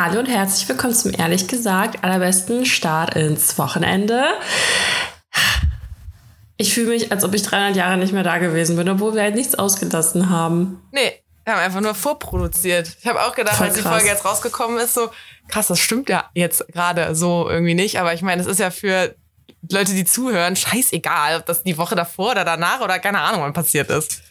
Hallo 0.00 0.20
und 0.20 0.26
herzlich 0.26 0.68
willkommen 0.68 0.94
zum 0.94 1.12
ehrlich 1.12 1.48
gesagt 1.48 2.04
allerbesten 2.04 2.64
Start 2.64 3.16
ins 3.16 3.58
Wochenende. 3.58 4.26
Ich 6.56 6.72
fühle 6.72 6.90
mich, 6.90 7.10
als 7.10 7.24
ob 7.24 7.34
ich 7.34 7.42
300 7.42 7.74
Jahre 7.74 7.96
nicht 7.96 8.12
mehr 8.12 8.22
da 8.22 8.38
gewesen 8.38 8.76
bin, 8.76 8.88
obwohl 8.88 9.16
wir 9.16 9.22
halt 9.22 9.34
nichts 9.34 9.56
ausgelassen 9.56 10.30
haben. 10.30 10.80
Nee, 10.92 11.20
wir 11.42 11.52
haben 11.52 11.62
einfach 11.62 11.80
nur 11.80 11.96
vorproduziert. 11.96 12.96
Ich 13.00 13.08
habe 13.08 13.20
auch 13.20 13.34
gedacht, 13.34 13.56
Voll 13.56 13.66
als 13.66 13.74
die 13.74 13.82
krass. 13.82 13.92
Folge 13.92 14.06
jetzt 14.06 14.24
rausgekommen 14.24 14.78
ist, 14.78 14.94
so 14.94 15.10
krass, 15.48 15.66
das 15.66 15.80
stimmt 15.80 16.08
ja 16.08 16.30
jetzt 16.32 16.64
gerade 16.68 17.16
so 17.16 17.50
irgendwie 17.50 17.74
nicht. 17.74 17.98
Aber 17.98 18.14
ich 18.14 18.22
meine, 18.22 18.40
es 18.40 18.46
ist 18.46 18.60
ja 18.60 18.70
für 18.70 19.16
Leute, 19.68 19.94
die 19.94 20.04
zuhören, 20.04 20.54
scheißegal, 20.54 21.38
ob 21.40 21.46
das 21.46 21.64
die 21.64 21.76
Woche 21.76 21.96
davor 21.96 22.30
oder 22.30 22.44
danach 22.44 22.82
oder 22.82 23.00
keine 23.00 23.18
Ahnung, 23.18 23.40
wann 23.42 23.52
passiert 23.52 23.90
ist. 23.90 24.22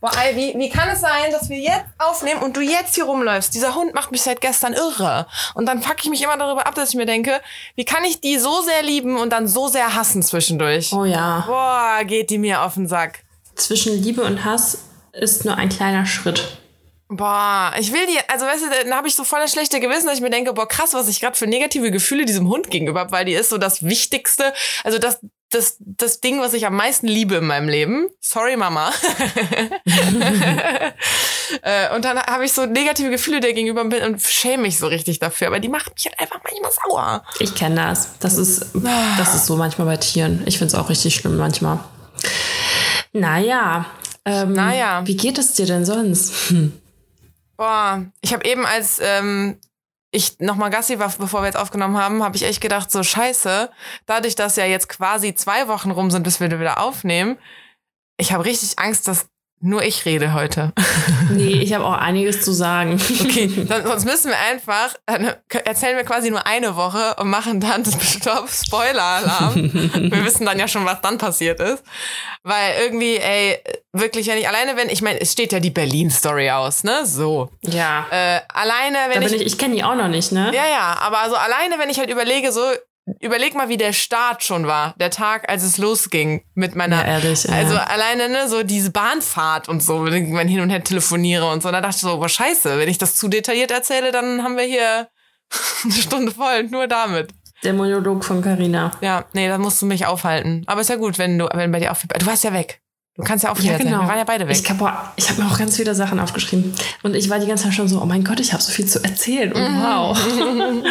Boah, 0.00 0.12
wie, 0.34 0.54
wie 0.56 0.70
kann 0.70 0.88
es 0.88 1.02
sein, 1.02 1.30
dass 1.30 1.50
wir 1.50 1.58
jetzt 1.58 1.84
aufnehmen 1.98 2.40
und 2.40 2.56
du 2.56 2.62
jetzt 2.62 2.94
hier 2.94 3.04
rumläufst? 3.04 3.54
Dieser 3.54 3.74
Hund 3.74 3.92
macht 3.92 4.12
mich 4.12 4.22
seit 4.22 4.40
gestern 4.40 4.72
irre. 4.72 5.26
Und 5.54 5.66
dann 5.66 5.82
fuck 5.82 5.96
ich 6.02 6.08
mich 6.08 6.22
immer 6.22 6.38
darüber 6.38 6.66
ab, 6.66 6.74
dass 6.74 6.90
ich 6.90 6.94
mir 6.94 7.04
denke, 7.04 7.40
wie 7.74 7.84
kann 7.84 8.04
ich 8.04 8.20
die 8.22 8.38
so 8.38 8.62
sehr 8.62 8.82
lieben 8.82 9.18
und 9.18 9.30
dann 9.30 9.46
so 9.46 9.68
sehr 9.68 9.94
hassen 9.94 10.22
zwischendurch? 10.22 10.92
Oh 10.94 11.04
ja. 11.04 11.44
Boah, 11.46 12.02
geht 12.04 12.30
die 12.30 12.38
mir 12.38 12.62
auf 12.62 12.74
den 12.74 12.88
Sack. 12.88 13.24
Zwischen 13.56 14.02
Liebe 14.02 14.22
und 14.22 14.42
Hass 14.42 14.78
ist 15.12 15.44
nur 15.44 15.56
ein 15.56 15.68
kleiner 15.68 16.06
Schritt. 16.06 16.56
Boah, 17.08 17.74
ich 17.78 17.92
will 17.92 18.06
die, 18.06 18.18
also 18.28 18.46
weißt 18.46 18.62
du, 18.62 18.84
dann 18.84 18.94
habe 18.94 19.08
ich 19.08 19.16
so 19.16 19.24
voll 19.24 19.40
das 19.40 19.52
schlechte 19.52 19.80
Gewissen, 19.80 20.06
dass 20.06 20.14
ich 20.14 20.20
mir 20.22 20.30
denke, 20.30 20.54
boah, 20.54 20.68
krass, 20.68 20.94
was 20.94 21.08
ich 21.08 21.20
gerade 21.20 21.36
für 21.36 21.46
negative 21.46 21.90
Gefühle 21.90 22.24
diesem 22.24 22.48
Hund 22.48 22.70
gegenüber 22.70 23.00
habe, 23.00 23.12
weil 23.12 23.24
die 23.24 23.34
ist 23.34 23.50
so 23.50 23.58
das 23.58 23.82
Wichtigste, 23.82 24.54
also 24.84 24.98
das, 24.98 25.18
das, 25.50 25.76
das 25.80 26.20
Ding, 26.20 26.40
was 26.40 26.54
ich 26.54 26.64
am 26.66 26.76
meisten 26.76 27.06
liebe 27.08 27.34
in 27.36 27.46
meinem 27.46 27.68
Leben. 27.68 28.08
Sorry, 28.20 28.56
Mama. 28.56 28.92
äh, 31.62 31.94
und 31.94 32.04
dann 32.04 32.18
habe 32.20 32.44
ich 32.44 32.52
so 32.52 32.66
negative 32.66 33.10
Gefühle 33.10 33.40
der 33.40 33.52
gegenüber 33.52 33.80
und 33.80 33.88
bin- 33.90 34.04
und 34.04 34.22
schäme 34.22 34.62
mich 34.62 34.78
so 34.78 34.86
richtig 34.86 35.18
dafür, 35.18 35.48
aber 35.48 35.58
die 35.58 35.68
macht 35.68 35.92
mich 35.94 36.06
halt 36.06 36.18
einfach 36.20 36.40
manchmal 36.44 36.70
sauer. 36.70 37.24
Ich 37.40 37.54
kenne 37.54 37.76
das. 37.76 38.18
Das 38.20 38.36
ist, 38.38 38.66
das 39.18 39.34
ist 39.34 39.46
so 39.46 39.56
manchmal 39.56 39.86
bei 39.88 39.96
Tieren. 39.96 40.42
Ich 40.46 40.58
finde 40.58 40.74
es 40.74 40.80
auch 40.80 40.88
richtig 40.88 41.16
schlimm 41.16 41.36
manchmal. 41.36 41.80
Naja. 43.12 43.86
Ähm, 44.24 44.52
Naja. 44.52 45.02
Wie 45.04 45.16
geht 45.16 45.38
es 45.38 45.54
dir 45.54 45.66
denn 45.66 45.84
sonst? 45.84 46.50
Hm. 46.50 46.80
Boah, 47.56 48.04
ich 48.20 48.32
habe 48.32 48.44
eben, 48.44 48.64
als 48.64 49.00
ähm, 49.02 49.58
ich 50.12 50.38
nochmal 50.40 50.70
Gassi 50.70 50.98
war, 50.98 51.12
bevor 51.18 51.42
wir 51.42 51.46
jetzt 51.46 51.56
aufgenommen 51.56 51.96
haben, 51.96 52.22
habe 52.22 52.36
ich 52.36 52.42
echt 52.42 52.60
gedacht, 52.60 52.90
so 52.90 53.02
scheiße, 53.02 53.70
dadurch, 54.06 54.34
dass 54.34 54.56
ja 54.56 54.64
jetzt 54.64 54.88
quasi 54.88 55.34
zwei 55.34 55.68
Wochen 55.68 55.90
rum 55.90 56.10
sind, 56.10 56.24
bis 56.24 56.40
wir 56.40 56.50
wieder 56.50 56.80
aufnehmen, 56.80 57.38
ich 58.18 58.32
habe 58.32 58.44
richtig 58.44 58.78
Angst, 58.78 59.08
dass 59.08 59.29
nur 59.60 59.82
ich 59.82 60.04
rede 60.04 60.32
heute. 60.32 60.72
Nee, 61.32 61.60
ich 61.62 61.72
habe 61.74 61.84
auch 61.84 61.92
einiges 61.92 62.42
zu 62.44 62.50
sagen. 62.52 63.00
Okay, 63.20 63.48
sonst 63.84 64.04
müssen 64.04 64.30
wir 64.30 64.38
einfach, 64.50 64.96
dann 65.06 65.32
erzählen 65.64 65.96
wir 65.96 66.02
quasi 66.02 66.28
nur 66.28 66.44
eine 66.44 66.74
Woche 66.74 67.14
und 67.20 67.30
machen 67.30 67.60
dann 67.60 67.84
Stopp, 68.02 68.48
Spoiler-Alarm. 68.50 69.54
wir 70.10 70.24
wissen 70.24 70.44
dann 70.44 70.58
ja 70.58 70.66
schon, 70.66 70.84
was 70.84 71.00
dann 71.02 71.18
passiert 71.18 71.60
ist. 71.60 71.84
Weil 72.42 72.74
irgendwie, 72.82 73.16
ey, 73.16 73.58
wirklich, 73.92 74.26
wenn 74.26 74.38
ich 74.38 74.48
alleine, 74.48 74.76
wenn, 74.76 74.88
ich 74.88 75.02
meine, 75.02 75.20
es 75.20 75.30
steht 75.32 75.52
ja 75.52 75.60
die 75.60 75.70
Berlin-Story 75.70 76.50
aus, 76.50 76.82
ne? 76.82 77.06
So. 77.06 77.50
Ja. 77.62 78.06
Äh, 78.10 78.40
alleine, 78.52 78.98
Da 79.08 79.14
wenn 79.14 79.20
bin 79.24 79.34
ich 79.34 79.40
ich, 79.42 79.46
ich 79.46 79.58
kenne 79.58 79.76
die 79.76 79.84
auch 79.84 79.94
noch 79.94 80.08
nicht, 80.08 80.32
ne? 80.32 80.50
Ja, 80.52 80.66
ja, 80.66 80.96
aber 81.00 81.18
also 81.20 81.36
alleine, 81.36 81.78
wenn 81.78 81.90
ich 81.90 81.98
halt 82.00 82.10
überlege, 82.10 82.50
so, 82.50 82.60
überleg 83.20 83.54
mal, 83.54 83.68
wie 83.68 83.76
der 83.76 83.92
Start 83.92 84.42
schon 84.44 84.66
war, 84.66 84.94
der 84.98 85.10
Tag, 85.10 85.48
als 85.50 85.62
es 85.62 85.78
losging 85.78 86.42
mit 86.54 86.74
meiner, 86.74 86.98
Ja, 87.06 87.14
ehrlich, 87.14 87.44
ja. 87.44 87.54
also 87.54 87.76
alleine, 87.76 88.28
ne, 88.28 88.48
so 88.48 88.62
diese 88.62 88.90
Bahnfahrt 88.90 89.68
und 89.68 89.82
so, 89.82 90.04
wenn 90.04 90.46
ich 90.48 90.52
hin 90.52 90.60
und 90.60 90.70
her 90.70 90.84
telefoniere 90.84 91.50
und 91.50 91.62
so, 91.62 91.70
da 91.70 91.80
dachte 91.80 91.96
ich 91.96 92.02
so, 92.02 92.18
boah, 92.18 92.28
scheiße, 92.28 92.78
wenn 92.78 92.88
ich 92.88 92.98
das 92.98 93.16
zu 93.16 93.28
detailliert 93.28 93.70
erzähle, 93.70 94.12
dann 94.12 94.42
haben 94.42 94.56
wir 94.56 94.64
hier 94.64 95.08
eine 95.84 95.92
Stunde 95.92 96.32
voll, 96.32 96.64
nur 96.64 96.86
damit. 96.86 97.30
Der 97.62 97.74
Monolog 97.74 98.24
von 98.24 98.40
Carina. 98.40 98.90
Ja, 99.00 99.24
nee, 99.34 99.48
da 99.48 99.58
musst 99.58 99.82
du 99.82 99.86
mich 99.86 100.06
aufhalten. 100.06 100.64
Aber 100.66 100.80
ist 100.80 100.88
ja 100.88 100.96
gut, 100.96 101.18
wenn 101.18 101.38
du, 101.38 101.46
wenn 101.52 101.70
bei 101.70 101.78
dir 101.80 101.92
auch 101.92 101.96
viel, 101.96 102.08
du 102.08 102.24
warst 102.26 102.44
ja 102.44 102.54
weg. 102.54 102.80
Du 103.20 103.26
kannst 103.26 103.44
ja 103.44 103.52
auch 103.52 103.56
viel 103.56 103.70
Ja, 103.70 103.78
genau. 103.78 104.00
Wir 104.02 104.08
waren 104.08 104.18
ja 104.18 104.24
beide 104.24 104.48
weg. 104.48 104.56
Ich 104.60 104.68
habe 104.70 104.92
ich 105.16 105.28
hab 105.30 105.38
mir 105.38 105.46
auch 105.46 105.58
ganz 105.58 105.76
viele 105.76 105.94
Sachen 105.94 106.18
aufgeschrieben. 106.20 106.72
Und 107.02 107.14
ich 107.14 107.28
war 107.30 107.38
die 107.38 107.46
ganze 107.46 107.64
Zeit 107.64 107.74
schon 107.74 107.86
so, 107.88 108.00
oh 108.00 108.06
mein 108.06 108.24
Gott, 108.24 108.40
ich 108.40 108.52
habe 108.52 108.62
so 108.62 108.72
viel 108.72 108.86
zu 108.86 109.02
erzählen. 109.04 109.52
Und 109.52 109.62
wow. 109.82 110.18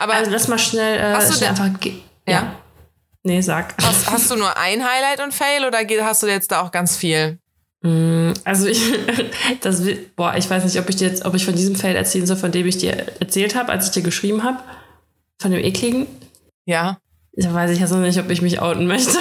aber 0.00 0.14
Also 0.14 0.30
lass 0.30 0.48
mal 0.48 0.58
schnell, 0.58 0.98
äh, 0.98 1.14
Hast 1.14 1.30
du 1.30 1.34
schnell 1.36 1.50
einfach... 1.50 1.68
ge- 1.80 1.94
Ja. 2.26 2.54
Nee, 3.24 3.40
sag. 3.40 3.74
hast, 3.82 4.10
hast 4.10 4.30
du 4.30 4.36
nur 4.36 4.56
ein 4.56 4.82
Highlight 4.82 5.22
und 5.22 5.34
Fail 5.34 5.64
oder 5.66 5.78
hast 6.04 6.22
du 6.22 6.26
jetzt 6.26 6.50
da 6.52 6.62
auch 6.62 6.70
ganz 6.70 6.96
viel? 6.96 7.38
Mm, 7.82 8.32
Also 8.44 8.66
ich, 8.66 8.80
das, 9.60 9.82
boah, 10.16 10.34
ich 10.36 10.48
weiß 10.48 10.64
nicht, 10.64 10.78
ob 10.78 10.88
ich 10.88 10.96
dir 10.96 11.08
jetzt, 11.08 11.24
ob 11.24 11.34
ich 11.34 11.44
von 11.44 11.54
diesem 11.54 11.74
Fail 11.76 11.96
erzählen 11.96 12.26
soll, 12.26 12.36
von 12.36 12.52
dem 12.52 12.66
ich 12.66 12.78
dir 12.78 12.92
erzählt 13.20 13.54
habe, 13.54 13.70
als 13.72 13.86
ich 13.86 13.92
dir 13.92 14.02
geschrieben 14.02 14.42
habe. 14.44 14.58
Von 15.40 15.50
dem 15.50 15.62
ekligen. 15.62 16.06
Ja. 16.64 16.98
Da 17.40 17.54
weiß 17.54 17.70
ich 17.70 17.78
ja 17.78 17.86
so 17.86 17.98
nicht, 17.98 18.18
ob 18.18 18.28
ich 18.30 18.42
mich 18.42 18.60
outen 18.60 18.86
möchte. 18.86 19.12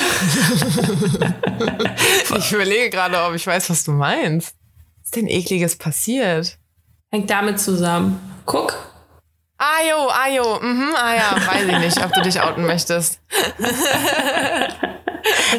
Ich 2.37 2.51
überlege 2.51 2.89
gerade, 2.89 3.21
ob 3.23 3.33
ich 3.33 3.47
weiß, 3.47 3.69
was 3.69 3.83
du 3.83 3.91
meinst. 3.91 4.55
Was 4.99 5.05
ist 5.05 5.15
denn 5.15 5.27
ekliges 5.27 5.75
passiert? 5.75 6.57
Hängt 7.09 7.29
damit 7.29 7.59
zusammen. 7.59 8.19
Guck. 8.45 8.77
Ah 9.57 9.81
jo, 9.89 10.07
ah 10.09 10.29
jo, 10.29 10.59
mhm, 10.61 10.93
ah 10.95 11.15
ja, 11.15 11.35
weiß 11.35 11.67
ich 11.67 11.79
nicht, 11.79 12.05
ob 12.05 12.13
du 12.13 12.21
dich 12.21 12.39
outen 12.39 12.65
möchtest. 12.65 13.19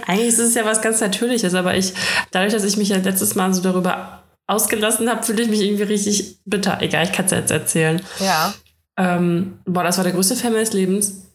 Eigentlich 0.06 0.28
ist 0.28 0.38
es 0.38 0.54
ja 0.54 0.64
was 0.64 0.80
ganz 0.80 1.00
Natürliches, 1.00 1.54
aber 1.54 1.74
ich, 1.74 1.94
dadurch, 2.30 2.52
dass 2.52 2.64
ich 2.64 2.76
mich 2.76 2.90
ja 2.90 2.98
letztes 2.98 3.34
Mal 3.34 3.52
so 3.52 3.60
darüber 3.60 4.22
ausgelassen 4.46 5.10
habe, 5.10 5.24
fühle 5.24 5.42
ich 5.42 5.48
mich 5.48 5.62
irgendwie 5.62 5.84
richtig 5.84 6.38
bitter. 6.44 6.80
Egal, 6.80 7.04
ich 7.04 7.12
kann 7.12 7.24
es 7.24 7.32
jetzt 7.32 7.50
erzählen. 7.50 8.00
Ja. 8.20 8.54
Ähm, 8.96 9.58
boah, 9.64 9.82
das 9.82 9.96
war 9.96 10.04
der 10.04 10.12
größte 10.12 10.36
Fan 10.36 10.52
meines 10.52 10.72
Lebens. 10.72 11.27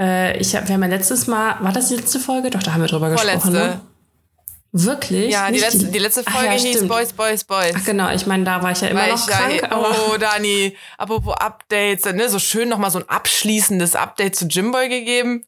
Äh, 0.00 0.38
ich 0.38 0.54
hab, 0.54 0.68
wir 0.68 0.74
haben 0.74 0.82
ja 0.82 0.88
letztes 0.88 1.26
Mal, 1.26 1.56
war 1.60 1.72
das 1.72 1.88
die 1.88 1.96
letzte 1.96 2.20
Folge? 2.20 2.50
Doch, 2.50 2.62
da 2.62 2.72
haben 2.74 2.82
wir 2.82 2.88
drüber 2.88 3.10
gesprochen. 3.10 3.40
Vorletzte. 3.40 3.50
Ne? 3.50 3.80
Wirklich? 4.72 5.32
Ja, 5.32 5.50
die 5.50 5.58
letzte, 5.60 5.86
die 5.86 5.98
letzte 5.98 6.22
Ach 6.26 6.32
Folge 6.32 6.46
ja, 6.48 6.52
hieß 6.52 6.70
stimmt. 6.76 6.88
Boys, 6.88 7.12
Boys, 7.14 7.44
Boys. 7.44 7.72
Ach 7.74 7.84
genau, 7.84 8.10
ich 8.10 8.26
meine, 8.26 8.44
da 8.44 8.62
war 8.62 8.70
ich 8.70 8.80
ja 8.82 8.88
immer 8.88 9.00
Weil 9.00 9.12
noch 9.12 9.26
da- 9.26 9.32
krank, 9.36 9.62
aber 9.70 9.96
oh, 10.12 10.16
Dani, 10.18 10.76
apropos 10.98 11.34
Updates, 11.38 12.04
ne, 12.12 12.28
so 12.28 12.38
schön 12.38 12.68
nochmal 12.68 12.90
so 12.90 12.98
ein 12.98 13.08
abschließendes 13.08 13.96
Update 13.96 14.36
zu 14.36 14.44
Jimboy 14.46 14.88
gegeben. 14.90 15.44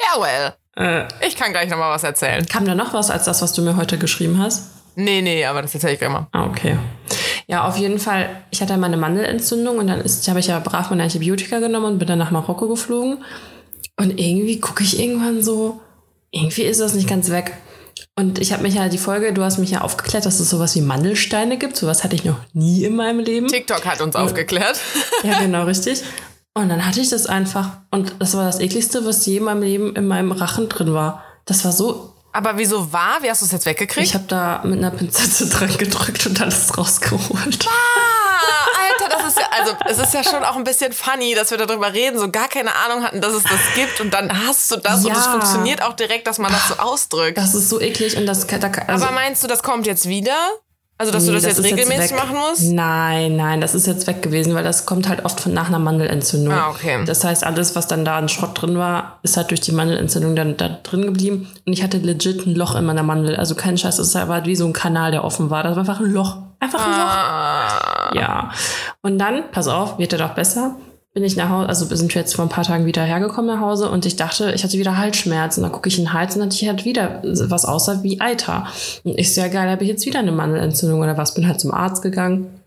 Ja, 0.00 0.20
well. 0.20 0.54
äh, 0.76 1.26
Ich 1.26 1.36
kann 1.36 1.52
gleich 1.52 1.68
nochmal 1.68 1.90
was 1.90 2.04
erzählen. 2.04 2.44
kam 2.46 2.64
da 2.64 2.74
noch 2.74 2.94
was 2.94 3.10
als 3.10 3.24
das, 3.24 3.42
was 3.42 3.52
du 3.52 3.60
mir 3.62 3.76
heute 3.76 3.98
geschrieben 3.98 4.38
hast? 4.42 4.70
Nee, 4.96 5.20
nee, 5.22 5.44
aber 5.44 5.60
das 5.60 5.74
erzähle 5.74 5.92
ich 5.92 5.98
gleich 5.98 6.10
mal. 6.10 6.26
Ah, 6.32 6.44
okay. 6.46 6.78
Ja, 7.46 7.64
auf 7.68 7.76
jeden 7.76 7.98
Fall, 7.98 8.30
ich 8.50 8.62
hatte 8.62 8.72
einmal 8.72 8.88
eine 8.88 8.96
Mandelentzündung 8.96 9.76
und 9.78 9.88
dann 9.88 9.98
habe 10.00 10.40
ich 10.40 10.46
ja 10.46 10.58
brav 10.60 10.88
meine 10.88 11.02
Antibiotika 11.02 11.58
genommen 11.58 11.84
und 11.86 11.98
bin 11.98 12.08
dann 12.08 12.18
nach 12.18 12.30
Marokko 12.30 12.66
geflogen. 12.68 13.22
Und 13.96 14.18
irgendwie 14.18 14.60
gucke 14.60 14.82
ich 14.82 14.98
irgendwann 14.98 15.42
so, 15.42 15.80
irgendwie 16.30 16.62
ist 16.62 16.80
das 16.80 16.94
nicht 16.94 17.08
ganz 17.08 17.30
weg. 17.30 17.56
Und 18.16 18.38
ich 18.38 18.52
habe 18.52 18.62
mich 18.62 18.74
ja 18.74 18.88
die 18.88 18.98
Folge, 18.98 19.32
du 19.32 19.42
hast 19.42 19.58
mich 19.58 19.70
ja 19.70 19.80
aufgeklärt, 19.80 20.26
dass 20.26 20.40
es 20.40 20.50
sowas 20.50 20.74
wie 20.74 20.80
Mandelsteine 20.80 21.58
gibt. 21.58 21.76
Sowas 21.76 22.04
hatte 22.04 22.14
ich 22.14 22.24
noch 22.24 22.38
nie 22.52 22.84
in 22.84 22.96
meinem 22.96 23.20
Leben. 23.20 23.48
TikTok 23.48 23.84
hat 23.86 24.00
uns 24.00 24.16
aufgeklärt. 24.16 24.78
Ja, 25.22 25.38
genau, 25.40 25.64
richtig. 25.64 26.02
Und 26.54 26.68
dann 26.68 26.86
hatte 26.86 27.00
ich 27.00 27.10
das 27.10 27.26
einfach. 27.26 27.78
Und 27.90 28.14
das 28.20 28.36
war 28.36 28.44
das 28.44 28.60
ekligste, 28.60 29.04
was 29.04 29.26
je 29.26 29.38
in 29.38 29.44
meinem 29.44 29.62
Leben 29.62 29.96
in 29.96 30.06
meinem 30.06 30.30
Rachen 30.30 30.68
drin 30.68 30.94
war. 30.94 31.24
Das 31.44 31.64
war 31.64 31.72
so. 31.72 32.14
Aber 32.32 32.56
wieso 32.56 32.92
war? 32.92 33.22
Wie 33.22 33.30
hast 33.30 33.42
du 33.42 33.46
es 33.46 33.52
jetzt 33.52 33.66
weggekriegt? 33.66 34.06
Ich 34.06 34.14
habe 34.14 34.24
da 34.28 34.62
mit 34.64 34.78
einer 34.78 34.90
Pinzette 34.90 35.46
dran 35.50 35.76
gedrückt 35.76 36.26
und 36.26 36.40
alles 36.40 36.76
rausgeholt. 36.76 37.66
Ah, 37.68 39.02
Alter, 39.02 39.16
das 39.16 39.28
ist 39.28 39.38
ja, 39.38 39.46
also 39.80 40.02
es 40.02 40.08
ist 40.08 40.14
ja 40.14 40.24
schon 40.24 40.44
auch 40.44 40.56
ein 40.56 40.64
bisschen 40.64 40.92
funny, 40.92 41.34
dass 41.34 41.50
wir 41.50 41.58
darüber 41.58 41.92
reden, 41.92 42.18
so 42.18 42.30
gar 42.30 42.48
keine 42.48 42.70
Ahnung 42.86 43.04
hatten, 43.04 43.20
dass 43.20 43.32
es 43.32 43.42
das 43.44 43.60
gibt 43.74 44.00
und 44.00 44.12
dann 44.14 44.46
hast 44.46 44.70
du 44.70 44.76
das 44.76 45.04
und 45.04 45.12
es 45.12 45.24
Ja. 45.24 45.30
funktioniert 45.32 45.82
auch 45.82 45.94
direkt, 45.94 46.26
dass 46.26 46.38
man 46.38 46.52
das 46.52 46.68
so 46.68 46.74
ausdrückt. 46.74 47.38
Das 47.38 47.54
ist 47.54 47.68
so 47.68 47.80
eklig 47.80 48.16
und 48.16 48.26
das 48.26 48.46
kann. 48.46 48.60
Da, 48.60 48.68
kann- 48.68 48.88
also, 48.88 49.04
Aber 49.06 49.14
meinst 49.14 49.42
du, 49.42 49.48
das 49.48 49.62
kommt 49.62 49.86
jetzt 49.86 50.08
wieder? 50.08 50.36
Also, 50.96 51.10
dass 51.12 51.24
du 51.24 51.32
nee, 51.32 51.38
das, 51.40 51.44
jetzt 51.44 51.62
regelmäßig 51.64 52.12
weg. 52.12 52.16
machen 52.16 52.36
musst? 52.38 52.62
Nein, 52.62 53.34
nein, 53.34 53.60
das 53.60 53.74
ist 53.74 53.88
jetzt 53.88 54.06
weg 54.06 54.22
gewesen, 54.22 54.54
weil 54.54 54.62
das 54.62 54.86
kommt 54.86 55.08
halt 55.08 55.24
oft 55.24 55.40
von 55.40 55.52
nach 55.52 55.66
einer 55.66 55.80
Mandelentzündung. 55.80 56.54
Ah, 56.54 56.70
okay. 56.70 57.02
Das 57.04 57.24
heißt, 57.24 57.42
alles, 57.42 57.74
was 57.74 57.88
dann 57.88 58.04
da 58.04 58.16
an 58.16 58.28
Schrott 58.28 58.62
drin 58.62 58.78
war, 58.78 59.18
ist 59.24 59.36
halt 59.36 59.50
durch 59.50 59.60
die 59.60 59.72
Mandelentzündung 59.72 60.36
dann 60.36 60.56
da 60.56 60.68
drin 60.84 61.02
geblieben. 61.02 61.52
Und 61.66 61.72
ich 61.72 61.82
hatte 61.82 61.98
legit 61.98 62.46
ein 62.46 62.54
Loch 62.54 62.76
in 62.76 62.84
meiner 62.84 63.02
Mandel. 63.02 63.34
Also 63.34 63.56
kein 63.56 63.76
Scheiß, 63.76 63.98
es 63.98 64.14
war 64.14 64.28
halt 64.28 64.46
wie 64.46 64.54
so 64.54 64.66
ein 64.66 64.72
Kanal, 64.72 65.10
der 65.10 65.24
offen 65.24 65.50
war. 65.50 65.64
Das 65.64 65.72
war 65.72 65.80
einfach 65.80 65.98
ein 65.98 66.12
Loch. 66.12 66.36
Einfach 66.60 66.84
ein. 66.84 66.92
Ah, 66.92 68.10
Ja. 68.14 68.50
Und 69.02 69.18
dann, 69.18 69.50
pass 69.50 69.68
auf, 69.68 69.98
wird 69.98 70.12
ja 70.12 70.18
doch 70.18 70.34
besser. 70.34 70.76
Bin 71.12 71.22
ich 71.22 71.36
nach 71.36 71.48
Hause, 71.48 71.68
also 71.68 71.94
sind 71.94 72.12
wir 72.12 72.22
jetzt 72.22 72.34
vor 72.34 72.44
ein 72.44 72.48
paar 72.48 72.64
Tagen 72.64 72.86
wieder 72.86 73.02
hergekommen 73.04 73.54
nach 73.54 73.60
Hause 73.60 73.88
und 73.88 74.04
ich 74.04 74.16
dachte, 74.16 74.50
ich 74.52 74.64
hatte 74.64 74.78
wieder 74.78 74.96
Halsschmerzen. 74.96 75.62
Dann 75.62 75.70
gucke 75.70 75.88
ich 75.88 75.96
in 75.96 76.06
den 76.06 76.12
Hals 76.12 76.34
und 76.34 76.40
dann 76.40 76.48
hatte 76.48 76.60
ich 76.60 76.68
halt 76.68 76.84
wieder 76.84 77.22
was 77.22 77.64
aussah 77.64 78.02
wie 78.02 78.20
Eiter. 78.20 78.66
Und 79.04 79.16
ich 79.16 79.32
so, 79.32 79.40
ja 79.40 79.46
geil, 79.46 79.70
habe 79.70 79.84
ich 79.84 79.88
jetzt 79.88 80.06
wieder 80.06 80.18
eine 80.18 80.32
Mandelentzündung 80.32 81.00
oder 81.00 81.16
was? 81.16 81.34
Bin 81.34 81.46
halt 81.46 81.60
zum 81.60 81.72
Arzt 81.72 82.02
gegangen. 82.02 82.60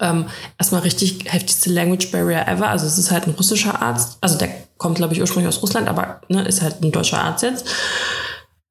Ähm, 0.00 0.26
erstmal 0.58 0.80
richtig 0.82 1.24
heftigste 1.32 1.70
Language 1.70 2.10
Barrier 2.10 2.48
ever. 2.48 2.68
Also 2.68 2.86
es 2.86 2.98
ist 2.98 3.12
halt 3.12 3.28
ein 3.28 3.34
russischer 3.34 3.80
Arzt. 3.80 4.18
Also 4.20 4.38
der 4.38 4.48
kommt, 4.76 4.96
glaube 4.96 5.14
ich, 5.14 5.20
ursprünglich 5.20 5.48
aus 5.48 5.62
Russland, 5.62 5.88
aber 5.88 6.20
ne, 6.28 6.42
ist 6.44 6.62
halt 6.62 6.82
ein 6.82 6.90
deutscher 6.90 7.22
Arzt 7.22 7.44
jetzt. 7.44 7.68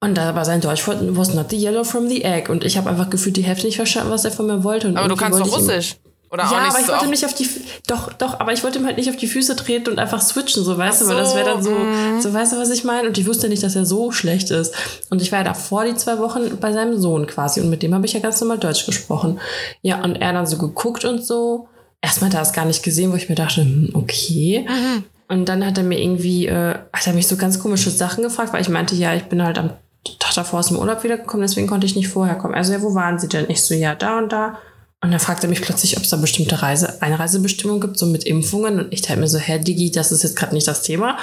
Und 0.03 0.15
da 0.17 0.33
war 0.33 0.45
sein 0.45 0.61
Deutsch 0.61 0.87
was 0.87 1.33
not 1.35 1.51
the 1.51 1.57
yellow 1.57 1.83
from 1.83 2.09
the 2.09 2.23
egg. 2.23 2.49
Und 2.51 2.63
ich 2.63 2.75
habe 2.77 2.89
einfach 2.89 3.09
gefühlt 3.09 3.37
die 3.37 3.43
Hälfte 3.43 3.67
nicht 3.67 3.75
verstanden, 3.75 4.11
was 4.11 4.25
er 4.25 4.31
von 4.31 4.47
mir 4.47 4.63
wollte. 4.63 4.87
Und 4.87 4.97
aber 4.97 5.07
du 5.09 5.15
kannst 5.15 5.39
doch 5.39 5.45
ihm- 5.47 5.53
Russisch. 5.53 5.95
Oder 6.31 6.47
auch 6.47 6.51
ja, 6.53 6.57
aber 6.59 6.67
ich 6.79 6.85
so 6.85 6.91
wollte 6.93 7.03
auf- 7.03 7.09
nicht 7.09 7.25
auf 7.25 7.33
die, 7.33 7.47
doch, 7.87 8.13
doch, 8.13 8.39
aber 8.39 8.53
ich 8.53 8.63
wollte 8.63 8.79
ihm 8.79 8.85
halt 8.85 8.95
nicht 8.95 9.09
auf 9.09 9.17
die 9.17 9.27
Füße 9.27 9.53
treten 9.57 9.89
und 9.89 9.99
einfach 9.99 10.21
switchen, 10.21 10.63
so, 10.63 10.77
weißt 10.77 11.01
Ach 11.01 11.07
du, 11.07 11.11
weil 11.13 11.17
das 11.21 11.35
wäre 11.35 11.45
dann 11.45 11.61
so, 11.61 11.71
so, 11.71 11.75
mhm. 11.75 12.21
so, 12.21 12.33
weißt 12.33 12.53
du, 12.53 12.57
was 12.57 12.69
ich 12.69 12.85
meine? 12.85 13.09
Und 13.09 13.17
ich 13.17 13.27
wusste 13.27 13.49
nicht, 13.49 13.61
dass 13.63 13.75
er 13.75 13.85
so 13.85 14.11
schlecht 14.13 14.49
ist. 14.49 14.73
Und 15.09 15.21
ich 15.21 15.31
war 15.33 15.39
ja 15.39 15.43
davor 15.43 15.83
die 15.83 15.93
zwei 15.95 16.19
Wochen 16.19 16.57
bei 16.61 16.71
seinem 16.71 16.97
Sohn 17.01 17.27
quasi 17.27 17.59
und 17.59 17.69
mit 17.69 17.83
dem 17.83 17.93
habe 17.93 18.05
ich 18.05 18.13
ja 18.13 18.21
ganz 18.21 18.39
normal 18.39 18.59
Deutsch 18.59 18.85
gesprochen. 18.85 19.41
Ja, 19.81 20.01
und 20.03 20.15
er 20.15 20.31
dann 20.31 20.47
so 20.47 20.57
geguckt 20.57 21.03
und 21.03 21.23
so. 21.23 21.67
Erstmal 22.01 22.29
hat 22.29 22.37
er 22.37 22.41
es 22.43 22.53
gar 22.53 22.65
nicht 22.65 22.81
gesehen, 22.81 23.11
wo 23.11 23.17
ich 23.17 23.27
mir 23.27 23.35
dachte, 23.35 23.61
hm, 23.61 23.89
okay. 23.93 24.65
Mhm. 24.67 25.03
Und 25.27 25.45
dann 25.49 25.65
hat 25.65 25.77
er 25.77 25.83
mir 25.83 25.99
irgendwie, 25.99 26.47
äh, 26.47 26.75
hat 26.93 27.07
er 27.07 27.13
mich 27.13 27.27
so 27.27 27.35
ganz 27.35 27.59
komische 27.59 27.89
Sachen 27.89 28.23
gefragt, 28.23 28.53
weil 28.53 28.61
ich 28.61 28.69
meinte, 28.69 28.95
ja, 28.95 29.13
ich 29.13 29.23
bin 29.23 29.43
halt 29.43 29.57
am 29.57 29.71
Tag 30.19 30.33
davor 30.35 30.59
aus 30.59 30.67
dem 30.67 30.77
Urlaub 30.77 31.03
wiedergekommen, 31.03 31.45
deswegen 31.45 31.67
konnte 31.67 31.85
ich 31.85 31.95
nicht 31.95 32.07
vorher 32.07 32.35
kommen. 32.35 32.55
Also 32.55 32.73
ja, 32.73 32.81
wo 32.81 32.95
waren 32.95 33.19
Sie 33.19 33.27
denn? 33.27 33.49
Ich 33.49 33.61
so, 33.63 33.73
ja, 33.73 33.95
da 33.95 34.17
und 34.17 34.31
da. 34.31 34.57
Und 35.03 35.09
dann 35.09 35.19
fragt 35.19 35.43
er 35.43 35.49
mich 35.49 35.61
plötzlich, 35.63 35.97
ob 35.97 36.03
es 36.03 36.09
da 36.09 36.17
bestimmte 36.17 36.61
Reise, 36.61 37.01
Einreisebestimmungen 37.01 37.81
gibt, 37.81 37.97
so 37.97 38.05
mit 38.05 38.23
Impfungen. 38.23 38.79
Und 38.79 38.93
ich 38.93 39.01
dachte 39.01 39.19
mir 39.19 39.27
so, 39.27 39.39
Herr 39.39 39.57
Digi, 39.57 39.91
das 39.91 40.11
ist 40.11 40.21
jetzt 40.21 40.35
gerade 40.35 40.53
nicht 40.53 40.67
das 40.67 40.83
Thema. 40.83 41.17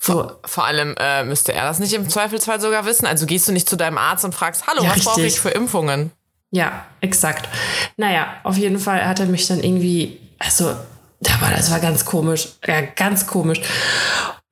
So, 0.00 0.30
Vor 0.44 0.64
allem 0.66 0.94
äh, 1.00 1.24
müsste 1.24 1.52
er 1.52 1.64
das 1.64 1.80
nicht 1.80 1.94
im 1.94 2.08
Zweifelsfall 2.08 2.60
sogar 2.60 2.86
wissen. 2.86 3.06
Also 3.06 3.26
gehst 3.26 3.48
du 3.48 3.52
nicht 3.52 3.68
zu 3.68 3.76
deinem 3.76 3.98
Arzt 3.98 4.24
und 4.24 4.34
fragst, 4.36 4.68
hallo, 4.68 4.84
Ja, 4.84 4.90
was 4.94 5.04
brauche 5.04 5.22
ich 5.22 5.40
für 5.40 5.50
Impfungen? 5.50 6.12
ja, 6.52 6.84
exakt. 7.00 7.48
Naja, 7.96 8.28
auf 8.44 8.56
jeden 8.56 8.78
Fall 8.78 9.04
hat 9.04 9.18
er 9.18 9.26
mich 9.26 9.48
dann 9.48 9.60
irgendwie, 9.64 10.20
also, 10.38 10.72
da 11.20 11.40
war, 11.40 11.50
das 11.50 11.72
war 11.72 11.80
ganz 11.80 12.04
komisch. 12.04 12.50
Ja, 12.64 12.82
ganz 12.82 13.26
komisch. 13.26 13.60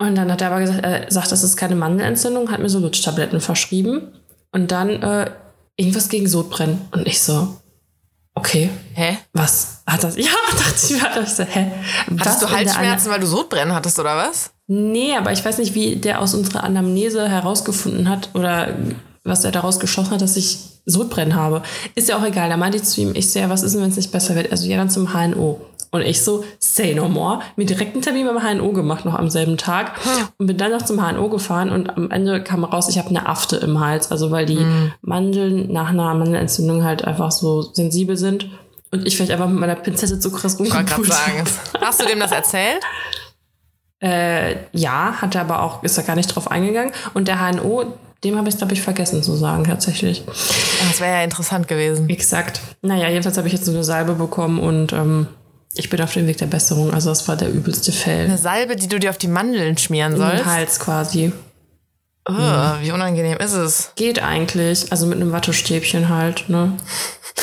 Und 0.08 0.14
dann 0.14 0.30
hat 0.30 0.40
er 0.40 0.50
aber 0.50 0.60
gesagt, 0.60 0.84
er 0.84 1.10
sagt, 1.10 1.32
das 1.32 1.42
ist 1.42 1.56
keine 1.56 1.76
Mandelentzündung, 1.76 2.50
hat 2.50 2.60
mir 2.60 2.68
so 2.68 2.78
Lutschtabletten 2.78 3.40
verschrieben. 3.40 4.12
Und 4.50 4.70
dann 4.70 5.02
äh, 5.02 5.30
irgendwas 5.76 6.08
gegen 6.08 6.28
Sodbrennen. 6.28 6.80
Und 6.92 7.06
ich 7.06 7.22
so, 7.22 7.56
okay, 8.34 8.70
Hä? 8.94 9.18
was 9.32 9.82
hat 9.86 10.04
das? 10.04 10.16
Ja, 10.18 10.30
dachte 10.50 10.74
ich 10.76 10.90
mir, 10.90 11.00
dachte 11.00 11.22
ich 11.22 11.28
so, 11.28 11.44
hä? 11.44 11.72
was 12.08 12.28
Hattest 12.28 12.42
du 12.42 12.50
Halsschmerzen, 12.50 13.10
weil 13.10 13.20
du 13.20 13.26
Sodbrennen 13.26 13.74
hattest 13.74 13.98
oder 13.98 14.16
was? 14.16 14.50
Nee, 14.66 15.14
aber 15.16 15.32
ich 15.32 15.44
weiß 15.44 15.58
nicht, 15.58 15.74
wie 15.74 15.96
der 15.96 16.20
aus 16.20 16.34
unserer 16.34 16.64
Anamnese 16.64 17.28
herausgefunden 17.28 18.08
hat 18.08 18.30
oder 18.34 18.74
was 19.24 19.44
er 19.44 19.52
daraus 19.52 19.78
geschossen 19.80 20.12
hat, 20.12 20.22
dass 20.22 20.36
ich 20.36 20.58
Sodbrennen 20.84 21.34
habe. 21.34 21.62
Ist 21.94 22.08
ja 22.08 22.18
auch 22.18 22.24
egal. 22.24 22.48
Da 22.48 22.56
meinte 22.56 22.78
ich 22.78 22.84
zu 22.84 23.00
ihm, 23.00 23.14
ich 23.14 23.30
so, 23.30 23.38
ja, 23.38 23.48
was 23.48 23.62
ist 23.62 23.74
denn, 23.74 23.82
wenn 23.82 23.90
es 23.90 23.96
nicht 23.96 24.10
besser 24.10 24.34
wird? 24.34 24.50
Also 24.50 24.66
ja, 24.66 24.76
dann 24.76 24.90
zum 24.90 25.12
HNO. 25.12 25.60
Und 25.94 26.00
ich 26.00 26.22
so, 26.22 26.42
say 26.58 26.94
no 26.94 27.06
more. 27.06 27.40
Mir 27.56 27.66
direkt 27.66 27.92
einen 27.92 28.00
Termin 28.00 28.26
beim 28.26 28.42
HNO 28.42 28.72
gemacht, 28.72 29.04
noch 29.04 29.14
am 29.14 29.28
selben 29.28 29.58
Tag. 29.58 29.92
Und 30.38 30.46
bin 30.46 30.56
dann 30.56 30.72
noch 30.72 30.82
zum 30.82 30.98
HNO 30.98 31.28
gefahren 31.28 31.70
und 31.70 31.90
am 31.90 32.10
Ende 32.10 32.42
kam 32.42 32.64
raus, 32.64 32.88
ich 32.88 32.96
habe 32.96 33.10
eine 33.10 33.28
Afte 33.28 33.56
im 33.56 33.78
Hals. 33.78 34.10
Also 34.10 34.30
weil 34.30 34.46
die 34.46 34.64
Mandeln 35.02 35.70
nach 35.70 35.90
einer 35.90 36.14
Mandelentzündung 36.14 36.82
halt 36.82 37.04
einfach 37.04 37.30
so 37.30 37.60
sensibel 37.60 38.16
sind. 38.16 38.48
Und 38.90 39.06
ich 39.06 39.16
vielleicht 39.16 39.32
einfach 39.32 39.48
mit 39.48 39.60
meiner 39.60 39.74
Pinzette 39.74 40.18
zu 40.18 40.32
krass 40.32 40.54
Ich 40.54 40.60
wollte 40.60 40.72
gerade 40.72 40.94
rumgepult 40.94 41.12
sagen. 41.12 41.44
Hast 41.80 42.00
du 42.00 42.06
dem 42.06 42.20
das 42.20 42.32
erzählt? 42.32 42.82
Äh, 44.02 44.56
ja, 44.72 45.14
hat 45.20 45.34
er 45.34 45.42
aber 45.42 45.62
auch, 45.62 45.82
ist 45.82 45.98
er 45.98 46.04
gar 46.04 46.16
nicht 46.16 46.34
drauf 46.34 46.50
eingegangen. 46.50 46.92
Und 47.12 47.28
der 47.28 47.38
HNO, 47.38 47.84
dem 48.24 48.36
habe 48.36 48.48
ich, 48.48 48.56
glaube 48.56 48.72
ich, 48.72 48.80
vergessen 48.80 49.22
zu 49.22 49.34
sagen, 49.36 49.64
tatsächlich. 49.64 50.24
Das 50.26 51.00
wäre 51.00 51.18
ja 51.18 51.22
interessant 51.22 51.68
gewesen. 51.68 52.08
Exakt. 52.08 52.60
Naja, 52.80 53.08
jedenfalls 53.08 53.36
habe 53.36 53.46
ich 53.46 53.52
jetzt 53.52 53.66
so 53.66 53.72
eine 53.72 53.84
Salbe 53.84 54.14
bekommen 54.14 54.58
und 54.58 54.92
ähm, 54.92 55.26
ich 55.74 55.88
bin 55.88 56.00
auf 56.00 56.12
dem 56.12 56.26
Weg 56.26 56.38
der 56.38 56.46
Besserung. 56.46 56.92
Also 56.92 57.08
das 57.08 57.26
war 57.28 57.36
der 57.36 57.50
übelste 57.50 57.92
Fail. 57.92 58.26
Eine 58.26 58.38
Salbe, 58.38 58.76
die 58.76 58.88
du 58.88 58.98
dir 58.98 59.10
auf 59.10 59.18
die 59.18 59.28
Mandeln 59.28 59.78
schmieren 59.78 60.16
sollst. 60.16 60.44
Im 60.44 60.46
Hals 60.50 60.80
quasi. 60.80 61.32
Oh, 62.28 62.32
wie 62.80 62.92
unangenehm 62.92 63.38
ist 63.38 63.54
es? 63.54 63.92
Geht 63.96 64.22
eigentlich. 64.22 64.92
Also 64.92 65.06
mit 65.06 65.16
einem 65.16 65.32
Wattestäbchen 65.32 66.08
halt, 66.08 66.48
ne? 66.48 66.76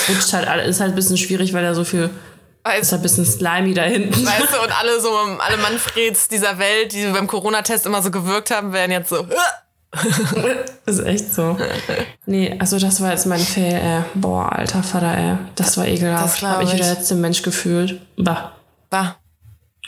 Rutscht 0.08 0.32
halt, 0.32 0.66
ist 0.66 0.80
halt 0.80 0.94
ein 0.94 0.96
bisschen 0.96 1.18
schwierig, 1.18 1.54
weil 1.54 1.64
da 1.64 1.74
so 1.74 1.84
viel, 1.84 2.04
ist 2.04 2.12
Weißt, 2.64 2.92
halt 2.92 3.02
ein 3.02 3.04
bisschen 3.04 3.26
slimy 3.26 3.74
da 3.74 3.84
hinten. 3.84 4.26
weißt 4.26 4.54
du, 4.54 4.64
und 4.64 4.80
alle 4.80 5.02
so, 5.02 5.10
alle 5.40 5.58
Manfreds 5.58 6.30
dieser 6.30 6.60
Welt, 6.60 6.94
die 6.94 7.08
beim 7.08 7.28
Corona-Test 7.28 7.86
immer 7.86 8.02
so 8.02 8.12
gewirkt 8.12 8.52
haben, 8.52 8.72
werden 8.72 8.92
jetzt 8.92 9.10
so. 9.10 9.28
ist 10.86 11.00
echt 11.00 11.34
so. 11.34 11.58
Nee, 12.26 12.56
also 12.60 12.78
das 12.78 13.02
war 13.02 13.12
jetzt 13.12 13.26
mein 13.26 13.40
Fail, 13.40 13.74
ey. 13.76 14.04
Boah, 14.14 14.52
alter 14.52 14.84
Vater, 14.84 15.18
ey. 15.18 15.38
Das 15.56 15.78
war 15.78 15.86
Das 15.86 15.94
ekelhaft. 15.96 16.40
glaub 16.40 16.52
Hab 16.54 16.62
ich 16.64 16.74
ich. 16.74 16.80
der 16.80 16.94
letzte 16.94 17.16
Mensch 17.16 17.42
gefühlt. 17.42 18.00
Bah. 18.18 18.52
Bah. 18.90 19.16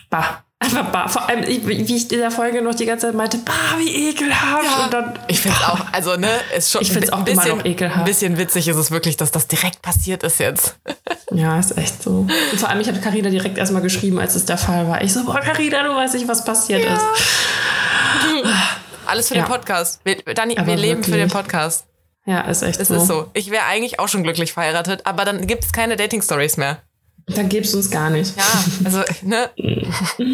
Bah. 0.10 0.44
Einfach 0.60 0.86
bah. 0.92 1.08
Vor 1.08 1.28
allem, 1.28 1.44
ich- 1.44 1.66
wie 1.66 1.96
ich 1.96 2.12
in 2.12 2.20
der 2.20 2.30
Folge 2.30 2.62
noch 2.62 2.76
die 2.76 2.86
ganze 2.86 3.08
Zeit 3.08 3.16
meinte, 3.16 3.38
bah, 3.40 3.52
wie 3.80 4.10
ekelhaft. 4.10 4.84
Und 4.86 4.94
dann, 4.94 5.14
Ich 5.28 5.42
finde 5.42 5.58
auch, 5.58 5.80
also 5.92 6.16
ne, 6.18 6.30
ist 6.56 6.72
schon 6.72 6.82
Ich 6.84 6.92
find's 6.92 7.12
auch 7.12 7.18
immer 7.26 7.26
bisschen, 7.42 7.58
noch 7.58 7.66
ekelhaft. 7.66 8.00
Ein 8.00 8.06
bisschen 8.06 8.38
witzig 8.38 8.68
ist 8.68 8.78
es 8.78 8.92
wirklich, 8.92 9.18
dass 9.18 9.32
das 9.32 9.48
direkt 9.48 9.82
passiert 9.82 10.22
ist 10.24 10.40
jetzt. 10.40 10.78
ja, 11.32 11.58
ist 11.60 11.76
echt 11.78 12.04
so. 12.04 12.28
Und 12.52 12.60
vor 12.60 12.70
allem, 12.70 12.80
ich 12.82 12.88
habe 12.88 13.00
Carina 13.00 13.30
direkt 13.30 13.58
erstmal 13.58 13.82
geschrieben, 13.82 14.20
als 14.20 14.36
es 14.36 14.46
der 14.46 14.58
Fall 14.60 14.88
war. 14.88 15.02
Ich 15.04 15.14
so, 15.14 15.24
boah, 15.24 15.40
Carina, 15.40 15.82
du 15.84 15.96
weißt 15.96 16.14
nicht, 16.16 16.28
was 16.28 16.44
passiert 16.44 16.84
ist. 16.86 17.02
Alles 19.12 19.28
für 19.28 19.36
Ja. 19.36 19.44
den 19.44 19.50
Podcast. 19.50 20.00
Wir, 20.06 20.16
Dani, 20.34 20.58
Aber 20.58 20.68
wir 20.68 20.78
leben 20.78 21.04
für 21.04 21.12
wirklich. 21.12 21.26
den 21.26 21.32
Podcast. 21.32 21.86
Ja, 22.26 22.42
ist 22.42 22.62
echt 22.62 22.80
Es 22.80 22.88
so. 22.88 22.96
ist 22.96 23.08
so. 23.08 23.30
Ich 23.34 23.52
wäre 23.52 23.66
eigentlich 23.66 24.00
auch 24.00 24.08
schon 24.08 24.24
glücklich 24.24 24.54
verheiratet, 24.54 25.06
aber 25.06 25.26
dann 25.26 25.48
gibt 25.48 25.66
es 25.66 25.74
keine 25.74 25.98
Dating-Stories 25.98 26.56
mehr. 26.56 26.78
Dann 27.28 27.50
gibt's 27.50 27.74
uns 27.74 27.92
gar 27.92 28.10
nicht. 28.10 28.38
Ja, 28.38 28.44
also, 28.86 29.04
ne? 29.22 29.50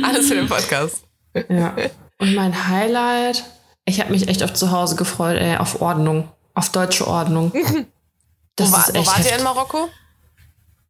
Alles 0.03 0.27
für 0.27 0.35
den 0.35 0.47
Podcast. 0.47 1.03
Ja. 1.49 1.75
Und 2.19 2.35
mein 2.35 2.67
Highlight, 2.67 3.43
ich 3.85 3.99
habe 3.99 4.11
mich 4.11 4.27
echt 4.27 4.43
auf 4.43 4.53
zu 4.53 4.69
Hause 4.71 4.95
gefreut, 4.95 5.37
ey, 5.37 5.57
auf 5.57 5.81
Ordnung. 5.81 6.29
Auf 6.53 6.71
deutsche 6.71 7.07
Ordnung. 7.07 7.51
Das 8.59 8.69
Wo, 8.69 8.73
war, 8.73 8.87
ist 8.87 8.95
wo 8.95 8.97
echt 8.99 9.07
wart 9.07 9.17
ihr 9.19 9.23
heftig. 9.25 9.37
in 9.37 9.43
Marokko? 9.43 9.89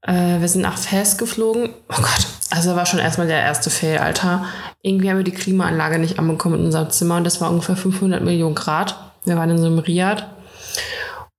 Äh, 0.02 0.40
wir 0.40 0.48
sind 0.48 0.62
nach 0.62 0.78
Fes 0.78 1.18
geflogen. 1.18 1.70
Oh 1.90 2.02
Gott. 2.02 2.28
Also 2.50 2.76
war 2.76 2.86
schon 2.86 3.00
erstmal 3.00 3.28
der 3.28 3.42
erste 3.42 3.70
Fail, 3.70 3.98
Alter. 3.98 4.46
Irgendwie 4.82 5.10
haben 5.10 5.18
wir 5.18 5.24
die 5.24 5.32
Klimaanlage 5.32 6.00
nicht 6.00 6.18
anbekommen 6.18 6.60
in 6.60 6.66
unserem 6.66 6.90
Zimmer 6.90 7.18
und 7.18 7.24
das 7.24 7.42
war 7.42 7.50
ungefähr 7.50 7.76
500 7.76 8.24
Millionen 8.24 8.56
Grad. 8.56 8.96
Wir 9.26 9.36
waren 9.36 9.50
in 9.50 9.58
so 9.58 9.66
einem 9.66 9.80
Riad. 9.80 10.28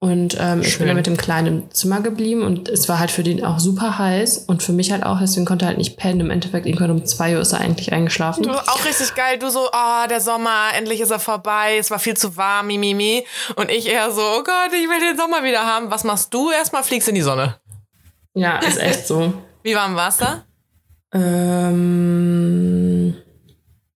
Und 0.00 0.36
ähm, 0.38 0.62
ich 0.62 0.78
bin 0.78 0.86
dann 0.86 0.94
mit 0.94 1.08
dem 1.08 1.16
Kleinen 1.16 1.46
im 1.46 1.70
Zimmer 1.72 2.00
geblieben 2.00 2.42
und 2.42 2.68
es 2.68 2.88
war 2.88 3.00
halt 3.00 3.10
für 3.10 3.24
den 3.24 3.44
auch 3.44 3.58
super 3.58 3.98
heiß 3.98 4.44
und 4.46 4.62
für 4.62 4.72
mich 4.72 4.92
halt 4.92 5.02
auch, 5.02 5.18
deswegen 5.18 5.44
konnte 5.44 5.64
er 5.64 5.70
halt 5.70 5.78
nicht 5.78 5.96
pennen. 5.96 6.20
Im 6.20 6.30
Endeffekt 6.30 6.66
irgendwann 6.66 6.92
um 6.92 7.04
2 7.04 7.34
Uhr 7.34 7.40
ist 7.40 7.52
er 7.52 7.58
eigentlich 7.58 7.92
eingeschlafen. 7.92 8.44
Du, 8.44 8.50
auch 8.50 8.84
richtig 8.84 9.16
geil. 9.16 9.40
Du 9.40 9.50
so, 9.50 9.68
oh, 9.72 10.06
der 10.08 10.20
Sommer, 10.20 10.68
endlich 10.76 11.00
ist 11.00 11.10
er 11.10 11.18
vorbei. 11.18 11.78
Es 11.78 11.90
war 11.90 11.98
viel 11.98 12.16
zu 12.16 12.36
warm, 12.36 12.68
mi, 12.68 12.78
mi, 12.78 12.94
mi. 12.94 13.24
Und 13.56 13.72
ich 13.72 13.88
eher 13.88 14.12
so, 14.12 14.22
oh 14.22 14.44
Gott, 14.44 14.70
ich 14.72 14.88
will 14.88 15.00
den 15.00 15.18
Sommer 15.18 15.42
wieder 15.42 15.66
haben. 15.66 15.90
Was 15.90 16.04
machst 16.04 16.32
du? 16.32 16.52
Erstmal 16.52 16.84
fliegst 16.84 17.08
in 17.08 17.16
die 17.16 17.22
Sonne. 17.22 17.56
Ja, 18.38 18.58
ist 18.58 18.80
echt 18.80 19.06
so. 19.06 19.34
Wie 19.62 19.74
warm 19.74 19.96
war's 19.96 20.18
da? 20.18 20.44
Ähm, 21.12 22.44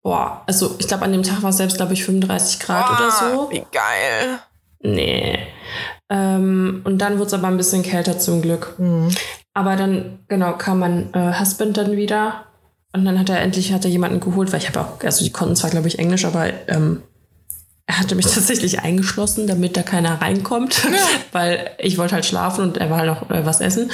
boah, 0.03 0.43
also 0.47 0.77
ich 0.79 0.89
glaube, 0.89 1.05
an 1.05 1.13
dem 1.13 1.23
Tag 1.23 1.43
war 1.43 1.51
es 1.51 1.59
selbst, 1.59 1.77
glaube 1.77 1.93
ich, 1.93 2.05
35 2.05 2.61
Grad 2.61 2.91
oder 2.91 3.11
so. 3.11 3.51
Wie 3.51 3.65
geil. 3.71 4.39
Nee. 4.81 5.39
Ähm, 6.11 6.83
und 6.85 6.99
dann 6.99 7.19
wurde 7.19 7.29
es 7.29 7.35
aber 7.35 7.49
ein 7.49 7.57
bisschen 7.57 7.83
kälter 7.83 8.19
zum 8.19 8.43
Glück. 8.43 8.77
Aber 9.55 9.77
dann, 9.77 10.21
genau, 10.29 10.55
kam 10.55 10.81
mein 10.81 11.15
äh, 11.15 11.39
Husband 11.39 11.77
dann 11.77 11.93
wieder. 11.93 12.47
Und 12.95 13.05
dann 13.05 13.19
hat 13.19 13.31
er 13.31 13.41
endlich 13.41 13.73
hat 13.73 13.85
er 13.85 13.91
jemanden 13.91 14.21
geholt, 14.21 14.53
weil 14.53 14.61
ich 14.61 14.69
habe 14.69 14.81
auch, 14.81 15.03
also 15.03 15.25
die 15.25 15.33
konnten 15.33 15.57
zwar, 15.57 15.71
glaube 15.71 15.89
ich, 15.89 15.99
Englisch, 15.99 16.25
aber 16.25 16.51
ähm, 16.69 17.03
er 17.93 17.99
hatte 17.99 18.15
mich 18.15 18.25
tatsächlich 18.27 18.81
eingeschlossen, 18.81 19.47
damit 19.47 19.77
da 19.77 19.83
keiner 19.83 20.23
reinkommt, 20.23 20.89
weil 21.33 21.73
ich 21.77 21.99
wollte 21.99 22.15
halt 22.15 22.25
schlafen 22.25 22.65
und 22.65 22.79
er 22.79 22.89
war 22.89 22.99
halt 22.99 23.09
noch 23.09 23.31
äh, 23.31 23.45
was 23.45 23.61
essen. 23.61 23.91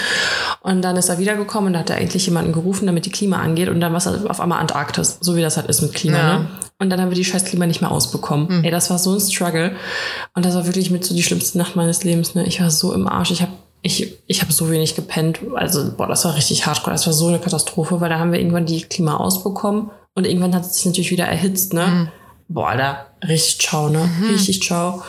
Und 0.61 0.83
dann 0.83 0.97
ist 0.97 1.09
er 1.09 1.19
wiedergekommen 1.19 1.69
und 1.69 1.73
da 1.73 1.81
hat 1.81 1.91
er 1.91 1.99
endlich 1.99 2.25
jemanden 2.27 2.53
gerufen, 2.53 2.87
damit 2.87 3.07
die 3.07 3.11
Klima 3.11 3.39
angeht. 3.39 3.69
Und 3.69 3.81
dann 3.81 3.91
war 3.91 3.99
es 3.99 4.07
halt 4.07 4.31
auf 4.31 4.41
einmal 4.41 4.61
Antarktis, 4.61 5.19
so 5.21 5.35
wie 5.35 5.43
das 5.43 5.57
halt 5.57 5.67
ist 5.67 5.83
mit 5.83 5.95
Klima. 5.95 6.17
Ja. 6.17 6.39
Ne? 6.39 6.47
Und 6.79 6.91
dann 6.91 7.01
haben 7.01 7.11
wir 7.11 7.17
die 7.17 7.25
scheiß 7.25 7.45
Klima 7.45 7.67
nicht 7.67 7.81
mehr 7.81 7.91
ausbekommen. 7.91 8.63
Ey, 8.63 8.71
das 8.71 8.89
war 8.89 9.01
so 9.01 9.15
ein 9.15 9.21
Struggle. 9.21 9.75
Und 10.35 10.45
das 10.45 10.55
war 10.55 10.65
wirklich 10.65 10.93
mit 10.93 11.05
so 11.05 11.13
die 11.13 11.25
schlimmste 11.25 11.59
Nacht 11.59 11.75
meines 11.75 12.05
Lebens. 12.05 12.37
Ne? 12.37 12.47
Ich 12.47 12.61
war 12.61 12.71
so 12.71 12.95
im 12.95 13.09
Arsch. 13.09 13.33
Ich 13.33 13.43
habe 13.43 13.53
ich, 13.83 14.15
ich 14.29 14.43
hab 14.43 14.53
so 14.53 14.71
wenig 14.71 14.95
gepennt. 14.95 15.41
Also, 15.57 15.91
boah, 15.97 16.07
das 16.07 16.25
war 16.25 16.37
richtig 16.37 16.67
hardcore. 16.67 16.95
Das 16.95 17.07
war 17.07 17.13
so 17.13 17.27
eine 17.27 17.41
Katastrophe, 17.41 18.01
weil 18.01 18.11
da 18.11 18.21
haben 18.21 18.31
wir 18.31 18.39
irgendwann 18.39 18.67
die 18.67 18.83
Klima 18.83 19.17
ausbekommen. 19.17 19.91
Und 20.15 20.25
irgendwann 20.25 20.55
hat 20.55 20.63
es 20.63 20.75
sich 20.75 20.87
natürlich 20.87 21.11
wieder 21.11 21.27
erhitzt, 21.27 21.73
ne? 21.73 22.13
Boah, 22.49 22.71
Alter, 22.71 23.07
richtig 23.27 23.61
ciao, 23.67 23.89
ne? 23.89 24.09
Richtig 24.31 24.63
ciao. 24.63 25.03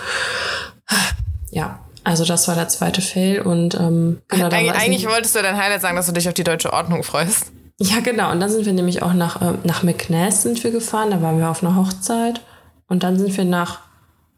Ja, 1.52 1.80
also 2.04 2.26
das 2.26 2.48
war 2.48 2.56
der 2.56 2.68
zweite 2.68 3.02
Fail 3.02 3.42
und 3.42 3.76
ähm, 3.76 4.22
genau, 4.28 4.48
Eig 4.48 4.76
eigentlich 4.76 5.08
wolltest 5.08 5.36
du 5.36 5.42
dein 5.42 5.58
Highlight 5.58 5.82
sagen, 5.82 5.96
dass 5.96 6.06
du 6.06 6.12
dich 6.12 6.28
auf 6.28 6.34
die 6.34 6.44
deutsche 6.44 6.74
Ordnung 6.74 7.04
freust. 7.04 7.52
ja, 7.80 8.00
genau. 8.02 8.32
Und 8.32 8.40
dann 8.40 8.50
sind 8.50 8.66
wir 8.66 8.74
nämlich 8.74 9.02
auch 9.04 9.14
nach, 9.14 9.42
ähm, 9.42 9.60
nach 9.64 9.84
McNass 9.84 10.44
sind 10.44 10.64
wir 10.64 10.72
gefahren. 10.72 11.12
Da 11.12 11.22
waren 11.22 11.40
wir 11.40 11.50
auf 11.50 11.64
einer 11.64 11.76
Hochzeit. 11.76 12.42
Und 12.88 13.04
dann 13.04 13.18
sind 13.18 13.36
wir 13.38 13.46
nach 13.46 13.80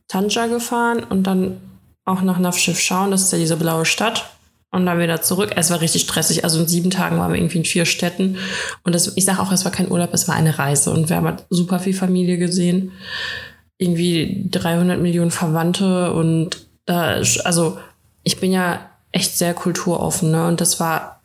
Tanja 0.08 0.48
gefahren 0.48 1.03
und 1.03 1.24
dann 1.24 1.62
auch 2.05 2.22
nach 2.22 2.38
Nafschiff-Schauen. 2.38 3.12
Das 3.12 3.22
ist 3.22 3.31
ja 3.31 3.38
diese 3.38 3.58
blaue 3.58 3.86
Stadt. 3.86 4.29
Und 4.74 4.86
dann 4.86 5.00
wieder 5.00 5.22
zurück. 5.22 5.51
Es 5.58 5.70
war 5.70 5.82
richtig 5.82 6.04
stressig. 6.04 6.46
Also 6.46 6.62
in 6.62 6.68
sieben 6.68 6.92
Tagen 6.92 7.20
waren 7.20 7.32
wir 7.32 7.38
irgendwie 7.38 7.58
in 7.58 7.66
vier 7.66 7.86
Städten. 7.86 8.38
Und 8.84 8.96
das, 8.96 9.18
ich 9.18 9.25
sage 9.25 9.42
auch, 9.42 9.51
es 9.51 9.66
war 9.66 9.72
kein 9.72 9.92
Urlaub, 9.92 10.13
es 10.13 10.30
war 10.30 10.36
eine 10.36 10.58
Reise. 10.58 10.92
Und 10.92 11.10
wir 11.10 11.18
haben 11.18 11.28
halt 11.28 11.46
super 11.50 11.80
viel 11.80 11.94
Familie 11.94 12.38
gesehen. 12.38 12.94
Irgendwie 13.78 14.48
300 14.50 15.01
Millionen 15.01 15.32
Verwandte. 15.32 16.13
Und 16.13 16.66
da, 16.86 17.22
also 17.44 17.80
ich 18.24 18.40
bin 18.40 18.54
ja 18.54 18.90
echt 19.12 19.38
sehr 19.38 19.54
kulturoffen. 19.54 20.32
Ne? 20.32 20.48
Und 20.48 20.62
das 20.62 20.80
war 20.80 21.22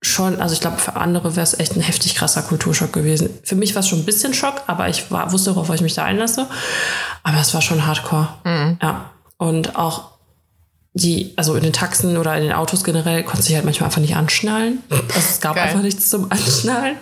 schon, 0.00 0.40
also 0.40 0.54
ich 0.54 0.60
glaube, 0.60 0.78
für 0.78 0.96
andere 0.96 1.36
wäre 1.36 1.44
es 1.44 1.58
echt 1.58 1.76
ein 1.76 1.82
heftig 1.82 2.14
krasser 2.14 2.42
Kulturschock 2.42 2.92
gewesen. 2.92 3.30
Für 3.42 3.56
mich 3.56 3.74
war 3.74 3.80
es 3.80 3.88
schon 3.88 3.98
ein 3.98 4.06
bisschen 4.06 4.32
Schock, 4.32 4.62
aber 4.68 4.88
ich 4.88 5.10
war, 5.10 5.32
wusste, 5.32 5.54
worauf 5.54 5.74
ich 5.74 5.80
mich 5.82 5.94
da 5.94 6.04
einlasse. 6.04 6.46
Aber 7.22 7.40
es 7.40 7.52
war 7.52 7.60
schon 7.60 7.86
hardcore. 7.86 8.28
Mhm. 8.44 8.78
Ja. 8.80 9.10
Und 9.36 9.76
auch 9.76 10.17
die, 10.98 11.32
also 11.36 11.54
in 11.54 11.62
den 11.62 11.72
Taxen 11.72 12.16
oder 12.16 12.36
in 12.36 12.42
den 12.42 12.52
Autos 12.52 12.84
generell, 12.84 13.22
konnte 13.24 13.42
sich 13.42 13.54
halt 13.54 13.64
manchmal 13.64 13.88
einfach 13.88 14.00
nicht 14.00 14.16
anschnallen. 14.16 14.82
Also 14.90 15.04
es 15.16 15.40
gab 15.40 15.54
Geil. 15.56 15.64
einfach 15.64 15.82
nichts 15.82 16.10
zum 16.10 16.30
Anschnallen. 16.30 16.96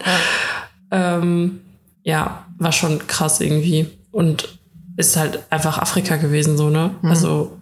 Ja. 0.93 1.19
Ähm, 1.19 1.61
ja, 2.03 2.47
war 2.59 2.73
schon 2.73 3.07
krass 3.07 3.41
irgendwie. 3.41 3.89
Und 4.13 4.59
ist 4.97 5.17
halt 5.17 5.41
einfach 5.51 5.79
Afrika 5.79 6.17
gewesen, 6.17 6.57
so, 6.57 6.71
ne? 6.71 6.95
Also 7.03 7.59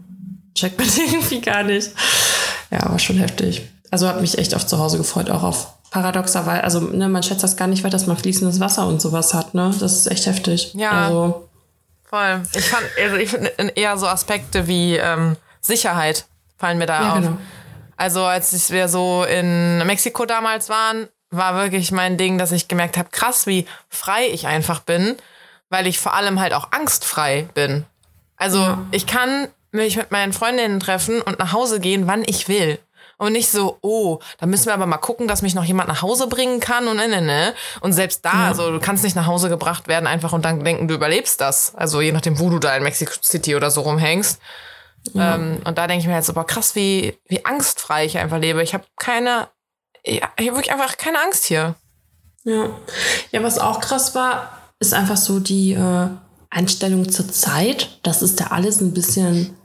checkt 0.54 0.78
man 0.78 0.88
irgendwie 1.12 1.40
gar 1.40 1.62
nicht. 1.62 1.90
Ja, 2.70 2.90
war 2.90 2.98
schon 2.98 3.16
heftig. 3.16 3.62
Also 3.90 4.08
hat 4.08 4.20
mich 4.20 4.38
echt 4.38 4.54
auf 4.54 4.66
zu 4.66 4.78
Hause 4.78 4.98
gefreut, 4.98 5.30
auch 5.30 5.42
auf 5.42 5.74
paradoxerweise. 5.90 6.64
Also, 6.64 6.80
ne, 6.80 7.08
man 7.08 7.22
schätzt 7.22 7.42
das 7.42 7.56
gar 7.56 7.68
nicht 7.68 7.84
wert, 7.84 7.94
dass 7.94 8.06
man 8.06 8.16
fließendes 8.16 8.60
Wasser 8.60 8.86
und 8.86 9.00
sowas 9.00 9.32
hat, 9.34 9.54
ne? 9.54 9.72
Das 9.78 9.92
ist 9.92 10.06
echt 10.08 10.26
heftig. 10.26 10.74
Ja. 10.74 11.06
Also, 11.06 11.48
Voll. 12.04 12.42
Ich 12.54 12.64
fand, 12.64 12.84
also 13.02 13.16
ich 13.16 13.28
finde 13.30 13.50
eher 13.74 13.96
so 13.98 14.06
Aspekte 14.06 14.68
wie 14.68 14.96
ähm, 14.96 15.36
Sicherheit 15.64 16.26
fallen 16.58 16.78
mir 16.78 16.86
da 16.86 17.02
Ja, 17.02 17.12
auf. 17.12 17.18
genau. 17.20 17.36
Also 17.96 18.24
als 18.24 18.70
wir 18.70 18.88
so 18.88 19.24
in 19.24 19.78
Mexiko 19.86 20.26
damals 20.26 20.68
waren, 20.68 21.08
war 21.30 21.56
wirklich 21.56 21.92
mein 21.92 22.16
Ding, 22.16 22.38
dass 22.38 22.52
ich 22.52 22.68
gemerkt 22.68 22.96
habe, 22.96 23.08
krass, 23.10 23.46
wie 23.46 23.66
frei 23.88 24.26
ich 24.26 24.46
einfach 24.46 24.80
bin, 24.80 25.16
weil 25.68 25.86
ich 25.86 25.98
vor 25.98 26.14
allem 26.14 26.40
halt 26.40 26.52
auch 26.54 26.68
angstfrei 26.72 27.48
bin. 27.54 27.84
Also 28.36 28.78
ich 28.90 29.06
kann 29.06 29.48
mich 29.70 29.96
mit 29.96 30.10
meinen 30.10 30.32
Freundinnen 30.32 30.80
treffen 30.80 31.20
und 31.22 31.38
nach 31.38 31.52
Hause 31.52 31.80
gehen, 31.80 32.06
wann 32.06 32.22
ich 32.26 32.48
will. 32.48 32.78
Und 33.16 33.32
nicht 33.32 33.48
so, 33.48 33.78
oh, 33.80 34.18
da 34.38 34.46
müssen 34.46 34.66
wir 34.66 34.74
aber 34.74 34.86
mal 34.86 34.98
gucken, 34.98 35.28
dass 35.28 35.40
mich 35.42 35.54
noch 35.54 35.62
jemand 35.64 35.88
nach 35.88 36.02
Hause 36.02 36.26
bringen 36.26 36.58
kann 36.58 36.88
und 36.88 36.96
ne, 36.96 37.06
ne, 37.06 37.22
ne. 37.22 37.54
Und 37.80 37.92
selbst 37.92 38.24
da, 38.24 38.48
also 38.48 38.72
du 38.72 38.80
kannst 38.80 39.04
nicht 39.04 39.14
nach 39.14 39.26
Hause 39.26 39.48
gebracht 39.48 39.86
werden, 39.86 40.08
einfach 40.08 40.32
und 40.32 40.44
dann 40.44 40.64
denken, 40.64 40.88
du 40.88 40.94
überlebst 40.94 41.40
das. 41.40 41.74
Also 41.76 42.00
je 42.00 42.10
nachdem, 42.10 42.40
wo 42.40 42.50
du 42.50 42.58
da 42.58 42.76
in 42.76 42.82
Mexico 42.82 43.12
City 43.22 43.54
oder 43.54 43.70
so 43.70 43.82
rumhängst. 43.82 44.40
Ähm, 45.14 45.58
und 45.64 45.78
da 45.78 45.86
denke 45.86 46.02
ich 46.02 46.06
mir 46.06 46.14
halt 46.14 46.24
so, 46.24 46.32
boah, 46.32 46.46
krass, 46.46 46.74
wie, 46.74 47.18
wie 47.26 47.44
angstfrei 47.44 48.04
ich 48.04 48.18
einfach 48.18 48.38
lebe. 48.38 48.62
Ich 48.62 48.74
habe 48.74 48.84
keine, 48.96 49.48
ja, 50.04 50.28
ich 50.38 50.46
habe 50.46 50.56
wirklich 50.56 50.72
einfach 50.72 50.96
keine 50.96 51.20
Angst 51.20 51.44
hier. 51.44 51.74
Ja. 52.44 52.70
Ja, 53.30 53.42
was 53.42 53.58
auch 53.58 53.80
krass 53.80 54.14
war, 54.14 54.58
ist 54.78 54.94
einfach 54.94 55.16
so 55.16 55.40
die 55.40 55.72
äh, 55.72 56.08
Einstellung 56.50 57.10
zur 57.10 57.28
Zeit. 57.28 57.98
Das 58.02 58.22
ist 58.22 58.40
da 58.40 58.48
alles 58.48 58.80
ein 58.80 58.92
bisschen, 58.94 59.56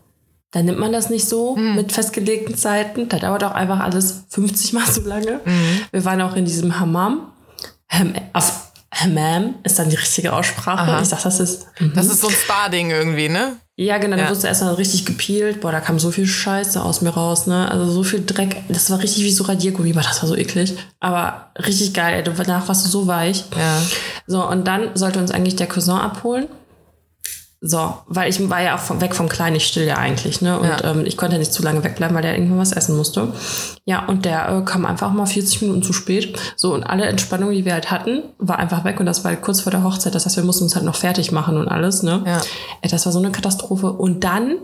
da 0.51 0.61
nimmt 0.61 0.79
man 0.79 0.91
das 0.91 1.09
nicht 1.09 1.27
so 1.27 1.55
mit 1.55 1.91
festgelegten 1.91 2.57
Zeiten. 2.57 3.09
Da 3.09 3.19
dauert 3.19 3.43
auch 3.43 3.51
einfach 3.51 3.79
alles 3.79 4.25
50 4.29 4.73
Mal 4.73 4.85
so 4.87 5.01
lange. 5.01 5.41
Wir 5.91 6.05
waren 6.05 6.21
auch 6.21 6.35
in 6.35 6.45
diesem 6.45 6.79
Hammam. 6.79 7.31
Ham, 7.89 8.13
auf 8.33 8.68
Hammam 9.01 9.55
ist 9.63 9.77
dann 9.79 9.89
die 9.89 9.95
richtige 9.95 10.33
Aussprache. 10.33 10.91
Aha. 10.91 11.01
Ich 11.01 11.07
sag, 11.09 11.23
das 11.23 11.39
ist. 11.39 11.67
Das 11.95 12.07
ist 12.07 12.21
so 12.21 12.27
ein 12.27 12.33
Star-Ding 12.33 12.91
irgendwie, 12.91 13.29
ne? 13.29 13.53
Ja, 13.75 13.97
genau, 13.97 14.17
da 14.17 14.23
Ja. 14.23 14.27
wurdest 14.27 14.43
du 14.43 14.47
erstmal 14.47 14.73
richtig 14.73 15.05
gepielt. 15.05 15.61
Boah, 15.61 15.71
da 15.71 15.79
kam 15.79 15.99
so 15.99 16.11
viel 16.11 16.27
Scheiße 16.27 16.81
aus 16.83 17.01
mir 17.01 17.11
raus, 17.11 17.47
ne? 17.47 17.71
Also 17.71 17.89
so 17.89 18.03
viel 18.03 18.25
Dreck. 18.25 18.57
Das 18.67 18.89
war 18.91 18.99
richtig 18.99 19.23
wie 19.23 19.31
so 19.31 19.45
Radiergummi, 19.45 19.91
aber 19.91 20.01
das 20.01 20.21
war 20.21 20.27
so 20.27 20.35
eklig. 20.35 20.75
Aber 20.99 21.51
richtig 21.57 21.93
geil, 21.93 22.15
ey. 22.15 22.23
Danach 22.23 22.67
warst 22.67 22.85
du 22.85 22.89
so 22.89 23.07
weich. 23.07 23.45
Ja. 23.57 23.81
So, 24.27 24.45
und 24.45 24.67
dann 24.67 24.89
sollte 24.95 25.19
uns 25.19 25.31
eigentlich 25.31 25.55
der 25.55 25.67
Cousin 25.67 25.95
abholen. 25.95 26.47
So, 27.61 27.93
weil 28.07 28.29
ich 28.29 28.49
war 28.49 28.61
ja 28.61 28.75
auch 28.75 28.79
vom, 28.79 29.01
weg 29.01 29.13
vom 29.13 29.27
Kleinen, 29.27 29.57
ich 29.57 29.67
still 29.67 29.85
ja 29.85 29.97
eigentlich, 29.97 30.41
ne? 30.41 30.57
Und 30.59 30.67
Ja. 30.69 30.81
ähm, 30.91 31.05
ich 31.05 31.17
konnte 31.17 31.37
nicht 31.37 31.51
zu 31.51 31.61
lange 31.61 31.83
wegbleiben, 31.83 32.15
weil 32.15 32.21
der 32.21 32.33
irgendwann 32.35 32.59
was 32.59 32.71
essen 32.71 32.95
musste. 32.95 33.33
Ja, 33.83 34.05
und 34.05 34.23
der 34.23 34.47
äh, 34.49 34.61
kam 34.63 34.85
einfach 34.85 35.11
mal 35.11 35.25
40 35.25 35.63
Minuten 35.63 35.83
zu 35.83 35.91
spät. 35.91 36.39
So, 36.55 36.73
und 36.73 36.83
alle 36.83 37.05
Entspannung, 37.07 37.51
die 37.51 37.65
wir 37.65 37.73
halt 37.73 37.91
hatten, 37.91 38.23
war 38.37 38.59
einfach 38.59 38.85
weg. 38.85 39.01
Und 39.01 39.07
das 39.07 39.25
war 39.25 39.31
halt 39.31 39.41
kurz 39.41 39.59
vor 39.59 39.71
der 39.71 39.83
Hochzeit. 39.83 40.15
Das 40.15 40.25
heißt, 40.25 40.37
wir 40.37 40.45
mussten 40.45 40.63
uns 40.63 40.75
halt 40.75 40.85
noch 40.85 40.95
fertig 40.95 41.33
machen 41.33 41.57
und 41.57 41.67
alles, 41.67 42.01
ne? 42.01 42.23
Ja. 42.25 42.39
Ey, 42.81 42.89
das 42.89 43.05
war 43.05 43.11
so 43.11 43.19
eine 43.19 43.31
Katastrophe. 43.31 43.91
Und 43.91 44.23
dann 44.23 44.55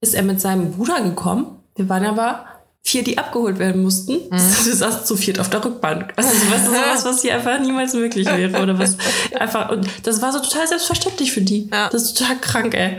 ist 0.00 0.14
er 0.14 0.24
mit 0.24 0.40
seinem 0.40 0.72
Bruder 0.72 1.00
gekommen. 1.02 1.46
Wir 1.76 1.88
waren 1.88 2.04
aber 2.04 2.40
vier, 2.82 3.04
die 3.04 3.18
abgeholt 3.18 3.58
werden 3.58 3.82
mussten. 3.82 4.12
Mhm. 4.30 4.30
Wir 4.64 4.74
saßen 4.74 5.04
zu 5.04 5.16
viert 5.16 5.38
auf 5.38 5.50
der 5.50 5.64
Rückbank. 5.64 6.12
Also, 6.16 6.30
weißt 6.30 6.66
du, 6.66 6.70
sowas, 6.70 7.04
was 7.04 7.22
hier 7.22 7.34
einfach 7.36 7.58
niemals 7.60 7.92
möglich 7.94 8.26
wäre. 8.26 8.60
Oder 8.62 8.78
was 8.78 8.96
einfach, 9.38 9.70
und 9.70 9.86
das 10.06 10.20
war 10.22 10.32
so 10.32 10.40
total 10.40 10.66
selbstverständlich 10.66 11.32
für 11.32 11.42
die. 11.42 11.68
Ja. 11.72 11.88
Das 11.90 12.02
ist 12.02 12.18
total 12.18 12.38
krank, 12.38 12.74
ey. 12.74 12.98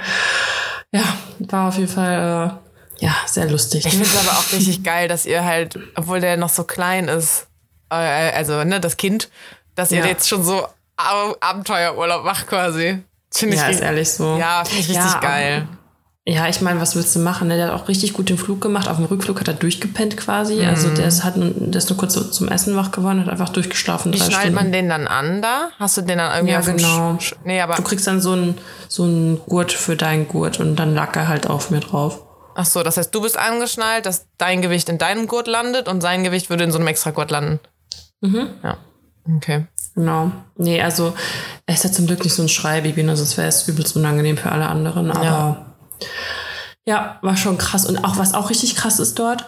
Ja, 0.94 1.04
war 1.40 1.70
auf 1.70 1.78
jeden 1.78 1.92
Fall, 1.92 2.60
äh, 3.00 3.06
ja, 3.06 3.16
sehr 3.26 3.50
lustig. 3.50 3.86
Ich 3.86 3.92
finde 3.92 4.06
es 4.08 4.18
aber 4.18 4.38
auch 4.38 4.52
richtig 4.52 4.84
geil, 4.84 5.08
dass 5.08 5.26
ihr 5.26 5.44
halt, 5.44 5.80
obwohl 5.96 6.20
der 6.22 6.38
noch 6.38 6.50
so 6.50 6.64
klein 6.64 7.08
ist, 7.08 7.48
äh, 7.90 7.96
also 7.96 8.64
ne, 8.64 8.80
das 8.80 8.98
Kind, 8.98 9.30
dass 9.76 9.92
ihr 9.92 10.00
Ja. 10.00 10.06
jetzt 10.06 10.28
schon 10.30 10.44
so 10.44 10.68
Ab 10.98 11.38
Abenteuerurlaub 11.40 12.24
macht 12.24 12.46
quasi. 12.48 13.02
Finde 13.34 13.56
ich 13.56 13.62
ja, 13.62 13.70
ist 13.70 13.80
ehrlich 13.82 14.12
so. 14.12 14.38
Ja, 14.38 14.64
finde 14.66 14.82
ich 14.82 14.90
richtig 14.90 15.04
Ja, 15.06 15.12
aber- 15.14 15.22
geil. 15.28 15.68
Ja, 16.28 16.48
ich 16.48 16.62
meine, 16.62 16.80
was 16.80 16.96
willst 16.96 17.16
du 17.16 17.20
machen? 17.20 17.48
ne? 17.48 17.58
Der 17.58 17.68
hat 17.68 17.74
auch 17.74 17.88
richtig 17.88 18.14
gut 18.14 18.30
den 18.30 18.38
Flug 18.38 18.62
gemacht. 18.62 18.88
Auf 18.88 18.98
dem 18.98 19.06
Rückflug 19.06 19.40
hat 19.40 19.48
er 19.48 19.56
durchgepennt 19.56 20.18
quasi. 20.18 20.64
Also 20.64 20.90
der 20.90 21.08
ist, 21.08 21.24
hat, 21.24 21.34
der 21.36 21.76
ist 21.76 21.90
nur 21.90 21.98
kurz 21.98 22.14
so 22.14 22.24
zum 22.24 22.48
Essen 22.48 22.76
wach 22.76 22.92
geworden, 22.92 23.22
hat 23.22 23.30
einfach 23.30 23.50
durchgeschlafen. 23.50 24.14
Wie 24.14 24.20
Stunden. 24.20 24.54
man 24.54 24.72
den 24.72 24.88
dann 24.88 25.08
an 25.08 25.42
da? 25.42 25.70
Hast 25.80 25.98
du 25.98 26.02
den 26.02 26.20
dann 26.20 26.32
irgendwie 26.32 26.54
Ja, 26.54 26.62
genau. 26.62 27.18
Sch 27.20 27.34
Nee, 27.44 27.60
aber 27.60 27.76
Du 27.76 27.82
kriegst 27.82 28.06
dann 28.06 28.22
so 28.22 28.34
einen 28.34 28.58
so 28.88 29.04
einen 29.04 29.40
Gurt 29.48 29.72
für 29.72 29.96
deinen 29.96 30.28
Gurt 30.28 30.60
und 30.60 30.76
dann 30.76 30.94
lag 30.94 31.16
er 31.16 31.28
halt 31.28 31.48
auf 31.48 31.72
mir 31.72 31.80
drauf. 31.80 32.22
ach 32.54 32.66
so, 32.66 32.84
das 32.84 32.98
heißt, 32.98 33.16
du 33.16 33.22
bist 33.22 33.40
angeschnallt, 33.40 34.06
dass 34.06 34.28
dein 34.38 34.62
Gewicht 34.62 34.90
in 34.90 35.00
deinem 35.00 35.26
Gurt 35.26 35.48
landet 35.48 35.88
und 35.88 36.02
sein 36.02 36.24
Gewicht 36.24 36.52
würde 36.52 36.66
in 36.66 36.72
so 36.72 36.78
einem 36.78 36.88
extra 36.88 37.10
Gurt 37.10 37.32
landen. 37.32 37.60
Mhm. 38.22 38.50
Ja. 38.64 38.78
Okay. 39.38 39.66
Genau. 39.96 40.32
Nee, 40.56 40.82
also 40.82 41.14
er 41.66 41.74
ist 41.74 41.84
ja 41.84 41.92
zum 41.92 42.06
Glück 42.06 42.24
nicht 42.24 42.34
so 42.36 42.44
ein 42.44 42.50
Schreibaby, 42.50 43.02
ne? 43.04 43.18
sonst 43.18 43.38
wäre 43.38 43.48
es 43.48 43.68
übelst 43.68 43.96
unangenehm 43.96 44.38
für 44.38 44.52
alle 44.52 44.68
anderen. 44.68 45.10
Aber 45.12 45.26
ja. 45.26 45.66
War 47.22 47.38
schon 47.38 47.58
krass. 47.58 47.86
Und 47.86 48.04
auch 48.04 48.18
was 48.18 48.34
auch 48.34 48.50
richtig 48.50 48.76
krass 48.76 49.00
ist 49.00 49.18
dort, 49.20 49.46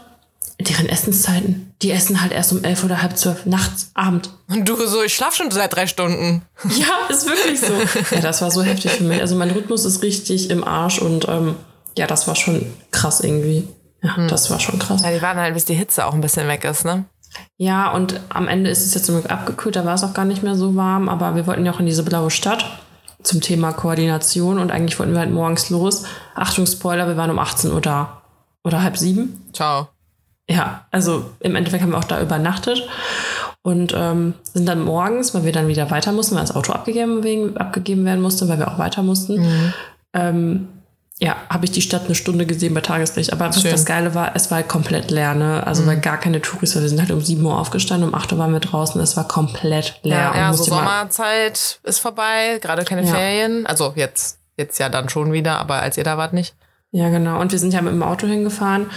deren 0.60 0.88
Essenszeiten. 0.88 1.74
Die 1.81 1.91
essen 1.91 2.22
halt 2.22 2.31
erst 2.31 2.51
um 2.53 2.63
elf 2.63 2.83
oder 2.83 3.01
halb 3.01 3.17
zwölf 3.17 3.45
nachts, 3.45 3.91
Abend. 3.93 4.29
Und 4.48 4.67
du 4.67 4.75
so, 4.88 5.03
ich 5.03 5.13
schlaf 5.13 5.36
schon 5.36 5.51
seit 5.51 5.75
drei 5.75 5.88
Stunden. 5.88 6.43
Ja, 6.69 7.07
ist 7.10 7.27
wirklich 7.27 7.60
so. 7.60 7.74
ja, 8.15 8.22
das 8.22 8.41
war 8.41 8.51
so 8.51 8.63
heftig 8.63 8.91
für 8.91 9.03
mich. 9.03 9.19
Also 9.19 9.36
mein 9.36 9.51
Rhythmus 9.51 9.83
ist 9.86 10.01
richtig 10.01 10.50
im 10.50 10.63
Arsch 10.63 11.00
und 11.00 11.27
ähm, 11.27 11.55
ja, 11.98 12.07
das 12.07 12.27
war 12.27 12.36
schon 12.36 12.74
krass 12.91 13.19
irgendwie. 13.19 13.67
Ja, 14.01 14.27
das 14.27 14.50
war 14.50 14.60
schon 14.60 14.79
krass. 14.79 15.01
Ja, 15.03 15.12
die 15.12 15.22
warten 15.22 15.39
halt, 15.39 15.53
bis 15.53 15.65
die 15.65 15.74
Hitze 15.74 16.05
auch 16.05 16.13
ein 16.13 16.22
bisschen 16.22 16.48
weg 16.48 16.63
ist, 16.63 16.86
ne? 16.86 17.05
Ja, 17.57 17.91
und 17.91 18.19
am 18.29 18.48
Ende 18.48 18.69
ist 18.69 18.86
es 18.86 18.93
jetzt 18.93 19.05
zum 19.05 19.15
Glück 19.15 19.31
abgekühlt, 19.31 19.75
da 19.75 19.86
war 19.86 19.95
es 19.95 20.03
auch 20.03 20.13
gar 20.13 20.25
nicht 20.25 20.43
mehr 20.43 20.55
so 20.55 20.75
warm, 20.75 21.10
aber 21.10 21.36
wir 21.36 21.48
wollten 21.48 21.65
ja 21.65 21.74
auch 21.74 21.79
in 21.79 21.86
diese 21.86 22.03
blaue 22.03 22.29
Stadt 22.29 22.65
zum 23.24 23.42
Thema 23.42 23.72
Koordination 23.72 24.60
und 24.60 24.72
eigentlich 24.72 25.00
wollten 25.00 25.13
wir 25.13 25.20
halt 25.20 25.32
morgens 25.32 25.70
los. 25.70 26.03
Achtung, 26.36 26.65
Spoiler, 26.65 27.08
wir 27.08 27.18
waren 27.18 27.32
um 27.32 27.39
18 27.39 27.72
Uhr 27.72 27.82
da. 27.82 28.22
Oder 28.63 28.82
halb 28.82 28.98
sieben. 28.98 29.46
Ciao. 29.53 29.89
Ja, 30.50 30.86
also 30.92 31.25
im 31.39 31.56
Endeffekt 31.56 31.84
haben 31.84 31.92
wir 31.92 31.98
auch 31.98 32.03
da 32.03 32.22
übernachtet 32.22 32.88
und 33.62 33.94
ähm, 33.96 34.34
sind 34.53 34.68
dann 34.68 34.84
morgens, 34.84 35.34
weil 35.34 35.46
wir 35.46 35.53
dann 35.53 35.68
wieder 35.70 35.89
weiter 35.89 36.12
mussten, 36.12 36.36
weil 36.36 36.42
das 36.42 36.56
Auto 36.56 36.74
abgegeben, 36.74 37.24
wegen, 37.24 37.58
abgegeben 37.58 38.03
werden 38.06 38.22
musste, 38.22 38.48
weil 38.50 38.60
wir 38.60 38.68
auch 38.70 38.77
weiter 38.77 39.03
mussten. 39.03 39.74
Ähm, 40.13 40.68
ja, 41.24 41.38
habe 41.50 41.63
ich 41.63 41.72
die 41.72 41.82
Stadt 41.82 42.03
eine 42.03 42.15
Stunde 42.15 42.46
gesehen 42.46 42.74
bei 42.74 42.82
Tageslicht. 42.82 43.32
Aber 43.32 43.48
was 43.48 43.62
Schön. 43.62 43.72
das 43.72 43.86
Geile 43.86 44.13
war, 44.13 44.36
es 44.36 44.51
war 44.51 44.58
halt 44.58 44.68
komplett 44.68 45.10
leer, 45.10 45.34
ne? 45.34 45.65
Also 45.65 45.86
weil 45.86 45.98
gar 45.98 46.18
keine 46.18 46.42
Touris, 46.42 46.75
weil 46.75 46.82
wir 46.82 46.89
sind 46.89 47.00
halt 47.00 47.12
um 47.12 47.22
7 47.22 47.42
Uhr 47.46 47.58
aufgestanden, 47.58 48.10
um 48.10 48.13
8 48.13 48.34
Uhr 48.34 48.39
waren 48.39 48.51
wir 48.51 48.60
draußen, 48.60 49.00
es 49.00 49.15
war 49.15 49.25
komplett 49.25 50.01
leer. 50.03 50.18
Ja, 50.18 50.36
ja 50.36 50.53
so 50.53 50.65
Sommerzeit 50.65 51.80
ist 51.84 52.00
vorbei, 52.00 52.60
gerade 52.62 52.84
keine 52.84 53.03
Ja. 53.03 53.13
Ferien. 53.13 53.65
Also 53.65 53.94
jetzt, 53.96 54.39
jetzt 54.58 54.80
ja 54.80 54.89
dann 54.89 55.08
schon 55.08 55.32
wieder, 55.32 55.60
aber 55.60 55.75
als 55.75 55.98
ihr 55.98 56.03
da 56.03 56.18
wart 56.18 56.34
nicht. 56.34 56.56
Ja, 56.92 57.08
genau. 57.08 57.39
Und 57.39 57.53
wir 57.53 57.60
sind 57.60 57.74
ja 57.74 57.82
mit 57.82 57.94
dem 57.94 58.03
Auto 58.03 58.27
hingefahren. 58.27 58.92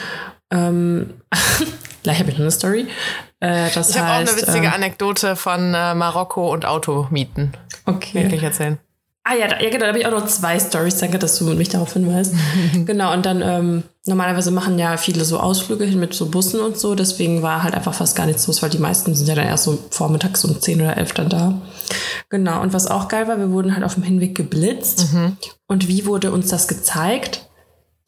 Ähm, 0.51 1.15
gleich 2.03 2.19
habe 2.19 2.31
ich 2.31 2.39
noch 2.39 2.43
eine 2.43 2.51
Story. 2.51 2.89
Äh, 3.41 3.69
Ich 3.69 3.77
habe 3.77 4.11
auch 4.11 4.15
eine 4.17 4.27
witzige 4.37 4.67
ähm, 4.67 4.73
Anekdote 4.73 5.37
von 5.37 5.75
äh, 5.75 5.95
Marokko 5.95 6.53
und 6.53 6.67
Automieten. 6.67 7.53
Okay. 7.85 8.23
Kann 8.25 8.33
ich 8.33 8.43
erzählen. 8.43 8.79
Ah 9.29 9.35
ja, 9.35 9.49
da, 9.49 9.61
ja 9.61 9.71
genau, 9.71 9.81
da 9.81 9.89
habe 9.89 9.99
ich 9.99 10.07
auch 10.07 10.13
noch 10.13 10.27
zwei 10.27 10.57
Stories. 10.61 10.99
Danke, 10.99 11.19
dass 11.19 11.37
du 11.37 11.47
mich 11.47 11.69
darauf 11.69 11.93
hinweist. 11.95 12.33
genau, 12.87 13.13
und 13.13 13.27
dann 13.27 13.43
ähm, 13.43 13.83
normalerweise 14.07 14.53
machen 14.53 14.79
ja 14.79 14.97
viele 14.99 15.25
so 15.25 15.41
Ausflüge 15.41 15.85
hin 15.85 15.99
mit 15.99 16.15
so 16.15 16.27
Bussen 16.27 16.61
und 16.61 16.79
so. 16.79 16.95
Deswegen 16.95 17.43
war 17.43 17.65
halt 17.65 17.75
einfach 17.75 17.93
fast 17.93 18.15
gar 18.15 18.27
nichts 18.27 18.47
los, 18.47 18.63
weil 18.63 18.71
die 18.71 18.79
meisten 18.79 19.17
sind 19.17 19.27
ja 19.27 19.35
dann 19.35 19.49
erst 19.49 19.65
so 19.65 19.81
vormittags 19.91 20.45
um 20.45 20.61
10 20.61 20.81
oder 20.81 20.97
11 20.97 21.13
dann 21.15 21.29
da. 21.29 21.61
Genau, 22.29 22.63
und 22.63 22.73
was 22.73 22.87
auch 22.87 23.09
geil 23.09 23.27
war, 23.27 23.37
wir 23.39 23.51
wurden 23.51 23.75
halt 23.75 23.85
auf 23.85 23.95
dem 23.95 24.05
Hinweg 24.05 24.37
geblitzt. 24.37 25.09
Und 25.67 25.89
wie 25.89 26.07
wurde 26.07 26.31
uns 26.31 26.47
das 26.47 26.69
gezeigt? 26.69 27.49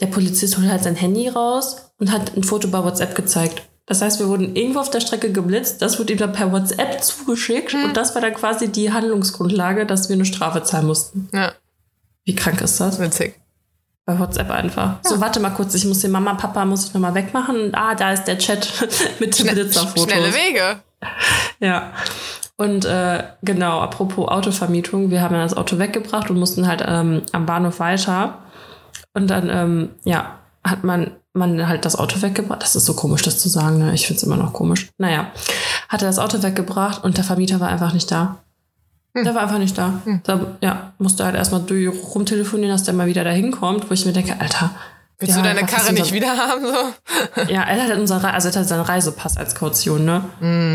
Der 0.00 0.06
Polizist 0.06 0.56
holt 0.56 0.70
halt 0.70 0.84
sein 0.84 0.94
Handy 0.94 1.28
raus 1.28 1.90
und 1.98 2.12
hat 2.12 2.36
ein 2.36 2.44
Foto 2.44 2.68
bei 2.68 2.84
WhatsApp 2.84 3.16
gezeigt. 3.16 3.62
Das 3.88 4.02
heißt, 4.02 4.20
wir 4.20 4.28
wurden 4.28 4.54
irgendwo 4.54 4.80
auf 4.80 4.90
der 4.90 5.00
Strecke 5.00 5.32
geblitzt, 5.32 5.80
das 5.80 5.98
wurde 5.98 6.12
ihm 6.12 6.18
dann 6.18 6.32
per 6.32 6.52
WhatsApp 6.52 7.02
zugeschickt 7.02 7.72
und 7.74 7.96
das 7.96 8.14
war 8.14 8.20
dann 8.20 8.34
quasi 8.34 8.70
die 8.70 8.92
Handlungsgrundlage, 8.92 9.86
dass 9.86 10.10
wir 10.10 10.14
eine 10.14 10.26
Strafe 10.26 10.62
zahlen 10.62 10.86
mussten. 10.86 11.28
Ja, 11.32 11.52
Wie 12.24 12.34
krank 12.34 12.60
ist 12.60 12.78
das? 12.80 13.00
witzig. 13.00 13.34
Bei 14.04 14.18
WhatsApp 14.18 14.50
einfach. 14.50 14.98
So, 15.02 15.20
warte 15.20 15.40
mal 15.40 15.50
kurz, 15.50 15.74
ich 15.74 15.84
muss 15.84 16.00
den 16.00 16.10
Mama, 16.10 16.34
Papa, 16.34 16.64
muss 16.64 16.86
ich 16.86 16.94
nochmal 16.94 17.14
wegmachen. 17.14 17.60
Und, 17.60 17.74
ah, 17.74 17.94
da 17.94 18.12
ist 18.12 18.24
der 18.24 18.38
Chat 18.38 18.66
mit 19.20 19.38
dem 19.38 19.46
Blitzerfotos. 19.48 20.04
Schnelle 20.04 20.32
Wege. 20.32 20.80
Ja. 21.60 21.92
Und 22.56 22.86
äh, 22.86 23.22
genau, 23.42 23.80
apropos 23.80 24.28
Autovermietung, 24.28 25.10
wir 25.10 25.20
haben 25.20 25.34
dann 25.34 25.42
das 25.42 25.56
Auto 25.56 25.78
weggebracht 25.78 26.30
und 26.30 26.38
mussten 26.38 26.66
halt 26.66 26.82
ähm, 26.86 27.22
am 27.32 27.46
Bahnhof 27.46 27.80
weiter. 27.80 28.38
Und 29.12 29.28
dann, 29.28 29.48
ähm, 29.50 29.90
ja, 30.04 30.38
hat 30.64 30.84
man, 30.84 31.12
man 31.34 31.68
halt 31.68 31.84
das 31.84 31.96
Auto 31.96 32.20
weggebracht. 32.22 32.62
Das 32.62 32.74
ist 32.76 32.84
so 32.86 32.94
komisch, 32.94 33.22
das 33.22 33.38
zu 33.38 33.48
sagen, 33.48 33.78
ne? 33.78 33.94
Ich 33.94 34.06
finde 34.06 34.18
es 34.18 34.22
immer 34.24 34.36
noch 34.36 34.52
komisch. 34.52 34.88
Naja, 34.98 35.30
hatte 35.88 36.04
das 36.06 36.18
Auto 36.18 36.42
weggebracht 36.42 37.04
und 37.04 37.16
der 37.16 37.24
Vermieter 37.24 37.60
war 37.60 37.68
einfach 37.68 37.92
nicht 37.92 38.10
da. 38.10 38.38
Der 39.14 39.34
war 39.34 39.42
einfach 39.42 39.58
nicht 39.58 39.76
da. 39.76 40.00
Da 40.24 40.56
ja, 40.60 40.92
musste 40.98 41.24
halt 41.24 41.34
erstmal 41.34 41.62
durch 41.62 41.88
rumtelefonieren, 42.14 42.70
dass 42.72 42.84
der 42.84 42.94
mal 42.94 43.06
wieder 43.08 43.24
da 43.24 43.30
hinkommt, 43.30 43.88
wo 43.90 43.94
ich 43.94 44.04
mir 44.06 44.12
denke, 44.12 44.36
Alter. 44.40 44.70
Willst 45.20 45.34
ja, 45.34 45.42
du 45.42 45.48
deine 45.48 45.66
Karre 45.66 45.80
unser- 45.90 45.92
nicht 45.94 46.12
wieder 46.12 46.36
haben? 46.36 46.64
So? 46.64 47.42
Ja, 47.52 47.62
er 47.64 47.82
hat 47.88 47.98
unser, 47.98 48.22
Re- 48.22 48.32
also 48.32 48.48
er 48.50 48.54
hat 48.60 48.68
seinen 48.68 48.82
Reisepass 48.82 49.36
als 49.36 49.56
Kaution, 49.56 50.04
ne? 50.04 50.22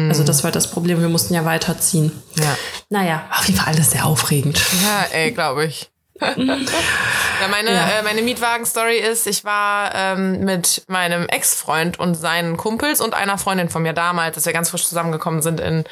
Also 0.09 0.23
das 0.25 0.43
war 0.43 0.51
das 0.51 0.67
Problem, 0.69 0.99
wir 0.99 1.07
mussten 1.07 1.33
ja 1.33 1.45
weiterziehen. 1.45 2.11
Ja. 2.35 2.57
Naja, 2.89 3.23
auf 3.31 3.47
jeden 3.47 3.57
Fall 3.59 3.73
alles 3.73 3.91
sehr 3.91 4.05
aufregend. 4.05 4.59
Ja, 4.83 5.05
ey, 5.17 5.31
glaube 5.31 5.65
ich. 5.65 5.89
ja, 6.21 7.47
meine, 7.49 7.71
Ja. 7.71 7.89
Äh, 7.89 8.03
meine 8.03 8.21
Mietwagen-Story 8.21 8.97
ist, 8.97 9.25
ich 9.27 9.43
war 9.43 9.93
ähm, 9.95 10.41
mit 10.41 10.83
meinem 10.87 11.27
Ex-Freund 11.27 11.99
und 11.99 12.15
seinen 12.15 12.57
Kumpels 12.57 13.01
und 13.01 13.13
einer 13.13 13.37
Freundin 13.37 13.69
von 13.69 13.81
mir 13.81 13.93
damals, 13.93 14.35
dass 14.35 14.45
wir 14.45 14.53
ganz 14.53 14.69
frisch 14.69 14.85
zusammengekommen 14.85 15.41
sind 15.41 15.59
in 15.59 15.83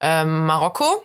ähm, 0.00 0.46
Marokko. 0.46 1.04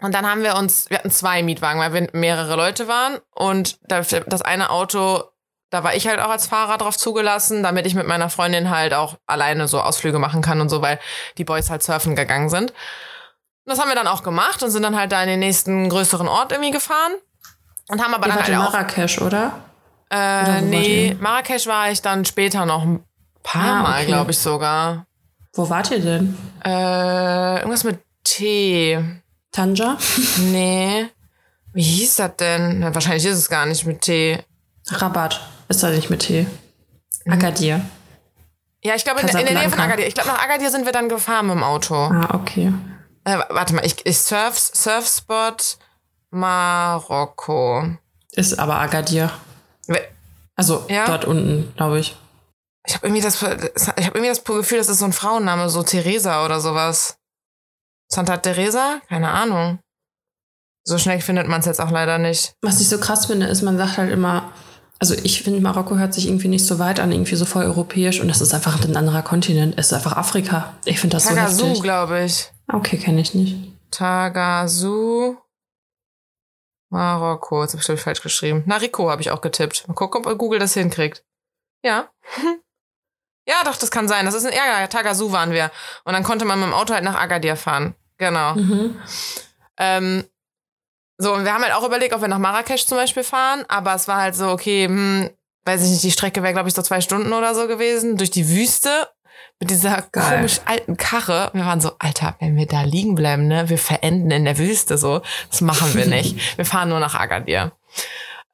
Und 0.00 0.14
dann 0.14 0.26
haben 0.28 0.42
wir 0.42 0.56
uns, 0.56 0.88
wir 0.88 0.98
hatten 0.98 1.10
zwei 1.10 1.42
Mietwagen, 1.42 1.78
weil 1.80 1.92
wir 1.92 2.08
mehrere 2.12 2.56
Leute 2.56 2.88
waren. 2.88 3.18
Und 3.34 3.78
das 3.82 4.08
das 4.26 4.40
eine 4.40 4.70
Auto, 4.70 5.24
da 5.68 5.84
war 5.84 5.94
ich 5.94 6.08
halt 6.08 6.20
auch 6.20 6.30
als 6.30 6.46
Fahrer 6.46 6.78
drauf 6.78 6.96
zugelassen, 6.96 7.62
damit 7.62 7.86
ich 7.86 7.94
mit 7.94 8.06
meiner 8.06 8.30
Freundin 8.30 8.70
halt 8.70 8.94
auch 8.94 9.16
alleine 9.26 9.68
so 9.68 9.80
Ausflüge 9.80 10.18
machen 10.18 10.40
kann 10.40 10.60
und 10.60 10.70
so, 10.70 10.80
weil 10.80 10.98
die 11.36 11.44
Boys 11.44 11.68
halt 11.68 11.82
surfen 11.82 12.16
gegangen 12.16 12.48
sind. 12.48 12.70
Und 12.70 13.66
das 13.66 13.78
haben 13.78 13.88
wir 13.88 13.94
dann 13.94 14.06
auch 14.06 14.22
gemacht 14.22 14.62
und 14.62 14.70
sind 14.70 14.82
dann 14.82 14.98
halt 14.98 15.12
da 15.12 15.22
in 15.22 15.28
den 15.28 15.40
nächsten 15.40 15.90
größeren 15.90 16.28
Ort 16.28 16.52
irgendwie 16.52 16.70
gefahren. 16.70 17.12
Und 17.90 18.02
haben 18.02 18.14
aber 18.14 18.26
Ihr 18.26 18.32
dann 18.34 18.38
in 18.46 18.56
halt 18.56 18.68
auch. 18.68 18.72
Marrakesch, 18.72 19.20
oder? 19.20 19.52
Äh, 20.10 20.16
wart 20.16 20.62
nee? 20.64 21.16
Marrakesch 21.20 21.66
war 21.66 21.90
ich 21.90 22.02
dann 22.02 22.24
später 22.24 22.66
noch 22.66 22.82
ein 22.82 23.04
paar 23.42 23.62
Ah, 23.78 23.82
Mal, 23.82 23.96
okay. 23.98 24.06
glaube 24.06 24.30
ich 24.30 24.38
sogar. 24.38 25.06
Wo 25.54 25.68
wart 25.68 25.90
ihr 25.90 26.00
denn? 26.00 26.36
Äh, 26.64 27.56
irgendwas 27.58 27.84
mit 27.84 27.98
T. 28.24 28.98
Tanja? 29.52 29.96
Nee. 30.38 31.06
Wie 31.72 31.82
hieß 31.82 32.16
das 32.16 32.36
denn? 32.36 32.80
Na, 32.80 32.94
wahrscheinlich 32.94 33.24
ist 33.24 33.38
es 33.38 33.48
gar 33.48 33.66
nicht 33.66 33.86
mit 33.86 34.00
T. 34.02 34.42
Rabat. 34.88 35.40
Ist 35.68 35.82
da 35.82 35.90
nicht 35.90 36.10
mit 36.10 36.20
T. 36.22 36.46
Mhm. 37.24 37.32
Agadir. 37.32 37.80
Ja, 38.82 38.94
ich 38.94 39.04
glaube 39.04 39.20
in, 39.20 39.26
der- 39.28 39.40
in 39.40 39.46
der 39.46 39.58
Nähe 39.60 39.70
von. 39.70 39.78
Agadir. 39.78 40.06
Ich 40.06 40.14
glaube, 40.14 40.30
nach 40.30 40.42
Agadir 40.44 40.70
sind 40.70 40.84
wir 40.86 40.92
dann 40.92 41.08
gefahren 41.08 41.46
mit 41.46 41.54
dem 41.56 41.62
Auto. 41.62 41.94
Ah, 41.94 42.30
okay. 42.34 42.72
Äh, 43.24 43.38
warte 43.50 43.74
mal, 43.74 43.84
ich, 43.84 44.04
ich 44.06 44.18
Surf, 44.18 44.58
Surfspot 44.58 45.76
Marokko. 46.30 47.84
Ist 48.32 48.58
aber 48.58 48.76
Agadir. 48.80 49.30
Also 50.56 50.84
Ja? 50.88 51.06
dort 51.06 51.24
unten, 51.24 51.72
glaube 51.76 52.00
ich. 52.00 52.16
Ich 52.86 52.94
habe 52.94 53.06
irgendwie 53.06 53.22
das, 53.22 53.36
ich 53.36 53.42
habe 54.06 54.18
irgendwie 54.18 54.28
das 54.28 54.44
Gefühl, 54.44 54.78
das 54.78 54.88
ist 54.88 54.98
so 54.98 55.04
ein 55.06 55.12
Frauenname, 55.12 55.68
so 55.70 55.82
Theresa 55.82 56.44
oder 56.44 56.60
sowas. 56.60 57.16
Santa 58.08 58.36
Teresa? 58.38 59.00
Keine 59.08 59.30
Ahnung. 59.30 59.78
So 60.84 60.98
schnell 60.98 61.20
findet 61.20 61.46
man 61.48 61.60
es 61.60 61.66
jetzt 61.66 61.80
auch 61.80 61.90
leider 61.90 62.18
nicht. 62.18 62.52
Was 62.62 62.80
ich 62.80 62.88
so 62.88 62.98
krass 62.98 63.26
finde, 63.26 63.46
ist, 63.46 63.62
man 63.62 63.76
sagt 63.78 63.98
halt 63.98 64.10
immer, 64.10 64.50
also 64.98 65.14
ich 65.14 65.42
finde, 65.42 65.60
Marokko 65.60 65.96
hört 65.96 66.12
sich 66.14 66.26
irgendwie 66.26 66.48
nicht 66.48 66.66
so 66.66 66.78
weit 66.78 67.00
an, 67.00 67.12
irgendwie 67.12 67.36
so 67.36 67.44
voll 67.44 67.64
europäisch 67.64 68.20
und 68.20 68.28
das 68.28 68.40
ist 68.40 68.52
einfach 68.54 68.82
ein 68.84 68.96
anderer 68.96 69.22
Kontinent. 69.22 69.74
Es 69.78 69.86
ist 69.86 69.92
einfach 69.92 70.16
Afrika. 70.16 70.74
Ich 70.84 71.00
finde 71.00 71.16
das 71.16 71.24
so 71.24 71.34
Tagazu, 71.34 71.66
heftig. 71.66 71.82
glaube 71.82 72.22
ich. 72.24 72.50
Okay, 72.72 72.96
kenne 72.98 73.20
ich 73.20 73.34
nicht. 73.34 73.56
Tagazu. 73.90 75.36
Marokko. 76.90 77.62
Jetzt 77.62 77.72
habe 77.72 77.80
ich, 77.80 77.86
glaube 77.86 77.98
ich, 77.98 78.04
falsch 78.04 78.22
geschrieben. 78.22 78.62
Nariko 78.66 79.10
habe 79.10 79.22
ich 79.22 79.30
auch 79.30 79.40
getippt. 79.40 79.88
Mal 79.88 79.94
gucken, 79.94 80.26
ob 80.26 80.38
Google 80.38 80.58
das 80.58 80.74
hinkriegt. 80.74 81.24
Ja. 81.82 82.10
ja, 83.48 83.56
doch, 83.64 83.76
das 83.76 83.90
kann 83.90 84.08
sein. 84.08 84.26
Das 84.26 84.34
ist 84.34 84.44
ein, 84.44 84.52
ja, 84.52 84.86
Tagazu 84.88 85.32
waren 85.32 85.52
wir. 85.52 85.70
Und 86.04 86.12
dann 86.12 86.24
konnte 86.24 86.44
man 86.44 86.60
mit 86.60 86.68
dem 86.68 86.74
Auto 86.74 86.92
halt 86.92 87.04
nach 87.04 87.18
Agadir 87.18 87.56
fahren. 87.56 87.94
Genau. 88.18 88.54
Mhm. 88.54 89.00
Ähm, 89.78 90.24
so, 91.16 91.34
und 91.34 91.44
wir 91.44 91.54
haben 91.54 91.62
halt 91.62 91.74
auch 91.74 91.86
überlegt, 91.86 92.14
ob 92.14 92.20
wir 92.20 92.28
nach 92.28 92.38
Marrakesch 92.38 92.86
zum 92.86 92.96
Beispiel 92.96 93.24
fahren, 93.24 93.64
aber 93.68 93.94
es 93.94 94.08
war 94.08 94.18
halt 94.18 94.34
so, 94.34 94.48
okay, 94.48 94.86
hm, 94.86 95.30
weiß 95.64 95.82
ich 95.84 95.90
nicht, 95.90 96.02
die 96.02 96.10
Strecke 96.10 96.42
wäre, 96.42 96.52
glaube 96.54 96.68
ich, 96.68 96.74
so 96.74 96.82
zwei 96.82 97.00
Stunden 97.00 97.32
oder 97.32 97.54
so 97.54 97.66
gewesen, 97.66 98.16
durch 98.16 98.30
die 98.30 98.48
Wüste 98.48 99.08
mit 99.60 99.70
dieser 99.70 100.02
Geil. 100.10 100.36
komisch 100.36 100.60
alten 100.64 100.96
Karre. 100.96 101.50
Wir 101.52 101.66
waren 101.66 101.80
so, 101.80 101.92
Alter, 101.98 102.34
wenn 102.40 102.56
wir 102.56 102.66
da 102.66 102.82
liegen 102.82 103.14
bleiben, 103.14 103.46
ne, 103.46 103.68
wir 103.68 103.78
verenden 103.78 104.30
in 104.30 104.46
der 104.46 104.58
Wüste 104.58 104.96
so. 104.96 105.20
Das 105.50 105.60
machen 105.60 105.94
wir 105.94 106.06
nicht. 106.06 106.56
wir 106.56 106.64
fahren 106.64 106.88
nur 106.88 106.98
nach 106.98 107.14
Agadir. 107.14 107.72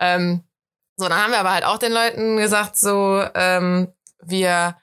Ähm, 0.01 0.43
so, 0.97 1.09
dann 1.09 1.23
haben 1.23 1.31
wir 1.31 1.39
aber 1.39 1.53
halt 1.53 1.65
auch 1.65 1.79
den 1.79 1.93
Leuten 1.93 2.37
gesagt, 2.39 2.77
so, 2.77 3.25
ähm, 3.35 3.93
wir 4.21 4.77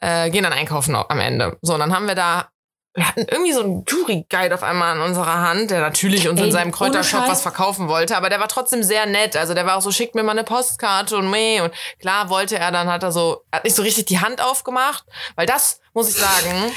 äh, 0.00 0.30
gehen 0.30 0.42
dann 0.42 0.52
einkaufen 0.52 0.96
am 0.96 1.20
Ende. 1.20 1.56
So, 1.62 1.74
und 1.74 1.80
dann 1.80 1.94
haben 1.94 2.08
wir 2.08 2.16
da, 2.16 2.48
wir 2.96 3.06
hatten 3.06 3.26
irgendwie 3.30 3.52
so 3.52 3.60
einen 3.60 3.84
Touri-Guide 3.84 4.54
auf 4.54 4.62
einmal 4.62 4.96
in 4.96 5.02
unserer 5.02 5.40
Hand, 5.40 5.70
der 5.70 5.80
natürlich 5.80 6.28
uns 6.28 6.40
Ey, 6.40 6.46
in 6.46 6.52
seinem 6.52 6.72
Kräutershop 6.72 7.28
was 7.28 7.42
verkaufen 7.42 7.88
wollte, 7.88 8.16
aber 8.16 8.30
der 8.30 8.40
war 8.40 8.48
trotzdem 8.48 8.82
sehr 8.82 9.04
nett. 9.04 9.36
Also 9.36 9.52
der 9.52 9.66
war 9.66 9.76
auch 9.76 9.82
so, 9.82 9.92
schickt 9.92 10.14
mir 10.14 10.22
mal 10.22 10.32
eine 10.32 10.44
Postkarte 10.44 11.18
und 11.18 11.30
meh. 11.30 11.60
Und 11.60 11.74
klar 12.00 12.30
wollte 12.30 12.58
er, 12.58 12.72
dann 12.72 12.88
hat 12.88 13.02
er 13.02 13.12
so, 13.12 13.42
hat 13.52 13.64
nicht 13.64 13.76
so 13.76 13.82
richtig 13.82 14.06
die 14.06 14.20
Hand 14.20 14.42
aufgemacht, 14.42 15.04
weil 15.34 15.46
das, 15.46 15.80
muss 15.92 16.08
ich 16.08 16.16
sagen, 16.16 16.72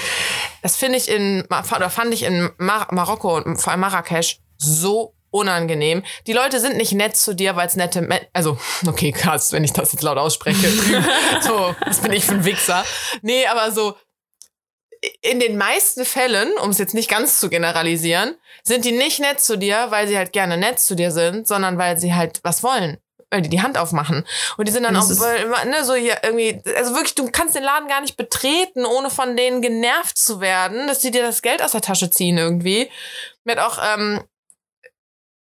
das 0.61 0.75
finde 0.75 0.97
ich 0.97 1.09
in, 1.09 1.47
oder 1.75 1.89
fand 1.89 2.13
ich 2.13 2.23
in 2.23 2.49
Mar 2.57 2.87
Marokko 2.91 3.37
und 3.37 3.57
vor 3.57 3.71
allem 3.71 3.79
Marrakesch 3.79 4.39
so 4.57 5.15
unangenehm. 5.31 6.03
Die 6.27 6.33
Leute 6.33 6.59
sind 6.59 6.77
nicht 6.77 6.91
nett 6.91 7.15
zu 7.15 7.33
dir, 7.33 7.55
weil 7.55 7.67
es 7.67 7.75
nette, 7.75 8.01
Men 8.01 8.19
also, 8.33 8.57
okay, 8.87 9.11
krass, 9.11 9.51
wenn 9.51 9.63
ich 9.63 9.73
das 9.73 9.93
jetzt 9.93 10.01
laut 10.01 10.17
ausspreche. 10.17 10.67
so, 11.41 11.75
was 11.85 11.99
bin 11.99 12.13
ich 12.13 12.25
für 12.25 12.33
ein 12.33 12.45
Wichser? 12.45 12.83
Nee, 13.21 13.45
aber 13.47 13.71
so, 13.71 13.95
in 15.21 15.39
den 15.39 15.57
meisten 15.57 16.05
Fällen, 16.05 16.51
um 16.61 16.69
es 16.71 16.77
jetzt 16.77 16.93
nicht 16.93 17.09
ganz 17.09 17.39
zu 17.39 17.49
generalisieren, 17.49 18.35
sind 18.63 18.85
die 18.85 18.91
nicht 18.91 19.19
nett 19.19 19.39
zu 19.39 19.57
dir, 19.57 19.87
weil 19.89 20.07
sie 20.07 20.17
halt 20.17 20.33
gerne 20.33 20.57
nett 20.57 20.79
zu 20.79 20.95
dir 20.95 21.11
sind, 21.11 21.47
sondern 21.47 21.77
weil 21.77 21.97
sie 21.97 22.13
halt 22.13 22.39
was 22.43 22.63
wollen. 22.63 22.97
Weil 23.31 23.41
die 23.41 23.49
die 23.49 23.61
Hand 23.61 23.77
aufmachen. 23.77 24.25
Und 24.57 24.67
die 24.67 24.71
sind 24.71 24.83
dann 24.83 24.95
Das 24.95 25.21
auch 25.21 25.43
immer, 25.43 25.63
ne, 25.65 25.85
so 25.85 25.93
hier 25.93 26.17
irgendwie, 26.23 26.61
also 26.75 26.95
wirklich, 26.95 27.15
du 27.15 27.29
kannst 27.31 27.55
den 27.55 27.63
Laden 27.63 27.87
gar 27.87 28.01
nicht 28.01 28.17
betreten, 28.17 28.85
ohne 28.85 29.11
von 29.11 29.37
denen 29.37 29.61
genervt 29.61 30.17
zu 30.17 30.41
werden, 30.41 30.87
dass 30.87 30.99
die 30.99 31.11
dir 31.11 31.21
das 31.21 31.41
Geld 31.41 31.61
aus 31.61 31.71
der 31.71 31.81
Tasche 31.81 32.09
ziehen 32.09 32.37
irgendwie. 32.37 32.89
Mir 33.43 33.55
hat 33.55 33.59
auch, 33.59 33.77
ähm, 33.93 34.23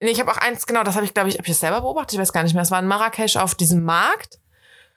nee, 0.01 0.11
ich 0.11 0.21
habe 0.21 0.31
auch 0.31 0.37
eins, 0.37 0.67
genau, 0.67 0.85
das 0.85 0.97
habe 0.97 1.07
ich, 1.07 1.15
glaube 1.15 1.31
ich, 1.31 1.37
habe 1.37 1.45
ich 1.45 1.53
das 1.53 1.61
selber 1.61 1.81
beobachtet, 1.81 2.15
ich 2.15 2.21
weiß 2.21 2.33
gar 2.33 2.43
nicht 2.43 2.53
mehr. 2.53 2.63
Es 2.63 2.71
war 2.71 2.81
in 2.81 2.87
Marrakesch 2.87 3.37
auf 3.37 3.55
diesem 3.55 3.83
Markt. 3.85 4.39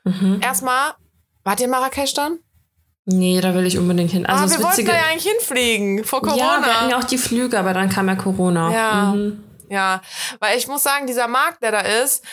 Mhm. 0.03 0.41
Erstmal, 0.43 0.93
wart 1.43 1.61
ihr 1.61 1.65
in 1.65 1.71
Marrakesch 1.71 2.13
dann? 2.13 2.39
Nee, 3.17 3.41
da 3.41 3.53
will 3.53 3.65
ich 3.65 3.77
unbedingt 3.77 4.11
hin. 4.11 4.25
Also 4.25 4.39
ah, 4.39 4.43
das 4.43 4.51
wir 4.57 4.63
wollten 4.63 4.77
Witzige, 4.77 4.91
da 4.91 4.97
ja 4.97 5.03
eigentlich 5.11 5.31
hinfliegen, 5.31 6.03
vor 6.03 6.21
Corona. 6.21 6.37
ja, 6.37 6.65
wir 6.65 6.73
hatten 6.73 6.89
ja 6.89 6.97
auch 6.97 7.03
die 7.03 7.17
Flüge, 7.17 7.59
aber 7.59 7.73
dann 7.73 7.89
kam 7.89 8.07
ja 8.07 8.15
Corona. 8.15 8.71
Ja. 8.71 9.13
Mhm. 9.13 9.43
Ja, 9.69 10.01
weil 10.39 10.57
ich 10.57 10.67
muss 10.67 10.83
sagen, 10.83 11.07
dieser 11.07 11.27
Markt, 11.27 11.63
der 11.63 11.71
da 11.71 11.79
ist, 11.79 12.23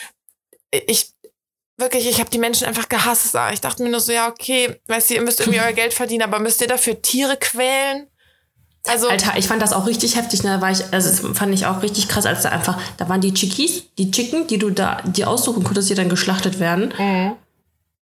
ich 0.72 1.12
wirklich, 1.76 2.08
ich 2.08 2.20
habe 2.20 2.30
die 2.30 2.38
Menschen 2.38 2.66
einfach 2.66 2.88
gehasst. 2.88 3.36
Ich 3.52 3.60
dachte 3.60 3.82
mir 3.82 3.90
nur 3.90 4.00
so, 4.00 4.12
ja, 4.12 4.28
okay, 4.28 4.80
weißt 4.88 5.10
du, 5.10 5.14
ihr 5.14 5.22
müsst 5.22 5.40
irgendwie 5.40 5.60
euer 5.64 5.72
Geld 5.72 5.94
verdienen, 5.94 6.22
aber 6.22 6.40
müsst 6.40 6.60
ihr 6.60 6.66
dafür 6.66 7.00
Tiere 7.00 7.36
quälen? 7.36 8.08
Also, 8.86 9.08
Alter, 9.08 9.36
ich 9.36 9.46
fand 9.46 9.60
das 9.60 9.72
auch 9.72 9.86
richtig 9.86 10.16
heftig. 10.16 10.42
Ne? 10.42 10.50
Da 10.50 10.60
war 10.60 10.70
ich, 10.70 10.82
also 10.92 11.08
das 11.08 11.38
fand 11.38 11.52
ich 11.54 11.66
auch 11.66 11.82
richtig 11.82 12.08
krass, 12.08 12.26
als 12.26 12.42
da 12.42 12.50
einfach, 12.50 12.80
da 12.96 13.08
waren 13.08 13.20
die 13.20 13.34
Chickies, 13.34 13.84
die 13.98 14.10
Chicken, 14.10 14.46
die 14.46 14.58
du 14.58 14.70
da, 14.70 15.02
die 15.04 15.24
aussuchen 15.24 15.62
konntest, 15.62 15.90
die 15.90 15.94
dann 15.94 16.08
geschlachtet 16.08 16.58
werden. 16.58 16.94
Mhm. 16.98 17.36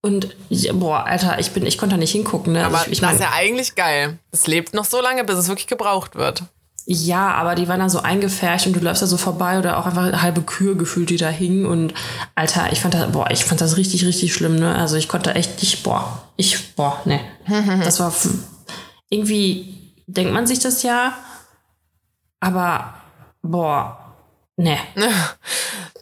Und 0.03 0.35
boah, 0.73 1.05
Alter, 1.05 1.39
ich 1.39 1.51
bin, 1.51 1.65
ich 1.65 1.79
konnte 1.79 1.95
da 1.95 1.99
nicht 1.99 2.11
hingucken. 2.11 2.53
Ne? 2.53 2.65
aber 2.65 2.79
also 2.79 2.87
ich, 2.87 2.93
ich 2.93 2.99
das 2.99 3.07
mein, 3.07 3.15
ist 3.15 3.21
ja 3.21 3.31
eigentlich 3.33 3.75
geil. 3.75 4.19
Es 4.31 4.45
lebt 4.45 4.75
noch 4.75 4.85
so 4.85 5.01
lange, 5.01 5.23
bis 5.23 5.37
es 5.37 5.47
wirklich 5.47 5.65
gebraucht 5.65 6.15
wird. 6.15 6.43
ja, 6.85 7.33
aber 7.33 7.55
die 7.55 7.67
waren 7.67 7.79
da 7.79 7.89
so 7.89 7.99
eingefärcht 7.99 8.67
und 8.67 8.75
du 8.75 8.81
läufst 8.81 9.01
da 9.01 9.07
so 9.07 9.17
vorbei 9.17 9.57
oder 9.57 9.79
auch 9.79 9.87
einfach 9.87 10.21
halbe 10.21 10.41
Kühe 10.41 10.75
gefühlt, 10.75 11.09
die 11.09 11.17
da 11.17 11.29
hingen. 11.29 11.65
Und 11.65 11.95
Alter, 12.35 12.71
ich 12.71 12.81
fand 12.81 12.93
das, 12.93 13.11
boah, 13.11 13.31
ich 13.31 13.45
fand 13.45 13.61
das 13.61 13.77
richtig, 13.77 14.05
richtig 14.05 14.33
schlimm. 14.33 14.57
Ne? 14.57 14.75
Also 14.75 14.97
ich 14.97 15.07
konnte 15.07 15.33
echt 15.33 15.61
nicht, 15.61 15.81
boah, 15.83 16.21
ich, 16.35 16.75
boah, 16.75 17.01
ne. 17.05 17.21
Das 17.83 17.99
war 17.99 18.13
irgendwie 19.09 19.83
denkt 20.07 20.33
man 20.33 20.47
sich 20.47 20.59
das 20.59 20.83
ja, 20.83 21.17
aber 22.39 22.93
boah, 23.41 24.02
ne. 24.57 24.77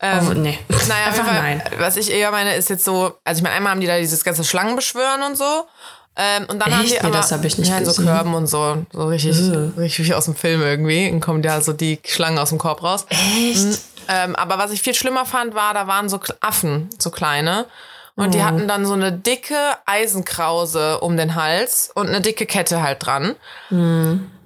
Oh, 0.03 0.33
nee. 0.33 0.57
Ähm, 0.67 0.77
Naja, 0.87 1.05
einfach 1.05 1.25
Fall, 1.25 1.41
nein. 1.41 1.61
was 1.77 1.95
ich 1.95 2.11
eher 2.11 2.31
meine, 2.31 2.55
ist 2.55 2.71
jetzt 2.71 2.83
so, 2.83 3.13
also 3.23 3.37
ich 3.37 3.43
meine, 3.43 3.53
einmal 3.55 3.71
haben 3.73 3.81
die 3.81 3.85
da 3.85 3.99
dieses 3.99 4.23
ganze 4.23 4.43
Schlangenbeschwören 4.43 5.21
und 5.21 5.37
so. 5.37 5.67
Ähm, 6.15 6.45
und 6.49 6.57
dann 6.59 6.73
haben 6.73 6.81
Echt? 6.83 6.93
die 6.93 6.97
Nee, 6.97 6.99
aber, 7.03 7.17
das 7.17 7.31
hab 7.31 7.45
ich 7.45 7.59
nicht 7.59 7.69
ja, 7.69 7.85
so. 7.85 8.01
Körben 8.01 8.33
und 8.33 8.47
so, 8.47 8.83
so 8.91 9.05
richtig, 9.05 9.37
Ugh. 9.39 9.73
richtig 9.77 10.15
aus 10.15 10.25
dem 10.25 10.33
Film 10.35 10.63
irgendwie. 10.63 11.07
Dann 11.07 11.19
kommen 11.21 11.43
ja 11.43 11.61
so 11.61 11.71
die 11.71 11.99
Schlangen 12.03 12.39
aus 12.39 12.49
dem 12.49 12.57
Korb 12.57 12.81
raus. 12.81 13.05
Echt? 13.09 13.79
Ähm, 14.07 14.35
aber 14.35 14.57
was 14.57 14.71
ich 14.71 14.81
viel 14.81 14.95
schlimmer 14.95 15.27
fand, 15.27 15.53
war, 15.53 15.75
da 15.75 15.85
waren 15.85 16.09
so 16.09 16.19
Affen, 16.39 16.89
so 16.97 17.11
kleine. 17.11 17.67
Und 18.15 18.29
Oh. 18.29 18.31
die 18.31 18.43
hatten 18.43 18.67
dann 18.67 18.87
so 18.87 18.93
eine 18.93 19.11
dicke 19.11 19.55
Eisenkrause 19.85 20.99
um 20.99 21.15
den 21.15 21.35
Hals 21.35 21.91
und 21.93 22.07
eine 22.07 22.21
dicke 22.21 22.47
Kette 22.47 22.81
halt 22.81 23.05
dran. 23.05 23.35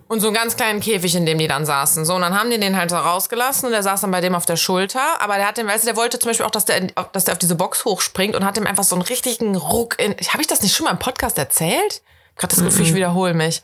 Und 0.07 0.19
so 0.19 0.27
einen 0.27 0.35
ganz 0.35 0.55
kleinen 0.55 0.81
Käfig, 0.81 1.15
in 1.15 1.25
dem 1.25 1.39
die 1.39 1.47
dann 1.47 1.65
saßen. 1.65 2.05
So, 2.05 2.13
und 2.13 2.21
dann 2.21 2.37
haben 2.37 2.51
die 2.51 2.59
den 2.59 2.77
halt 2.77 2.91
da 2.91 2.99
rausgelassen 2.99 3.65
und 3.65 3.71
der 3.71 3.81
saß 3.81 4.01
dann 4.01 4.11
bei 4.11 4.21
dem 4.21 4.35
auf 4.35 4.45
der 4.45 4.55
Schulter. 4.55 5.19
Aber 5.19 5.37
der 5.37 5.47
hat 5.47 5.57
den, 5.57 5.67
weißt 5.67 5.83
du, 5.83 5.87
der 5.87 5.95
wollte 5.95 6.19
zum 6.19 6.29
Beispiel 6.29 6.45
auch, 6.45 6.51
dass 6.51 6.65
der, 6.65 6.87
dass 7.11 7.25
der 7.25 7.33
auf 7.33 7.39
diese 7.39 7.55
Box 7.55 7.85
hochspringt 7.85 8.35
und 8.35 8.45
hat 8.45 8.57
ihm 8.57 8.67
einfach 8.67 8.83
so 8.83 8.95
einen 8.95 9.01
richtigen 9.01 9.55
Ruck 9.55 9.99
in. 9.99 10.11
Habe 10.11 10.41
ich 10.41 10.47
das 10.47 10.61
nicht 10.61 10.75
schon 10.75 10.85
mal 10.85 10.91
im 10.91 10.99
Podcast 10.99 11.39
erzählt? 11.39 12.03
Gerade 12.35 12.55
das 12.55 12.63
Gefühl, 12.63 12.85
ich 12.85 12.93
wiederhole 12.93 13.33
mich. 13.33 13.63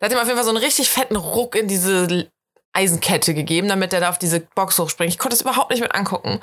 Der 0.00 0.06
hat 0.06 0.12
ihm 0.12 0.18
auf 0.18 0.26
jeden 0.26 0.36
Fall 0.36 0.44
so 0.44 0.50
einen 0.50 0.58
richtig 0.58 0.90
fetten 0.90 1.16
Ruck 1.16 1.54
in 1.54 1.68
diese 1.68 2.28
Eisenkette 2.72 3.34
gegeben, 3.34 3.68
damit 3.68 3.92
der 3.92 4.00
da 4.00 4.10
auf 4.10 4.18
diese 4.18 4.40
Box 4.40 4.78
hochspringt. 4.78 5.12
Ich 5.12 5.18
konnte 5.18 5.34
es 5.34 5.42
überhaupt 5.42 5.70
nicht 5.70 5.80
mit 5.80 5.94
angucken. 5.94 6.40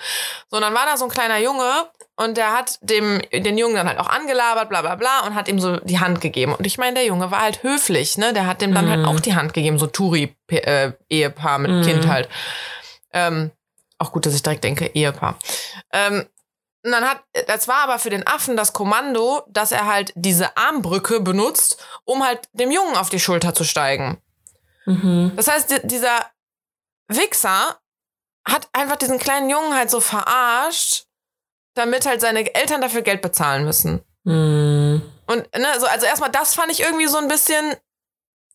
So, 0.50 0.58
und 0.58 0.64
dann 0.64 0.74
war 0.74 0.86
da 0.86 0.98
so 0.98 1.06
ein 1.06 1.12
kleiner 1.12 1.38
Junge 1.40 1.90
und 2.16 2.38
der 2.38 2.52
hat 2.52 2.80
dem, 2.82 3.22
den 3.32 3.58
Jungen 3.58 3.76
dann 3.76 3.88
halt 3.88 4.00
auch 4.00 4.10
angelabert, 4.10 4.70
bla 4.70 4.82
bla 4.82 4.96
bla, 4.96 5.22
und 5.26 5.36
hat 5.36 5.48
ihm 5.48 5.60
so 5.60 5.78
die 5.78 6.00
Hand 6.00 6.22
gegeben. 6.22 6.54
Und 6.54 6.66
ich 6.66 6.78
meine, 6.78 6.96
der 6.96 7.06
Junge 7.06 7.32
war 7.32 7.42
halt 7.42 7.64
höflich, 7.64 8.18
ne? 8.18 8.34
Der 8.34 8.48
hat 8.48 8.62
dem 8.62 8.74
dann 8.74 8.90
halt 8.90 9.06
auch 9.06 9.20
die 9.20 9.36
Hand 9.36 9.54
gegeben, 9.54 9.80
so 9.80 9.88
Touri-Ehepaar 9.88 11.60
mit 11.60 11.86
Kind 11.86 12.08
halt. 12.08 12.30
Ähm, 13.14 13.52
auch 13.98 14.12
gut, 14.12 14.26
dass 14.26 14.36
ich 14.36 14.44
direkt 14.44 14.64
denke, 14.64 14.88
Ehepaar. 14.88 15.38
Ähm, 15.94 16.26
und 16.84 16.92
dann 16.92 17.04
hat, 17.04 17.24
das 17.48 17.68
war 17.68 17.84
aber 17.84 17.98
für 17.98 18.12
den 18.12 18.28
Affen 18.28 18.56
das 18.56 18.72
Kommando, 18.72 19.42
dass 19.48 19.72
er 19.72 19.88
halt 19.88 20.14
diese 20.16 20.56
Armbrücke 20.56 21.20
benutzt, 21.20 21.84
um 22.04 22.24
halt 22.24 22.42
dem 22.54 22.70
Jungen 22.70 22.96
auf 22.96 23.10
die 23.10 23.20
Schulter 23.20 23.56
zu 23.56 23.64
steigen. 23.64 24.22
Mhm. 24.86 25.34
Das 25.36 25.48
heißt, 25.48 25.70
di- 25.72 25.88
dieser 25.88 26.32
Wichser 27.08 27.80
hat 28.48 28.68
einfach 28.74 28.96
diesen 28.96 29.20
kleinen 29.20 29.50
Jungen 29.50 29.74
halt 29.76 29.90
so 29.90 30.00
verarscht, 30.00 31.06
damit 31.76 32.06
halt 32.06 32.22
seine 32.22 32.54
Eltern 32.56 32.82
dafür 32.82 33.02
Geld 33.02 33.22
bezahlen 33.22 33.66
müssen. 33.66 34.04
Mhm. 34.24 35.02
Und 35.28 35.58
ne, 35.58 35.80
so, 35.80 35.88
also 35.88 36.06
erstmal 36.06 36.32
das 36.32 36.54
fand 36.54 36.72
ich 36.72 36.82
irgendwie 36.82 37.08
so 37.08 37.18
ein 37.18 37.28
bisschen, 37.28 37.76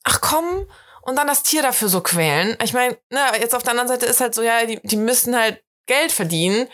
ach 0.04 0.20
komm, 0.20 0.66
und 1.02 1.16
dann 1.16 1.26
das 1.26 1.42
Tier 1.42 1.62
dafür 1.62 1.88
so 1.88 2.00
quälen. 2.02 2.56
Ich 2.62 2.72
meine, 2.72 2.96
ne, 3.10 3.20
jetzt 3.40 3.54
auf 3.54 3.62
der 3.62 3.72
anderen 3.72 3.88
Seite 3.88 4.06
ist 4.06 4.20
halt 4.20 4.34
so, 4.34 4.42
ja, 4.42 4.64
die, 4.66 4.80
die 4.82 4.96
müssen 4.96 5.36
halt 5.36 5.62
Geld 5.86 6.12
verdienen. 6.12 6.68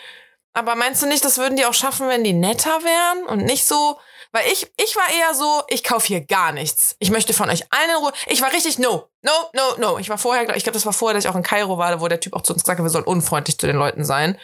Aber 0.53 0.75
meinst 0.75 1.01
du 1.01 1.07
nicht, 1.07 1.23
das 1.23 1.37
würden 1.37 1.55
die 1.55 1.65
auch 1.65 1.73
schaffen, 1.73 2.07
wenn 2.09 2.23
die 2.23 2.33
netter 2.33 2.83
wären 2.83 3.25
und 3.27 3.45
nicht 3.45 3.65
so? 3.67 3.99
Weil 4.37 4.51
ich, 4.51 4.67
ich 4.77 4.95
war 4.95 5.09
eher 5.09 5.33
so, 5.33 5.63
ich 5.67 5.83
kaufe 5.83 6.05
hier 6.05 6.21
gar 6.21 6.51
nichts. 6.51 6.95
Ich 6.99 7.09
möchte 7.09 7.33
von 7.33 7.49
euch 7.49 7.63
allen 7.71 7.89
in 7.89 7.95
Ruhe. 7.95 8.11
Ich 8.27 8.39
war 8.39 8.53
richtig 8.53 8.77
no, 8.77 9.09
no, 9.23 9.31
no, 9.53 9.61
no. 9.79 9.97
Ich 9.97 10.09
war 10.09 10.19
vorher, 10.19 10.43
ich 10.55 10.63
glaube, 10.63 10.75
das 10.75 10.85
war 10.85 10.93
vorher, 10.93 11.15
dass 11.15 11.25
ich 11.25 11.29
auch 11.31 11.35
in 11.35 11.41
Kairo 11.41 11.79
war, 11.79 11.99
wo 12.01 12.07
der 12.07 12.19
Typ 12.19 12.33
auch 12.33 12.43
zu 12.43 12.53
uns 12.53 12.63
gesagt 12.63 12.77
hat, 12.77 12.85
wir 12.85 12.89
sollen 12.91 13.05
unfreundlich 13.05 13.57
zu 13.57 13.65
den 13.65 13.77
Leuten 13.77 14.05
sein. 14.05 14.37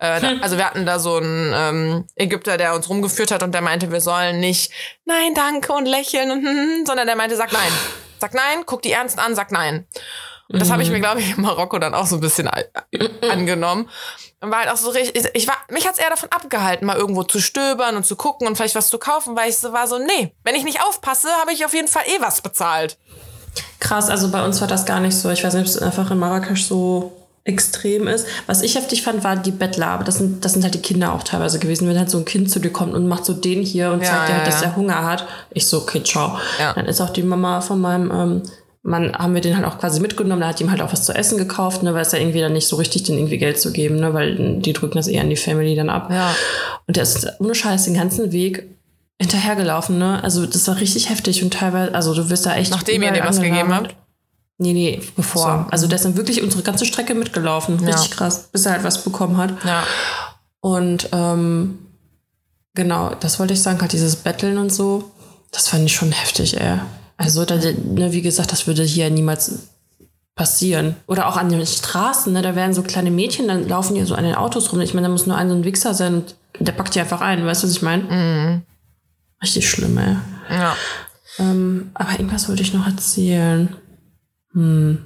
Äh, 0.00 0.20
da, 0.20 0.32
also 0.40 0.56
wir 0.56 0.66
hatten 0.66 0.84
da 0.84 0.98
so 0.98 1.18
einen 1.18 1.52
ähm, 1.54 2.06
Ägypter, 2.16 2.56
der 2.56 2.74
uns 2.74 2.88
rumgeführt 2.88 3.30
hat 3.30 3.44
und 3.44 3.52
der 3.52 3.60
meinte, 3.60 3.92
wir 3.92 4.00
sollen 4.00 4.40
nicht 4.40 4.72
nein, 5.04 5.32
danke 5.34 5.74
und 5.74 5.86
lächeln 5.86 6.32
und 6.32 6.44
hm, 6.44 6.84
sondern 6.86 7.06
der 7.06 7.14
meinte, 7.14 7.36
sag 7.36 7.52
nein. 7.52 7.72
Sag 8.18 8.34
nein, 8.34 8.64
guck 8.66 8.82
die 8.82 8.90
ernst 8.90 9.20
an, 9.20 9.36
sag 9.36 9.52
nein. 9.52 9.86
Und 10.48 10.60
das 10.60 10.72
habe 10.72 10.82
ich 10.82 10.90
mir, 10.90 10.98
glaube 10.98 11.20
ich, 11.20 11.36
in 11.36 11.42
Marokko 11.42 11.78
dann 11.78 11.94
auch 11.94 12.06
so 12.06 12.16
ein 12.16 12.20
bisschen 12.20 12.50
angenommen. 13.30 13.88
Und 14.42 14.50
war 14.50 14.60
halt 14.60 14.70
auch 14.70 14.76
so 14.76 14.88
richtig, 14.90 15.28
ich 15.34 15.46
war, 15.46 15.56
mich 15.68 15.86
hat's 15.86 15.98
eher 15.98 16.08
davon 16.08 16.30
abgehalten, 16.32 16.86
mal 16.86 16.96
irgendwo 16.96 17.24
zu 17.24 17.40
stöbern 17.40 17.96
und 17.96 18.06
zu 18.06 18.16
gucken 18.16 18.46
und 18.46 18.56
vielleicht 18.56 18.74
was 18.74 18.88
zu 18.88 18.98
kaufen, 18.98 19.36
weil 19.36 19.50
ich 19.50 19.58
so 19.58 19.72
war 19.74 19.86
so, 19.86 19.98
nee, 19.98 20.32
wenn 20.44 20.54
ich 20.54 20.64
nicht 20.64 20.82
aufpasse, 20.82 21.28
habe 21.40 21.52
ich 21.52 21.64
auf 21.66 21.74
jeden 21.74 21.88
Fall 21.88 22.04
eh 22.06 22.20
was 22.22 22.40
bezahlt. 22.40 22.96
Krass, 23.80 24.08
also 24.08 24.30
bei 24.30 24.42
uns 24.44 24.60
war 24.60 24.68
das 24.68 24.86
gar 24.86 25.00
nicht 25.00 25.14
so. 25.14 25.28
Ich 25.30 25.44
weiß 25.44 25.54
nicht, 25.54 25.62
ob 25.62 25.68
es 25.68 25.82
einfach 25.82 26.10
in 26.10 26.18
Marrakesch 26.18 26.64
so 26.64 27.12
extrem 27.44 28.06
ist. 28.06 28.26
Was 28.46 28.62
ich 28.62 28.76
heftig 28.76 29.02
fand, 29.02 29.24
war 29.24 29.36
die 29.36 29.50
Bettler. 29.50 29.88
Aber 29.88 30.04
das 30.04 30.16
sind, 30.16 30.44
das 30.44 30.52
sind 30.52 30.62
halt 30.62 30.74
die 30.74 30.82
Kinder 30.82 31.12
auch 31.12 31.22
teilweise 31.22 31.58
gewesen. 31.58 31.88
Wenn 31.88 31.98
halt 31.98 32.10
so 32.10 32.18
ein 32.18 32.24
Kind 32.24 32.50
zu 32.50 32.60
dir 32.60 32.70
kommt 32.70 32.94
und 32.94 33.08
macht 33.08 33.24
so 33.24 33.32
den 33.32 33.62
hier 33.62 33.90
und 33.90 34.02
Ja, 34.02 34.10
zeigt 34.10 34.28
dir 34.28 34.34
halt, 34.34 34.46
ja, 34.46 34.50
dass 34.50 34.60
ja. 34.60 34.68
er 34.68 34.76
Hunger 34.76 35.04
hat. 35.04 35.26
Ich 35.50 35.66
so, 35.66 35.78
okay, 35.78 36.02
ciao. 36.02 36.38
Dann 36.58 36.86
ist 36.86 37.00
auch 37.00 37.10
die 37.10 37.22
Mama 37.22 37.60
von 37.60 37.80
meinem 37.80 38.10
ähm, 38.10 38.42
Mann, 38.82 39.14
haben 39.14 39.34
wir 39.34 39.42
den 39.42 39.56
halt 39.56 39.66
auch 39.66 39.78
quasi 39.78 40.00
mitgenommen. 40.00 40.40
Da 40.40 40.48
hat 40.48 40.60
ihm 40.60 40.70
halt 40.70 40.80
auch 40.80 40.92
was 40.92 41.04
zu 41.04 41.14
essen 41.14 41.36
gekauft, 41.36 41.82
ne, 41.82 41.92
weil 41.92 42.02
es 42.02 42.12
ja 42.12 42.18
irgendwie 42.18 42.40
dann 42.40 42.54
nicht 42.54 42.66
so 42.66 42.76
richtig, 42.76 43.02
den 43.02 43.18
irgendwie 43.18 43.38
Geld 43.38 43.60
zu 43.60 43.72
geben, 43.72 43.96
ne, 43.96 44.14
weil 44.14 44.58
die 44.60 44.72
drücken 44.72 44.96
das 44.96 45.06
eher 45.06 45.20
an 45.20 45.30
die 45.30 45.36
Family 45.36 45.74
dann 45.74 45.90
ab. 45.90 46.10
Ja. 46.10 46.34
Und 46.86 46.96
der 46.96 47.02
ist 47.02 47.26
ohne 47.40 47.54
Scheiß 47.54 47.84
den 47.84 47.94
ganzen 47.94 48.32
Weg 48.32 48.66
hinterhergelaufen, 49.20 49.98
ne? 49.98 50.24
Also 50.24 50.46
das 50.46 50.66
war 50.66 50.80
richtig 50.80 51.10
heftig 51.10 51.42
und 51.42 51.52
teilweise, 51.52 51.94
also 51.94 52.14
du 52.14 52.30
wirst 52.30 52.46
da 52.46 52.56
echt. 52.56 52.70
Nachdem 52.70 53.02
ihr 53.02 53.12
dem 53.12 53.24
was 53.24 53.40
gegeben 53.40 53.74
habt? 53.74 53.94
Nee, 54.56 54.72
nee, 54.72 55.02
bevor. 55.14 55.66
So. 55.66 55.70
Also 55.70 55.86
der 55.86 55.96
ist 55.96 56.04
dann 56.04 56.16
wirklich 56.16 56.42
unsere 56.42 56.62
ganze 56.62 56.86
Strecke 56.86 57.14
mitgelaufen. 57.14 57.78
Ja. 57.80 57.94
Richtig 57.94 58.12
krass, 58.12 58.48
bis 58.50 58.64
er 58.64 58.72
halt 58.72 58.84
was 58.84 59.04
bekommen 59.04 59.36
hat. 59.36 59.52
Ja. 59.64 59.84
Und 60.60 61.08
ähm, 61.12 61.78
genau, 62.74 63.14
das 63.20 63.38
wollte 63.38 63.52
ich 63.52 63.62
sagen, 63.62 63.80
halt 63.80 63.92
dieses 63.92 64.16
Betteln 64.16 64.56
und 64.56 64.72
so, 64.72 65.10
das 65.50 65.68
fand 65.68 65.84
ich 65.84 65.94
schon 65.94 66.12
heftig, 66.12 66.58
ey. 66.58 66.78
Also, 67.22 67.44
da, 67.44 67.56
ne, 67.56 68.12
wie 68.12 68.22
gesagt, 68.22 68.50
das 68.50 68.66
würde 68.66 68.82
hier 68.82 69.10
niemals 69.10 69.68
passieren. 70.34 70.96
Oder 71.06 71.28
auch 71.28 71.36
an 71.36 71.50
den 71.50 71.66
Straßen, 71.66 72.32
ne, 72.32 72.40
da 72.40 72.54
werden 72.56 72.72
so 72.72 72.82
kleine 72.82 73.10
Mädchen, 73.10 73.46
dann 73.46 73.68
laufen 73.68 73.94
die 73.94 74.04
so 74.04 74.14
an 74.14 74.24
den 74.24 74.34
Autos 74.34 74.72
rum. 74.72 74.80
Ich 74.80 74.94
meine, 74.94 75.08
da 75.08 75.12
muss 75.12 75.26
nur 75.26 75.36
ein 75.36 75.50
so 75.50 75.54
ein 75.54 75.64
Wichser 75.64 75.92
sein 75.92 76.14
und 76.14 76.34
der 76.58 76.72
packt 76.72 76.94
die 76.94 77.00
einfach 77.00 77.20
ein, 77.20 77.44
weißt 77.44 77.62
du, 77.62 77.66
was 77.66 77.74
ich 77.76 77.82
meine? 77.82 78.04
Mhm. 78.04 78.62
Richtig 79.42 79.68
schlimm, 79.68 79.98
ey. 79.98 80.16
Ja. 80.50 80.74
Ähm, 81.38 81.90
aber 81.92 82.12
irgendwas 82.12 82.48
wollte 82.48 82.62
ich 82.62 82.72
noch 82.72 82.86
erzählen. 82.86 83.76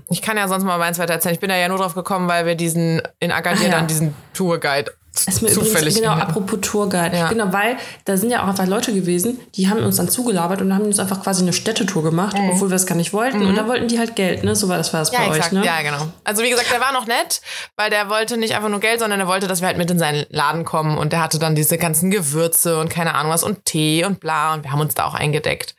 Ich 0.09 0.23
kann 0.23 0.39
ja 0.39 0.49
sonst 0.49 0.65
mal 0.65 0.79
meins 0.79 0.99
weiter 0.99 1.13
erzählen. 1.15 1.35
Ich 1.35 1.41
bin 1.41 1.51
da 1.51 1.57
ja 1.57 1.69
nur 1.69 1.77
drauf 1.79 1.95
gekommen, 1.95 2.29
weil 2.29 2.47
wir 2.47 2.55
diesen 2.55 3.03
in 3.19 3.31
Agadir 3.31 3.67
Ah, 3.67 3.71
ja. 3.71 3.77
dann 3.77 3.87
diesen 3.89 4.15
Tourguide 4.33 4.93
Ist 5.15 5.43
mir 5.43 5.49
zufällig 5.49 5.97
übrigens, 5.97 6.01
genau, 6.01 6.13
apropos 6.13 6.59
Tourguide. 6.61 7.17
Ja. 7.17 7.29
Genau, 7.29 7.53
weil 7.53 7.77
da 8.05 8.17
sind 8.17 8.31
ja 8.31 8.43
auch 8.43 8.49
einfach 8.49 8.67
Leute 8.67 8.93
gewesen, 8.93 9.39
die 9.55 9.69
haben 9.69 9.79
uns 9.85 9.97
dann 9.97 10.09
zugelabert 10.09 10.61
und 10.61 10.75
haben 10.75 10.85
uns 10.85 10.99
einfach 10.99 11.23
quasi 11.23 11.43
eine 11.43 11.53
Städtetour 11.53 12.03
gemacht, 12.03 12.37
obwohl 12.51 12.69
wir 12.69 12.75
es 12.75 12.85
gar 12.85 12.97
nicht 12.97 13.13
wollten. 13.13 13.47
Und 13.47 13.55
da 13.57 13.69
wollten 13.69 13.87
die 13.87 13.99
halt 13.99 14.17
Geld, 14.17 14.43
ne? 14.43 14.57
So 14.57 14.69
war 14.69 14.77
das, 14.77 14.93
war 14.93 15.01
das 15.01 15.13
Mhm. 15.13 15.15
Ja, 15.19 15.29
bei 15.29 15.37
exakt. 15.37 15.53
euch, 15.53 15.61
ne? 15.61 15.67
Ja, 15.67 15.83
genau. 15.83 16.09
Also 16.25 16.43
wie 16.43 16.51
gesagt, 16.51 16.71
der 16.73 16.81
war 16.81 16.93
noch 16.93 17.07
nett, 17.07 17.41
weil 17.77 17.91
der 17.91 18.09
wollte 18.09 18.37
nicht 18.37 18.57
einfach 18.57 18.69
nur 18.69 18.81
Geld, 18.81 18.99
sondern 18.99 19.21
er 19.21 19.29
wollte, 19.29 19.47
dass 19.47 19.61
wir 19.61 19.69
halt 19.69 19.79
mit 19.79 19.91
in 19.91 19.99
seinen 20.01 20.27
Laden 20.31 20.65
kommen 20.65 20.99
und 20.99 21.13
der 21.13 21.23
hatte 21.23 21.39
dann 21.39 21.55
diese 21.55 21.79
ganzen 21.79 22.11
Gewürze 22.11 22.81
und 22.81 22.89
keine 22.91 23.15
Ahnung 23.15 23.31
was 23.31 23.45
und 23.45 23.65
Tee 23.65 24.05
und 24.05 24.19
bla 24.19 24.55
und 24.55 24.65
wir 24.65 24.73
haben 24.73 24.81
uns 24.81 24.95
da 24.95 25.05
auch 25.05 25.15
eingedeckt. 25.15 25.77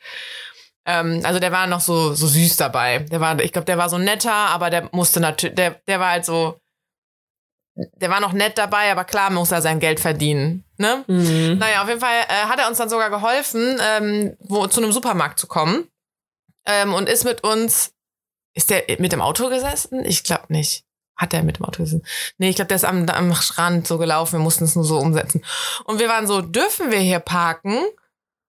Ähm, 0.86 1.20
also 1.24 1.40
der 1.40 1.52
war 1.52 1.66
noch 1.66 1.80
so, 1.80 2.14
so 2.14 2.26
süß 2.26 2.56
dabei. 2.56 3.00
Der 3.10 3.20
war, 3.20 3.38
ich 3.40 3.52
glaube, 3.52 3.66
der 3.66 3.76
war 3.76 3.90
so 3.90 3.98
netter, 3.98 4.32
aber 4.32 4.70
der 4.70 4.88
musste 4.92 5.20
natürlich, 5.20 5.56
der, 5.56 5.76
der 5.86 6.00
war 6.00 6.10
halt 6.10 6.24
so, 6.24 6.58
der 7.76 8.10
war 8.10 8.20
noch 8.20 8.32
nett 8.32 8.56
dabei, 8.58 8.90
aber 8.90 9.04
klar 9.04 9.30
muss 9.30 9.52
er 9.52 9.60
sein 9.60 9.80
Geld 9.80 10.00
verdienen. 10.00 10.64
Ne? 10.78 11.04
Mhm. 11.06 11.58
Naja, 11.58 11.82
auf 11.82 11.88
jeden 11.88 12.00
Fall 12.00 12.24
äh, 12.28 12.46
hat 12.48 12.58
er 12.58 12.68
uns 12.68 12.78
dann 12.78 12.88
sogar 12.88 13.10
geholfen, 13.10 13.78
ähm, 13.80 14.36
wo, 14.40 14.66
zu 14.66 14.80
einem 14.80 14.92
Supermarkt 14.92 15.38
zu 15.38 15.46
kommen. 15.46 15.88
Ähm, 16.66 16.94
und 16.94 17.08
ist 17.08 17.24
mit 17.24 17.44
uns. 17.44 17.92
Ist 18.54 18.70
der 18.70 18.84
mit 18.98 19.12
dem 19.12 19.20
Auto 19.20 19.50
gesessen? 19.50 20.04
Ich 20.04 20.24
glaube 20.24 20.46
nicht. 20.48 20.84
Hat 21.16 21.34
er 21.34 21.42
mit 21.42 21.58
dem 21.58 21.66
Auto 21.66 21.82
gesessen? 21.82 22.06
Nee, 22.38 22.48
ich 22.48 22.56
glaube, 22.56 22.68
der 22.68 22.76
ist 22.76 22.84
am, 22.84 23.08
am 23.08 23.34
Strand 23.34 23.86
so 23.86 23.98
gelaufen. 23.98 24.38
Wir 24.38 24.42
mussten 24.42 24.64
es 24.64 24.74
nur 24.74 24.84
so 24.84 24.98
umsetzen. 24.98 25.44
Und 25.84 26.00
wir 26.00 26.08
waren 26.08 26.26
so, 26.26 26.40
dürfen 26.40 26.90
wir 26.90 26.98
hier 26.98 27.20
parken? 27.20 27.78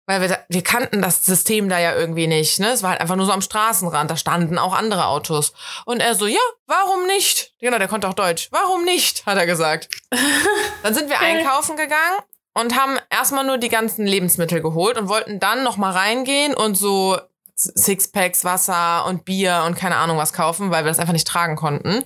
Weil 0.07 0.21
wir, 0.21 0.39
wir 0.47 0.63
kannten 0.63 1.01
das 1.01 1.25
System 1.25 1.67
da 1.67 1.79
ja 1.79 1.93
irgendwie 1.93 2.27
nicht. 2.27 2.59
Ne? 2.59 2.69
Es 2.69 2.81
war 2.81 2.91
halt 2.91 3.01
einfach 3.01 3.17
nur 3.17 3.25
so 3.25 3.33
am 3.33 3.41
Straßenrand. 3.41 4.09
Da 4.09 4.15
standen 4.15 4.57
auch 4.57 4.73
andere 4.73 5.07
Autos. 5.07 5.51
Und 5.85 5.99
er 5.99 6.15
so, 6.15 6.27
ja, 6.27 6.39
warum 6.65 7.05
nicht? 7.07 7.53
Genau, 7.59 7.77
der 7.77 7.89
konnte 7.89 8.07
auch 8.07 8.13
Deutsch. 8.13 8.47
Warum 8.51 8.85
nicht? 8.85 9.25
Hat 9.25 9.37
er 9.37 9.45
gesagt. 9.45 9.89
Dann 10.83 10.93
sind 10.93 11.09
wir 11.09 11.19
einkaufen 11.19 11.75
gegangen 11.75 12.19
und 12.53 12.79
haben 12.79 12.97
erstmal 13.09 13.45
nur 13.45 13.57
die 13.57 13.69
ganzen 13.69 14.07
Lebensmittel 14.07 14.61
geholt 14.61 14.97
und 14.97 15.09
wollten 15.09 15.39
dann 15.39 15.63
noch 15.63 15.77
mal 15.77 15.91
reingehen 15.91 16.55
und 16.55 16.75
so 16.75 17.19
Sixpacks, 17.55 18.43
Wasser 18.45 19.05
und 19.05 19.25
Bier 19.25 19.63
und 19.67 19.75
keine 19.75 19.97
Ahnung 19.97 20.17
was 20.17 20.33
kaufen, 20.33 20.71
weil 20.71 20.83
wir 20.83 20.89
das 20.89 20.99
einfach 20.99 21.13
nicht 21.13 21.27
tragen 21.27 21.55
konnten. 21.55 22.03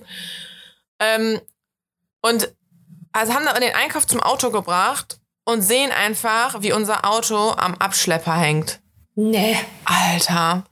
Ähm, 0.98 1.40
und 2.20 2.54
also 3.12 3.32
haben 3.32 3.46
dann 3.46 3.60
den 3.60 3.74
Einkauf 3.74 4.06
zum 4.06 4.20
Auto 4.20 4.50
gebracht 4.50 5.21
und 5.44 5.62
sehen 5.62 5.90
einfach, 5.90 6.62
wie 6.62 6.72
unser 6.72 7.04
Auto 7.08 7.52
am 7.56 7.74
Abschlepper 7.74 8.34
hängt. 8.34 8.80
Nee. 9.14 9.58
Alter. 9.84 10.64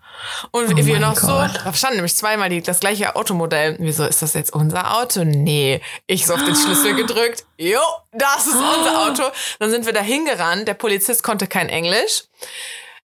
Und 0.51 0.73
Oh 0.73 0.77
wir 0.77 0.99
noch 1.01 1.17
so, 1.17 1.29
Gott. 1.29 1.61
da 1.65 1.73
stand 1.73 1.95
nämlich 1.95 2.15
zweimal 2.15 2.49
die, 2.51 2.63
das 2.63 2.81
gleiche 2.81 3.17
Automodell. 3.17 3.77
Wieso 3.79 4.05
ist 4.05 4.23
das 4.23 4.35
jetzt 4.35 4.53
unser 4.53 4.97
Auto? 4.99 5.25
Nee. 5.25 5.81
Ich 6.07 6.27
so 6.27 6.35
auf 6.35 6.45
den 6.45 6.55
Schlüssel 6.57 6.95
gedrückt. 6.95 7.45
Jo, 7.59 7.81
das 8.13 8.47
ist 8.47 8.55
unser 8.55 9.07
Auto. 9.07 9.23
Dann 9.59 9.71
sind 9.71 9.87
wir 9.87 9.93
da 9.93 10.01
hingerannt. 10.01 10.69
Der 10.69 10.75
Polizist 10.75 11.23
konnte 11.23 11.47
kein 11.47 11.69
Englisch. 11.69 12.25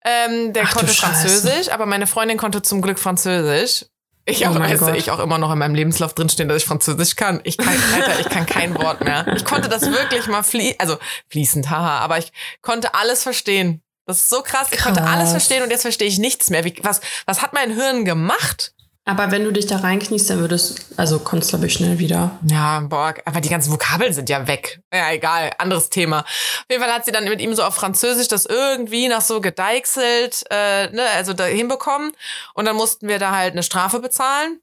Ähm, 0.05 0.53
der 0.53 0.65
Ach 0.65 0.75
konnte. 0.75 0.93
Französisch, 0.93 1.71
aber 1.71 1.87
meine 1.87 2.07
Freundin 2.07 2.37
konnte 2.37 2.63
zum 2.63 2.83
Glück 2.83 2.99
Französisch. 2.99 3.87
Ich 4.27 4.47
Oh 4.47 4.51
auch, 4.51 4.55
Gott. 4.79 4.97
ich 4.97 5.11
auch 5.11 5.19
immer 5.19 5.39
noch 5.39 5.53
in 5.53 5.59
meinem 5.59 5.75
Lebenslauf 5.75 6.15
drinstehen, 6.15 6.49
dass 6.49 6.59
ich 6.59 6.65
Französisch 6.65 7.15
kann. 7.17 7.41
Ich 7.45 7.59
kann, 7.59 7.75
Alter, 7.95 8.21
ich 8.21 8.29
kann 8.29 8.47
kein 8.47 8.75
Wort 8.79 9.03
mehr. 9.05 9.27
Ich 9.37 9.45
konnte 9.45 9.69
das 9.69 9.83
wirklich 9.91 10.27
mal 10.29 10.43
flie 10.43 10.75
also 10.79 10.97
fließend, 11.29 11.69
haha, 11.69 11.99
aber 11.99 12.19
ich 12.19 12.33
konnte 12.63 12.95
alles 12.95 13.23
verstehen. 13.23 13.83
Das 14.07 14.19
ist 14.19 14.29
so 14.31 14.43
krass. 14.43 14.69
Ich 14.71 14.81
konnte 14.83 15.01
Krass. 15.01 15.11
alles 15.11 15.31
verstehen 15.31 15.63
und 15.63 15.71
jetzt 15.71 15.83
verstehe 15.83 16.09
ich 16.09 16.19
nichts 16.19 16.51
mehr. 16.51 16.65
Wie, 16.65 16.75
was, 16.83 17.01
was 17.27 17.41
hat 17.41 17.55
mein 17.55 17.71
Hirn 17.73 18.05
gemacht? 18.05 18.74
Aber 19.07 19.31
wenn 19.31 19.45
du 19.45 19.53
dich 19.53 19.67
da 19.67 19.77
reinkniest, 19.77 20.31
dann 20.31 20.39
würdest, 20.39 20.87
also 20.97 21.19
kommst 21.19 21.51
glaube 21.51 21.67
ich 21.67 21.75
schnell 21.75 21.99
wieder. 21.99 22.39
Ja, 22.47 22.81
boah, 22.81 23.15
aber 23.27 23.43
die 23.43 23.51
ganzen 23.51 23.71
Vokabeln 23.71 24.15
sind 24.15 24.31
ja 24.31 24.47
weg. 24.47 24.81
Ja, 24.93 25.13
egal, 25.13 25.51
anderes 25.59 25.91
Thema. 25.91 26.21
Auf 26.21 26.65
jeden 26.71 26.83
Fall 26.83 26.93
hat 26.93 27.05
sie 27.05 27.13
dann 27.13 27.25
mit 27.25 27.43
ihm 27.43 27.55
so 27.55 27.63
auf 27.65 27.75
Französisch 27.75 28.29
das 28.29 28.47
irgendwie 28.47 29.09
noch 29.09 29.21
so 29.21 29.43
gedeichselt, 29.43 30.45
äh, 30.51 30.89
ne, 30.89 31.05
also 31.15 31.35
da 31.35 31.45
hinbekommen. 31.45 32.13
Und 32.55 32.65
dann 32.65 32.77
mussten 32.77 33.07
wir 33.07 33.19
da 33.19 33.33
halt 33.33 33.53
eine 33.53 33.63
Strafe 33.63 34.01
bezahlen. 34.01 34.61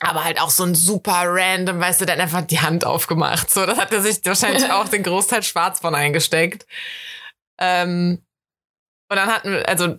Aber 0.00 0.22
halt 0.22 0.40
auch 0.40 0.50
so 0.50 0.64
ein 0.64 0.74
super 0.74 1.24
random, 1.24 1.80
weißt 1.80 2.00
du, 2.00 2.06
hat 2.06 2.20
einfach 2.20 2.42
die 2.42 2.60
Hand 2.60 2.84
aufgemacht. 2.84 3.50
So, 3.50 3.66
das 3.66 3.78
hat 3.78 3.92
er 3.92 4.02
sich 4.02 4.20
wahrscheinlich 4.24 4.70
auch 4.70 4.88
den 4.88 5.02
Großteil 5.02 5.42
schwarz 5.42 5.80
von 5.80 5.94
eingesteckt. 5.94 6.66
Ähm, 7.58 8.22
und 9.10 9.16
dann 9.16 9.28
hatten 9.28 9.50
wir, 9.50 9.68
also 9.68 9.96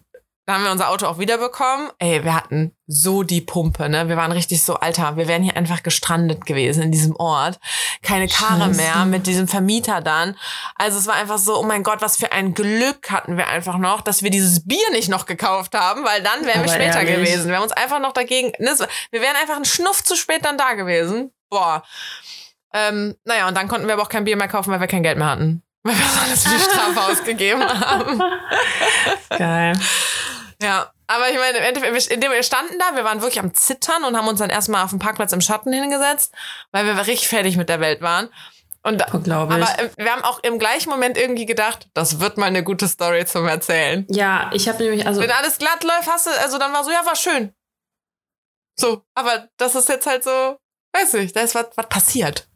dann 0.49 0.57
haben 0.57 0.63
wir 0.63 0.71
unser 0.71 0.89
Auto 0.89 1.05
auch 1.05 1.19
wiederbekommen. 1.19 1.91
Ey, 1.99 2.23
wir 2.23 2.33
hatten 2.33 2.75
so 2.87 3.21
die 3.21 3.39
Pumpe, 3.39 3.87
ne? 3.87 4.09
Wir 4.09 4.17
waren 4.17 4.31
richtig 4.31 4.63
so, 4.63 4.77
Alter, 4.77 5.15
wir 5.15 5.27
wären 5.27 5.43
hier 5.43 5.55
einfach 5.55 5.83
gestrandet 5.83 6.47
gewesen 6.47 6.81
in 6.81 6.91
diesem 6.91 7.15
Ort. 7.17 7.59
Keine 8.01 8.27
Karre 8.27 8.61
Scheiße. 8.61 8.81
mehr 8.81 9.05
mit 9.05 9.27
diesem 9.27 9.47
Vermieter 9.47 10.01
dann. 10.01 10.35
Also 10.73 10.97
es 10.97 11.05
war 11.05 11.13
einfach 11.13 11.37
so, 11.37 11.55
oh 11.55 11.61
mein 11.61 11.83
Gott, 11.83 12.01
was 12.01 12.17
für 12.17 12.31
ein 12.31 12.55
Glück 12.55 13.11
hatten 13.11 13.37
wir 13.37 13.47
einfach 13.47 13.77
noch, 13.77 14.01
dass 14.01 14.23
wir 14.23 14.31
dieses 14.31 14.67
Bier 14.67 14.89
nicht 14.91 15.07
noch 15.07 15.27
gekauft 15.27 15.75
haben, 15.75 16.03
weil 16.03 16.23
dann 16.23 16.43
wären 16.43 16.63
wir 16.63 16.69
später 16.69 17.01
ehrlich. 17.01 17.17
gewesen. 17.17 17.49
Wir 17.49 17.57
haben 17.57 17.63
uns 17.63 17.73
einfach 17.73 17.99
noch 17.99 18.13
dagegen, 18.13 18.51
ne? 18.57 18.75
wir 19.11 19.21
wären 19.21 19.35
einfach 19.35 19.55
einen 19.55 19.65
Schnuff 19.65 20.03
zu 20.03 20.15
spät 20.15 20.43
dann 20.45 20.57
da 20.57 20.73
gewesen. 20.73 21.31
Boah. 21.51 21.83
Ähm, 22.73 23.15
naja, 23.23 23.47
und 23.47 23.55
dann 23.55 23.67
konnten 23.67 23.85
wir 23.85 23.93
aber 23.93 24.01
auch 24.01 24.09
kein 24.09 24.23
Bier 24.23 24.35
mehr 24.35 24.47
kaufen, 24.47 24.71
weil 24.71 24.79
wir 24.79 24.87
kein 24.87 25.03
Geld 25.03 25.19
mehr 25.19 25.29
hatten. 25.29 25.61
Weil 25.83 25.95
wir 25.95 26.05
das 26.05 26.23
alles 26.23 26.43
für 26.43 26.57
die 26.57 26.63
Strafe 26.63 27.01
ausgegeben 27.11 27.63
haben. 27.63 28.21
Geil. 29.29 29.73
Ja, 30.61 30.91
aber 31.07 31.29
ich 31.29 31.37
meine, 31.37 31.57
im 31.57 31.63
Endeffekt, 31.63 31.93
wir- 31.93 32.11
indem 32.15 32.31
wir 32.31 32.43
standen 32.43 32.77
da, 32.79 32.95
wir 32.95 33.03
waren 33.03 33.21
wirklich 33.21 33.39
am 33.39 33.53
Zittern 33.53 34.03
und 34.03 34.17
haben 34.17 34.27
uns 34.27 34.39
dann 34.39 34.49
erstmal 34.49 34.83
auf 34.83 34.89
dem 34.89 34.99
Parkplatz 34.99 35.31
im 35.31 35.41
Schatten 35.41 35.71
hingesetzt, 35.73 36.33
weil 36.71 36.85
wir 36.85 36.97
richtig 37.07 37.27
fertig 37.29 37.55
mit 37.57 37.69
der 37.69 37.79
Welt 37.79 38.01
waren. 38.01 38.29
Und, 38.81 39.03
glaube 39.23 39.57
ich. 39.59 39.63
aber 39.65 39.89
wir 39.97 40.11
haben 40.11 40.23
auch 40.23 40.39
im 40.43 40.57
gleichen 40.57 40.89
Moment 40.89 41.17
irgendwie 41.17 41.45
gedacht, 41.45 41.89
das 41.93 42.19
wird 42.21 42.37
mal 42.37 42.45
eine 42.45 42.63
gute 42.63 42.87
Story 42.87 43.25
zum 43.25 43.45
Erzählen. 43.45 44.05
Ja, 44.09 44.49
ich 44.53 44.69
habe 44.69 44.81
nämlich, 44.83 45.05
also 45.05 45.19
Wenn 45.21 45.31
alles 45.31 45.57
glatt 45.57 45.83
läuft, 45.83 46.07
hast 46.09 46.27
du, 46.27 46.31
also 46.41 46.57
dann 46.57 46.71
war 46.71 46.83
so, 46.85 46.91
ja, 46.91 47.05
war 47.05 47.15
schön. 47.17 47.53
So, 48.77 49.03
aber 49.15 49.49
das 49.57 49.75
ist 49.75 49.89
jetzt 49.89 50.05
halt 50.07 50.23
so, 50.23 50.57
weiß 50.93 51.13
nicht, 51.13 51.35
da 51.35 51.41
ist 51.41 51.55
was, 51.55 51.67
was 51.75 51.89
passiert. 51.89 52.47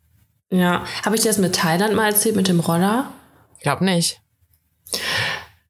Ja, 0.50 0.86
habe 1.04 1.16
ich 1.16 1.22
dir 1.22 1.28
das 1.30 1.40
mit 1.40 1.56
Thailand 1.56 1.94
mal 1.94 2.08
erzählt 2.08 2.36
mit 2.38 2.48
dem 2.48 2.62
Roller? 2.62 3.12
Ich 3.58 3.64
glaube 3.64 3.84
nicht. 3.84 4.22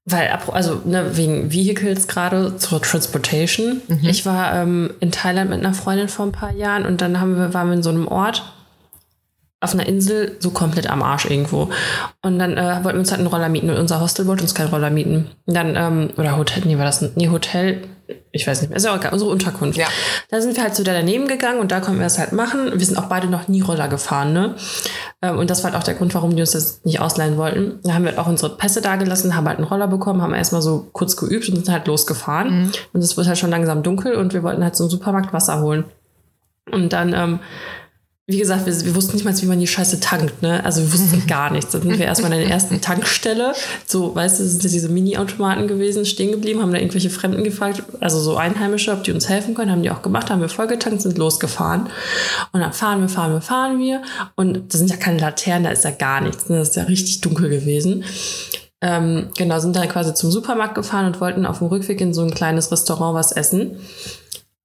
Weil, 0.05 0.27
also 0.51 0.81
ne, 0.83 1.15
wegen 1.15 1.51
Vehicles 1.51 2.07
gerade 2.07 2.57
zur 2.57 2.81
Transportation. 2.81 3.81
Ich 4.01 4.25
war 4.25 4.53
ähm, 4.53 4.91
in 4.99 5.11
Thailand 5.11 5.49
mit 5.49 5.59
einer 5.59 5.73
Freundin 5.73 6.09
vor 6.09 6.25
ein 6.25 6.33
paar 6.33 6.51
Jahren 6.51 6.85
und 6.85 6.99
dann 6.99 7.21
haben 7.21 7.37
wir, 7.37 7.53
waren 7.53 7.67
wir 7.67 7.75
in 7.75 7.83
so 7.83 7.89
einem 7.89 8.07
Ort 8.07 8.43
auf 9.63 9.73
einer 9.73 9.87
Insel, 9.87 10.35
so 10.39 10.51
komplett 10.51 10.89
am 10.89 11.01
Arsch 11.01 11.25
irgendwo. 11.25 11.69
Und 12.21 12.37
dann 12.37 12.57
äh, 12.57 12.83
wollten 12.83 12.97
wir 12.97 12.99
uns 12.99 13.11
halt 13.11 13.19
einen 13.19 13.29
Roller 13.29 13.47
mieten 13.47 13.69
und 13.69 13.77
unser 13.77 14.01
Hostel 14.01 14.27
wollte 14.27 14.43
uns 14.43 14.53
keinen 14.53 14.69
Roller 14.69 14.89
mieten. 14.89 15.31
Und 15.45 15.53
dann, 15.53 15.75
ähm, 15.77 16.09
oder 16.17 16.35
Hotel, 16.35 16.63
nee, 16.65 16.77
war 16.77 16.83
das, 16.83 17.01
nee, 17.15 17.29
Hotel, 17.29 17.81
ich 18.31 18.47
weiß 18.47 18.61
nicht 18.61 18.69
mehr, 18.69 18.77
ist 18.77 18.85
ja 18.85 18.91
auch 18.91 18.97
egal, 18.97 19.13
unsere 19.13 19.29
Unterkunft. 19.29 19.77
Ja. 19.77 19.87
Da 20.29 20.41
sind 20.41 20.55
wir 20.55 20.63
halt 20.63 20.75
zu 20.75 20.83
der 20.83 20.93
daneben 20.93 21.27
gegangen 21.27 21.59
und 21.59 21.71
da 21.71 21.79
konnten 21.79 21.99
wir 21.99 22.07
es 22.07 22.17
halt 22.17 22.31
machen. 22.31 22.71
Wir 22.73 22.85
sind 22.85 22.97
auch 22.97 23.05
beide 23.05 23.27
noch 23.27 23.47
nie 23.47 23.61
Roller 23.61 23.87
gefahren, 23.87 24.33
ne? 24.33 24.55
Ähm, 25.21 25.37
Und 25.37 25.49
das 25.49 25.63
war 25.63 25.71
halt 25.71 25.79
auch 25.79 25.85
der 25.85 25.93
Grund, 25.93 26.13
warum 26.15 26.35
die 26.35 26.41
uns 26.41 26.51
das 26.51 26.81
nicht 26.83 26.99
ausleihen 26.99 27.37
wollten. 27.37 27.79
Da 27.83 27.93
haben 27.93 28.03
wir 28.03 28.11
halt 28.11 28.19
auch 28.19 28.27
unsere 28.27 28.55
Pässe 28.55 28.81
da 28.81 28.95
gelassen, 28.95 29.35
haben 29.35 29.47
halt 29.47 29.57
einen 29.57 29.67
Roller 29.67 29.87
bekommen, 29.87 30.21
haben 30.21 30.33
erstmal 30.33 30.61
so 30.61 30.87
kurz 30.91 31.15
geübt 31.15 31.47
und 31.49 31.55
sind 31.55 31.69
halt 31.69 31.87
losgefahren. 31.87 32.71
Und 32.93 33.01
es 33.01 33.15
wird 33.15 33.27
halt 33.27 33.37
schon 33.37 33.51
langsam 33.51 33.83
dunkel 33.83 34.15
und 34.15 34.33
wir 34.33 34.43
wollten 34.43 34.63
halt 34.63 34.75
zum 34.75 34.89
Supermarkt 34.89 35.33
Wasser 35.33 35.61
holen. 35.61 35.85
Und 36.71 36.93
dann, 36.93 37.13
ähm, 37.13 37.39
wie 38.25 38.37
gesagt, 38.37 38.65
wir, 38.65 38.85
wir 38.85 38.95
wussten 38.95 39.17
nicht 39.17 39.25
mal, 39.25 39.35
wie 39.41 39.45
man 39.45 39.59
die 39.59 39.67
Scheiße 39.67 39.99
tankt, 39.99 40.41
ne? 40.41 40.63
Also 40.63 40.81
wir 40.81 40.93
wussten 40.93 41.23
gar 41.27 41.51
nichts. 41.51 41.71
Dann 41.71 41.81
sind 41.81 41.99
wir 41.99 42.05
erstmal 42.05 42.31
an 42.31 42.39
der 42.39 42.49
ersten 42.49 42.79
Tankstelle, 42.79 43.53
so, 43.85 44.15
weißt 44.15 44.39
du, 44.39 44.45
sind 44.45 44.63
diese 44.63 44.87
Mini-Automaten 44.87 45.67
gewesen, 45.67 46.05
stehen 46.05 46.31
geblieben, 46.31 46.61
haben 46.61 46.71
da 46.71 46.79
irgendwelche 46.79 47.09
Fremden 47.09 47.43
gefragt, 47.43 47.83
also 47.99 48.21
so 48.21 48.37
Einheimische, 48.37 48.93
ob 48.93 49.03
die 49.03 49.11
uns 49.11 49.27
helfen 49.27 49.55
können, 49.55 49.71
haben 49.71 49.83
die 49.83 49.91
auch 49.91 50.01
gemacht, 50.01 50.29
haben 50.29 50.39
wir 50.39 50.47
vollgetankt, 50.47 51.01
sind 51.01 51.17
losgefahren. 51.17 51.89
Und 52.53 52.61
dann 52.61 52.71
fahren 52.71 53.01
wir, 53.01 53.09
fahren 53.09 53.33
wir, 53.33 53.41
fahren 53.41 53.79
wir. 53.79 54.01
Und 54.35 54.73
da 54.73 54.77
sind 54.77 54.89
ja 54.89 54.95
keine 54.95 55.19
Laternen, 55.19 55.65
da 55.65 55.71
ist 55.71 55.83
ja 55.83 55.91
gar 55.91 56.21
nichts. 56.21 56.47
Ne? 56.47 56.59
Das 56.59 56.69
ist 56.69 56.75
ja 56.77 56.83
richtig 56.83 57.19
dunkel 57.19 57.49
gewesen. 57.49 58.05
Ähm, 58.79 59.29
genau, 59.37 59.59
sind 59.59 59.75
dann 59.75 59.87
quasi 59.87 60.13
zum 60.13 60.31
Supermarkt 60.31 60.75
gefahren 60.75 61.05
und 61.05 61.21
wollten 61.21 61.45
auf 61.45 61.59
dem 61.59 61.67
Rückweg 61.67 62.01
in 62.01 62.13
so 62.13 62.21
ein 62.21 62.33
kleines 62.33 62.71
Restaurant 62.71 63.15
was 63.15 63.31
essen. 63.31 63.77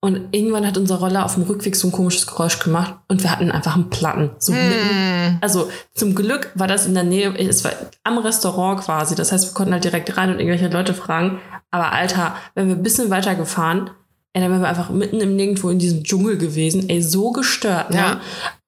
Und 0.01 0.29
irgendwann 0.31 0.65
hat 0.65 0.79
unser 0.79 0.97
Roller 0.97 1.25
auf 1.25 1.35
dem 1.35 1.43
Rückweg 1.43 1.75
so 1.75 1.89
ein 1.89 1.93
komisches 1.93 2.27
Geräusch 2.27 2.61
gemacht 2.61 2.95
und 3.09 3.25
wir 3.25 3.33
hatten 3.33 3.51
einfach 3.51 3.75
einen 3.75 3.91
Platten. 3.91 4.31
So 4.39 4.53
mitten. 4.53 5.39
Also 5.41 5.71
zum 5.93 6.15
Glück 6.15 6.53
war 6.55 6.69
das 6.69 6.87
in 6.87 6.95
der 6.95 7.03
Nähe, 7.03 7.37
es 7.37 7.65
war 7.65 7.73
am 8.05 8.19
Restaurant 8.19 8.81
quasi. 8.81 9.17
Das 9.17 9.33
heißt, 9.33 9.49
wir 9.49 9.55
konnten 9.55 9.73
halt 9.73 9.83
direkt 9.83 10.17
rein 10.17 10.31
und 10.31 10.39
irgendwelche 10.39 10.69
Leute 10.69 10.95
fragen. 10.95 11.41
Aber 11.73 11.93
Alter, 11.93 12.37
wenn 12.55 12.69
wir 12.69 12.77
ein 12.77 12.83
bisschen 12.85 13.11
weiter 13.11 13.35
gefahren, 13.35 13.91
ey, 14.39 14.43
dann 14.43 14.53
wären 14.53 14.63
wir 14.63 14.69
einfach 14.69 14.91
mitten 14.91 15.21
im 15.21 15.35
Nirgendwo 15.37 15.69
in 15.69 15.79
diesem 15.79 16.05
Dschungel 16.05 16.39
gewesen. 16.39 16.89
Ey, 16.89 17.03
so 17.03 17.33
gestört, 17.33 17.91
ne? 17.91 17.97
Ja. 17.97 18.21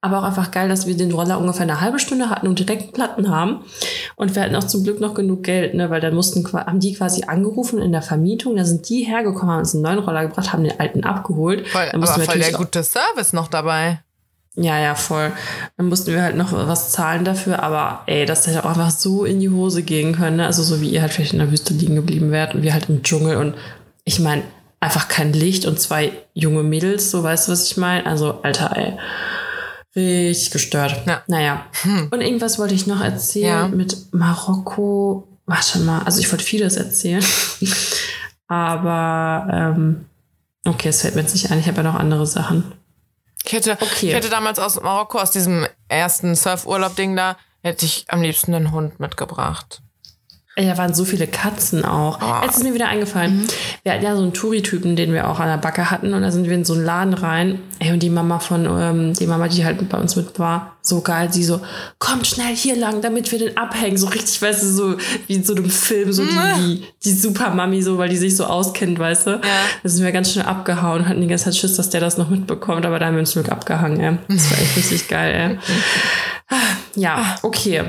Aber 0.02 0.18
auch 0.18 0.22
einfach 0.22 0.50
geil, 0.50 0.68
dass 0.68 0.86
wir 0.86 0.96
den 0.96 1.12
Roller 1.12 1.38
ungefähr 1.38 1.62
eine 1.62 1.80
halbe 1.82 1.98
Stunde 1.98 2.30
hatten 2.30 2.48
und 2.48 2.58
direkt 2.58 2.94
Platten 2.94 3.28
haben. 3.28 3.60
Und 4.16 4.34
wir 4.34 4.42
hatten 4.42 4.56
auch 4.56 4.64
zum 4.64 4.82
Glück 4.82 4.98
noch 4.98 5.14
genug 5.14 5.42
Geld, 5.42 5.74
ne? 5.74 5.90
Weil 5.90 6.00
dann 6.00 6.14
mussten, 6.14 6.44
haben 6.52 6.80
die 6.80 6.94
quasi 6.94 7.24
angerufen 7.26 7.80
in 7.80 7.92
der 7.92 8.02
Vermietung. 8.02 8.56
Da 8.56 8.64
sind 8.64 8.88
die 8.88 9.04
hergekommen, 9.04 9.50
haben 9.50 9.60
uns 9.60 9.74
einen 9.74 9.82
neuen 9.82 9.98
Roller 9.98 10.26
gebracht, 10.26 10.52
haben 10.52 10.64
den 10.64 10.80
alten 10.80 11.04
abgeholt. 11.04 11.68
Voll, 11.68 11.86
Dann 11.92 12.02
aber 12.02 12.20
voll 12.22 12.38
der 12.38 12.52
gute 12.52 12.82
Service 12.82 13.32
noch 13.32 13.48
dabei. 13.48 14.00
ja, 14.56 14.78
ja, 14.78 14.94
voll. 14.94 15.32
Dann 15.76 15.88
mussten 15.88 16.12
wir 16.12 16.22
halt 16.22 16.36
noch 16.36 16.52
was 16.52 16.92
zahlen 16.92 17.24
dafür, 17.24 17.62
aber 17.62 18.02
ey, 18.06 18.24
das 18.26 18.46
hätte 18.46 18.64
auch 18.64 18.70
einfach 18.70 18.90
so 18.90 19.24
in 19.24 19.38
die 19.38 19.50
Hose 19.50 19.82
gehen 19.82 20.16
können. 20.16 20.38
Ne? 20.38 20.46
Also 20.46 20.62
so 20.62 20.80
wie 20.80 20.88
ihr 20.88 21.02
halt 21.02 21.12
vielleicht 21.12 21.34
in 21.34 21.38
der 21.38 21.52
Wüste 21.52 21.74
liegen 21.74 21.94
geblieben 21.94 22.30
wärt 22.30 22.54
und 22.54 22.62
wir 22.62 22.72
halt 22.72 22.88
im 22.88 23.02
Dschungel 23.02 23.36
und 23.36 23.54
ich 24.04 24.18
meine, 24.18 24.42
einfach 24.80 25.08
kein 25.08 25.32
Licht 25.32 25.66
und 25.66 25.78
zwei 25.80 26.12
junge 26.34 26.62
Mädels, 26.62 27.10
so 27.10 27.22
weißt 27.22 27.48
du, 27.48 27.52
was 27.52 27.64
ich 27.70 27.76
meine? 27.76 28.06
Also, 28.06 28.40
Alter, 28.42 28.76
ey. 28.76 28.96
Richtig 29.96 30.50
gestört. 30.52 31.02
Ja. 31.06 31.22
Naja. 31.26 31.66
Und 32.10 32.20
irgendwas 32.20 32.58
wollte 32.58 32.74
ich 32.74 32.86
noch 32.86 33.00
erzählen 33.00 33.46
Ja. 33.48 33.68
mit 33.68 34.12
Marokko. 34.12 35.26
Warte 35.46 35.80
mal, 35.80 36.02
also 36.04 36.20
ich 36.20 36.30
wollte 36.30 36.44
vieles 36.44 36.76
erzählen. 36.76 37.24
Aber 38.46 39.48
ähm, 39.52 40.06
okay, 40.66 40.88
es 40.88 41.02
fällt 41.02 41.14
mir 41.14 41.22
jetzt 41.22 41.34
nicht 41.34 41.50
ein. 41.50 41.58
Ich 41.60 41.66
habe 41.66 41.78
ja 41.78 41.82
noch 41.82 41.94
andere 41.98 42.26
Sachen. 42.26 42.72
Ich 43.44 43.52
hätte, 43.52 43.72
Okay. 43.72 44.08
ich 44.08 44.14
hätte 44.14 44.28
damals 44.28 44.58
aus 44.58 44.80
Marokko, 44.80 45.18
aus 45.18 45.30
diesem 45.30 45.66
ersten 45.88 46.34
Surfurlaub-Ding 46.36 47.16
da, 47.16 47.36
hätte 47.62 47.84
ich 47.86 48.04
am 48.08 48.22
liebsten 48.22 48.54
einen 48.54 48.70
Hund 48.72 49.00
mitgebracht. 49.00 49.82
Ey, 50.56 50.66
da 50.66 50.76
waren 50.76 50.92
so 50.92 51.04
viele 51.04 51.28
Katzen 51.28 51.84
auch. 51.84 52.20
Ah. 52.20 52.42
Jetzt 52.44 52.56
ist 52.56 52.64
mir 52.64 52.74
wieder 52.74 52.88
eingefallen. 52.88 53.46
Wir 53.84 53.92
hatten 53.92 54.04
ja 54.04 54.16
so 54.16 54.22
einen 54.22 54.32
Touri-Typen, 54.32 54.96
den 54.96 55.12
wir 55.12 55.30
auch 55.30 55.38
an 55.38 55.46
der 55.46 55.58
Backe 55.58 55.92
hatten. 55.92 56.12
Und 56.12 56.22
da 56.22 56.32
sind 56.32 56.48
wir 56.48 56.54
in 56.54 56.64
so 56.64 56.74
einen 56.74 56.84
Laden 56.84 57.14
rein. 57.14 57.60
Ey, 57.78 57.92
und 57.92 58.02
die 58.02 58.10
Mama 58.10 58.40
von, 58.40 58.66
ähm, 58.66 59.14
die 59.14 59.28
Mama, 59.28 59.46
die 59.46 59.64
halt 59.64 59.88
bei 59.88 59.96
uns 59.96 60.16
mit 60.16 60.40
war, 60.40 60.76
so 60.82 61.02
geil. 61.02 61.32
Sie 61.32 61.44
so, 61.44 61.60
kommt 62.00 62.26
schnell 62.26 62.54
hier 62.54 62.74
lang, 62.74 63.00
damit 63.00 63.30
wir 63.30 63.38
den 63.38 63.56
abhängen. 63.56 63.96
So 63.96 64.08
richtig, 64.08 64.42
weißt 64.42 64.62
du, 64.64 64.66
so 64.66 64.96
wie 65.28 65.34
in 65.34 65.44
so 65.44 65.54
einem 65.54 65.70
Film, 65.70 66.12
so 66.12 66.24
die, 66.24 66.30
die, 66.58 66.84
die 67.04 67.12
Supermami, 67.12 67.80
so, 67.80 67.96
weil 67.96 68.08
die 68.08 68.16
sich 68.16 68.36
so 68.36 68.44
auskennt, 68.44 68.98
weißt 68.98 69.28
du. 69.28 69.40
Da 69.40 69.88
sind 69.88 70.04
wir 70.04 70.10
ganz 70.10 70.32
schnell 70.32 70.46
abgehauen, 70.46 71.08
hatten 71.08 71.20
die 71.20 71.28
ganze 71.28 71.44
Zeit 71.44 71.56
Schiss, 71.56 71.76
dass 71.76 71.90
der 71.90 72.00
das 72.00 72.18
noch 72.18 72.28
mitbekommt. 72.28 72.84
Aber 72.84 72.98
da 72.98 73.06
haben 73.06 73.14
wir 73.14 73.20
uns 73.20 73.32
Glück 73.32 73.50
abgehangen, 73.50 74.00
ey. 74.00 74.18
Das 74.28 74.50
war 74.50 74.58
echt 74.58 74.76
richtig 74.76 75.06
geil, 75.06 75.58
ey. 76.50 76.58
Ja, 76.96 77.36
okay. 77.42 77.84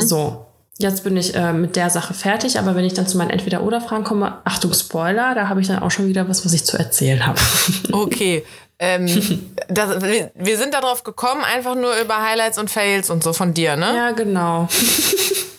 So. 0.00 0.41
Jetzt 0.78 1.04
bin 1.04 1.16
ich 1.16 1.34
äh, 1.34 1.52
mit 1.52 1.76
der 1.76 1.90
Sache 1.90 2.14
fertig, 2.14 2.58
aber 2.58 2.74
wenn 2.74 2.84
ich 2.84 2.94
dann 2.94 3.06
zu 3.06 3.18
meinen 3.18 3.30
Entweder-Oder-Fragen 3.30 4.04
komme, 4.04 4.40
Achtung, 4.44 4.72
Spoiler, 4.72 5.34
da 5.34 5.48
habe 5.48 5.60
ich 5.60 5.68
dann 5.68 5.80
auch 5.80 5.90
schon 5.90 6.08
wieder 6.08 6.28
was, 6.28 6.44
was 6.44 6.52
ich 6.54 6.64
zu 6.64 6.76
erzählen 6.78 7.24
habe. 7.26 7.38
Okay. 7.92 8.44
ähm, 8.78 9.06
das, 9.68 10.00
wir, 10.02 10.58
sind 10.58 10.72
darauf 10.74 11.04
gekommen, 11.04 11.44
einfach 11.44 11.74
nur 11.74 11.94
über 11.96 12.22
Highlights 12.22 12.58
und 12.58 12.70
Fails 12.70 13.10
und 13.10 13.22
so 13.22 13.32
von 13.32 13.52
dir, 13.54 13.76
ne? 13.76 13.94
ja, 13.94 14.10
genau. 14.12 14.68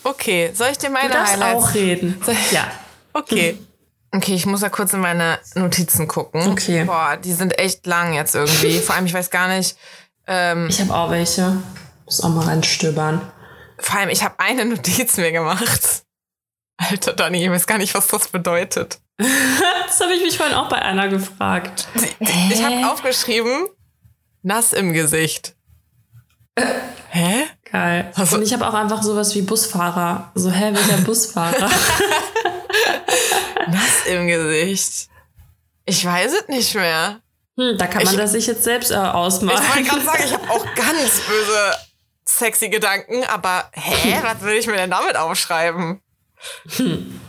Okay, 0.06 0.50
soll 0.52 0.68
ich 0.70 0.76
dir 0.78 0.88
Du 0.88 0.92
meine 0.92 1.08
darfst 1.14 1.32
Highlights? 1.34 1.64
auch 1.64 1.74
reden. 1.74 2.20
Ja. 2.50 2.66
Okay. 3.14 3.58
Okay, 4.14 4.34
ich 4.34 4.44
muss 4.44 4.60
ja 4.60 4.68
kurz 4.68 4.92
in 4.92 5.00
meine 5.00 5.38
Notizen 5.54 6.06
gucken. 6.06 6.46
Okay. 6.48 6.84
Boah, 6.84 7.16
die 7.16 7.32
sind 7.32 7.58
echt 7.58 7.86
lang 7.86 8.12
jetzt 8.12 8.34
irgendwie. 8.34 8.78
Vor 8.80 8.94
allem, 8.94 9.06
ich 9.06 9.14
weiß 9.14 9.30
gar 9.30 9.48
nicht. 9.48 9.78
Ähm, 10.26 10.66
Ich 10.68 10.78
habe 10.80 10.94
auch 10.94 11.10
welche. 11.10 11.56
Muss 12.04 12.22
auch 12.22 12.28
mal 12.28 12.44
reinstöbern. 12.44 13.22
Vor 13.78 13.98
allem, 14.00 14.08
ich 14.10 14.22
habe 14.22 14.34
eine 14.38 14.64
Notiz 14.64 15.16
mir 15.16 15.32
gemacht. 15.32 16.02
Alter 16.76 17.12
Dani, 17.12 17.42
ich 17.44 17.50
weiß 17.50 17.66
gar 17.66 17.78
nicht, 17.78 17.94
was 17.94 18.08
das 18.08 18.28
bedeutet. 18.28 18.98
Das 19.16 20.00
habe 20.00 20.12
ich 20.14 20.22
mich 20.22 20.36
vorhin 20.36 20.56
auch 20.56 20.68
bei 20.68 20.80
einer 20.82 21.08
gefragt. 21.08 21.86
Ich 22.50 22.64
habe 22.64 22.90
aufgeschrieben, 22.90 23.68
nass 24.42 24.72
im 24.72 24.92
Gesicht. 24.92 25.54
Hä? 27.10 27.44
Geil. 27.70 28.12
Also- 28.16 28.36
Und 28.36 28.42
ich 28.42 28.52
habe 28.52 28.66
auch 28.66 28.74
einfach 28.74 29.02
sowas 29.02 29.34
wie 29.36 29.42
Busfahrer. 29.42 30.32
So, 30.34 30.50
hä, 30.50 30.72
welcher 30.74 30.98
Busfahrer? 31.04 31.70
Nass 33.68 34.06
im 34.06 34.26
Gesicht. 34.26 35.08
Ich 35.86 36.04
weiß 36.04 36.32
es 36.32 36.48
nicht 36.48 36.74
mehr. 36.74 37.20
Hm, 37.58 37.78
da 37.78 37.86
kann 37.86 38.02
man 38.04 38.14
Ich- 38.14 38.20
das 38.20 38.32
sich 38.32 38.46
jetzt 38.46 38.64
selbst 38.64 38.90
äh, 38.90 38.94
ausmalen. 38.96 39.60
Ich 39.62 39.68
wollte 39.76 39.88
gerade 39.88 40.04
sagen, 40.04 40.22
ich 40.26 40.32
habe 40.32 40.50
auch 40.50 40.64
ganz 40.74 41.20
böse 41.20 41.72
sexy 42.26 42.68
Gedanken, 42.68 43.24
aber 43.24 43.70
hä, 43.72 44.20
was 44.22 44.42
will 44.42 44.54
ich 44.54 44.66
mir 44.66 44.76
denn 44.76 44.90
damit 44.90 45.16
aufschreiben? 45.16 46.00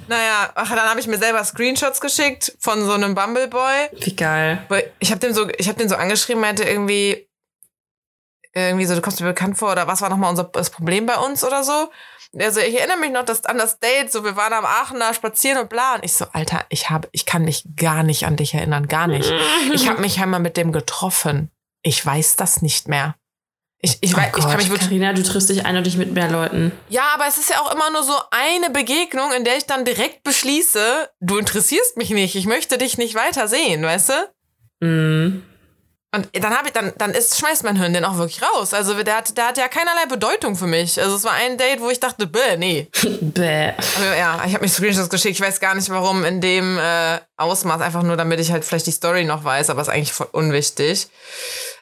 Naja, 0.08 0.52
ach, 0.56 0.70
dann 0.70 0.90
habe 0.90 1.00
ich 1.00 1.08
mir 1.08 1.18
selber 1.18 1.44
Screenshots 1.44 2.02
geschickt 2.02 2.54
von 2.60 2.84
so 2.86 2.94
einem 2.94 3.16
Bumbleboy. 3.16 3.90
Wie 3.94 4.16
geil. 4.16 4.66
Ich 5.00 5.12
habe 5.12 5.20
dem 5.20 5.34
so, 5.34 5.48
ich 5.58 5.68
habe 5.68 5.80
den 5.80 5.90
so 5.90 5.96
angeschrieben, 5.96 6.42
meinte 6.42 6.64
irgendwie, 6.64 7.28
irgendwie 8.54 8.86
so, 8.86 8.96
du 8.96 9.02
kommst 9.02 9.20
mir 9.22 9.28
bekannt 9.28 9.58
vor 9.58 9.72
oder 9.72 9.88
was 9.88 10.02
war 10.02 10.10
nochmal 10.10 10.30
unser 10.30 10.46
das 10.46 10.70
Problem 10.70 11.06
bei 11.06 11.18
uns 11.18 11.44
oder 11.44 11.64
so. 11.64 11.90
Also 12.38 12.60
ich 12.60 12.78
erinnere 12.78 12.98
mich 12.98 13.12
noch 13.12 13.24
dass, 13.24 13.46
an 13.46 13.58
das 13.58 13.80
Date, 13.80 14.12
so 14.12 14.24
wir 14.24 14.36
waren 14.36 14.54
am 14.54 14.66
Aachener 14.66 15.14
spazieren 15.14 15.60
und 15.60 15.70
bla. 15.70 15.96
Und 15.96 16.04
ich 16.04 16.14
so, 16.14 16.26
Alter, 16.34 16.66
ich 16.70 16.90
habe, 16.90 17.08
ich 17.12 17.26
kann 17.26 17.44
mich 17.44 17.64
gar 17.76 18.04
nicht 18.04 18.26
an 18.26 18.36
dich 18.36 18.54
erinnern, 18.54 18.88
gar 18.88 19.08
nicht. 19.08 19.34
Ich 19.74 19.88
habe 19.88 20.02
mich 20.02 20.20
einmal 20.20 20.42
mit 20.42 20.58
dem 20.58 20.72
getroffen. 20.72 21.52
Ich 21.82 22.06
weiß 22.06 22.36
das 22.36 22.62
nicht 22.62 22.88
mehr. 22.88 23.16
Ich, 23.86 24.00
ich, 24.02 24.16
Oh 24.16 24.18
weiß, 24.18 24.32
ich 24.36 24.44
kann 24.44 24.58
mich 24.58 24.70
wirklich. 24.70 24.90
Carina, 24.90 25.14
du 25.14 25.22
triffst 25.22 25.48
dich 25.48 25.64
eindeutig 25.64 25.96
mit 25.96 26.12
mehr 26.12 26.28
Leuten. 26.28 26.72
Ja, 26.90 27.04
aber 27.14 27.28
es 27.28 27.38
ist 27.38 27.52
ja 27.52 27.62
auch 27.62 27.72
immer 27.72 27.92
nur 27.92 28.02
so 28.02 28.16
eine 28.32 28.72
Begegnung, 28.72 29.32
in 29.32 29.44
der 29.44 29.58
ich 29.58 29.68
dann 29.68 29.86
direkt 29.86 30.24
beschließe, 30.24 31.10
du 31.20 31.38
interessierst 31.38 31.96
mich 31.96 32.10
nicht, 32.10 32.36
ich 32.36 32.48
möchte 32.48 32.80
dich 32.80 32.98
nicht 32.98 33.14
weiter 33.14 33.48
sehen, 33.48 33.84
weißt 33.84 34.10
du? 34.10 34.86
Mhm. 34.88 35.44
Und 36.16 36.30
dann 36.34 36.58
habe 36.58 36.68
ich, 36.68 36.74
dann, 36.74 36.94
dann 36.98 37.12
ist, 37.12 37.38
schmeißt 37.38 37.64
mein 37.64 37.76
Hirn 37.76 37.94
den 37.94 38.06
auch 38.06 38.18
wirklich 38.18 38.42
raus. 38.42 38.74
Also 38.74 38.94
der 39.04 39.18
hat, 39.18 39.38
der 39.38 39.48
hat 39.48 39.58
ja 39.58 39.68
keinerlei 39.68 40.06
Bedeutung 40.08 40.56
für 40.56 40.66
mich. 40.66 41.00
Also 41.00 41.18
es 41.18 41.26
war 41.26 41.34
ein 41.34 41.58
Date, 41.58 41.82
wo 41.82 41.90
ich 41.90 42.00
dachte, 42.00 42.26
bäh, 42.26 42.58
nee. 42.58 42.88
Bäh. 43.22 43.74
Also, 43.78 44.14
ja, 44.18 44.42
ich 44.48 44.54
habe 44.54 44.64
mich 44.64 44.72
Screenshots 44.72 45.10
geschickt. 45.10 45.36
Ich 45.36 45.42
weiß 45.42 45.60
gar 45.60 45.76
nicht, 45.76 45.90
warum 45.90 46.24
in 46.24 46.40
dem 46.40 46.80
äh, 46.80 47.20
Ausmaß. 47.38 47.82
Einfach 47.82 48.02
nur, 48.02 48.16
damit 48.16 48.40
ich 48.40 48.52
halt 48.52 48.64
vielleicht 48.64 48.88
die 48.88 48.92
Story 48.92 49.26
noch 49.26 49.44
weiß, 49.44 49.70
aber 49.70 49.82
ist 49.82 49.90
eigentlich 49.90 50.14
voll 50.14 50.30
unwichtig. 50.32 51.08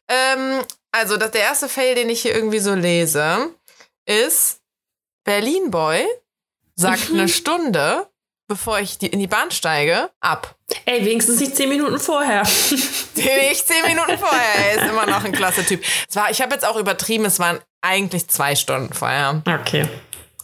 Ähm, 0.09 0.63
also, 0.93 1.17
das, 1.17 1.31
der 1.31 1.41
erste 1.41 1.67
Fail, 1.67 1.95
den 1.95 2.09
ich 2.09 2.21
hier 2.21 2.35
irgendwie 2.35 2.59
so 2.59 2.73
lese, 2.75 3.49
ist 4.05 4.61
Berlin 5.23 5.71
Boy 5.71 6.05
sagt 6.75 7.09
eine 7.09 7.27
Stunde, 7.29 8.07
bevor 8.47 8.79
ich 8.79 8.99
die, 8.99 9.07
in 9.07 9.19
die 9.19 9.27
Bahn 9.27 9.49
steige, 9.51 10.11
ab. 10.19 10.55
Ey, 10.85 11.03
wenigstens 11.03 11.39
nicht 11.39 11.55
zehn 11.55 11.69
Minuten 11.69 11.99
vorher. 11.99 12.43
Den 13.15 13.51
ich 13.51 13.65
zehn 13.65 13.83
Minuten 13.85 14.17
vorher. 14.17 14.55
Er 14.65 14.75
ist 14.75 14.89
immer 14.89 15.05
noch 15.05 15.23
ein 15.23 15.31
klasse 15.31 15.65
Typ. 15.65 15.83
Es 16.07 16.15
war, 16.15 16.29
ich 16.29 16.41
habe 16.41 16.53
jetzt 16.53 16.65
auch 16.65 16.77
übertrieben, 16.77 17.25
es 17.25 17.39
waren 17.39 17.59
eigentlich 17.81 18.27
zwei 18.27 18.55
Stunden 18.55 18.93
vorher. 18.93 19.41
Okay. 19.47 19.87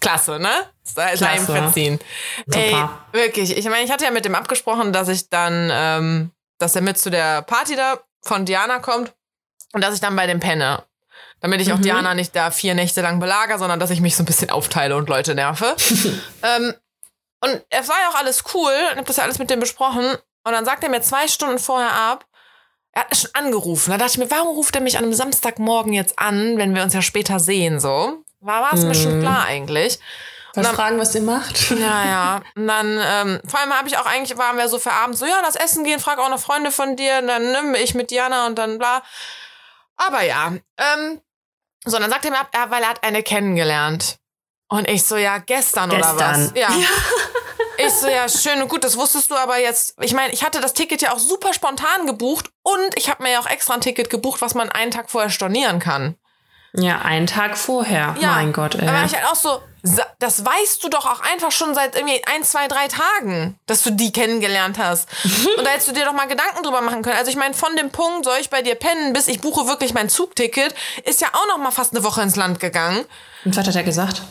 Klasse, 0.02 0.40
ne? 0.40 0.70
Sei, 0.84 1.14
ihm 1.36 1.46
verziehen. 1.46 2.00
Super. 2.48 3.00
Ey, 3.12 3.20
wirklich. 3.20 3.56
Ich 3.56 3.66
meine, 3.66 3.84
ich 3.84 3.92
hatte 3.92 4.06
ja 4.06 4.12
mit 4.12 4.26
dem 4.26 4.34
abgesprochen, 4.34 4.94
dass 4.94 5.10
ich 5.10 5.30
dann, 5.30 5.70
ähm, 5.72 6.32
dass 6.58 6.76
er 6.76 6.82
mit 6.82 6.98
zu 6.98 7.12
der 7.12 7.42
Party 7.44 7.76
da 7.76 8.00
von 8.24 8.46
Diana 8.46 8.80
kommt 8.80 9.14
und 9.74 9.84
dass 9.84 9.94
ich 9.94 10.02
dann 10.02 10.16
bei 10.16 10.28
dem 10.28 10.40
penne. 10.40 10.84
Damit 11.42 11.62
ich 11.62 11.72
auch 11.72 11.78
Mhm. 11.78 11.84
Diana 11.84 12.14
nicht 12.16 12.36
da 12.36 12.52
vier 12.52 12.76
Nächte 12.76 13.02
lang 13.02 13.20
belagere, 13.20 13.58
sondern 13.60 13.80
dass 13.80 13.90
ich 13.92 14.02
mich 14.02 14.16
so 14.16 14.24
ein 14.24 14.26
bisschen 14.26 14.50
aufteile 14.50 14.96
und 14.98 15.08
Leute 15.08 15.36
nerve. 15.36 15.76
ähm, 16.44 16.74
und 17.42 17.64
es 17.70 17.88
war 17.88 17.96
ja 18.02 18.10
auch 18.10 18.16
alles 18.16 18.44
cool. 18.54 18.72
Ich 18.92 18.98
habe 18.98 19.06
das 19.06 19.16
ja 19.18 19.24
alles 19.24 19.40
mit 19.40 19.50
dem 19.50 19.60
besprochen. 19.62 20.06
Und 20.44 20.52
dann 20.54 20.66
sagt 20.66 20.84
er 20.84 20.90
mir 20.90 21.02
zwei 21.02 21.28
Stunden 21.30 21.60
vorher 21.60 21.94
ab, 21.94 22.26
er 22.92 23.04
hat 23.04 23.16
schon 23.16 23.30
angerufen. 23.34 23.92
Da 23.92 23.98
dachte 23.98 24.12
ich 24.14 24.18
mir, 24.18 24.32
warum 24.32 24.50
ruft 24.50 24.76
er 24.76 24.82
mich 24.82 24.98
an 24.98 25.04
einem 25.06 25.14
Samstagmorgen 25.14 25.94
jetzt 25.94 26.20
an, 26.20 26.58
wenn 26.58 26.76
wir 26.76 26.84
uns 26.84 26.94
ja 26.94 27.02
später 27.02 27.40
sehen, 27.40 27.80
so? 27.80 28.24
War, 28.42 28.74
es 28.74 28.84
mir 28.84 28.96
schon 28.96 29.18
Mhm. 29.20 29.22
klar 29.22 29.46
eigentlich. 29.46 30.00
Was 30.56 30.66
dann- 30.66 30.76
fragen, 30.76 30.98
was 31.00 31.14
ihr 31.16 31.22
macht? 31.22 31.70
Ja, 31.72 32.06
ja. 32.06 32.42
Und 32.56 32.68
dann, 32.68 33.00
ähm, 33.02 33.40
vor 33.48 33.60
allem 33.60 33.72
habe 33.78 33.88
ich 33.88 33.98
auch 33.98 34.06
eigentlich, 34.08 34.38
waren 34.38 34.58
wir 34.58 34.68
so 34.68 34.80
für 34.80 34.92
abends 34.92 35.20
so, 35.20 35.26
ja, 35.26 35.40
lass 35.42 35.56
essen 35.56 35.84
gehen, 35.86 36.00
frag 36.00 36.18
auch 36.20 36.30
noch 36.30 36.40
Freunde 36.40 36.72
von 36.72 36.96
dir, 36.98 37.20
und 37.20 37.28
dann 37.28 37.52
nimm 37.52 37.76
ich 37.76 37.94
mit 37.96 38.12
Diana 38.12 38.48
und 38.48 38.56
dann 38.58 38.78
bla. 38.80 39.04
Aber 40.00 40.24
ja, 40.24 40.54
ähm, 40.78 41.22
so, 41.86 41.98
dann 42.00 42.10
sagt 42.10 42.26
er 42.26 42.32
mir 42.32 42.40
ab, 42.40 42.50
ja, 42.54 42.70
weil 42.72 42.84
er 42.84 42.90
hat 42.90 43.04
eine 43.04 43.22
kennengelernt. 43.22 44.18
Und 44.70 44.88
ich 44.88 45.04
so, 45.04 45.18
ja, 45.18 45.40
gestern, 45.40 45.92
oder 45.92 46.18
was? 46.18 46.54
Gestern. 46.54 46.56
Ja. 46.56 46.70
Ich 47.82 47.94
so, 47.94 48.10
ja, 48.10 48.28
schön 48.28 48.62
und 48.62 48.68
gut, 48.68 48.84
das 48.84 48.98
wusstest 48.98 49.32
du 49.32 49.36
aber 49.36 49.58
jetzt. 49.58 49.96
Ich 50.02 50.14
meine, 50.14 50.34
ich 50.34 50.44
hatte 50.44 50.60
das 50.60 50.74
Ticket 50.74 51.02
ja 51.02 51.14
auch 51.14 51.20
super 51.20 51.54
spontan 51.54 52.06
gebucht 52.08 52.52
und 52.62 52.98
ich 52.98 53.10
habe 53.10 53.24
mir 53.24 53.32
ja 53.32 53.40
auch 53.40 53.50
extra 53.50 53.74
ein 53.74 53.80
Ticket 53.80 54.10
gebucht, 54.10 54.42
was 54.42 54.54
man 54.54 54.70
einen 54.70 54.92
Tag 54.92 55.10
vorher 55.10 55.30
stornieren 55.30 55.80
kann. 55.80 56.18
Ja, 56.74 57.00
einen 57.00 57.28
Tag 57.28 57.58
vorher. 57.58 58.16
Ja, 58.20 58.34
mein 58.34 58.54
Gott, 58.54 58.76
ey. 58.76 58.86
War 58.88 59.06
ich 59.06 59.16
halt 59.16 59.26
auch 59.26 59.36
so, 59.36 59.62
das 60.20 60.46
weißt 60.46 60.84
du 60.84 60.90
doch 60.90 61.06
auch 61.06 61.22
einfach 61.22 61.52
schon 61.52 61.74
seit 61.74 61.96
irgendwie 61.96 62.22
ein, 62.26 62.44
zwei, 62.44 62.68
drei 62.68 62.88
Tagen, 62.88 63.58
dass 63.66 63.82
du 63.82 63.92
die 63.92 64.12
kennengelernt 64.12 64.78
hast. 64.78 65.08
Und 65.58 65.66
da 65.66 65.72
hättest 65.72 65.88
du 65.88 65.94
dir 65.94 66.06
doch 66.06 66.14
mal 66.14 66.28
Gedanken 66.28 66.62
drüber 66.64 66.82
machen 66.82 67.02
können. 67.02 67.18
Also 67.18 67.32
ich 67.32 67.38
meine, 67.38 67.54
von 67.54 67.76
dem 67.76 67.90
Punkt, 67.90 68.26
soll 68.26 68.38
ich 68.40 68.50
bei 68.50 68.62
dir 68.62 68.76
pennen, 68.76 69.14
bis 69.14 69.28
ich 69.28 69.42
buche 69.42 69.68
wirklich 69.68 69.94
mein 69.94 70.10
Zugticket, 70.10 70.76
ist 71.06 71.22
ja 71.22 71.30
auch 71.34 71.48
noch 71.48 71.58
mal 71.58 71.72
fast 71.72 71.94
eine 71.94 72.04
Woche 72.04 72.22
ins 72.22 72.36
Land 72.36 72.60
gegangen. 72.60 73.06
Und 73.46 73.58
was 73.58 73.68
hat 73.68 73.76
er 73.76 73.84
gesagt? 73.84 74.22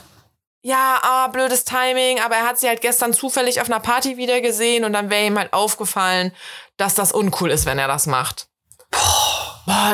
Ja, 0.63 0.99
ah, 1.03 1.29
blödes 1.29 1.65
Timing, 1.65 2.21
aber 2.21 2.37
er 2.37 2.47
hat 2.47 2.59
sie 2.59 2.69
halt 2.69 2.81
gestern 2.81 3.13
zufällig 3.13 3.61
auf 3.61 3.71
einer 3.71 3.81
Party 3.81 4.17
wieder 4.17 4.41
gesehen 4.41 4.85
und 4.85 4.93
dann 4.93 5.09
wäre 5.09 5.25
ihm 5.25 5.39
halt 5.39 5.53
aufgefallen, 5.53 6.33
dass 6.77 6.95
das 6.95 7.13
uncool 7.13 7.51
ist, 7.51 7.65
wenn 7.65 7.79
er 7.79 7.89
das 7.89 8.07
macht. 8.07 8.49
Boah, 8.91 9.28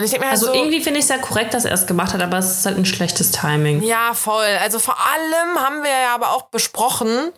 ich 0.03 0.11
denk 0.11 0.23
mir 0.23 0.31
Also 0.31 0.47
so, 0.47 0.55
irgendwie 0.55 0.81
finde 0.81 0.99
ich 0.99 1.05
es 1.05 1.09
ja 1.11 1.19
korrekt, 1.19 1.55
dass 1.55 1.65
er 1.65 1.73
es 1.73 1.87
gemacht 1.87 2.13
hat, 2.13 2.23
aber 2.23 2.39
es 2.39 2.59
ist 2.59 2.67
halt 2.67 2.77
ein 2.79 2.85
schlechtes 2.87 3.31
Timing. 3.33 3.83
Ja, 3.83 4.15
voll. 4.15 4.59
Also 4.61 4.79
vor 4.79 4.97
allem 4.99 5.59
haben 5.59 5.83
wir 5.83 5.91
ja 5.91 6.15
aber 6.15 6.31
auch 6.33 6.43
besprochen, 6.51 7.33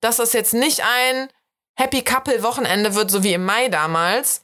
dass 0.00 0.16
das 0.16 0.32
jetzt 0.32 0.54
nicht 0.54 0.82
ein 0.82 1.28
Happy 1.78 2.02
Couple 2.02 2.42
Wochenende 2.42 2.94
wird, 2.94 3.10
so 3.10 3.22
wie 3.22 3.32
im 3.32 3.44
Mai 3.44 3.68
damals, 3.68 4.42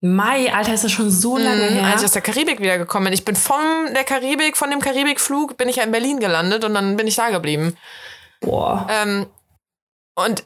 Mai, 0.00 0.54
Alter, 0.54 0.74
ist 0.74 0.84
das 0.84 0.92
schon 0.92 1.10
so 1.10 1.36
lange 1.36 1.70
Mhm, 1.70 1.74
her. 1.74 1.86
als 1.86 2.02
ich 2.02 2.06
aus 2.06 2.12
der 2.12 2.22
Karibik 2.22 2.60
wiedergekommen 2.60 3.06
bin. 3.06 3.12
Ich 3.14 3.24
bin 3.24 3.34
von 3.34 3.92
der 3.94 4.04
Karibik, 4.04 4.56
von 4.56 4.70
dem 4.70 4.80
Karibikflug, 4.80 5.56
bin 5.56 5.68
ich 5.68 5.76
ja 5.76 5.82
in 5.82 5.90
Berlin 5.90 6.20
gelandet 6.20 6.62
und 6.64 6.74
dann 6.74 6.96
bin 6.96 7.08
ich 7.08 7.16
da 7.16 7.30
geblieben. 7.30 7.76
Boah. 8.40 8.86
Ähm, 8.88 9.26
und 10.14 10.44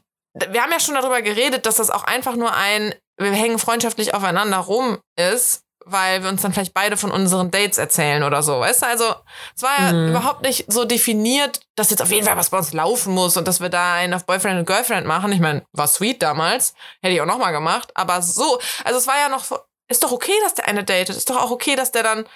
wir 0.49 0.63
haben 0.63 0.73
ja 0.73 0.81
schon 0.81 0.95
darüber 0.95 1.21
geredet, 1.21 1.67
dass 1.67 1.75
das 1.77 1.91
auch 1.91 2.05
einfach 2.05 2.35
nur 2.37 2.55
ein, 2.55 2.95
wir 3.19 3.33
hängen 3.33 3.59
freundschaftlich 3.59 4.15
aufeinander 4.15 4.57
rum 4.57 4.99
ist, 5.17 5.65
weil 5.85 6.23
wir 6.23 6.29
uns 6.31 6.43
dann 6.43 6.53
vielleicht 6.53 6.75
beide 6.75 6.97
von 6.97 7.11
unseren 7.11 7.51
Dates 7.51 7.79
erzählen 7.79 8.23
oder 8.23 8.43
so. 8.43 8.61
Weißt 8.61 8.83
du, 8.83 8.87
also 8.87 9.15
es 9.57 9.63
war 9.63 9.71
ja 9.81 9.93
Mhm. 9.93 10.09
überhaupt 10.11 10.43
nicht 10.43 10.65
so 10.73 10.85
definiert, 10.85 11.61
dass 11.77 11.91
jetzt 11.91 12.03
auf 12.03 12.11
jeden 12.11 12.27
Fall 12.27 12.37
was 12.37 12.51
bei 12.51 12.59
uns 12.59 12.73
laufen 12.73 13.13
muss 13.15 13.37
und 13.37 13.49
dass 13.49 13.61
wir 13.61 13.69
da 13.69 13.95
einen 13.95 14.15
auf 14.15 14.25
Boyfriend 14.27 14.59
und 14.61 14.67
Girlfriend 14.67 15.07
machen. 15.07 15.33
Ich 15.33 15.41
meine, 15.41 15.65
war 15.73 15.89
sweet 15.89 16.23
damals, 16.23 16.75
hätte 17.03 17.15
ich 17.15 17.21
auch 17.21 17.27
nochmal 17.27 17.53
gemacht, 17.53 17.91
aber 17.95 18.23
so, 18.23 18.59
also 18.85 18.99
es 18.99 19.07
war 19.07 19.19
ja 19.19 19.29
noch, 19.29 19.45
ist 19.89 20.03
doch 20.03 20.13
okay, 20.13 20.33
dass 20.45 20.55
der 20.55 20.69
eine 20.69 20.85
datet, 20.85 21.17
ist 21.17 21.29
doch 21.31 21.37
auch 21.41 21.51
okay, 21.51 21.75
dass 21.77 21.93
der 21.93 22.03
dann 22.03 22.27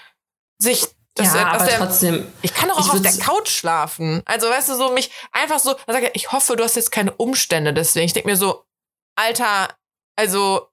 sich, 0.58 0.86
dass 1.14 1.34
ja, 1.34 1.40
er, 1.40 1.52
aber 1.52 1.64
der, 1.64 1.78
trotzdem. 1.78 2.26
ich 2.42 2.52
kann 2.52 2.68
doch 2.68 2.78
Ich 2.78 2.86
auch 2.90 2.94
auf 2.94 3.02
der 3.02 3.12
Couch 3.12 3.48
schlafen. 3.48 4.22
Also, 4.26 4.48
weißt 4.48 4.68
du, 4.70 4.74
so 4.76 4.90
mich 4.92 5.10
einfach 5.32 5.58
so, 5.58 5.72
dann 5.86 5.94
sagt 5.94 6.04
er, 6.04 6.14
ich 6.14 6.32
hoffe, 6.32 6.56
du 6.56 6.64
hast 6.64 6.76
jetzt 6.76 6.90
keine 6.92 7.12
Umstände 7.12 7.72
deswegen. 7.72 8.06
Ich 8.06 8.12
denke 8.12 8.28
mir 8.28 8.36
so, 8.36 8.64
Alter, 9.16 9.68
also 10.16 10.68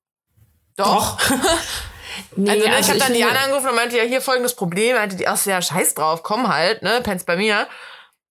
doch. 0.75 1.17
Nee, 2.35 2.49
also, 2.49 2.67
ne, 2.67 2.79
ich 2.79 2.89
habe 2.89 2.99
dann 2.99 3.13
Diana 3.13 3.39
angerufen 3.43 3.69
und 3.69 3.75
meinte, 3.75 3.97
ja, 3.97 4.03
hier 4.03 4.21
folgendes 4.21 4.55
Problem. 4.55 4.95
Meinte 4.95 5.15
die 5.15 5.23
erste, 5.23 5.51
ja, 5.51 5.61
scheiß 5.61 5.93
drauf, 5.95 6.23
komm 6.23 6.47
halt, 6.47 6.81
ne, 6.81 7.01
pennst 7.03 7.25
bei 7.25 7.35
mir. 7.35 7.67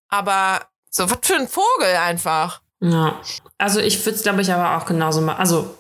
Aber 0.08 0.60
so, 0.90 1.08
was 1.10 1.18
für 1.22 1.36
ein 1.36 1.48
Vogel 1.48 1.96
einfach. 2.00 2.60
Ja. 2.80 3.20
Also 3.58 3.80
ich 3.80 4.04
würde 4.04 4.16
es, 4.16 4.22
glaube 4.22 4.42
ich, 4.42 4.52
aber 4.52 4.76
auch 4.76 4.86
genauso 4.86 5.20
machen. 5.20 5.38
Also 5.38 5.74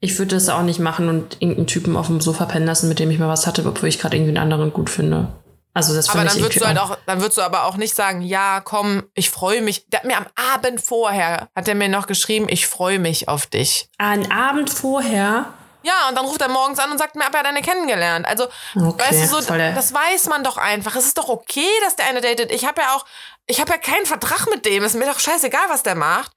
ich 0.00 0.18
würde 0.18 0.34
das 0.34 0.48
auch 0.48 0.62
nicht 0.62 0.80
machen 0.80 1.08
und 1.08 1.36
irgendeinen 1.40 1.66
Typen 1.66 1.96
auf 1.96 2.06
dem 2.06 2.20
Sofa 2.20 2.46
pennen 2.46 2.66
lassen, 2.66 2.88
mit 2.88 2.98
dem 2.98 3.10
ich 3.10 3.18
mal 3.18 3.28
was 3.28 3.46
hatte, 3.46 3.64
obwohl 3.66 3.88
ich 3.88 3.98
gerade 3.98 4.16
irgendwie 4.16 4.30
einen 4.30 4.52
anderen 4.52 4.72
gut 4.72 4.88
finde. 4.88 5.28
Also 5.72 5.94
das 5.94 6.08
Aber 6.08 6.20
finde 6.20 6.26
ich 6.28 6.32
dann 6.34 6.42
würdest 6.42 6.60
du 6.60 6.66
halt 6.66 6.78
auch, 6.78 6.98
dann 7.06 7.20
würdest 7.20 7.38
du 7.38 7.42
aber 7.42 7.64
auch 7.64 7.76
nicht 7.76 7.94
sagen, 7.94 8.22
ja, 8.22 8.60
komm, 8.60 9.04
ich 9.14 9.30
freue 9.30 9.62
mich. 9.62 9.86
Der 9.88 10.00
hat 10.00 10.06
mir 10.06 10.16
am 10.16 10.26
Abend 10.52 10.80
vorher, 10.80 11.48
hat 11.54 11.68
er 11.68 11.74
mir 11.74 11.88
noch 11.88 12.06
geschrieben, 12.06 12.46
ich 12.48 12.66
freue 12.66 12.98
mich 12.98 13.28
auf 13.28 13.46
dich. 13.46 13.88
einen 13.98 14.32
Abend 14.32 14.70
vorher. 14.70 15.52
Ja, 15.82 16.08
und 16.08 16.14
dann 16.16 16.24
ruft 16.26 16.40
er 16.40 16.48
morgens 16.48 16.78
an 16.78 16.90
und 16.90 16.98
sagt 16.98 17.16
mir, 17.16 17.24
aber 17.26 17.38
er 17.38 17.40
hat 17.40 17.46
eine 17.46 17.62
kennengelernt. 17.62 18.26
Also, 18.26 18.48
Okay, 18.74 19.02
weißt 19.02 19.32
du, 19.32 19.40
so, 19.40 19.56
das 19.56 19.92
weiß 19.94 20.26
man 20.28 20.44
doch 20.44 20.56
einfach. 20.58 20.94
Es 20.96 21.06
ist 21.06 21.18
doch 21.18 21.28
okay, 21.28 21.68
dass 21.84 21.96
der 21.96 22.06
eine 22.06 22.20
datet. 22.20 22.52
Ich 22.52 22.64
habe 22.66 22.82
ja 22.82 22.94
auch, 22.94 23.06
ich 23.46 23.60
habe 23.60 23.72
ja 23.72 23.78
keinen 23.78 24.06
Vertrag 24.06 24.48
mit 24.50 24.64
dem. 24.66 24.84
Es 24.84 24.94
ist 24.94 24.98
mir 24.98 25.06
doch 25.06 25.18
scheißegal, 25.18 25.68
was 25.68 25.82
der 25.82 25.94
macht. 25.94 26.32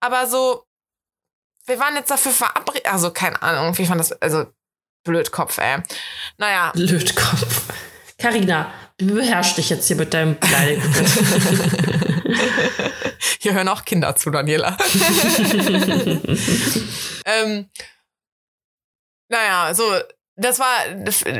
Aber 0.00 0.26
so, 0.26 0.64
wir 1.66 1.78
waren 1.78 1.94
jetzt 1.96 2.10
dafür 2.10 2.32
verabredet. 2.32 2.90
Also, 2.90 3.10
keine 3.10 3.40
Ahnung, 3.42 3.76
wie 3.78 3.86
fand 3.86 4.00
das, 4.00 4.12
also, 4.12 4.46
Blödkopf, 5.04 5.58
ey. 5.58 5.78
Naja, 6.36 6.72
Blödkopf. 6.74 7.62
Carina, 8.18 8.72
beherrsch 8.96 9.54
dich 9.54 9.70
jetzt 9.70 9.86
hier 9.86 9.96
mit 9.96 10.12
deinem 10.12 10.36
Beleidigung. 10.38 10.92
hier 13.40 13.54
hören 13.54 13.68
auch 13.68 13.84
Kinder 13.84 14.16
zu, 14.16 14.30
Daniela. 14.30 14.76
ähm, 17.24 17.70
naja, 19.28 19.74
so, 19.74 19.84
das 20.36 20.58
war 20.58 20.76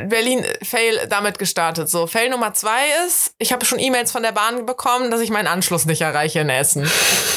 Berlin-Fail 0.07 1.07
damit 1.07 1.39
gestartet. 1.39 1.89
So, 1.89 2.05
Fail 2.05 2.29
Nummer 2.29 2.53
zwei 2.53 2.81
ist, 3.07 3.33
ich 3.37 3.53
habe 3.53 3.65
schon 3.65 3.79
E-Mails 3.79 4.11
von 4.11 4.23
der 4.23 4.33
Bahn 4.33 4.65
bekommen, 4.65 5.09
dass 5.09 5.21
ich 5.21 5.29
meinen 5.29 5.47
Anschluss 5.47 5.85
nicht 5.85 6.01
erreiche 6.01 6.39
in 6.41 6.49
Essen. 6.49 6.89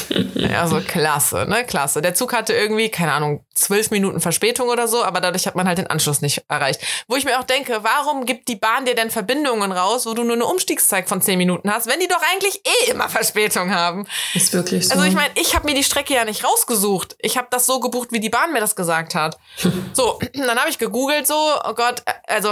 ja, 0.51 0.67
so 0.67 0.79
klasse, 0.79 1.45
ne? 1.47 1.63
Klasse. 1.65 2.01
Der 2.01 2.13
Zug 2.13 2.33
hatte 2.33 2.53
irgendwie, 2.53 2.89
keine 2.89 3.13
Ahnung, 3.13 3.45
zwölf 3.53 3.91
Minuten 3.91 4.19
Verspätung 4.19 4.69
oder 4.69 4.87
so, 4.87 5.03
aber 5.03 5.21
dadurch 5.21 5.45
hat 5.47 5.55
man 5.55 5.67
halt 5.67 5.77
den 5.77 5.87
Anschluss 5.87 6.21
nicht 6.21 6.43
erreicht. 6.47 6.81
Wo 7.07 7.15
ich 7.15 7.25
mir 7.25 7.39
auch 7.39 7.43
denke, 7.43 7.79
warum 7.83 8.25
gibt 8.25 8.47
die 8.47 8.55
Bahn 8.55 8.85
dir 8.85 8.95
denn 8.95 9.11
Verbindungen 9.11 9.71
raus, 9.71 10.05
wo 10.05 10.13
du 10.13 10.23
nur 10.23 10.33
eine 10.33 10.45
Umstiegszeit 10.45 11.07
von 11.07 11.21
zehn 11.21 11.37
Minuten 11.37 11.71
hast, 11.71 11.87
wenn 11.87 11.99
die 11.99 12.07
doch 12.07 12.21
eigentlich 12.33 12.61
eh 12.65 12.91
immer 12.91 13.09
Verspätung 13.09 13.73
haben? 13.73 14.07
Ist 14.33 14.53
wirklich 14.53 14.87
so. 14.87 14.93
Also 14.93 15.05
ich 15.05 15.13
meine, 15.13 15.31
ich 15.35 15.55
habe 15.55 15.67
mir 15.67 15.75
die 15.75 15.83
Strecke 15.83 16.13
ja 16.13 16.25
nicht 16.25 16.43
rausgesucht. 16.43 17.15
Ich 17.19 17.37
habe 17.37 17.47
das 17.51 17.65
so 17.65 17.79
gebucht, 17.79 18.09
wie 18.11 18.19
die 18.19 18.29
Bahn 18.29 18.51
mir 18.53 18.59
das 18.59 18.75
gesagt 18.75 19.15
hat. 19.15 19.37
so, 19.93 20.19
dann 20.33 20.57
habe 20.57 20.69
ich 20.69 20.79
gegoogelt 20.79 21.27
so, 21.27 21.35
oh 21.35 21.73
Gott, 21.73 22.03
also 22.27 22.49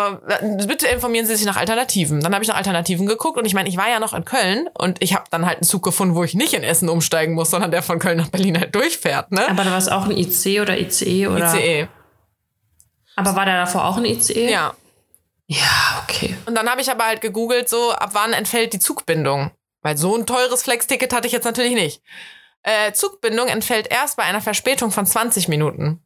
bitte 0.68 0.88
informieren 0.88 1.26
Sie 1.26 1.36
sich 1.36 1.46
nach 1.46 1.58
Alternativen. 1.58 2.22
Dann 2.22 2.34
habe 2.34 2.44
ich 2.44 2.50
nach 2.50 2.58
Alternativen 2.58 3.06
geguckt 3.08 3.38
und 3.38 3.46
ich 3.46 3.54
meine, 3.54 3.70
ich 3.70 3.78
war 3.78 3.90
ja 3.90 4.00
noch 4.00 4.14
in 4.14 4.26
Köln 4.26 4.70
und 4.74 5.02
ich 5.02 5.14
habe 5.14 5.26
dann 5.32 5.46
halt 5.46 5.58
einen 5.58 5.64
Zug 5.64 5.84
gefunden, 5.84 6.16
wo 6.16 6.24
ich 6.24 6.34
nicht 6.34 6.54
in 6.54 6.64
Essen 6.64 6.90
umsteigen 6.90 7.34
muss, 7.34 7.50
sondern 7.50 7.72
der 7.72 7.81
von 7.82 8.00
Köln 8.00 8.18
nach 8.18 8.30
Berlin 8.30 8.60
halt 8.60 8.74
durchfährt. 8.76 9.32
Ne? 9.32 9.48
Aber 9.50 9.64
da 9.64 9.72
war 9.72 9.78
es 9.78 9.88
auch 9.88 10.06
ein 10.06 10.12
IC 10.12 10.62
oder 10.62 10.78
ICE 10.78 11.28
oder? 11.28 11.54
ICE. 11.54 11.88
Aber 13.16 13.36
war 13.36 13.46
da 13.46 13.58
davor 13.58 13.86
auch 13.86 13.98
ein 13.98 14.06
ICE? 14.06 14.50
Ja. 14.50 14.74
Ja, 15.48 16.04
okay. 16.04 16.36
Und 16.46 16.56
dann 16.56 16.70
habe 16.70 16.80
ich 16.80 16.90
aber 16.90 17.06
halt 17.06 17.20
gegoogelt, 17.20 17.68
so 17.68 17.92
ab 17.92 18.12
wann 18.14 18.32
entfällt 18.32 18.72
die 18.74 18.80
Zugbindung. 18.80 19.52
Weil 19.82 19.98
so 19.98 20.16
ein 20.16 20.26
teures 20.26 20.64
Flex-Ticket 20.64 21.14
hatte 21.14 21.28
ich 21.28 21.34
jetzt 21.34 21.44
natürlich 21.44 21.74
nicht. 21.74 22.02
Äh, 22.64 22.94
Zugbindung 22.94 23.48
entfällt 23.48 23.88
erst 23.92 24.18
bei 24.18 24.24
einer 24.24 24.42
Verspätung 24.42 24.92
von 24.92 25.06
20 25.06 25.48
Minuten. 25.48 26.02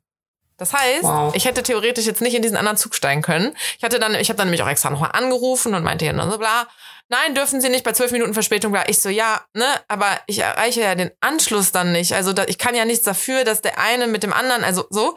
Das 0.58 0.72
heißt, 0.74 1.04
Wow. 1.04 1.36
ich 1.36 1.46
hätte 1.46 1.64
theoretisch 1.64 2.06
jetzt 2.06 2.22
nicht 2.22 2.34
in 2.34 2.42
diesen 2.42 2.56
anderen 2.58 2.78
Zug 2.78 2.96
steigen 2.96 3.22
können. 3.22 3.56
Ich 3.78 3.84
hatte 3.84 4.00
dann, 4.00 4.16
ich 4.16 4.30
habe 4.30 4.38
dann 4.38 4.48
nämlich 4.48 4.64
auch 4.64 4.70
extra 4.70 4.90
nochmal 4.90 5.12
angerufen 5.14 5.74
und 5.76 5.84
meinte 5.84 6.06
dann 6.06 6.32
so 6.32 6.38
bla. 6.38 6.68
Nein, 7.10 7.36
dürfen 7.36 7.62
Sie 7.62 7.70
nicht 7.70 7.84
bei 7.84 7.92
zwölf 7.92 8.12
Minuten 8.12 8.34
Verspätung 8.34 8.72
bla. 8.72 8.84
Ich 8.88 9.00
so, 9.00 9.10
ja, 9.10 9.42
ne, 9.54 9.66
aber 9.88 10.08
ich 10.28 10.40
erreiche 10.40 10.82
ja 10.82 10.96
den 10.96 11.12
Anschluss 11.22 11.72
dann 11.72 11.92
nicht. 11.92 12.14
Also 12.14 12.34
da, 12.34 12.46
ich 12.48 12.58
kann 12.58 12.74
ja 12.74 12.86
nichts 12.86 13.04
dafür, 13.04 13.44
dass 13.44 13.62
der 13.62 13.78
eine 13.80 14.08
mit 14.08 14.24
dem 14.24 14.34
anderen, 14.34 14.64
also 14.64 14.86
so. 14.90 15.16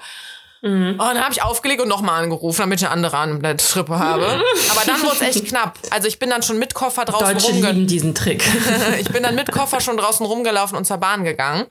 Mhm. 0.61 0.91
Und 0.91 0.99
dann 0.99 1.21
habe 1.23 1.33
ich 1.33 1.43
aufgelegt 1.43 1.81
und 1.81 1.89
nochmal 1.89 2.23
angerufen, 2.23 2.61
damit 2.63 2.81
ich 2.81 2.87
eine 2.87 2.93
andere 2.93 3.17
an 3.17 3.41
der 3.43 3.57
Strippe 3.59 3.99
habe. 3.99 4.43
Aber 4.71 4.83
dann 4.85 5.01
wurde 5.03 5.15
es 5.21 5.37
echt 5.37 5.47
knapp. 5.47 5.79
Also 5.91 6.09
ich 6.09 6.19
bin 6.19 6.31
dann 6.31 6.43
schon 6.43 6.59
mit 6.59 6.75
Koffer 6.75 7.05
draußen 7.05 7.35
Deutsche 7.35 7.53
rumge 7.53 7.71
lieben 7.71 7.87
diesen 7.87 8.15
Trick. 8.15 8.45
ich 9.01 9.09
bin 9.11 9.23
dann 9.23 9.37
mit 9.37 9.53
Koffer 9.53 9.81
schon 9.81 9.97
draußen 9.97 10.27
rumgelaufen 10.27 10.77
und 10.77 10.85
zur 10.85 10.99
Bahn 10.99 11.23
gegangen. 11.25 11.67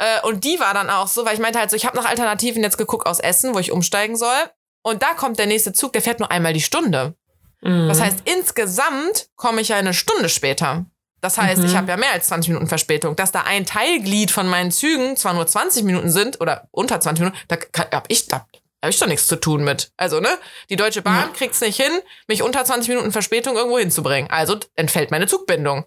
Äh, 0.00 0.26
und 0.26 0.44
die 0.44 0.58
war 0.58 0.72
dann 0.72 0.88
auch 0.88 1.08
so, 1.08 1.26
weil 1.26 1.34
ich 1.34 1.40
meinte 1.40 1.58
halt 1.58 1.70
so, 1.70 1.76
ich 1.76 1.84
habe 1.84 1.96
nach 1.96 2.06
Alternativen 2.06 2.62
jetzt 2.62 2.78
geguckt 2.78 3.06
aus 3.06 3.20
Essen, 3.20 3.54
wo 3.54 3.58
ich 3.58 3.70
umsteigen 3.70 4.16
soll. 4.16 4.38
Und 4.82 5.02
da 5.02 5.12
kommt 5.14 5.38
der 5.38 5.46
nächste 5.46 5.74
Zug, 5.74 5.92
der 5.92 6.00
fährt 6.00 6.20
nur 6.20 6.30
einmal 6.30 6.54
die 6.54 6.62
Stunde. 6.62 7.14
Mhm. 7.60 7.86
Das 7.86 8.00
heißt, 8.00 8.22
insgesamt 8.24 9.28
komme 9.36 9.60
ich 9.60 9.68
ja 9.68 9.76
eine 9.76 9.92
Stunde 9.92 10.30
später. 10.30 10.86
Das 11.20 11.36
heißt, 11.36 11.62
ich 11.62 11.76
habe 11.76 11.90
ja 11.90 11.98
mehr 11.98 12.12
als 12.12 12.28
20 12.28 12.48
Minuten 12.48 12.66
Verspätung. 12.66 13.14
Dass 13.14 13.30
da 13.30 13.42
ein 13.42 13.66
Teilglied 13.66 14.30
von 14.30 14.48
meinen 14.48 14.70
Zügen 14.70 15.18
zwar 15.18 15.34
nur 15.34 15.46
20 15.46 15.84
Minuten 15.84 16.10
sind 16.10 16.40
oder 16.40 16.68
unter 16.70 16.98
20 16.98 17.24
Minuten, 17.24 17.38
da 17.48 17.58
habe 17.92 18.06
ich, 18.08 18.26
da 18.26 18.46
hab 18.82 18.90
ich 18.90 18.98
doch 18.98 19.06
nichts 19.06 19.26
zu 19.26 19.36
tun 19.36 19.62
mit. 19.64 19.90
Also, 19.96 20.20
ne? 20.20 20.30
Die 20.70 20.76
Deutsche 20.76 21.02
Bahn 21.02 21.28
Ja. 21.28 21.36
kriegt's 21.36 21.60
nicht 21.60 21.80
hin, 21.80 21.92
mich 22.26 22.42
unter 22.42 22.64
20 22.64 22.88
Minuten 22.88 23.12
Verspätung 23.12 23.56
irgendwo 23.56 23.78
hinzubringen. 23.78 24.30
Also 24.30 24.58
entfällt 24.76 25.10
meine 25.10 25.26
Zugbindung. 25.26 25.84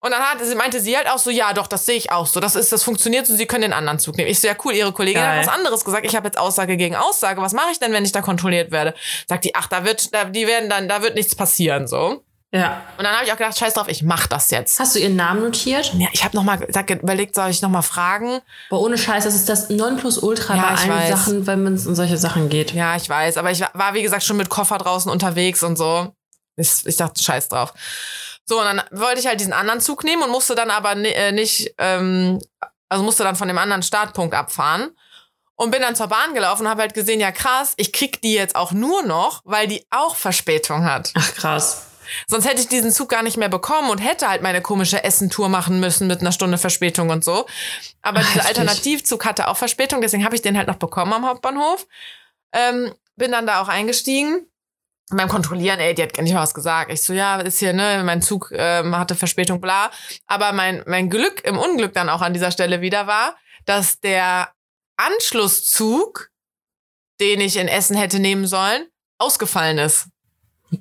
Und 0.00 0.10
dann 0.12 0.22
hat, 0.22 0.38
sie 0.44 0.54
meinte 0.54 0.80
sie 0.80 0.96
halt 0.96 1.08
auch 1.08 1.18
so, 1.18 1.30
ja, 1.30 1.52
doch, 1.52 1.66
das 1.66 1.86
sehe 1.86 1.96
ich 1.96 2.12
auch 2.12 2.26
so. 2.26 2.38
Das 2.38 2.54
ist, 2.54 2.70
das 2.70 2.82
funktioniert 2.84 3.26
so, 3.26 3.34
sie 3.34 3.46
können 3.46 3.62
den 3.62 3.72
anderen 3.72 3.98
Zug 3.98 4.16
nehmen. 4.16 4.30
Ich 4.30 4.38
so, 4.40 4.46
ja, 4.46 4.54
cool, 4.64 4.74
ihre 4.74 4.92
Kollegin 4.92 5.20
Geil. 5.22 5.40
hat 5.40 5.46
was 5.46 5.52
anderes 5.52 5.84
gesagt. 5.84 6.06
Ich 6.06 6.14
habe 6.14 6.26
jetzt 6.28 6.38
Aussage 6.38 6.76
gegen 6.76 6.94
Aussage. 6.94 7.40
Was 7.40 7.54
mache 7.54 7.70
ich 7.72 7.78
denn, 7.80 7.92
wenn 7.92 8.04
ich 8.04 8.12
da 8.12 8.20
kontrolliert 8.20 8.70
werde? 8.70 8.94
Sagt 9.26 9.44
die, 9.44 9.54
ach, 9.54 9.66
da 9.66 9.84
wird, 9.84 10.14
da, 10.14 10.24
die 10.26 10.46
werden 10.46 10.68
dann, 10.68 10.86
da 10.88 11.02
wird 11.02 11.14
nichts 11.16 11.34
passieren, 11.34 11.88
so. 11.88 12.22
Ja. 12.52 12.82
Und 12.96 13.04
dann 13.04 13.14
habe 13.14 13.24
ich 13.26 13.32
auch 13.32 13.36
gedacht, 13.36 13.58
scheiß 13.58 13.74
drauf, 13.74 13.88
ich 13.88 14.02
mach 14.02 14.26
das 14.28 14.50
jetzt. 14.50 14.78
Hast 14.80 14.94
du 14.94 14.98
ihren 14.98 15.16
Namen 15.16 15.42
notiert? 15.42 15.92
Ja, 15.94 16.08
ich 16.12 16.24
habe 16.24 16.36
nochmal 16.36 16.62
überlegt, 16.62 17.34
soll 17.34 17.50
ich 17.50 17.60
nochmal 17.62 17.82
fragen? 17.82 18.40
Boah, 18.70 18.80
ohne 18.80 18.96
Scheiß, 18.96 19.24
das 19.24 19.34
ist 19.34 19.48
das 19.48 19.68
Nonplusultra 19.68 20.54
Ja, 20.54 20.62
bei 20.62 20.68
allen 20.68 20.90
weiß. 20.90 21.08
Sachen, 21.10 21.46
wenn 21.46 21.66
es 21.74 21.86
um 21.86 21.94
solche 21.94 22.16
Sachen 22.18 22.48
geht. 22.48 22.72
Ja, 22.72 22.96
ich 22.96 23.08
weiß, 23.08 23.36
aber 23.36 23.50
ich 23.50 23.60
war- 23.72 23.94
wie 23.94 24.02
gesagt, 24.02 24.22
schon 24.22 24.36
mit 24.36 24.48
Koffer 24.48 24.78
draußen 24.78 25.10
unterwegs 25.10 25.62
und 25.62 25.76
so. 25.76 26.12
Ich, 26.56 26.86
ich 26.86 26.96
dachte, 26.96 27.22
scheiß 27.22 27.48
drauf. 27.50 27.74
So, 28.46 28.58
und 28.60 28.64
dann 28.64 28.82
wollte 28.92 29.20
ich 29.20 29.26
halt 29.26 29.40
diesen 29.40 29.52
anderen 29.52 29.80
Zug 29.80 30.04
nehmen 30.04 30.22
und 30.22 30.30
musste 30.30 30.54
dann 30.54 30.70
aber 30.70 30.92
äh, 30.96 31.32
nicht, 31.32 31.74
ähm, 31.78 32.40
also 32.88 33.02
musste 33.04 33.24
dann 33.24 33.36
von 33.36 33.48
dem 33.48 33.58
anderen 33.58 33.82
Startpunkt 33.82 34.34
abfahren. 34.34 34.90
Und 35.58 35.70
bin 35.70 35.80
dann 35.80 35.96
zur 35.96 36.08
Bahn 36.08 36.34
gelaufen 36.34 36.62
und 36.64 36.68
habe 36.68 36.82
halt 36.82 36.92
gesehen, 36.92 37.18
ja 37.18 37.32
krass, 37.32 37.72
ich 37.78 37.90
krieg 37.92 38.20
die 38.20 38.34
jetzt 38.34 38.54
auch 38.56 38.72
nur 38.72 39.02
noch, 39.04 39.40
weil 39.44 39.66
die 39.66 39.86
auch 39.88 40.14
Verspätung 40.14 40.84
hat. 40.84 41.12
Ach 41.14 41.34
krass. 41.34 41.85
Sonst 42.26 42.46
hätte 42.48 42.60
ich 42.60 42.68
diesen 42.68 42.92
Zug 42.92 43.08
gar 43.08 43.22
nicht 43.22 43.36
mehr 43.36 43.48
bekommen 43.48 43.90
und 43.90 43.98
hätte 43.98 44.28
halt 44.28 44.42
meine 44.42 44.60
komische 44.60 45.02
Essentour 45.04 45.48
machen 45.48 45.80
müssen 45.80 46.06
mit 46.06 46.20
einer 46.20 46.32
Stunde 46.32 46.58
Verspätung 46.58 47.10
und 47.10 47.24
so. 47.24 47.46
Aber 48.02 48.20
Ach, 48.20 48.32
dieser 48.32 48.44
heftig. 48.44 48.58
Alternativzug 48.58 49.24
hatte 49.24 49.48
auch 49.48 49.56
Verspätung, 49.56 50.00
deswegen 50.00 50.24
habe 50.24 50.34
ich 50.34 50.42
den 50.42 50.56
halt 50.56 50.68
noch 50.68 50.76
bekommen 50.76 51.12
am 51.12 51.26
Hauptbahnhof. 51.26 51.86
Ähm, 52.52 52.92
bin 53.16 53.32
dann 53.32 53.46
da 53.46 53.60
auch 53.60 53.68
eingestiegen. 53.68 54.46
Und 55.10 55.18
beim 55.18 55.28
Kontrollieren, 55.28 55.78
ey, 55.78 55.94
die 55.94 56.02
hat 56.02 56.14
gar 56.14 56.22
nicht 56.22 56.34
mal 56.34 56.42
was 56.42 56.54
gesagt. 56.54 56.90
Ich 56.90 57.02
so, 57.02 57.12
ja, 57.12 57.40
ist 57.40 57.60
hier, 57.60 57.72
ne, 57.72 58.02
mein 58.04 58.22
Zug 58.22 58.50
ähm, 58.52 58.96
hatte 58.96 59.14
Verspätung, 59.14 59.60
bla. 59.60 59.90
Aber 60.26 60.52
mein, 60.52 60.82
mein 60.86 61.10
Glück 61.10 61.44
im 61.44 61.58
Unglück 61.58 61.92
dann 61.92 62.08
auch 62.08 62.22
an 62.22 62.32
dieser 62.32 62.50
Stelle 62.50 62.80
wieder 62.80 63.06
war, 63.06 63.36
dass 63.66 64.00
der 64.00 64.52
Anschlusszug, 64.96 66.30
den 67.20 67.40
ich 67.40 67.56
in 67.56 67.68
Essen 67.68 67.96
hätte 67.96 68.18
nehmen 68.18 68.46
sollen, 68.46 68.86
ausgefallen 69.18 69.78
ist 69.78 70.08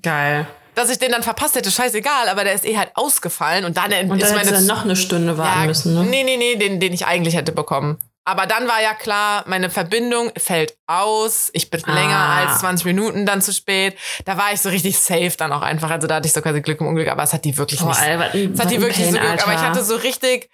Geil. 0.01 0.47
Dass 0.75 0.89
ich 0.89 0.99
den 0.99 1.11
dann 1.11 1.23
verpasst 1.23 1.55
hätte, 1.55 1.71
scheißegal, 1.71 2.29
aber 2.29 2.43
der 2.43 2.53
ist 2.53 2.65
eh 2.65 2.77
halt 2.77 2.91
ausgefallen 2.95 3.65
und 3.65 3.77
dann 3.77 3.85
Und 3.85 3.91
ist 3.91 4.01
dann 4.01 4.35
meine 4.35 4.47
hättest 4.49 4.51
du 4.51 4.51
dann 4.53 4.65
noch 4.67 4.83
eine 4.83 4.95
Stunde 4.95 5.37
warten 5.37 5.61
ja, 5.61 5.65
müssen, 5.67 5.93
ne? 5.93 6.03
Nee, 6.03 6.23
nee, 6.23 6.37
nee, 6.37 6.55
den, 6.55 6.79
den 6.79 6.93
ich 6.93 7.05
eigentlich 7.05 7.35
hätte 7.35 7.51
bekommen. 7.51 7.97
Aber 8.27 8.47
dann 8.47 8.67
war 8.67 8.81
ja 8.81 8.95
klar, 8.95 9.43
meine 9.45 9.69
Verbindung 9.69 10.31
fällt 10.35 10.75
aus. 10.87 11.51
Ich 11.53 11.69
bin 11.69 11.83
Ah. 11.85 11.93
länger 11.93 12.17
als 12.17 12.59
20 12.61 12.83
Minuten 12.85 13.27
dann 13.27 13.39
zu 13.43 13.53
spät. 13.53 13.95
Da 14.25 14.35
war 14.35 14.51
ich 14.51 14.61
so 14.61 14.69
richtig 14.69 14.97
safe 14.97 15.33
dann 15.37 15.53
auch 15.53 15.61
einfach. 15.61 15.91
Also 15.91 16.07
da 16.07 16.15
hatte 16.15 16.27
ich 16.27 16.33
so 16.33 16.41
quasi 16.41 16.61
Glück 16.61 16.81
im 16.81 16.87
Unglück, 16.87 17.07
aber 17.07 17.21
es 17.21 17.33
hat 17.33 17.45
die 17.45 17.55
wirklich 17.55 17.81
Boah, 17.81 17.89
nicht. 17.89 17.99
Alter, 18.01 18.33
Es 18.33 18.59
hat 18.59 18.71
die 18.71 18.81
wirklich 18.81 19.05
so 19.11 19.17
Pain, 19.17 19.27
Glück. 19.27 19.43
Aber 19.43 19.53
ich 19.53 19.59
hatte 19.59 19.83
so 19.83 19.95
richtig, 19.97 20.49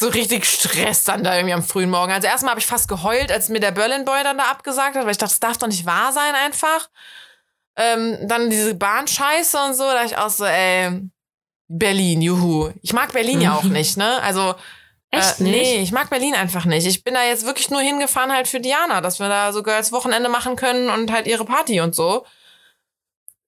so 0.00 0.08
richtig 0.08 0.44
Stress 0.44 1.04
dann 1.04 1.22
da 1.22 1.36
irgendwie 1.36 1.54
am 1.54 1.62
frühen 1.62 1.88
Morgen. 1.88 2.10
Also 2.12 2.26
erstmal 2.26 2.50
habe 2.50 2.60
ich 2.60 2.66
fast 2.66 2.88
geheult, 2.88 3.30
als 3.30 3.48
mir 3.48 3.60
der 3.60 3.70
Berlin 3.70 4.04
Boy 4.04 4.24
dann 4.24 4.36
da 4.38 4.44
abgesagt 4.50 4.96
hat, 4.96 5.04
weil 5.04 5.12
ich 5.12 5.18
dachte, 5.18 5.30
das 5.34 5.38
darf 5.40 5.58
doch 5.58 5.68
nicht 5.68 5.86
wahr 5.86 6.12
sein 6.12 6.34
einfach. 6.44 6.88
Ähm, 7.76 8.18
dann 8.22 8.50
diese 8.50 8.74
Bahnscheiße 8.74 9.58
und 9.64 9.74
so, 9.74 9.84
da 9.84 10.04
ich 10.04 10.16
auch 10.16 10.30
so, 10.30 10.44
ey, 10.44 11.00
Berlin, 11.68 12.22
juhu. 12.22 12.70
Ich 12.82 12.92
mag 12.92 13.12
Berlin 13.12 13.40
ja 13.40 13.56
auch 13.56 13.64
nicht, 13.64 13.96
ne? 13.96 14.22
Also, 14.22 14.54
Echt 15.10 15.40
äh, 15.40 15.44
nicht? 15.44 15.54
Nee, 15.54 15.82
ich 15.82 15.92
mag 15.92 16.10
Berlin 16.10 16.34
einfach 16.34 16.64
nicht. 16.64 16.86
Ich 16.86 17.04
bin 17.04 17.14
da 17.14 17.24
jetzt 17.24 17.46
wirklich 17.46 17.70
nur 17.70 17.80
hingefahren 17.80 18.32
halt 18.32 18.48
für 18.48 18.60
Diana, 18.60 19.00
dass 19.00 19.18
wir 19.18 19.28
da 19.28 19.52
sogar 19.52 19.76
als 19.76 19.92
Wochenende 19.92 20.28
machen 20.28 20.56
können 20.56 20.88
und 20.88 21.10
halt 21.10 21.26
ihre 21.26 21.44
Party 21.44 21.80
und 21.80 21.94
so. 21.94 22.24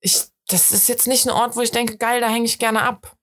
Ich, 0.00 0.22
das 0.48 0.72
ist 0.72 0.88
jetzt 0.88 1.06
nicht 1.06 1.26
ein 1.26 1.32
Ort, 1.32 1.56
wo 1.56 1.60
ich 1.60 1.70
denke, 1.70 1.96
geil, 1.96 2.20
da 2.20 2.28
hänge 2.28 2.46
ich 2.46 2.58
gerne 2.58 2.82
ab. 2.82 3.16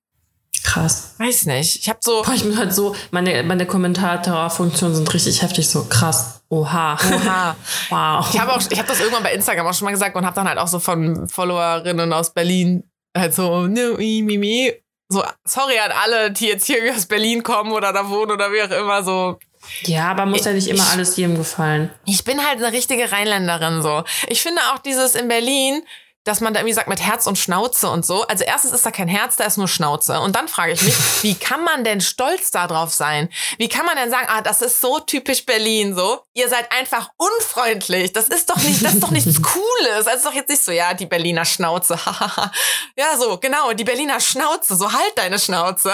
Krass. 0.64 1.16
Weiß 1.18 1.46
nicht. 1.46 1.76
Ich 1.82 1.90
habe 1.90 2.00
so, 2.02 2.22
Boah, 2.24 2.34
ich 2.34 2.44
bin 2.44 2.58
halt 2.58 2.74
so, 2.74 2.96
meine, 3.12 3.44
meine 3.44 3.66
Kommentatorfunktionen 3.66 4.96
sind 4.96 5.14
richtig 5.14 5.42
heftig, 5.42 5.68
so 5.70 5.86
krass. 5.86 6.42
Oha. 6.50 6.94
Oha. 7.14 7.56
Wow. 7.90 8.28
Ich 8.34 8.40
habe 8.40 8.52
habe 8.54 8.88
das 8.88 9.00
irgendwann 9.00 9.24
bei 9.24 9.34
Instagram 9.34 9.68
auch 9.68 9.74
schon 9.74 9.86
mal 9.86 9.92
gesagt 9.92 10.16
und 10.16 10.26
habe 10.26 10.36
dann 10.36 10.48
halt 10.48 10.58
auch 10.58 10.68
so 10.68 10.80
von 10.80 11.28
Followerinnen 11.28 12.12
aus 12.14 12.34
Berlin 12.34 12.84
halt 13.16 13.34
so, 13.36 13.68
ne, 13.68 13.94
mi, 13.98 14.22
mi, 14.24 14.38
mi. 14.38 14.74
so, 15.10 15.24
sorry 15.46 15.78
an 15.80 15.92
alle, 16.04 16.32
die 16.32 16.48
jetzt 16.48 16.66
hier 16.66 16.78
irgendwie 16.78 16.96
aus 16.96 17.06
Berlin 17.06 17.44
kommen 17.44 17.72
oder 17.72 17.94
da 17.94 18.10
wohnen 18.10 18.32
oder 18.32 18.52
wie 18.52 18.62
auch 18.64 18.72
immer, 18.72 19.04
so, 19.04 19.38
Ja, 19.84 20.10
aber 20.12 20.26
muss 20.26 20.46
ja 20.46 20.52
nicht 20.54 20.68
immer 20.68 20.84
Ich- 20.84 20.92
alles 20.92 21.16
jedem 21.18 21.38
gefallen. 21.38 21.92
Ich 22.06 22.24
bin 22.24 22.44
halt 22.46 22.58
eine 22.64 22.72
richtige 22.72 23.12
Rheinländerin 23.12 23.82
so. 23.84 24.04
Ich 24.28 24.42
finde 24.42 24.62
auch 24.74 24.80
dieses 24.80 25.14
in 25.16 25.28
Berlin, 25.28 25.84
dass 26.24 26.40
man 26.40 26.54
da 26.54 26.62
irgendwie 26.62 26.74
sagt 26.74 26.88
mit 26.88 27.02
Herz 27.02 27.28
und 27.28 27.38
Schnauze 27.38 27.90
und 27.90 28.06
so. 28.06 28.26
Also 28.28 28.46
erstens 28.46 28.72
ist 28.72 28.86
da 28.86 28.92
kein 28.92 29.10
Herz, 29.10 29.36
da 29.36 29.44
ist 29.44 29.58
nur 29.58 29.68
Schnauze. 29.68 30.22
Und 30.22 30.36
dann 30.36 30.48
frage 30.48 30.72
ich 30.72 30.82
mich, 30.82 30.96
wie 31.24 31.36
kann 31.36 31.64
man 31.64 31.84
denn 31.84 32.00
stolz 32.00 32.52
darauf 32.52 32.94
sein? 32.94 33.30
Wie 33.58 33.68
kann 33.68 33.86
man 33.86 33.98
denn 33.98 34.10
sagen, 34.10 34.28
ah, 34.30 34.42
das 34.42 34.62
ist 34.62 34.80
so 34.80 35.00
typisch 35.00 35.46
Berlin 35.46 35.96
so? 35.96 36.22
Ihr 36.34 36.48
seid 36.48 36.72
einfach 36.72 37.10
unfreundlich. 37.18 38.14
Das 38.14 38.30
ist 38.30 38.50
doch 38.50 38.58
nicht, 38.58 38.84
das 38.84 38.94
ist 38.94 39.04
doch 39.04 39.12
nichts 39.12 39.42
Cooles. 39.42 40.08
Also 40.08 40.18
ist 40.18 40.26
doch 40.26 40.34
jetzt 40.34 40.50
nicht 40.50 40.64
so, 40.64 40.72
ja, 40.72 40.94
die 40.94 41.08
Berliner 41.08 41.44
Schnauze. 41.44 42.00
ja, 42.96 43.18
so, 43.18 43.38
genau, 43.38 43.74
die 43.74 43.84
Berliner 43.84 44.22
Schnauze. 44.22 44.76
So 44.76 44.92
halt 44.92 45.14
deine 45.16 45.40
Schnauze. 45.40 45.94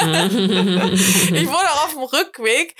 ich 0.00 1.48
wurde 1.48 1.70
auch 1.70 1.84
auf 1.84 1.92
dem 1.92 2.02
Rückweg. 2.02 2.76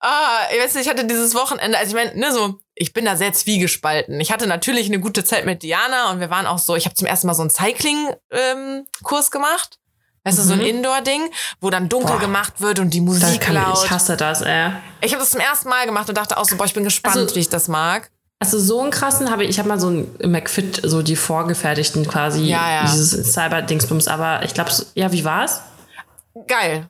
Ah, 0.00 0.40
ich 0.52 0.62
weiß 0.62 0.74
nicht, 0.74 0.84
ich 0.84 0.90
hatte 0.90 1.06
dieses 1.06 1.34
Wochenende, 1.34 1.78
also 1.78 1.96
ich 1.96 2.04
meine, 2.04 2.18
ne, 2.18 2.30
so, 2.30 2.58
ich 2.76 2.92
bin 2.92 3.04
da 3.06 3.16
sehr 3.16 3.32
zwiegespalten. 3.32 4.20
Ich 4.20 4.30
hatte 4.30 4.46
natürlich 4.46 4.86
eine 4.86 5.00
gute 5.00 5.24
Zeit 5.24 5.44
mit 5.46 5.62
Diana 5.62 6.10
und 6.10 6.20
wir 6.20 6.30
waren 6.30 6.46
auch 6.46 6.58
so, 6.58 6.76
ich 6.76 6.84
habe 6.84 6.94
zum 6.94 7.06
ersten 7.08 7.26
Mal 7.26 7.34
so 7.34 7.42
einen 7.42 7.50
Cycling-Kurs 7.50 9.30
gemacht. 9.30 9.78
Weißt 10.24 10.38
du, 10.38 10.42
so 10.42 10.54
ein 10.54 10.58
Mhm. 10.58 10.66
Indoor-Ding, 10.66 11.30
wo 11.60 11.70
dann 11.70 11.88
dunkel 11.88 12.14
Boah. 12.16 12.20
gemacht 12.20 12.60
wird 12.60 12.80
und 12.80 12.90
die 12.90 13.00
Musik 13.00 13.40
kann, 13.40 13.54
laut. 13.54 13.78
ich 13.84 13.90
hasse 13.90 14.16
das, 14.16 14.42
ey. 14.42 14.72
Ich 15.00 15.12
habe 15.12 15.20
das 15.22 15.30
zum 15.30 15.40
ersten 15.40 15.68
Mal 15.68 15.86
gemacht 15.86 16.08
und 16.08 16.18
dachte 16.18 16.36
auch 16.36 16.44
so, 16.44 16.56
boah, 16.56 16.64
ich 16.64 16.74
bin 16.74 16.82
gespannt, 16.84 17.16
Also- 17.16 17.34
wie 17.36 17.40
ich 17.40 17.48
das 17.48 17.68
mag. 17.68 18.10
Also 18.40 18.58
so 18.58 18.80
einen 18.82 18.90
krassen 18.90 19.30
habe 19.30 19.44
ich, 19.44 19.50
ich 19.50 19.58
habe 19.60 19.68
mal 19.68 19.78
so 19.80 19.88
ein 19.88 20.14
McFit, 20.22 20.80
so 20.82 21.00
die 21.02 21.16
vorgefertigten 21.16 22.06
quasi, 22.08 22.42
Ja, 22.42 22.70
ja. 22.70 22.82
dieses 22.82 23.32
Cyber-Dingsbums, 23.32 24.08
aber 24.08 24.42
ich 24.42 24.52
glaube, 24.52 24.70
ja, 24.94 25.10
wie 25.12 25.24
war's? 25.24 25.62
Geil. 26.46 26.88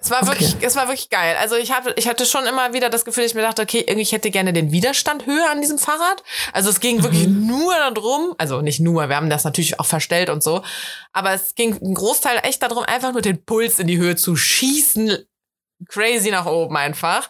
Es 0.00 0.10
war 0.12 0.26
wirklich, 0.28 0.54
es 0.60 0.76
war 0.76 0.86
wirklich 0.86 1.10
geil. 1.10 1.36
Also 1.40 1.56
ich 1.56 1.72
hatte, 1.72 1.92
ich 1.96 2.06
hatte 2.06 2.24
schon 2.24 2.46
immer 2.46 2.72
wieder 2.72 2.88
das 2.88 3.04
Gefühl, 3.04 3.24
ich 3.24 3.34
mir 3.34 3.42
dachte, 3.42 3.62
okay, 3.62 3.80
irgendwie 3.80 4.02
ich 4.02 4.12
hätte 4.12 4.30
gerne 4.30 4.52
den 4.52 4.70
Widerstand 4.70 5.26
höher 5.26 5.50
an 5.50 5.60
diesem 5.60 5.76
Fahrrad. 5.78 6.22
Also 6.52 6.70
es 6.70 6.78
ging 6.78 7.02
wirklich 7.02 7.26
Mhm. 7.26 7.46
nur 7.48 7.74
darum, 7.74 8.34
also 8.38 8.60
nicht 8.60 8.78
nur, 8.78 9.08
wir 9.08 9.16
haben 9.16 9.28
das 9.28 9.42
natürlich 9.42 9.80
auch 9.80 9.86
verstellt 9.86 10.30
und 10.30 10.42
so, 10.42 10.62
aber 11.12 11.32
es 11.32 11.56
ging 11.56 11.76
ein 11.82 11.94
Großteil 11.94 12.38
echt 12.44 12.62
darum, 12.62 12.84
einfach 12.84 13.12
nur 13.12 13.22
den 13.22 13.44
Puls 13.44 13.80
in 13.80 13.88
die 13.88 13.98
Höhe 13.98 14.14
zu 14.14 14.36
schießen, 14.36 15.18
crazy 15.88 16.30
nach 16.30 16.46
oben 16.46 16.76
einfach. 16.76 17.28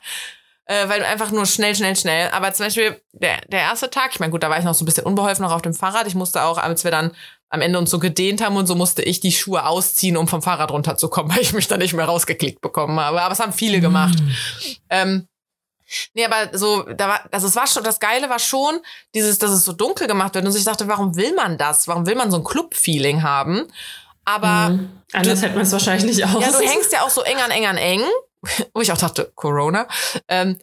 Äh, 0.71 0.87
weil 0.91 1.03
einfach 1.03 1.31
nur 1.31 1.47
schnell, 1.47 1.75
schnell, 1.75 1.97
schnell. 1.97 2.29
Aber 2.33 2.53
zum 2.53 2.67
Beispiel 2.67 3.01
der, 3.13 3.41
der 3.47 3.61
erste 3.61 3.89
Tag, 3.89 4.11
ich 4.13 4.21
meine, 4.21 4.31
gut, 4.31 4.43
da 4.43 4.51
war 4.51 4.59
ich 4.59 4.65
noch 4.67 4.75
so 4.75 4.85
ein 4.85 4.87
bisschen 4.87 5.07
unbeholfen 5.07 5.43
noch 5.43 5.53
auf 5.53 5.63
dem 5.63 5.73
Fahrrad. 5.73 6.07
Ich 6.07 6.15
musste 6.15 6.43
auch, 6.43 6.59
als 6.59 6.85
wir 6.85 6.91
dann 6.91 7.13
am 7.51 7.61
Ende 7.63 7.79
uns 7.79 7.91
so 7.91 7.99
gedehnt 7.99 8.43
haben 8.43 8.57
und 8.57 8.67
so, 8.67 8.75
musste 8.75 9.03
ich 9.03 9.21
die 9.21 9.33
Schuhe 9.33 9.65
ausziehen, 9.67 10.17
um 10.17 10.29
vom 10.29 10.43
Fahrrad 10.43 10.71
runterzukommen, 10.71 11.33
weil 11.35 11.43
ich 11.43 11.53
mich 11.53 11.69
da 11.69 11.77
nicht 11.77 11.95
mehr 11.95 12.05
rausgeklickt 12.07 12.61
bekommen 12.61 12.99
habe. 13.01 13.23
Aber 13.23 13.33
es 13.33 13.41
haben 13.41 13.53
viele 13.53 13.81
gemacht. 13.81 14.19
Ähm, 14.91 15.27
nee, 16.15 16.25
aber 16.27 16.57
so, 16.57 16.83
da 16.83 17.09
war, 17.09 17.21
also 17.31 17.47
es 17.47 17.57
war 17.57 17.67
schon, 17.67 17.85
das 17.85 18.01
Geile 18.01 18.29
war 18.29 18.39
schon, 18.39 18.81
dieses, 19.15 19.39
dass 19.39 19.51
es 19.51 19.65
so 19.65 19.73
dunkel 19.73 20.07
gemacht 20.07 20.35
wird. 20.35 20.47
Und 20.47 20.55
ich 20.55 20.65
dachte, 20.65 20.89
warum 20.89 21.17
will 21.17 21.35
man 21.35 21.57
das? 21.59 21.89
Warum 21.89 22.07
will 22.07 22.15
man 22.17 22.31
so 22.31 22.37
ein 22.39 22.45
Club-Feeling 22.45 23.23
haben? 23.23 23.67
Aber 24.25 24.71
Mhm. 24.71 24.91
Anders 25.15 25.41
hält 25.41 25.55
man 25.55 25.63
es 25.63 25.73
wahrscheinlich 25.73 26.05
nicht 26.05 26.23
aus. 26.27 26.43
ja, 26.43 26.51
du 26.53 26.59
hängst 26.59 26.93
ja 26.93 27.01
auch 27.01 27.09
so 27.09 27.23
eng 27.23 27.39
an 27.39 27.51
eng 27.51 27.65
an 27.65 27.79
eng. 27.79 28.03
Wo 28.75 28.83
ich 28.83 28.93
auch 28.93 28.99
dachte, 28.99 29.33
Corona. 29.35 29.89
Ähm, 30.29 30.59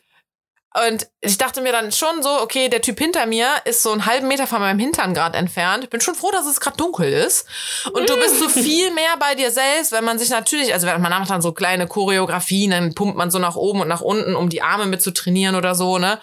und 0.88 1.08
ich 1.22 1.38
dachte 1.38 1.62
mir 1.62 1.72
dann 1.72 1.92
schon 1.92 2.22
so, 2.22 2.42
okay, 2.42 2.68
der 2.68 2.82
Typ 2.82 3.00
hinter 3.00 3.26
mir 3.26 3.48
ist 3.64 3.82
so 3.82 3.92
einen 3.92 4.06
halben 4.06 4.28
Meter 4.28 4.46
von 4.46 4.60
meinem 4.60 4.80
Hintern 4.80 5.14
gerade 5.14 5.38
entfernt. 5.38 5.86
Ich 5.86 5.90
bin 5.90 6.02
schon 6.02 6.16
froh, 6.16 6.32
dass 6.32 6.46
es 6.46 6.60
gerade 6.60 6.76
dunkel 6.76 7.12
ist. 7.12 7.48
Und 7.94 8.10
du 8.10 8.16
bist 8.18 8.40
so 8.40 8.50
viel 8.50 8.92
mehr 8.92 9.16
bei 9.20 9.36
dir 9.36 9.52
selbst, 9.52 9.92
wenn 9.94 10.04
man 10.04 10.20
sich 10.20 10.30
natürlich, 10.30 10.74
also 10.74 10.86
man 10.88 11.02
macht 11.02 11.30
dann 11.30 11.42
so 11.42 11.54
kleine 11.54 11.88
Choreografien, 11.88 12.72
dann 12.72 12.94
pumpt 12.94 13.16
man 13.16 13.32
so 13.32 13.40
nach 13.40 13.56
oben 13.56 13.82
und 13.82 13.88
nach 13.88 14.02
unten, 14.02 14.36
um 14.36 14.50
die 14.50 14.62
Arme 14.62 14.86
mit 14.86 15.02
zu 15.02 15.12
trainieren 15.12 15.56
oder 15.56 15.76
so, 15.76 15.98
ne? 15.98 16.20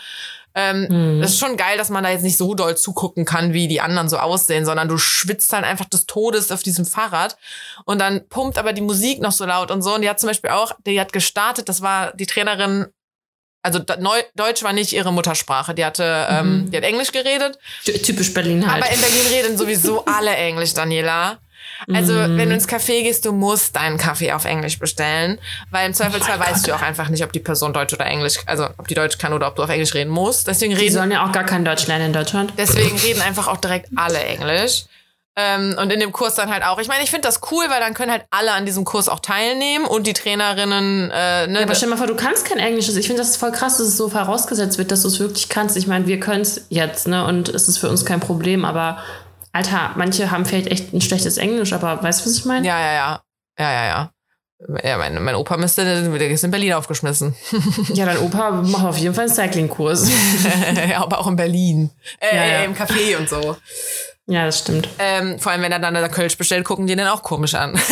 Ähm, 0.55 0.87
Mhm. 0.91 1.21
Das 1.23 1.31
ist 1.31 1.39
schon 1.39 1.57
geil, 1.57 1.79
dass 1.79 1.89
man 1.89 2.05
da 2.05 2.11
jetzt 2.11 2.23
nicht 2.23 2.37
so 2.37 2.55
doll 2.55 2.77
zugucken 2.77 3.25
kann, 3.25 3.55
wie 3.55 3.69
die 3.69 3.81
anderen 3.81 4.11
so 4.11 4.19
aussehen, 4.19 4.67
sondern 4.67 4.87
du 4.87 4.99
schwitzt 4.99 5.53
halt 5.55 5.65
einfach 5.65 5.87
des 5.87 6.05
Todes 6.05 6.53
auf 6.53 6.63
diesem 6.63 6.85
Fahrrad 6.85 7.39
und 7.87 7.99
dann 7.99 8.29
pumpt 8.29 8.59
aber 8.59 8.75
die 8.75 8.83
Musik 8.83 9.23
noch 9.23 9.33
so 9.33 9.47
laut 9.47 9.71
und 9.71 9.81
so. 9.81 9.95
Und 9.95 10.03
die 10.03 10.11
hat 10.11 10.21
zum 10.21 10.29
Beispiel 10.29 10.51
auch, 10.51 10.73
die 10.85 11.01
hat 11.01 11.15
gestartet, 11.15 11.71
das 11.71 11.81
war 11.81 12.13
die 12.13 12.27
Trainerin, 12.27 12.89
also 13.63 13.81
Neu 13.99 14.21
Deutsch 14.35 14.63
war 14.63 14.73
nicht 14.73 14.93
ihre 14.93 15.13
Muttersprache, 15.13 15.75
die 15.75 15.85
hatte, 15.85 16.27
ähm, 16.29 16.71
die 16.71 16.77
hat 16.77 16.85
Englisch 16.85 17.13
geredet, 17.13 17.59
Ty- 17.85 18.01
Typisch 18.03 18.35
Berlin 18.35 18.71
halt. 18.71 18.83
aber 18.83 18.93
in 18.93 19.01
Berlin 19.01 19.27
reden 19.29 19.57
sowieso 19.59 20.05
alle 20.07 20.35
Englisch, 20.35 20.75
Daniela. 20.75 21.39
Also, 21.95 22.13
Mhm. 22.13 22.37
wenn 22.39 22.49
du 22.49 22.55
ins 22.57 22.69
Café 22.69 23.03
gehst, 23.03 23.25
du 23.25 23.33
musst 23.33 23.75
deinen 23.77 23.97
Kaffee 23.97 24.33
auf 24.33 24.45
Englisch 24.45 24.79
bestellen, 24.79 25.39
weil 25.71 25.87
im 25.87 25.95
Zweifelsfall 25.95 26.39
weißt 26.39 26.67
du 26.67 26.75
auch 26.75 26.83
einfach 26.83 27.09
nicht, 27.09 27.25
ob 27.25 27.33
die 27.33 27.41
Person 27.41 27.73
Deutsch 27.73 27.93
oder 27.93 28.05
Englisch, 28.07 28.39
also 28.47 28.69
ob 28.79 28.87
die 28.89 28.95
Deutsch 28.95 29.19
kann 29.19 29.33
oder 29.33 29.47
ob 29.49 29.57
du 29.57 29.63
auf 29.63 29.71
Englisch 29.71 29.95
reden 29.95 30.11
musst. 30.11 30.47
Deswegen 30.49 30.75
die 30.75 30.81
reden 30.81 30.95
sollen 30.95 31.11
ja 31.11 31.25
auch 31.27 31.33
gar 31.33 31.45
kein 31.45 31.65
Deutsch 31.65 31.87
lernen 31.87 32.07
in 32.07 32.13
Deutschland. 32.13 32.53
Deswegen 32.57 32.97
reden 32.99 33.23
einfach 33.23 33.49
auch 33.49 33.57
direkt 33.59 33.89
alle 33.97 34.23
Englisch. 34.23 34.85
Ähm, 35.35 35.77
und 35.81 35.91
in 35.91 35.99
dem 35.99 36.13
Kurs 36.13 36.35
dann 36.35 36.51
halt 36.53 36.63
auch. 36.63 36.79
Ich 36.79 36.89
meine, 36.89 37.03
ich 37.03 37.11
finde 37.11 37.27
das 37.27 37.41
cool, 37.51 37.65
weil 37.71 37.81
dann 37.81 37.95
können 37.95 38.13
halt 38.13 38.25
alle 38.31 38.53
an 38.53 38.67
diesem 38.67 38.85
Kurs 38.85 39.09
auch 39.09 39.21
teilnehmen 39.21 39.87
und 39.87 40.07
die 40.07 40.13
Trainerinnen, 40.13 41.11
äh, 41.11 41.47
ne, 41.47 41.55
Ja, 41.61 41.63
aber 41.65 41.75
stell 41.75 41.89
dir 41.89 41.95
mal 41.95 41.99
vor, 41.99 42.07
du 42.07 42.17
kannst 42.17 42.45
kein 42.45 42.59
Englisch. 42.59 42.89
Ich 42.91 43.07
finde 43.07 43.23
das 43.23 43.37
voll 43.39 43.51
krass, 43.51 43.79
dass 43.79 43.87
es 43.87 43.97
so 43.97 44.11
vorausgesetzt 44.11 44.77
wird, 44.77 44.91
dass 44.91 45.03
du 45.03 45.09
es 45.09 45.19
wirklich 45.21 45.49
kannst. 45.49 45.77
Ich 45.79 45.87
meine, 45.87 46.07
wir 46.07 46.21
können 46.21 46.43
es 46.43 46.67
jetzt, 46.69 47.09
ne? 47.09 47.25
Und 47.25 47.49
es 47.49 47.67
ist 47.67 47.79
für 47.79 47.89
uns 47.89 48.05
kein 48.05 48.21
Problem, 48.21 48.67
aber 48.67 48.99
Alter, 49.53 49.93
manche 49.97 50.31
haben 50.31 50.45
vielleicht 50.45 50.69
echt 50.69 50.93
ein 50.93 51.01
schlechtes 51.01 51.39
Englisch, 51.39 51.73
aber 51.73 52.03
weißt 52.03 52.21
du, 52.21 52.27
was 52.29 52.37
ich 52.37 52.45
meine? 52.45 52.67
ja, 52.67 52.79
ja, 52.79 52.93
ja. 52.93 53.23
Ja, 53.59 53.73
ja, 53.73 53.85
ja. 53.87 54.11
Ja, 54.85 54.97
mein, 54.97 55.21
mein 55.23 55.35
Opa 55.35 55.57
müsste, 55.57 55.85
der 55.85 56.31
ist 56.31 56.45
in 56.45 56.51
Berlin 56.51 56.75
aufgeschmissen. 56.75 57.35
Ja, 57.95 58.07
dein 58.07 58.19
Opa 58.19 58.51
macht 58.53 58.85
auf 58.85 58.99
jeden 58.99 59.15
Fall 59.15 59.25
einen 59.25 59.35
Cycling-Kurs. 59.35 60.09
ja, 60.91 61.03
aber 61.03 61.19
auch 61.19 61.27
in 61.27 61.37
Berlin. 61.37 61.91
Äh, 62.21 62.37
Ja, 62.37 62.45
ja. 62.45 62.65
Im 62.65 62.75
Café 62.75 63.17
und 63.17 63.29
so. 63.29 63.57
Ja, 64.33 64.47
das 64.47 64.61
stimmt. 64.61 64.89
Ähm, 64.99 65.39
vor 65.39 65.53
allem, 65.53 65.63
wenn 65.63 65.73
er 65.73 65.79
dann 65.79 65.93
der 65.93 66.09
Kölsch 66.09 66.39
bestellt, 66.39 66.65
gucken 66.65 66.87
die 66.87 66.97
den 66.97 67.07
auch 67.07 67.23
komisch 67.23 67.55
an. 67.55 67.79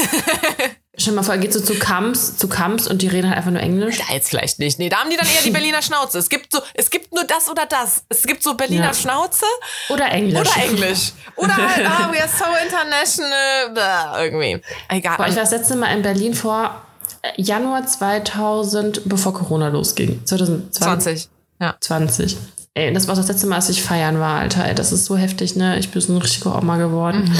Stell 0.97 1.12
dir 1.12 1.16
mal 1.16 1.22
vor, 1.22 1.34
er 1.34 1.41
geht 1.41 1.53
so 1.53 1.61
zu 1.61 1.74
Camps, 1.78 2.36
zu 2.36 2.49
Camps 2.49 2.86
und 2.86 3.03
die 3.03 3.09
reden 3.09 3.28
halt 3.28 3.38
einfach 3.38 3.51
nur 3.51 3.61
Englisch. 3.61 3.99
Ja, 3.99 4.14
jetzt 4.14 4.30
vielleicht 4.30 4.59
nicht. 4.59 4.78
Nee, 4.78 4.88
da 4.88 4.99
haben 4.99 5.11
die 5.11 5.16
dann 5.16 5.28
eher 5.28 5.43
die 5.43 5.51
Berliner 5.59 5.82
Schnauze. 5.82 6.18
Es 6.18 6.28
gibt 6.30 6.51
so, 6.53 6.61
es 6.74 6.91
gibt 6.91 7.12
nur 7.14 7.24
das 7.24 7.49
oder 7.51 7.66
das. 7.66 8.05
Es 8.09 8.22
gibt 8.22 8.43
so 8.43 8.55
Berliner 8.55 8.86
Ja. 8.86 8.95
Schnauze 8.95 9.45
Oder 9.91 10.11
Englisch. 10.11 10.41
Oder 10.41 10.62
Englisch. 10.62 11.12
Oder 11.36 11.57
halt, 11.76 11.86
ah, 11.86 12.11
we 12.11 12.20
are 12.20 12.28
so 12.28 12.45
international. 12.64 13.70
Blah, 13.74 14.24
irgendwie. 14.24 14.62
Egal. 14.88 15.16
Boah, 15.18 15.26
ich 15.28 15.36
war 15.36 15.43
das 15.43 15.51
letzte 15.53 15.76
Mal 15.76 15.95
in 15.95 16.03
Berlin 16.03 16.34
vor 16.34 16.82
äh, 17.22 17.41
Januar 17.41 17.86
2000, 17.86 19.03
bevor 19.05 19.34
Corona 19.34 19.68
losging. 19.68 20.24
2020. 20.24 20.70
20. 20.72 21.28
Ja. 21.61 21.76
20. 21.80 22.36
Ey, 22.80 22.94
das 22.94 23.06
war 23.08 23.14
das 23.14 23.28
letzte 23.28 23.46
Mal, 23.46 23.56
als 23.56 23.68
ich 23.68 23.82
feiern 23.82 24.18
war, 24.20 24.40
Alter. 24.40 24.64
Ey, 24.64 24.74
das 24.74 24.90
ist 24.90 25.04
so 25.04 25.16
heftig, 25.18 25.54
ne? 25.54 25.78
Ich 25.78 25.90
bin 25.90 26.00
so 26.00 26.14
ein 26.14 26.18
richtiger 26.18 26.56
Oma 26.56 26.78
geworden. 26.78 27.30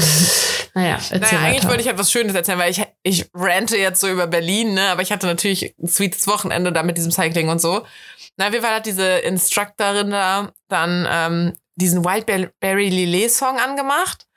naja, 0.75 0.99
erzähl 1.09 1.19
Naja, 1.19 1.39
eigentlich 1.49 1.67
wollte 1.67 1.81
ich 1.81 1.87
etwas 1.87 2.11
Schönes 2.11 2.35
erzählen, 2.35 2.59
weil 2.59 2.69
ich, 2.69 2.83
ich 3.01 3.25
rante 3.33 3.75
jetzt 3.75 4.01
so 4.01 4.07
über 4.07 4.27
Berlin, 4.27 4.75
ne? 4.75 4.89
Aber 4.89 5.01
ich 5.01 5.11
hatte 5.11 5.25
natürlich 5.25 5.73
ein 5.81 5.87
sweetes 5.87 6.27
Wochenende 6.27 6.71
da 6.71 6.83
mit 6.83 6.95
diesem 6.97 7.11
Cycling 7.11 7.49
und 7.49 7.59
so. 7.59 7.83
Na, 8.37 8.49
jeden 8.51 8.63
Fall 8.63 8.75
hat 8.75 8.85
diese 8.85 9.03
Instructorin 9.03 10.11
da 10.11 10.51
dann 10.67 11.07
ähm, 11.09 11.53
diesen 11.75 12.05
Wildberry 12.05 12.89
Lillet 12.89 13.31
Song 13.31 13.57
angemacht. 13.57 14.27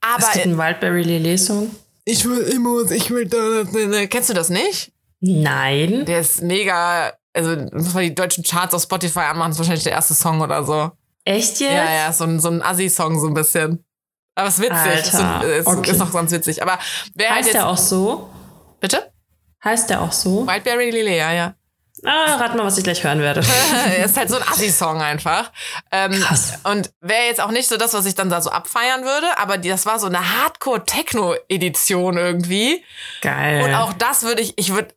es 0.00 0.24
Aber 0.24 0.32
gibt 0.32 0.46
einen 0.46 0.58
Wildberry 0.58 1.02
Lillet 1.02 1.38
Song. 1.40 1.70
ich 2.06 2.24
will 2.24 2.38
immer, 2.38 2.90
ich 2.90 3.10
will 3.10 3.26
da. 3.26 4.06
Kennst 4.06 4.30
du 4.30 4.34
das 4.34 4.48
nicht? 4.48 4.92
Nein. 5.20 6.04
Der 6.06 6.20
ist 6.20 6.42
mega, 6.42 7.12
also 7.34 7.56
muss 7.72 7.94
man 7.94 8.04
die 8.04 8.14
deutschen 8.14 8.44
Charts 8.44 8.74
auf 8.74 8.82
Spotify 8.82 9.20
anmachen, 9.20 9.52
ist 9.52 9.58
wahrscheinlich 9.58 9.84
der 9.84 9.92
erste 9.92 10.14
Song 10.14 10.40
oder 10.40 10.64
so. 10.64 10.90
Echt 11.24 11.60
jetzt? 11.60 11.72
Ja, 11.72 11.92
ja, 11.92 12.12
so 12.12 12.24
ein, 12.24 12.40
so 12.40 12.48
ein 12.48 12.62
Assi-Song 12.62 13.18
so 13.20 13.28
ein 13.28 13.34
bisschen. 13.34 13.84
Aber 14.34 14.48
es 14.48 14.58
ist 14.58 14.64
witzig. 14.64 14.76
Alter, 14.76 15.44
ist, 15.44 15.66
okay. 15.66 15.90
ist 15.90 15.98
noch 15.98 16.12
ganz 16.12 16.32
witzig. 16.32 16.62
Aber 16.62 16.78
wer 17.14 17.28
halt 17.28 17.38
Heißt 17.38 17.48
jetzt. 17.48 17.54
der 17.54 17.68
auch 17.68 17.76
so? 17.76 18.30
Bitte? 18.80 19.12
Heißt 19.62 19.90
der 19.90 20.00
auch 20.00 20.12
so? 20.12 20.46
Wildberry 20.46 20.90
Lillet, 20.90 21.18
ja, 21.18 21.32
ja. 21.32 21.54
Ah, 22.04 22.34
rat 22.36 22.56
mal, 22.56 22.64
was 22.64 22.78
ich 22.78 22.84
gleich 22.84 23.04
hören 23.04 23.20
werde. 23.20 23.42
Er 23.86 24.06
ist 24.06 24.16
halt 24.16 24.28
so 24.28 24.36
ein 24.36 24.42
Assi-Song 24.42 25.00
einfach. 25.00 25.52
Ähm, 25.92 26.10
Krass. 26.12 26.54
Und 26.64 26.90
wäre 27.00 27.26
jetzt 27.26 27.40
auch 27.40 27.52
nicht 27.52 27.68
so 27.68 27.76
das, 27.76 27.94
was 27.94 28.06
ich 28.06 28.16
dann 28.16 28.28
da 28.28 28.40
so 28.40 28.50
abfeiern 28.50 29.04
würde, 29.04 29.38
aber 29.38 29.58
die, 29.58 29.68
das 29.68 29.86
war 29.86 30.00
so 30.00 30.06
eine 30.06 30.18
Hardcore-Techno-Edition 30.42 32.16
irgendwie. 32.16 32.82
Geil. 33.20 33.62
Und 33.62 33.74
auch 33.74 33.92
das 33.92 34.24
würde 34.24 34.42
ich, 34.42 34.58
ich 34.58 34.72
würde 34.72 34.94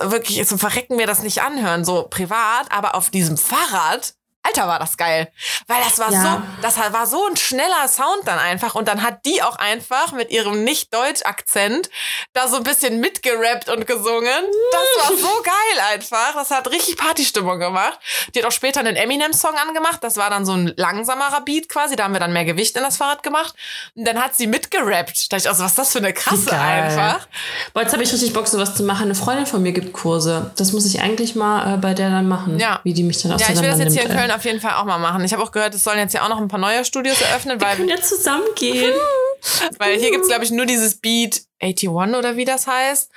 wirklich 0.00 0.46
zum 0.46 0.58
Verrecken 0.58 0.96
mir 0.96 1.06
das 1.06 1.22
nicht 1.22 1.42
anhören, 1.42 1.84
so 1.84 2.06
privat, 2.08 2.70
aber 2.70 2.94
auf 2.94 3.10
diesem 3.10 3.36
Fahrrad. 3.36 4.14
Alter, 4.44 4.66
war 4.66 4.78
das 4.80 4.96
geil. 4.96 5.30
Weil 5.68 5.82
das 5.84 5.98
war 5.98 6.10
Ja. 6.10 6.22
so, 6.22 6.42
das 6.62 6.76
war 6.92 7.06
so 7.06 7.26
ein 7.28 7.36
schneller 7.36 7.86
Sound 7.88 8.22
dann 8.26 8.38
einfach. 8.40 8.74
Und 8.74 8.88
dann 8.88 9.02
hat 9.02 9.24
die 9.24 9.40
auch 9.42 9.56
einfach 9.56 10.12
mit 10.12 10.30
ihrem 10.30 10.64
Nicht-Deutsch-Akzent 10.64 11.90
da 12.32 12.48
so 12.48 12.56
ein 12.56 12.64
bisschen 12.64 12.98
mitgerappt 13.00 13.68
und 13.68 13.86
gesungen. 13.86 14.42
Das 14.72 15.08
war 15.10 15.16
so 15.16 15.42
geil 15.42 15.84
einfach. 15.92 16.34
Das 16.34 16.50
hat 16.50 16.68
richtig 16.70 16.96
Partystimmung 16.96 17.58
gemacht. 17.60 17.98
Die 18.34 18.40
hat 18.40 18.46
auch 18.46 18.52
später 18.52 18.80
einen 18.80 18.96
Eminem-Song 18.96 19.54
angemacht. 19.56 20.02
Das 20.02 20.16
war 20.16 20.28
dann 20.30 20.44
so 20.44 20.52
ein 20.54 20.72
langsamerer 20.76 21.42
Beat 21.42 21.68
quasi. 21.68 21.94
Da 21.94 22.04
haben 22.04 22.12
wir 22.12 22.20
dann 22.20 22.32
mehr 22.32 22.44
Gewicht 22.44 22.76
in 22.76 22.82
das 22.82 22.96
Fahrrad 22.96 23.22
gemacht. 23.22 23.54
Und 23.94 24.06
dann 24.06 24.20
hat 24.22 24.34
sie 24.34 24.46
mitgerappt. 24.48 25.32
Da 25.32 25.36
dachte 25.36 25.44
ich, 25.44 25.48
also, 25.48 25.62
was 25.62 25.70
ist 25.72 25.78
das 25.78 25.92
für 25.92 25.98
eine 25.98 26.12
krasse 26.12 26.46
Geil. 26.46 26.82
einfach. 26.82 27.28
Boah, 27.74 27.82
jetzt 27.82 27.92
habe 27.92 28.02
ich 28.02 28.12
richtig 28.12 28.32
Bock, 28.32 28.48
sowas 28.48 28.74
zu 28.74 28.82
machen. 28.82 29.04
Eine 29.04 29.14
Freundin 29.14 29.46
von 29.46 29.62
mir 29.62 29.72
gibt 29.72 29.92
Kurse. 29.92 30.50
Das 30.56 30.72
muss 30.72 30.84
ich 30.86 31.00
eigentlich 31.00 31.34
mal 31.36 31.74
äh, 31.74 31.76
bei 31.76 31.94
der 31.94 32.10
dann 32.10 32.26
machen. 32.28 32.58
Ja. 32.58 32.80
Wie 32.82 32.92
die 32.92 33.04
mich 33.04 33.22
dann 33.22 33.38
Ja, 33.38 33.46
ich 33.48 33.60
will 33.60 33.68
das 33.70 33.78
jetzt 33.78 33.92
hier 33.92 34.02
in 34.02 34.08
nimmt, 34.08 34.31
Köln 34.32 34.38
auf 34.38 34.44
jeden 34.44 34.60
Fall 34.60 34.74
auch 34.74 34.84
mal 34.84 34.98
machen. 34.98 35.24
Ich 35.24 35.32
habe 35.32 35.42
auch 35.42 35.52
gehört, 35.52 35.74
es 35.74 35.84
sollen 35.84 35.98
jetzt 35.98 36.14
ja 36.14 36.24
auch 36.24 36.28
noch 36.28 36.38
ein 36.38 36.48
paar 36.48 36.60
neue 36.60 36.84
Studios 36.84 37.20
eröffnen, 37.20 37.60
Wir 37.60 37.66
weil, 37.66 37.76
können 37.76 37.88
ja 37.88 38.00
zusammengehen. 38.00 38.94
weil 39.78 39.98
hier 39.98 40.10
gibt's 40.10 40.28
glaube 40.28 40.44
ich, 40.44 40.50
nur 40.50 40.66
dieses 40.66 41.00
Beat 41.00 41.42
81 41.60 41.88
oder 41.90 42.36
wie 42.36 42.44
das 42.44 42.66
heißt. 42.66 43.10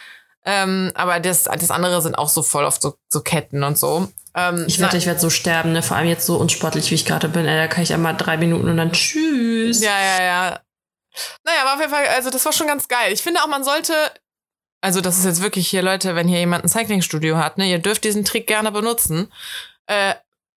Ähm, 0.46 0.92
aber 0.94 1.20
das, 1.20 1.44
das 1.44 1.72
andere 1.72 2.02
sind 2.02 2.16
auch 2.16 2.30
so 2.30 2.44
voll 2.44 2.66
oft 2.66 2.82
so, 2.82 2.96
so 3.10 3.22
Ketten 3.22 3.64
und 3.64 3.80
so. 3.80 4.08
Ähm, 4.36 4.66
Ich 4.68 4.80
wette, 4.80 4.98
ich 4.98 5.08
werde 5.08 5.20
so 5.20 5.30
sterben, 5.30 5.72
ne? 5.72 5.82
Vor 5.82 5.98
allem 5.98 6.08
jetzt 6.08 6.26
so 6.26 6.36
unsportlich, 6.36 6.92
wie 6.92 6.96
ich 6.96 7.06
gerade 7.06 7.30
bin. 7.30 7.46
Ey, 7.48 7.58
da 7.58 7.68
kann 7.68 7.84
ich 7.84 7.94
einmal 7.94 8.16
drei 8.16 8.38
Minuten 8.38 8.70
und 8.70 8.78
dann 8.78 8.92
tschüss. 8.92 9.82
Ja, 9.82 10.00
ja, 10.00 10.24
ja. 10.24 10.60
Naja, 11.44 11.62
aber 11.62 11.74
auf 11.74 11.80
jeden 11.80 11.92
Fall, 11.92 12.06
also 12.10 12.30
das 12.30 12.44
war 12.46 12.52
schon 12.52 12.68
ganz 12.68 12.88
geil. 12.88 13.12
Ich 13.12 13.24
finde 13.24 13.42
auch, 13.42 13.48
man 13.48 13.64
sollte, 13.64 13.94
also 14.82 15.02
das 15.02 15.18
ist 15.18 15.26
jetzt 15.26 15.42
wirklich 15.42 15.68
hier, 15.68 15.82
Leute, 15.82 16.16
wenn 16.16 16.28
hier 16.28 16.40
jemand 16.40 16.66
ein 16.66 16.70
Cyclingstudio 16.70 17.38
hat, 17.38 17.58
ne, 17.58 17.70
ihr 17.70 17.80
dürft 17.80 18.04
diesen 18.04 18.26
Trick 18.26 18.46
gerne 18.46 18.72
benutzen. 18.72 19.32
Äh, 19.88 20.16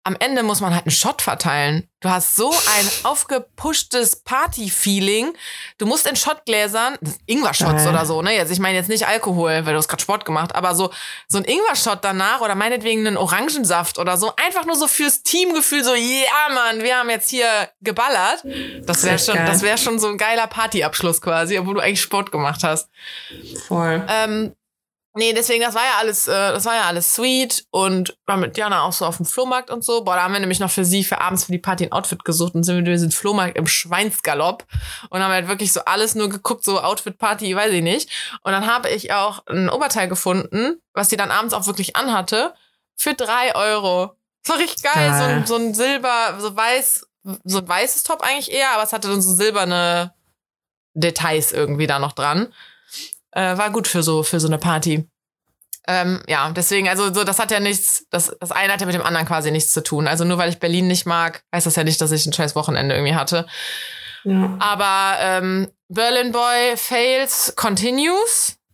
am 0.09 0.17
Ende 0.21 0.43
muss 0.43 0.63
man 0.63 0.75
halt 0.75 0.87
einen 0.87 0.91
Shot 0.91 1.21
verteilen. 1.21 1.87
Du 2.01 2.09
hast 2.09 2.35
so 2.35 2.49
ein 2.51 2.89
aufgepushtes 3.03 4.23
Party-Feeling. 4.23 5.35
Du 5.77 5.85
musst 5.85 6.07
in 6.07 6.17
Shotgläsern, 6.17 6.97
Ingwer-Shots 7.27 7.87
oder 7.87 8.07
so, 8.07 8.23
ne? 8.23 8.35
Jetzt, 8.35 8.51
ich 8.51 8.59
meine 8.59 8.79
jetzt 8.79 8.89
nicht 8.89 9.07
Alkohol, 9.07 9.67
weil 9.67 9.73
du 9.75 9.77
hast 9.77 9.89
gerade 9.89 10.03
Sport 10.03 10.25
gemacht, 10.25 10.55
aber 10.55 10.75
so, 10.75 10.91
so 11.27 11.37
ein 11.37 11.45
Ingwer-Shot 11.45 11.99
danach 12.03 12.41
oder 12.41 12.55
meinetwegen 12.55 13.07
einen 13.07 13.19
Orangensaft 13.19 13.99
oder 13.99 14.17
so. 14.17 14.33
Einfach 14.37 14.65
nur 14.65 14.77
so 14.77 14.87
fürs 14.87 15.23
Teamgefühl, 15.25 15.85
so, 15.85 15.95
ja, 15.95 16.55
Mann, 16.55 16.83
wir 16.83 16.97
haben 16.97 17.11
jetzt 17.11 17.29
hier 17.29 17.69
geballert. 17.83 18.45
Das 18.87 19.05
wäre 19.05 19.19
schon, 19.19 19.35
geil. 19.35 19.47
das 19.47 19.61
wäre 19.61 19.77
schon 19.77 19.99
so 19.99 20.09
ein 20.09 20.17
geiler 20.17 20.47
Partyabschluss 20.47 21.21
quasi, 21.21 21.59
obwohl 21.59 21.75
du 21.75 21.81
eigentlich 21.81 22.01
Sport 22.01 22.33
gemacht 22.33 22.65
hast. 22.65 22.89
Voll. 23.67 24.07
Ähm, 24.09 24.55
Nee, 25.15 25.33
deswegen, 25.33 25.63
das 25.63 25.75
war 25.75 25.83
ja 25.83 25.99
alles, 25.99 26.29
äh, 26.29 26.33
das 26.33 26.65
war 26.65 26.77
ja 26.77 26.83
alles 26.83 27.15
sweet 27.15 27.65
und 27.71 28.17
war 28.27 28.37
mit 28.37 28.57
Diana 28.57 28.83
auch 28.83 28.93
so 28.93 29.05
auf 29.05 29.17
dem 29.17 29.27
Flohmarkt 29.27 29.71
und 29.71 29.83
so. 29.83 30.05
Boah, 30.05 30.17
da 30.17 30.23
haben 30.23 30.33
wir 30.33 30.41
nämlich 30.41 30.61
noch 30.61 30.71
für 30.71 30.85
sie 30.85 31.03
für 31.03 31.21
abends 31.21 31.45
für 31.45 31.53
die 31.53 31.59
Party 31.59 31.85
ein 31.85 31.93
Outfit 31.93 32.25
gesucht 32.25 32.55
und 32.55 32.63
sind 32.63 32.77
wir 32.77 32.93
diesen 32.93 33.11
Flohmarkt 33.11 33.57
im 33.57 33.67
Schweinsgalopp 33.67 34.65
und 35.11 35.23
haben 35.23 35.33
halt 35.33 35.49
wirklich 35.49 35.73
so 35.73 35.81
alles 35.87 36.15
nur 36.15 36.29
geguckt, 36.29 36.63
so 36.63 36.81
Outfit-Party, 36.81 37.57
weiß 37.57 37.73
ich 37.73 37.83
nicht. 37.83 38.11
Und 38.43 38.53
dann 38.53 38.67
habe 38.67 38.91
ich 38.91 39.13
auch 39.13 39.45
ein 39.47 39.69
Oberteil 39.71 40.09
gefunden, 40.09 40.81
was 40.93 41.09
sie 41.09 41.17
dann 41.17 41.31
abends 41.31 41.55
auch 41.55 41.67
wirklich 41.67 41.97
anhatte, 41.97 42.55
für 42.95 43.15
drei 43.15 43.55
Euro. 43.55 44.15
Das 44.45 44.55
war 44.55 44.63
richtig 44.63 44.83
geil, 44.83 45.15
so, 45.17 45.25
ein, 45.25 45.47
so 45.47 45.57
ein 45.57 45.75
Silber, 45.75 46.37
so 46.39 46.55
weiß, 46.55 47.07
so 47.45 47.59
ein 47.59 47.69
weißes 47.69 48.03
Top 48.03 48.23
eigentlich 48.23 48.53
eher, 48.53 48.73
aber 48.73 48.83
es 48.83 48.93
hatte 48.93 49.09
dann 49.09 49.23
so 49.23 49.35
silberne 49.35 50.15
Details 50.95 51.53
irgendwie 51.53 51.87
da 51.87 51.99
noch 51.99 52.13
dran. 52.13 52.53
Äh, 53.33 53.57
war 53.59 53.71
gut 53.71 53.89
für 53.89 54.03
so, 54.03 54.23
für 54.23 54.41
so 54.41 54.49
eine 54.49 54.59
Party. 54.59 55.09
Ähm, 55.87 56.21
ja, 56.29 56.51
deswegen, 56.51 56.89
also 56.89 57.13
so, 57.15 57.25
das 57.25 57.39
hat 57.39 57.51
ja 57.51 57.61
nichts, 57.61 58.07
das, 58.11 58.37
das 58.41 58.53
eine 58.53 58.75
hat 58.75 58.81
ja 58.81 58.87
mit 58.87 58.95
dem 58.95 59.03
anderen 59.03 59.27
quasi 59.27 59.51
nichts 59.51 59.73
zu 59.73 59.83
tun. 59.83 60.07
Also 60.07 60.25
nur 60.25 60.37
weil 60.37 60.51
ich 60.51 60.59
Berlin 60.59 60.87
nicht 60.87 61.07
mag, 61.07 61.43
heißt 61.55 61.67
das 61.67 61.77
ja 61.77 61.85
nicht, 61.85 62.01
dass 62.01 62.13
ich 62.13 62.27
ein 62.27 62.33
scheiß 62.35 62.55
Wochenende 62.55 62.95
irgendwie 62.95 63.15
hatte. 63.15 63.47
Ja. 64.25 64.57
Aber 64.59 65.17
ähm, 65.21 65.69
Berlin 65.89 66.33
Boy 66.33 66.77
Fails 66.77 67.55
continues. 67.57 68.55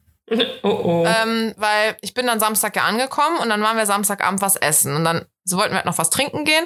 Oh 0.62 0.68
oh. 0.68 1.06
Ähm, 1.06 1.52
weil 1.58 1.98
ich 2.00 2.14
bin 2.14 2.26
dann 2.26 2.40
Samstag 2.40 2.74
ja 2.76 2.84
angekommen 2.84 3.36
und 3.40 3.50
dann 3.50 3.60
waren 3.60 3.76
wir 3.76 3.84
Samstagabend 3.84 4.40
was 4.40 4.56
essen. 4.56 4.96
Und 4.96 5.04
dann 5.04 5.26
so 5.44 5.58
wollten 5.58 5.72
wir 5.72 5.76
halt 5.76 5.84
noch 5.84 5.98
was 5.98 6.08
trinken 6.08 6.46
gehen. 6.46 6.64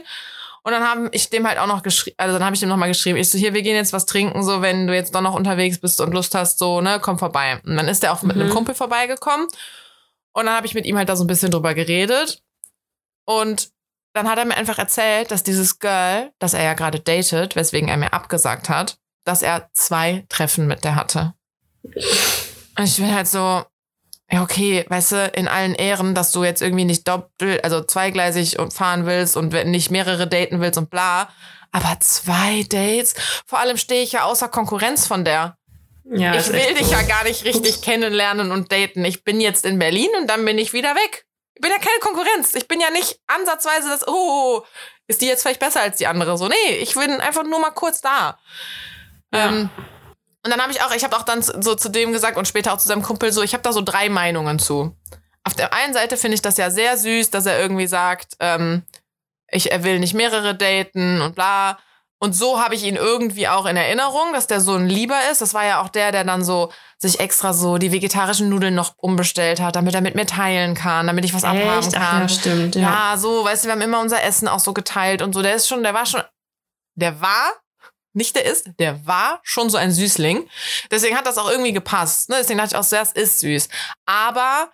Und 0.69 0.75
dann 0.75 0.87
habe 0.87 1.09
ich 1.13 1.31
dem 1.31 1.49
halt 1.49 1.57
auch 1.57 1.67
noch 1.67 1.83
geschrieben, 1.83 2.17
also 2.19 2.35
dann 2.35 2.45
habe 2.45 2.53
ich 2.53 2.61
dem 2.61 2.69
nochmal 2.69 2.91
geschrieben, 2.91 3.17
ich 3.17 3.31
so, 3.31 3.39
hier, 3.39 3.55
wir 3.55 3.63
gehen 3.63 3.75
jetzt 3.75 3.95
was 3.95 4.05
trinken, 4.05 4.43
so, 4.43 4.61
wenn 4.61 4.87
du 4.87 4.95
jetzt 4.95 5.15
doch 5.15 5.23
noch 5.23 5.33
unterwegs 5.33 5.79
bist 5.79 5.99
und 5.99 6.13
Lust 6.13 6.35
hast, 6.35 6.59
so, 6.59 6.83
ne, 6.83 7.01
komm 7.01 7.19
vorbei. 7.19 7.59
Und 7.65 7.75
dann 7.75 7.89
ist 7.89 8.05
er 8.05 8.13
auch 8.13 8.21
mit 8.21 8.37
mhm. 8.37 8.43
einem 8.43 8.51
Kumpel 8.51 8.75
vorbeigekommen. 8.75 9.47
Und 10.35 10.45
dann 10.45 10.55
habe 10.55 10.67
ich 10.67 10.75
mit 10.75 10.85
ihm 10.85 10.99
halt 10.99 11.09
da 11.09 11.17
so 11.17 11.25
ein 11.25 11.27
bisschen 11.27 11.51
drüber 11.51 11.73
geredet. 11.73 12.43
Und 13.25 13.71
dann 14.13 14.29
hat 14.29 14.37
er 14.37 14.45
mir 14.45 14.59
einfach 14.59 14.79
erzählt, 14.79 15.31
dass 15.31 15.43
dieses 15.43 15.79
Girl, 15.79 16.35
das 16.39 16.53
er 16.53 16.65
ja 16.65 16.75
gerade 16.75 17.01
datet, 17.01 17.57
weswegen 17.57 17.89
er 17.89 17.97
mir 17.97 18.13
abgesagt 18.13 18.69
hat, 18.69 18.99
dass 19.25 19.41
er 19.41 19.71
zwei 19.73 20.27
Treffen 20.29 20.67
mit 20.67 20.85
der 20.85 20.97
hatte. 20.97 21.33
Und 21.83 22.85
ich 22.85 22.97
bin 22.97 23.15
halt 23.15 23.27
so, 23.27 23.65
ja, 24.31 24.43
okay, 24.43 24.85
weißt 24.89 25.13
du, 25.13 25.27
in 25.35 25.49
allen 25.49 25.75
Ehren, 25.75 26.15
dass 26.15 26.33
du 26.33 26.45
jetzt 26.45 26.61
irgendwie 26.61 26.85
nicht 26.85 27.09
doppelt, 27.09 27.65
also 27.65 27.83
zweigleisig 27.83 28.59
und 28.59 28.75
fahren 28.75 29.07
willst 29.07 29.37
und 29.37 29.53
nicht 29.67 29.91
mehrere 29.91 30.27
daten 30.27 30.61
willst 30.61 30.79
und 30.79 30.91
bla. 30.91 31.31
Aber 31.73 31.99
zwei 32.01 32.65
Dates? 32.69 33.15
Vor 33.47 33.59
allem 33.59 33.77
stehe 33.77 34.03
ich 34.03 34.13
ja 34.13 34.25
außer 34.25 34.49
Konkurrenz 34.49 35.07
von 35.07 35.25
der. 35.25 35.57
Ja, 36.11 36.35
ich 36.35 36.51
will 36.53 36.75
dich 36.75 36.91
ja 36.91 37.03
gar 37.03 37.25
nicht 37.25 37.45
richtig 37.45 37.83
kennenlernen 37.83 38.51
und 38.51 38.73
daten. 38.73 39.05
Ich 39.05 39.25
bin 39.25 39.41
jetzt 39.41 39.65
in 39.65 39.79
Berlin 39.79 40.09
und 40.21 40.29
dann 40.29 40.45
bin 40.45 40.59
ich 40.59 40.73
wieder 40.73 40.95
weg. 40.95 41.27
Ich 41.55 41.61
bin 41.61 41.71
ja 41.71 41.79
keine 41.79 41.99
Konkurrenz. 42.01 42.55
Ich 42.55 42.69
bin 42.69 42.81
ja 42.81 42.91
nicht 42.91 43.19
ansatzweise 43.27 43.89
das, 43.89 44.07
oh, 44.07 44.63
ist 45.07 45.23
die 45.23 45.27
jetzt 45.27 45.43
vielleicht 45.43 45.61
besser 45.61 45.81
als 45.81 45.97
die 45.97 46.07
andere? 46.07 46.39
So, 46.39 46.49
nee, 46.49 46.77
ich 46.81 46.95
bin 46.95 47.21
einfach 47.21 47.45
nur 47.45 47.61
mal 47.61 47.71
kurz 47.71 48.01
da. 48.01 48.39
Ja. 49.33 49.49
Ähm, 49.49 49.71
und 50.49 50.53
dann 50.53 50.63
habe 50.63 50.73
ich 50.73 50.81
auch, 50.81 50.91
ich 50.93 51.05
habe 51.05 51.15
auch 51.15 51.25
dann 51.25 51.43
so 51.43 51.75
zu 51.75 51.91
dem 51.91 52.11
gesagt 52.11 52.39
und 52.39 52.49
später 52.49 52.73
auch 52.73 52.79
zu 52.79 52.89
seinem 52.89 53.03
Kumpel 53.03 53.33
so, 53.33 53.43
ich 53.43 53.53
habe 53.53 53.63
da 53.63 53.71
so 53.71 53.83
drei 53.83 54.09
Meinungen 54.09 54.59
zu. 54.59 54.97
Auf 55.45 55.53
der 55.53 55.75
einen 55.75 55.93
Seite 55.93 56.17
finde 56.17 56.37
ich 56.37 56.41
das 56.41 56.57
ja 56.57 56.71
sehr 56.71 56.97
süß, 56.97 57.29
dass 57.29 57.45
er 57.45 57.61
irgendwie 57.61 57.87
sagt, 57.87 58.35
ähm, 58.41 58.83
ich, 59.51 59.71
er 59.71 59.85
will 59.85 59.99
nicht 59.99 60.15
mehrere 60.15 60.55
daten 60.55 61.21
und 61.21 61.35
bla. 61.35 61.79
Und 62.19 62.35
so 62.35 62.63
habe 62.63 62.75
ich 62.75 62.83
ihn 62.83 62.97
irgendwie 62.97 63.47
auch 63.47 63.67
in 63.67 63.77
Erinnerung, 63.77 64.33
dass 64.33 64.47
der 64.47 64.63
so 64.63 64.75
ein 64.75 64.89
Lieber 64.89 65.19
ist. 65.31 65.43
Das 65.43 65.53
war 65.53 65.67
ja 65.67 65.83
auch 65.83 65.91
der, 65.91 66.13
der 66.13 66.25
dann 66.25 66.43
so 66.43 66.73
sich 66.97 67.21
extra 67.21 67.53
so 67.53 67.77
die 67.77 67.93
vegetarischen 67.93 68.49
Nudeln 68.49 68.75
noch 68.75 68.95
umbestellt 68.97 69.61
hat, 69.61 69.77
damit 69.77 69.95
er 69.95 70.01
mit 70.01 70.15
mir 70.15 70.25
teilen 70.25 70.75
kann, 70.75 71.09
damit 71.09 71.27
ich 71.27 71.35
was 71.35 71.45
Echt? 71.45 71.53
abhaben 71.53 71.93
kann. 71.93 72.03
Ach, 72.03 72.21
ja, 72.21 72.29
stimmt. 72.31 72.75
Ja. 72.75 73.13
ja, 73.13 73.17
so, 73.19 73.45
weißt 73.45 73.65
du, 73.65 73.69
wir 73.69 73.73
haben 73.73 73.83
immer 73.83 74.01
unser 74.01 74.23
Essen 74.23 74.49
auch 74.49 74.61
so 74.61 74.73
geteilt 74.73 75.21
und 75.21 75.35
so. 75.35 75.43
Der 75.43 75.55
ist 75.55 75.69
schon, 75.69 75.83
der 75.83 75.93
war 75.93 76.07
schon, 76.07 76.23
der 76.95 77.21
war 77.21 77.53
nicht 78.19 78.37
der 78.37 78.45
ist, 78.45 78.69
der 78.79 79.07
war 79.07 79.41
schon 79.43 79.71
so 79.71 79.79
ein 79.79 79.93
Süßling. 79.93 80.49
Deswegen 80.91 81.17
hat 81.17 81.27
das 81.27 81.39
auch 81.39 81.51
irgendwie 81.51 81.73
gepasst. 81.73 82.29
Ne? 82.29 82.37
Deswegen 82.39 82.59
dachte 82.59 82.75
ich 82.75 82.77
auch, 82.77 82.85
so, 82.85 82.97
das 82.97 83.13
ist 83.13 83.41
süß. 83.41 83.69
Aber 84.05 84.71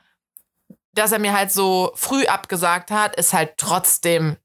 dass 0.94 1.12
er 1.12 1.18
mir 1.18 1.32
halt 1.32 1.52
so 1.52 1.92
früh 1.94 2.24
abgesagt 2.24 2.90
hat, 2.90 3.14
ist 3.16 3.32
halt 3.32 3.58
trotzdem 3.58 4.36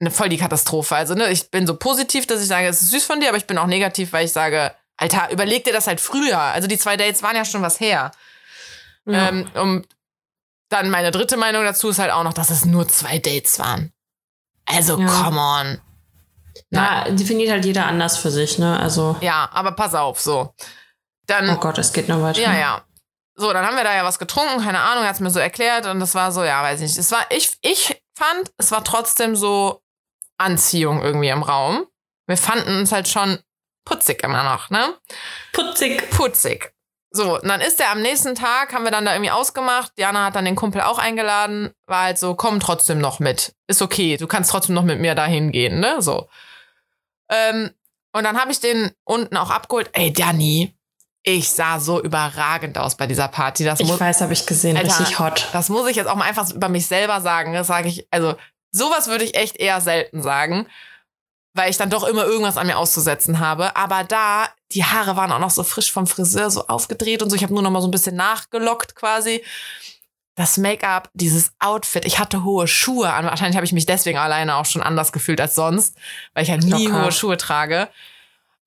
eine 0.00 0.10
voll 0.10 0.28
die 0.28 0.38
Katastrophe. 0.38 0.96
Also, 0.96 1.14
ne, 1.14 1.30
ich 1.30 1.50
bin 1.50 1.66
so 1.66 1.76
positiv, 1.76 2.26
dass 2.26 2.40
ich 2.40 2.46
sage, 2.46 2.68
es 2.68 2.82
ist 2.82 2.90
süß 2.90 3.04
von 3.04 3.20
dir, 3.20 3.28
aber 3.28 3.38
ich 3.38 3.46
bin 3.46 3.58
auch 3.58 3.66
negativ, 3.66 4.12
weil 4.12 4.24
ich 4.24 4.32
sage, 4.32 4.74
Alter, 4.96 5.30
überleg 5.30 5.64
dir 5.64 5.72
das 5.72 5.86
halt 5.86 6.00
früher. 6.00 6.38
Also 6.38 6.68
die 6.68 6.78
zwei 6.78 6.96
Dates 6.96 7.22
waren 7.22 7.36
ja 7.36 7.44
schon 7.44 7.62
was 7.62 7.80
her. 7.80 8.12
Ja. 9.06 9.28
Ähm, 9.28 9.50
und 9.54 9.86
dann 10.68 10.90
meine 10.90 11.10
dritte 11.10 11.36
Meinung 11.36 11.64
dazu 11.64 11.88
ist 11.88 11.98
halt 11.98 12.12
auch 12.12 12.24
noch, 12.24 12.34
dass 12.34 12.50
es 12.50 12.64
nur 12.64 12.88
zwei 12.88 13.18
Dates 13.18 13.58
waren. 13.58 13.92
Also, 14.66 14.98
ja. 14.98 15.06
come 15.06 15.40
on. 15.40 15.80
Na, 16.70 17.08
definiert 17.10 17.50
halt 17.50 17.64
jeder 17.64 17.86
anders 17.86 18.16
für 18.16 18.30
sich, 18.30 18.58
ne? 18.58 18.78
Also. 18.78 19.16
Ja, 19.20 19.48
aber 19.52 19.72
pass 19.72 19.94
auf, 19.94 20.20
so. 20.20 20.54
Dann, 21.26 21.50
oh 21.50 21.56
Gott, 21.56 21.78
es 21.78 21.92
geht 21.92 22.08
noch 22.08 22.22
weiter. 22.22 22.40
Ja, 22.40 22.54
ja. 22.54 22.84
So, 23.34 23.52
dann 23.52 23.64
haben 23.64 23.76
wir 23.76 23.84
da 23.84 23.94
ja 23.94 24.04
was 24.04 24.18
getrunken, 24.18 24.64
keine 24.64 24.80
Ahnung, 24.80 25.04
er 25.04 25.10
hat 25.10 25.14
es 25.14 25.20
mir 25.20 25.30
so 25.30 25.38
erklärt 25.38 25.86
und 25.86 26.00
das 26.00 26.14
war 26.14 26.32
so, 26.32 26.42
ja, 26.42 26.60
weiß 26.62 26.80
ich 26.80 26.88
nicht. 26.88 26.98
Es 26.98 27.12
war, 27.12 27.24
ich, 27.30 27.56
ich 27.62 28.02
fand, 28.16 28.50
es 28.56 28.72
war 28.72 28.82
trotzdem 28.82 29.36
so 29.36 29.80
Anziehung 30.38 31.02
irgendwie 31.02 31.28
im 31.28 31.42
Raum. 31.42 31.86
Wir 32.26 32.36
fanden 32.36 32.78
uns 32.78 32.90
halt 32.90 33.06
schon 33.06 33.38
putzig 33.84 34.24
immer 34.24 34.42
noch, 34.42 34.70
ne? 34.70 34.94
Putzig. 35.52 36.10
Putzig. 36.10 36.72
So, 37.10 37.36
und 37.36 37.48
dann 37.48 37.60
ist 37.60 37.80
er 37.80 37.90
am 37.90 38.02
nächsten 38.02 38.34
Tag, 38.34 38.74
haben 38.74 38.84
wir 38.84 38.90
dann 38.90 39.04
da 39.04 39.12
irgendwie 39.12 39.30
ausgemacht. 39.30 39.92
Diana 39.96 40.26
hat 40.26 40.36
dann 40.36 40.44
den 40.44 40.56
Kumpel 40.56 40.82
auch 40.82 40.98
eingeladen, 40.98 41.70
war 41.86 42.04
halt 42.04 42.18
so, 42.18 42.34
komm 42.34 42.60
trotzdem 42.60 42.98
noch 42.98 43.18
mit. 43.18 43.54
Ist 43.66 43.82
okay, 43.82 44.16
du 44.16 44.26
kannst 44.26 44.50
trotzdem 44.50 44.74
noch 44.74 44.82
mit 44.82 45.00
mir 45.00 45.14
dahin 45.14 45.52
gehen, 45.52 45.80
ne? 45.80 46.02
So. 46.02 46.28
Ähm, 47.28 47.70
und 48.12 48.24
dann 48.24 48.38
habe 48.40 48.50
ich 48.50 48.60
den 48.60 48.90
unten 49.04 49.36
auch 49.36 49.50
abgeholt. 49.50 49.90
Ey, 49.92 50.12
Danny, 50.12 50.74
ich 51.22 51.50
sah 51.50 51.78
so 51.78 52.02
überragend 52.02 52.78
aus 52.78 52.96
bei 52.96 53.06
dieser 53.06 53.28
Party. 53.28 53.64
Das 53.64 53.80
ich 53.80 54.00
weiß, 54.00 54.22
habe 54.22 54.32
ich 54.32 54.46
gesehen, 54.46 54.76
Alter, 54.76 54.98
richtig 54.98 55.18
hot. 55.18 55.48
Das 55.52 55.68
muss 55.68 55.88
ich 55.88 55.96
jetzt 55.96 56.08
auch 56.08 56.14
mal 56.14 56.24
einfach 56.24 56.50
über 56.52 56.68
mich 56.68 56.86
selber 56.86 57.20
sagen. 57.20 57.52
Das 57.52 57.66
sage 57.66 57.88
ich, 57.88 58.06
also 58.10 58.34
sowas 58.70 59.08
würde 59.08 59.24
ich 59.24 59.34
echt 59.34 59.56
eher 59.56 59.80
selten 59.80 60.22
sagen, 60.22 60.66
weil 61.54 61.70
ich 61.70 61.76
dann 61.76 61.90
doch 61.90 62.04
immer 62.04 62.24
irgendwas 62.24 62.56
an 62.56 62.66
mir 62.66 62.78
auszusetzen 62.78 63.40
habe. 63.40 63.76
Aber 63.76 64.04
da, 64.04 64.48
die 64.72 64.84
Haare 64.84 65.16
waren 65.16 65.32
auch 65.32 65.38
noch 65.38 65.50
so 65.50 65.64
frisch 65.64 65.92
vom 65.92 66.06
Friseur, 66.06 66.50
so 66.50 66.66
aufgedreht 66.66 67.22
und 67.22 67.30
so. 67.30 67.36
Ich 67.36 67.42
habe 67.42 67.52
nur 67.52 67.62
noch 67.62 67.70
mal 67.70 67.82
so 67.82 67.88
ein 67.88 67.92
bisschen 67.92 68.16
nachgelockt 68.16 68.94
quasi 68.94 69.42
das 70.38 70.56
Make-up, 70.56 71.10
dieses 71.14 71.50
Outfit. 71.58 72.04
Ich 72.04 72.20
hatte 72.20 72.44
hohe 72.44 72.68
Schuhe 72.68 73.12
an. 73.12 73.26
Wahrscheinlich 73.26 73.56
habe 73.56 73.66
ich 73.66 73.72
mich 73.72 73.86
deswegen 73.86 74.18
alleine 74.18 74.54
auch 74.54 74.66
schon 74.66 74.82
anders 74.82 75.10
gefühlt 75.10 75.40
als 75.40 75.56
sonst, 75.56 75.96
weil 76.32 76.44
ich 76.44 76.50
halt 76.50 76.62
nie 76.62 76.86
Locker. 76.86 77.02
hohe 77.02 77.12
Schuhe 77.12 77.36
trage. 77.36 77.88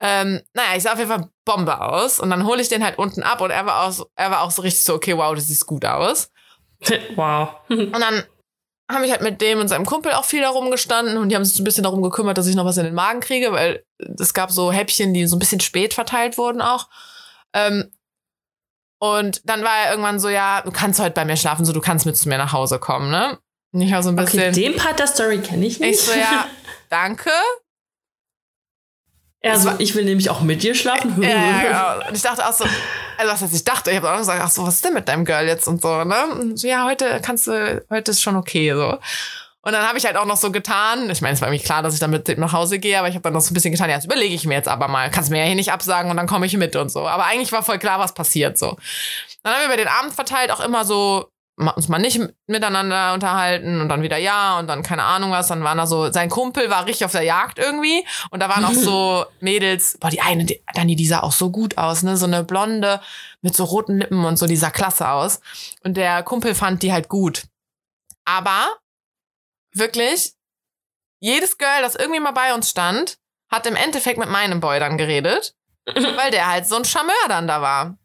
Ähm, 0.02 0.42
naja, 0.54 0.76
ich 0.76 0.84
sah 0.84 0.92
auf 0.92 0.98
jeden 1.00 1.10
Fall 1.10 1.30
Bombe 1.46 1.80
aus. 1.80 2.20
Und 2.20 2.30
dann 2.30 2.46
hole 2.46 2.62
ich 2.62 2.68
den 2.68 2.84
halt 2.84 2.98
unten 2.98 3.24
ab 3.24 3.40
und 3.40 3.52
er 3.52 3.66
war, 3.66 3.84
auch, 3.84 4.06
er 4.18 4.32
war 4.32 4.42
auch 4.42 4.52
so 4.52 4.64
richtig 4.64 4.84
so, 4.84 4.94
okay, 4.96 5.16
wow, 5.16 5.34
das 5.34 5.48
sieht 5.48 5.66
gut 5.66 5.86
aus. 5.86 6.30
wow. 7.16 7.56
und 7.70 7.94
dann 7.94 8.24
habe 8.92 9.06
ich 9.06 9.12
halt 9.12 9.22
mit 9.22 9.40
dem 9.40 9.60
und 9.60 9.70
seinem 9.70 9.86
Kumpel 9.86 10.12
auch 10.12 10.26
viel 10.26 10.42
darum 10.42 10.72
gestanden 10.72 11.16
und 11.16 11.30
die 11.30 11.38
haben 11.38 11.46
sich 11.46 11.56
so 11.56 11.62
ein 11.62 11.64
bisschen 11.64 11.84
darum 11.84 12.02
gekümmert, 12.02 12.38
dass 12.38 12.48
ich 12.48 12.56
noch 12.58 12.66
was 12.66 12.76
in 12.76 12.84
den 12.84 12.96
Magen 12.96 13.22
kriege, 13.22 13.54
weil 13.54 13.86
es 14.20 14.34
gab 14.34 14.52
so 14.52 14.74
Häppchen, 14.74 15.14
die 15.14 15.26
so 15.26 15.38
ein 15.38 15.40
bisschen 15.40 15.62
spät 15.62 15.94
verteilt 15.94 16.38
wurden 16.38 16.62
auch. 16.62 16.90
Ähm, 17.54 17.94
und 19.02 19.50
dann 19.50 19.64
war 19.64 19.78
er 19.84 19.90
irgendwann 19.90 20.20
so, 20.20 20.30
ja, 20.30 20.62
du 20.62 20.70
kannst 20.70 21.00
heute 21.00 21.12
bei 21.12 21.26
mir 21.26 21.36
schlafen, 21.36 21.66
so 21.66 21.74
du 21.74 21.82
kannst 21.82 22.06
mit 22.06 22.16
zu 22.16 22.30
mir 22.30 22.38
nach 22.38 22.54
Hause 22.54 22.78
kommen, 22.78 23.10
ne? 23.10 23.40
Und 23.74 23.82
ich 23.82 23.92
war 23.92 24.04
so 24.04 24.10
ein 24.10 24.16
bisschen. 24.16 24.40
Okay, 24.40 24.52
den 24.52 24.76
Part 24.76 25.00
der 25.00 25.08
Story 25.08 25.40
kenne 25.40 25.66
ich 25.66 25.80
nicht. 25.80 26.00
Ich 26.00 26.02
so, 26.02 26.12
ja, 26.12 26.46
danke. 26.90 27.32
Also, 29.44 29.72
ich 29.80 29.96
will 29.96 30.06
nämlich 30.06 30.30
auch 30.30 30.42
mit 30.42 30.62
dir 30.62 30.76
schlafen. 30.76 31.20
Ja, 31.20 31.30
ja, 31.30 31.64
ja. 31.64 31.94
Und 32.08 32.16
ich 32.16 32.22
dachte 32.22 32.48
auch 32.48 32.54
so, 32.54 32.64
also 33.18 33.32
was 33.34 33.42
heißt, 33.42 33.56
ich 33.56 33.64
dachte, 33.64 33.90
ich 33.90 33.98
habe 33.98 34.12
auch 34.12 34.18
gesagt, 34.18 34.40
ach 34.40 34.52
so, 34.52 34.68
was 34.68 34.76
ist 34.76 34.86
denn 34.86 34.94
mit 34.94 35.08
deinem 35.08 35.26
Girl 35.26 35.48
jetzt 35.48 35.68
und 35.68 35.82
so, 35.82 36.04
ne? 36.04 36.28
Und 36.28 36.60
so, 36.60 36.68
ja, 36.68 36.86
heute 36.86 37.22
kannst 37.24 37.48
du, 37.48 37.84
heute 37.90 38.12
ist 38.12 38.22
schon 38.22 38.36
okay, 38.36 38.72
so. 38.74 39.00
Und 39.64 39.74
dann 39.74 39.88
habe 39.88 39.98
ich 39.98 40.06
halt 40.06 40.18
auch 40.18 40.26
noch 40.26 40.38
so 40.38 40.52
getan, 40.52 41.10
ich 41.10 41.22
meine, 41.22 41.36
es 41.36 41.42
war 41.42 41.50
mir 41.50 41.60
klar, 41.60 41.84
dass 41.84 41.94
ich 41.94 42.00
dann 42.00 42.10
mit 42.10 42.28
dem 42.28 42.40
nach 42.40 42.52
Hause 42.52 42.80
gehe, 42.80 42.98
aber 42.98 43.10
ich 43.10 43.14
habe 43.14 43.24
dann 43.24 43.34
noch 43.34 43.42
so 43.42 43.52
ein 43.52 43.54
bisschen 43.54 43.72
getan, 43.72 43.90
ja, 43.90 43.96
das 43.96 44.06
überlege 44.06 44.34
ich 44.34 44.46
mir 44.46 44.56
jetzt 44.56 44.68
aber 44.68 44.88
mal. 44.88 45.12
Kannst 45.12 45.30
mir 45.30 45.38
ja 45.38 45.46
hier 45.46 45.56
nicht 45.56 45.72
absagen 45.72 46.10
und 46.10 46.18
dann 46.18 46.28
komme 46.28 46.46
ich 46.48 46.58
mit 46.58 46.76
und 46.76 46.90
so. 46.90 47.08
Aber 47.08 47.26
eigentlich 47.26 47.52
war 47.52 47.62
voll 47.62 47.78
klar, 47.78 48.00
was 48.00 48.14
passiert 48.14 48.58
so. 48.58 48.78
Dann 49.44 49.54
haben 49.54 49.62
wir 49.62 49.68
über 49.68 49.78
den 49.78 49.88
Abend 49.88 50.14
verteilt 50.14 50.52
auch 50.52 50.62
immer 50.62 50.84
so 50.86 51.28
uns 51.58 51.90
mal 51.90 52.00
nicht 52.00 52.20
miteinander 52.48 53.14
unterhalten 53.14 53.82
und 53.82 53.90
dann 53.90 54.02
wieder 54.02 54.18
ja 54.18 54.58
und 54.58 54.68
dann 54.68 54.84
keine 54.84 55.04
Ahnung 55.04 55.32
was. 55.32 55.48
Dann 55.48 55.64
waren 55.64 55.78
da 55.78 55.86
so, 55.86 56.12
sein 56.12 56.30
Kumpel 56.30 56.70
war 56.70 56.86
richtig 56.86 57.06
auf 57.06 57.12
der 57.12 57.24
Jagd 57.24 57.60
irgendwie 57.60 58.04
und 58.32 58.40
da 58.40 58.50
waren 58.50 58.66
auch 58.66 58.74
so 58.74 59.26
Mädels, 59.42 59.98
boah, 60.00 60.10
die 60.10 60.22
eine, 60.22 60.46
die, 60.46 60.64
Dani, 60.74 60.96
die 60.96 61.06
sah 61.06 61.20
auch 61.20 61.32
so 61.32 61.52
gut 61.52 61.78
aus, 61.78 62.04
ne, 62.04 62.18
so 62.18 62.26
eine 62.26 62.44
Blonde 62.44 63.00
mit 63.42 63.56
so 63.56 63.64
roten 63.66 64.00
Lippen 64.00 64.26
und 64.26 64.38
so, 64.38 64.48
die 64.48 64.56
sah 64.56 64.72
klasse 64.72 65.10
aus. 65.10 65.40
Und 65.84 65.98
der 65.98 66.24
Kumpel 66.24 66.56
fand 66.56 66.84
die 66.84 66.94
halt 66.94 67.10
gut. 67.10 67.44
Aber 68.26 68.68
wirklich, 69.74 70.34
jedes 71.20 71.58
Girl, 71.58 71.82
das 71.82 71.96
irgendwie 71.96 72.20
mal 72.20 72.32
bei 72.32 72.54
uns 72.54 72.70
stand, 72.70 73.18
hat 73.50 73.68
im 73.68 73.76
Endeffekt 73.76 74.18
mit 74.18 74.30
meinem 74.30 74.60
Boy 74.60 74.80
dann 74.80 74.98
geredet, 74.98 75.56
weil 75.86 76.32
der 76.32 76.48
halt 76.48 76.68
so 76.68 76.76
ein 76.76 76.86
Charmeur 76.86 77.28
dann 77.28 77.48
da 77.48 77.62
war. 77.62 77.98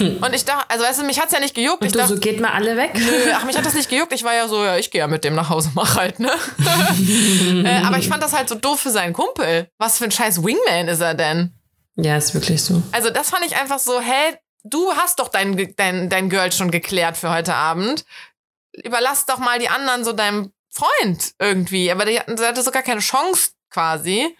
Und 0.00 0.34
ich 0.34 0.44
dachte, 0.44 0.68
also 0.70 0.84
weißt 0.84 1.00
du, 1.00 1.04
mich 1.04 1.20
hat's 1.20 1.32
ja 1.32 1.38
nicht 1.38 1.54
gejuckt. 1.54 1.82
Und 1.82 1.86
ich 1.86 1.92
du, 1.92 1.98
dachte, 1.98 2.14
so 2.14 2.20
geht 2.20 2.40
mal 2.40 2.50
alle 2.50 2.76
weg. 2.76 2.92
Nö, 2.94 3.30
ach, 3.34 3.44
mich 3.44 3.56
hat 3.56 3.64
das 3.64 3.74
nicht 3.74 3.88
gejuckt. 3.88 4.12
Ich 4.12 4.24
war 4.24 4.34
ja 4.34 4.48
so, 4.48 4.64
ja, 4.64 4.76
ich 4.76 4.90
gehe 4.90 4.98
ja 4.98 5.06
mit 5.06 5.22
dem 5.22 5.34
nach 5.34 5.50
Hause, 5.50 5.70
mach 5.74 5.96
halt, 5.96 6.18
ne? 6.18 6.32
äh, 7.64 7.84
aber 7.84 7.98
ich 7.98 8.08
fand 8.08 8.22
das 8.22 8.32
halt 8.32 8.48
so 8.48 8.56
doof 8.56 8.80
für 8.80 8.90
seinen 8.90 9.12
Kumpel. 9.12 9.68
Was 9.78 9.98
für 9.98 10.04
ein 10.04 10.10
scheiß 10.10 10.42
Wingman 10.42 10.88
ist 10.88 11.00
er 11.00 11.14
denn? 11.14 11.54
Ja, 11.96 12.16
ist 12.16 12.34
wirklich 12.34 12.62
so. 12.64 12.82
Also 12.90 13.10
das 13.10 13.30
fand 13.30 13.46
ich 13.46 13.56
einfach 13.56 13.78
so, 13.78 14.00
hä, 14.00 14.36
du 14.64 14.92
hast 14.96 15.20
doch 15.20 15.28
dein, 15.28 15.74
dein, 15.76 16.08
dein 16.08 16.28
Girl 16.28 16.50
schon 16.50 16.72
geklärt 16.72 17.16
für 17.16 17.30
heute 17.30 17.54
Abend. 17.54 18.04
Überlass 18.72 19.26
doch 19.26 19.38
mal 19.38 19.60
die 19.60 19.68
anderen 19.68 20.04
so 20.04 20.12
deinem 20.12 20.52
Freund 20.74 21.34
irgendwie. 21.38 21.90
Aber 21.90 22.06
sie 22.06 22.18
hatte 22.18 22.62
sogar 22.62 22.82
keine 22.82 23.00
Chance 23.00 23.52
quasi. 23.70 24.36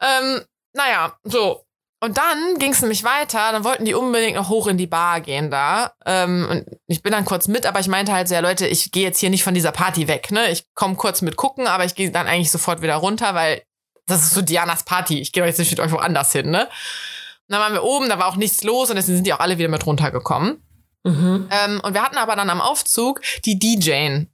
Ähm, 0.00 0.42
naja, 0.74 1.18
so. 1.24 1.62
Und 2.00 2.18
dann 2.18 2.58
ging 2.58 2.72
es 2.72 2.82
nämlich 2.82 3.04
weiter, 3.04 3.52
dann 3.52 3.64
wollten 3.64 3.86
die 3.86 3.94
unbedingt 3.94 4.36
noch 4.36 4.50
hoch 4.50 4.66
in 4.66 4.76
die 4.76 4.86
Bar 4.86 5.22
gehen 5.22 5.50
da. 5.50 5.92
Ähm, 6.04 6.46
und 6.50 6.66
ich 6.86 7.02
bin 7.02 7.12
dann 7.12 7.24
kurz 7.24 7.48
mit, 7.48 7.64
aber 7.64 7.80
ich 7.80 7.88
meinte 7.88 8.12
halt 8.12 8.28
so, 8.28 8.34
ja 8.34 8.40
Leute, 8.40 8.66
ich 8.66 8.92
gehe 8.92 9.02
jetzt 9.02 9.18
hier 9.18 9.30
nicht 9.30 9.42
von 9.42 9.54
dieser 9.54 9.72
Party 9.72 10.06
weg, 10.06 10.30
ne? 10.30 10.50
Ich 10.50 10.66
komme 10.74 10.96
kurz 10.96 11.22
mit 11.22 11.36
gucken, 11.36 11.66
aber 11.66 11.86
ich 11.86 11.94
gehe 11.94 12.10
dann 12.10 12.26
eigentlich 12.26 12.50
sofort 12.50 12.82
wieder 12.82 12.96
runter, 12.96 13.34
weil 13.34 13.62
das 14.06 14.22
ist 14.22 14.34
so 14.34 14.42
Dianas 14.42 14.84
Party. 14.84 15.20
Ich 15.20 15.32
gehe 15.32 15.44
jetzt 15.46 15.58
nicht 15.58 15.70
mit 15.70 15.80
euch 15.80 15.90
woanders 15.90 16.32
hin, 16.32 16.50
ne? 16.50 16.66
Und 16.66 17.52
dann 17.52 17.60
waren 17.60 17.72
wir 17.72 17.82
oben, 17.82 18.10
da 18.10 18.18
war 18.18 18.26
auch 18.26 18.36
nichts 18.36 18.62
los 18.62 18.90
und 18.90 18.96
deswegen 18.96 19.16
sind 19.16 19.26
die 19.26 19.32
auch 19.32 19.40
alle 19.40 19.56
wieder 19.56 19.68
mit 19.68 19.86
runtergekommen. 19.86 20.62
Mhm. 21.04 21.48
Ähm, 21.50 21.80
und 21.82 21.94
wir 21.94 22.02
hatten 22.02 22.18
aber 22.18 22.36
dann 22.36 22.50
am 22.50 22.60
Aufzug 22.60 23.22
die 23.44 23.58
DJ 23.58 24.26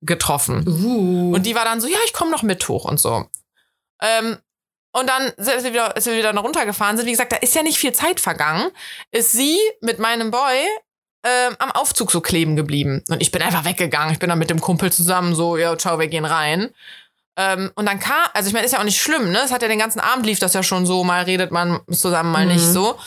getroffen. 0.00 0.66
Uh. 0.66 1.34
Und 1.34 1.44
die 1.46 1.54
war 1.54 1.64
dann 1.64 1.80
so, 1.80 1.88
ja, 1.88 1.98
ich 2.06 2.12
komme 2.12 2.30
noch 2.30 2.42
mit 2.42 2.66
hoch 2.68 2.84
und 2.84 2.98
so. 3.00 3.26
Ähm, 4.02 4.38
und 4.92 5.08
dann 5.08 5.32
sind 5.36 5.64
wir 5.64 5.72
wieder, 5.72 5.96
ist 5.96 6.06
wir 6.06 6.16
wieder 6.16 6.34
runtergefahren 6.36 6.96
sind. 6.96 7.06
Wie 7.06 7.10
gesagt, 7.10 7.32
da 7.32 7.36
ist 7.36 7.54
ja 7.54 7.62
nicht 7.62 7.78
viel 7.78 7.92
Zeit 7.92 8.20
vergangen. 8.20 8.70
Ist 9.10 9.32
sie 9.32 9.58
mit 9.80 9.98
meinem 9.98 10.30
Boy 10.30 10.66
ähm, 11.24 11.56
am 11.58 11.70
Aufzug 11.72 12.10
so 12.10 12.20
kleben 12.20 12.56
geblieben. 12.56 13.04
Und 13.08 13.20
ich 13.20 13.30
bin 13.30 13.42
einfach 13.42 13.64
weggegangen. 13.64 14.12
Ich 14.12 14.18
bin 14.18 14.28
dann 14.28 14.38
mit 14.38 14.50
dem 14.50 14.60
Kumpel 14.60 14.92
zusammen 14.92 15.34
so, 15.34 15.56
ja, 15.56 15.76
ciao, 15.76 15.98
wir 15.98 16.08
gehen 16.08 16.24
rein. 16.24 16.70
Ähm, 17.36 17.70
und 17.76 17.86
dann 17.86 18.00
kam, 18.00 18.28
also 18.34 18.48
ich 18.48 18.52
meine, 18.54 18.66
ist 18.66 18.72
ja 18.72 18.80
auch 18.80 18.84
nicht 18.84 19.00
schlimm, 19.00 19.30
ne? 19.30 19.38
Es 19.44 19.52
hat 19.52 19.62
ja 19.62 19.68
den 19.68 19.78
ganzen 19.78 20.00
Abend 20.00 20.26
lief 20.26 20.40
das 20.40 20.54
ja 20.54 20.62
schon 20.62 20.86
so, 20.86 21.04
mal 21.04 21.22
redet 21.22 21.52
man 21.52 21.80
zusammen, 21.92 22.32
mal 22.32 22.46
Mhm. 22.46 22.52
nicht 22.52 22.64
so. 22.64 22.98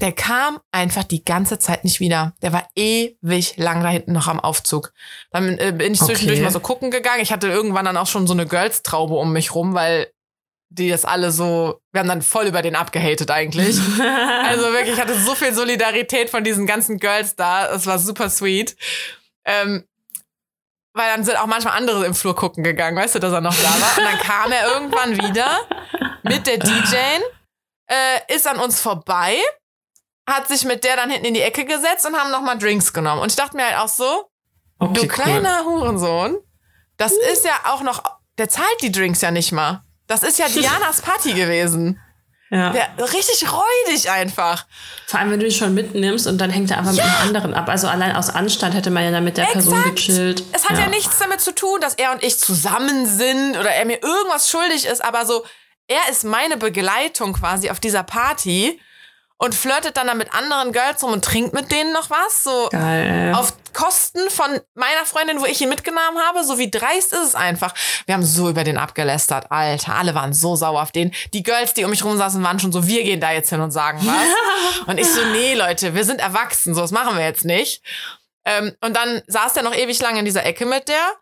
Der 0.00 0.12
kam 0.12 0.58
einfach 0.72 1.04
die 1.04 1.24
ganze 1.24 1.58
Zeit 1.58 1.84
nicht 1.84 2.00
wieder. 2.00 2.34
Der 2.42 2.52
war 2.52 2.66
ewig 2.74 3.56
lang 3.56 3.82
da 3.82 3.88
hinten 3.88 4.12
noch 4.12 4.28
am 4.28 4.40
Aufzug. 4.40 4.92
Dann 5.30 5.58
äh, 5.58 5.72
bin 5.76 5.92
ich 5.92 6.00
zwischendurch 6.00 6.38
Okay. 6.38 6.44
mal 6.44 6.50
so 6.52 6.60
gucken 6.60 6.90
gegangen. 6.90 7.20
Ich 7.22 7.32
hatte 7.32 7.48
irgendwann 7.48 7.84
dann 7.84 7.96
auch 7.96 8.06
schon 8.06 8.26
so 8.26 8.32
eine 8.32 8.46
Girls-Traube 8.46 9.14
um 9.14 9.32
mich 9.32 9.54
rum, 9.54 9.74
weil 9.74 10.10
die 10.72 10.88
das 10.88 11.04
alle 11.04 11.32
so, 11.32 11.80
wir 11.92 12.00
haben 12.00 12.08
dann 12.08 12.22
voll 12.22 12.46
über 12.46 12.62
den 12.62 12.76
abgehatet 12.76 13.30
eigentlich. 13.30 13.76
Also 14.50 14.72
wirklich, 14.72 14.94
ich 14.94 15.00
hatte 15.00 15.18
so 15.18 15.34
viel 15.36 15.52
Solidarität 15.54 16.28
von 16.30 16.42
diesen 16.42 16.66
ganzen 16.66 16.98
Girls 16.98 17.36
da. 17.36 17.72
Es 17.72 17.86
war 17.86 17.98
super 18.00 18.28
sweet. 18.30 18.76
Ähm, 19.44 19.84
weil 20.92 21.08
dann 21.14 21.24
sind 21.24 21.36
auch 21.36 21.46
manchmal 21.46 21.76
andere 21.76 22.04
im 22.04 22.14
Flur 22.14 22.34
gucken 22.34 22.64
gegangen, 22.64 22.96
weißt 22.96 23.14
du, 23.14 23.18
dass 23.20 23.32
er 23.32 23.40
noch 23.40 23.54
da 23.54 23.80
war. 23.80 23.98
Und 23.98 24.04
dann 24.04 24.18
kam 24.18 24.50
er 24.50 24.72
irgendwann 24.72 25.16
wieder 25.18 25.60
mit 26.24 26.46
der 26.48 26.58
DJ, 26.58 26.96
äh, 27.88 28.34
ist 28.34 28.48
an 28.48 28.58
uns 28.58 28.80
vorbei, 28.80 29.36
hat 30.30 30.48
sich 30.48 30.64
mit 30.64 30.84
der 30.84 30.96
dann 30.96 31.10
hinten 31.10 31.26
in 31.26 31.34
die 31.34 31.42
Ecke 31.42 31.64
gesetzt 31.64 32.06
und 32.06 32.16
haben 32.16 32.30
nochmal 32.30 32.58
Drinks 32.58 32.92
genommen. 32.92 33.22
Und 33.22 33.30
ich 33.30 33.36
dachte 33.36 33.56
mir 33.56 33.66
halt 33.66 33.78
auch 33.78 33.88
so, 33.88 34.30
okay, 34.78 34.92
du 34.94 35.00
cool. 35.02 35.08
kleiner 35.08 35.64
Hurensohn, 35.64 36.38
das 36.96 37.12
ist 37.12 37.44
ja 37.44 37.52
auch 37.64 37.82
noch, 37.82 38.02
der 38.38 38.48
zahlt 38.48 38.82
die 38.82 38.92
Drinks 38.92 39.20
ja 39.20 39.30
nicht 39.30 39.52
mal. 39.52 39.82
Das 40.06 40.22
ist 40.22 40.38
ja 40.38 40.48
Dianas 40.54 41.02
Party 41.02 41.32
gewesen. 41.32 42.00
Ja. 42.52 42.70
Der, 42.70 42.88
richtig 43.12 43.46
räudig 43.52 44.10
einfach. 44.10 44.66
Vor 45.06 45.20
allem, 45.20 45.30
wenn 45.30 45.38
du 45.38 45.46
dich 45.46 45.56
schon 45.56 45.72
mitnimmst 45.72 46.26
und 46.26 46.38
dann 46.38 46.50
hängt 46.50 46.72
er 46.72 46.78
einfach 46.78 46.92
mit 46.92 47.00
dem 47.00 47.22
anderen 47.22 47.54
ab. 47.54 47.68
Also 47.68 47.86
allein 47.86 48.16
aus 48.16 48.28
Anstand 48.28 48.74
hätte 48.74 48.90
man 48.90 49.04
ja 49.04 49.12
dann 49.12 49.22
mit 49.22 49.36
der 49.36 49.44
Person 49.44 49.78
Exakt. 49.78 49.96
gechillt. 49.96 50.42
Es 50.52 50.68
hat 50.68 50.76
ja. 50.76 50.88
nichts 50.88 51.16
damit 51.18 51.40
zu 51.40 51.54
tun, 51.54 51.80
dass 51.80 51.94
er 51.94 52.10
und 52.10 52.24
ich 52.24 52.38
zusammen 52.38 53.06
sind 53.06 53.56
oder 53.56 53.70
er 53.70 53.84
mir 53.84 54.02
irgendwas 54.02 54.50
schuldig 54.50 54.84
ist, 54.84 55.04
aber 55.04 55.26
so, 55.26 55.44
er 55.86 56.10
ist 56.10 56.24
meine 56.24 56.56
Begleitung 56.56 57.34
quasi 57.34 57.70
auf 57.70 57.78
dieser 57.78 58.02
Party 58.02 58.80
und 59.42 59.54
flirtet 59.54 59.96
dann, 59.96 60.06
dann 60.06 60.18
mit 60.18 60.34
anderen 60.34 60.70
Girls 60.72 61.02
rum 61.02 61.12
und 61.14 61.24
trinkt 61.24 61.54
mit 61.54 61.72
denen 61.72 61.94
noch 61.94 62.10
was. 62.10 62.42
So 62.42 62.68
Geil. 62.70 63.32
auf 63.34 63.54
Kosten 63.72 64.28
von 64.28 64.60
meiner 64.74 65.06
Freundin, 65.06 65.40
wo 65.40 65.46
ich 65.46 65.60
ihn 65.62 65.70
mitgenommen 65.70 66.18
habe. 66.28 66.44
So 66.44 66.58
wie 66.58 66.70
dreist 66.70 67.14
ist 67.14 67.28
es 67.28 67.34
einfach. 67.34 67.74
Wir 68.04 68.14
haben 68.14 68.22
so 68.22 68.50
über 68.50 68.64
den 68.64 68.76
abgelästert. 68.76 69.50
Alter, 69.50 69.94
alle 69.94 70.14
waren 70.14 70.34
so 70.34 70.56
sauer 70.56 70.82
auf 70.82 70.92
den. 70.92 71.12
Die 71.32 71.42
Girls, 71.42 71.72
die 71.72 71.84
um 71.84 71.90
mich 71.90 72.04
rum 72.04 72.18
saßen, 72.18 72.42
waren 72.42 72.60
schon 72.60 72.70
so, 72.70 72.86
wir 72.86 73.02
gehen 73.02 73.20
da 73.20 73.32
jetzt 73.32 73.48
hin 73.48 73.60
und 73.62 73.70
sagen 73.70 74.00
was. 74.04 74.86
und 74.86 74.98
ich 74.98 75.08
so, 75.08 75.24
nee, 75.32 75.54
Leute, 75.54 75.94
wir 75.94 76.04
sind 76.04 76.20
erwachsen. 76.20 76.74
So, 76.74 76.82
das 76.82 76.90
machen 76.90 77.16
wir 77.16 77.24
jetzt 77.24 77.46
nicht. 77.46 77.82
Ähm, 78.44 78.76
und 78.82 78.94
dann 78.94 79.22
saß 79.26 79.54
der 79.54 79.62
noch 79.62 79.74
ewig 79.74 80.00
lang 80.02 80.18
in 80.18 80.26
dieser 80.26 80.44
Ecke 80.44 80.66
mit 80.66 80.88
der 80.88 81.12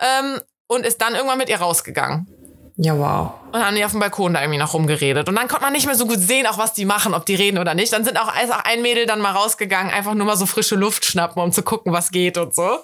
ähm, 0.00 0.40
und 0.68 0.86
ist 0.86 1.02
dann 1.02 1.14
irgendwann 1.14 1.38
mit 1.38 1.50
ihr 1.50 1.58
rausgegangen. 1.58 2.37
Ja, 2.80 2.96
wow. 2.96 3.32
Und 3.50 3.64
haben 3.64 3.74
die 3.74 3.84
auf 3.84 3.90
dem 3.90 3.98
Balkon 3.98 4.34
da 4.34 4.40
irgendwie 4.40 4.58
noch 4.58 4.72
rumgeredet. 4.72 5.28
Und 5.28 5.34
dann 5.34 5.48
konnte 5.48 5.64
man 5.64 5.72
nicht 5.72 5.86
mehr 5.86 5.96
so 5.96 6.06
gut 6.06 6.20
sehen, 6.20 6.46
auch 6.46 6.58
was 6.58 6.74
die 6.74 6.84
machen, 6.84 7.12
ob 7.12 7.26
die 7.26 7.34
reden 7.34 7.58
oder 7.58 7.74
nicht. 7.74 7.92
Dann 7.92 8.04
sind 8.04 8.16
auch, 8.20 8.32
ist 8.40 8.52
auch 8.52 8.62
ein 8.62 8.82
Mädel 8.82 9.04
dann 9.04 9.20
mal 9.20 9.32
rausgegangen, 9.32 9.92
einfach 9.92 10.14
nur 10.14 10.24
mal 10.24 10.36
so 10.36 10.46
frische 10.46 10.76
Luft 10.76 11.04
schnappen, 11.04 11.42
um 11.42 11.50
zu 11.50 11.64
gucken, 11.64 11.92
was 11.92 12.12
geht 12.12 12.38
und 12.38 12.54
so. 12.54 12.78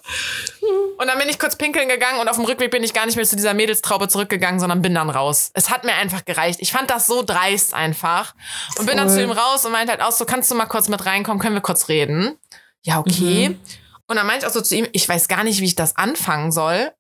Und 0.99 1.07
dann 1.07 1.17
bin 1.19 1.29
ich 1.29 1.39
kurz 1.39 1.55
pinkeln 1.55 1.89
gegangen 1.89 2.19
und 2.19 2.29
auf 2.29 2.35
dem 2.35 2.45
Rückweg 2.45 2.73
bin 2.73 2.83
ich 2.83 2.93
gar 2.93 3.07
nicht 3.07 3.15
mehr 3.15 3.25
zu 3.25 3.37
dieser 3.37 3.55
Mädelstraube 3.55 4.09
zurückgegangen, 4.09 4.59
sondern 4.59 4.83
bin 4.83 4.95
dann 4.95 5.11
raus. 5.11 5.53
Es 5.55 5.71
hat 5.71 5.85
mir 5.85 5.95
einfach 5.95 6.25
gereicht. 6.25 6.59
Ich 6.61 6.73
fand 6.73 6.91
das 6.91 7.07
so 7.07 7.23
dreist 7.23 7.73
einfach. 7.73 8.35
Und 8.77 8.87
bin 8.87 8.97
dann 8.97 9.09
Voll. 9.09 9.19
zu 9.19 9.23
ihm 9.23 9.31
raus 9.31 9.65
und 9.65 9.71
meinte 9.71 9.93
halt 9.93 10.03
auch 10.03 10.13
so, 10.13 10.25
kannst 10.25 10.51
du 10.51 10.57
mal 10.57 10.67
kurz 10.67 10.89
mit 10.89 11.07
reinkommen, 11.07 11.41
können 11.41 11.55
wir 11.55 11.63
kurz 11.63 11.89
reden? 11.89 12.37
Ja, 12.83 12.99
okay. 12.99 13.51
Mhm. 13.51 13.61
Und 14.09 14.17
dann 14.17 14.27
meinte 14.27 14.45
ich 14.45 14.51
auch 14.51 14.55
so 14.55 14.61
zu 14.61 14.75
ihm, 14.75 14.89
ich 14.91 15.09
weiß 15.09 15.29
gar 15.29 15.45
nicht, 15.45 15.61
wie 15.61 15.67
ich 15.67 15.77
das 15.77 15.97
anfangen 15.97 16.51
soll, 16.51 16.91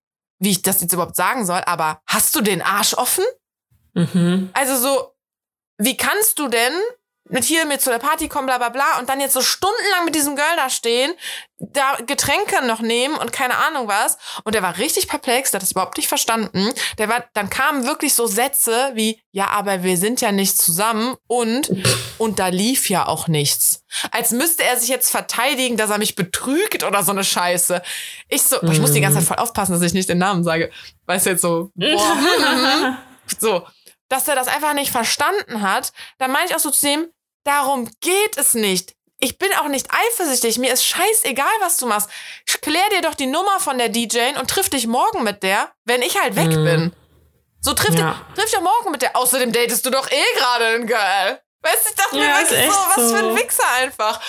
wie 0.44 0.50
ich 0.50 0.62
das 0.62 0.80
jetzt 0.80 0.92
überhaupt 0.92 1.16
sagen 1.16 1.46
soll, 1.46 1.62
aber 1.66 2.00
hast 2.06 2.34
du 2.34 2.40
den 2.40 2.62
Arsch 2.62 2.94
offen? 2.94 3.24
Mhm. 3.94 4.50
Also 4.52 4.76
so, 4.76 5.14
wie 5.78 5.96
kannst 5.96 6.38
du 6.38 6.48
denn 6.48 6.72
mit 7.30 7.44
hier 7.44 7.64
mit 7.64 7.80
zu 7.80 7.90
der 7.90 7.98
Party 7.98 8.28
kommen, 8.28 8.46
bla 8.46 8.58
bla 8.58 8.68
bla, 8.68 8.98
und 8.98 9.08
dann 9.08 9.20
jetzt 9.20 9.32
so 9.32 9.40
stundenlang 9.40 10.04
mit 10.04 10.14
diesem 10.14 10.36
Girl 10.36 10.56
da 10.56 10.68
stehen, 10.68 11.12
da 11.58 11.96
Getränke 12.06 12.66
noch 12.66 12.80
nehmen 12.80 13.16
und 13.16 13.32
keine 13.32 13.56
Ahnung 13.56 13.88
was. 13.88 14.18
Und 14.44 14.54
der 14.54 14.62
war 14.62 14.76
richtig 14.76 15.08
perplex, 15.08 15.50
der 15.50 15.58
hat 15.58 15.62
das 15.62 15.70
überhaupt 15.72 15.96
nicht 15.96 16.08
verstanden. 16.08 16.70
Der 16.98 17.08
war, 17.08 17.24
dann 17.32 17.48
kamen 17.48 17.86
wirklich 17.86 18.14
so 18.14 18.26
Sätze 18.26 18.90
wie, 18.94 19.22
ja, 19.30 19.48
aber 19.48 19.82
wir 19.82 19.96
sind 19.96 20.20
ja 20.20 20.32
nicht 20.32 20.58
zusammen 20.58 21.16
und, 21.26 21.72
und 22.18 22.38
da 22.38 22.48
lief 22.48 22.90
ja 22.90 23.06
auch 23.06 23.26
nichts. 23.26 23.84
Als 24.10 24.30
müsste 24.32 24.64
er 24.64 24.78
sich 24.78 24.90
jetzt 24.90 25.10
verteidigen, 25.10 25.78
dass 25.78 25.90
er 25.90 25.98
mich 25.98 26.16
betrügt 26.16 26.84
oder 26.84 27.02
so 27.02 27.12
eine 27.12 27.24
Scheiße. 27.24 27.80
Ich 28.28 28.42
so, 28.42 28.60
boah, 28.60 28.72
ich 28.72 28.80
muss 28.80 28.92
die 28.92 29.00
ganze 29.00 29.18
Zeit 29.18 29.28
voll 29.28 29.38
aufpassen, 29.38 29.72
dass 29.72 29.82
ich 29.82 29.94
nicht 29.94 30.08
den 30.08 30.18
Namen 30.18 30.44
sage. 30.44 30.70
Weißt 31.06 31.24
du 31.24 31.30
jetzt 31.30 31.42
so, 31.42 31.70
boah, 31.74 32.98
so, 33.38 33.66
dass 34.14 34.28
er 34.28 34.34
das 34.36 34.46
einfach 34.48 34.72
nicht 34.74 34.90
verstanden 34.92 35.60
hat, 35.62 35.92
dann 36.18 36.30
meine 36.30 36.46
ich 36.48 36.54
auch 36.54 36.60
so 36.60 36.70
zu 36.70 36.88
ihm, 36.88 37.10
darum 37.44 37.90
geht 38.00 38.36
es 38.38 38.54
nicht. 38.54 38.94
Ich 39.18 39.38
bin 39.38 39.52
auch 39.54 39.68
nicht 39.68 39.88
eifersüchtig. 39.90 40.58
Mir 40.58 40.72
ist 40.72 40.84
scheißegal, 40.84 41.46
was 41.60 41.76
du 41.78 41.86
machst. 41.86 42.08
Klär 42.62 42.88
dir 42.90 43.02
doch 43.02 43.14
die 43.14 43.26
Nummer 43.26 43.58
von 43.60 43.76
der 43.78 43.88
DJ 43.88 44.36
und 44.38 44.48
triff 44.50 44.68
dich 44.70 44.86
morgen 44.86 45.22
mit 45.22 45.42
der, 45.42 45.70
wenn 45.84 46.02
ich 46.02 46.20
halt 46.20 46.36
weg 46.36 46.48
Mhm. 46.48 46.64
bin. 46.64 46.96
So 47.60 47.72
triff, 47.74 47.94
Ja. 47.94 48.12
dich, 48.34 48.34
triff 48.42 48.50
dich 48.50 48.60
morgen 48.60 48.90
mit 48.90 49.02
der. 49.02 49.16
Außerdem 49.16 49.52
datest 49.52 49.84
du 49.86 49.90
doch 49.90 50.10
eh 50.10 50.38
gerade 50.38 50.66
einen 50.66 50.86
Girl. 50.86 51.40
Weißt 51.62 51.84
du, 51.86 51.90
ich 51.90 51.94
dachte 51.96 52.16
mir 52.16 52.24
Ja, 52.24 52.38
ist 52.38 52.50
wirklich 52.50 52.70
so, 52.70 52.78
was 52.96 53.10
für 53.12 53.18
ein. 53.28 53.36
Wichser 53.36 53.68
einfach. 53.76 54.20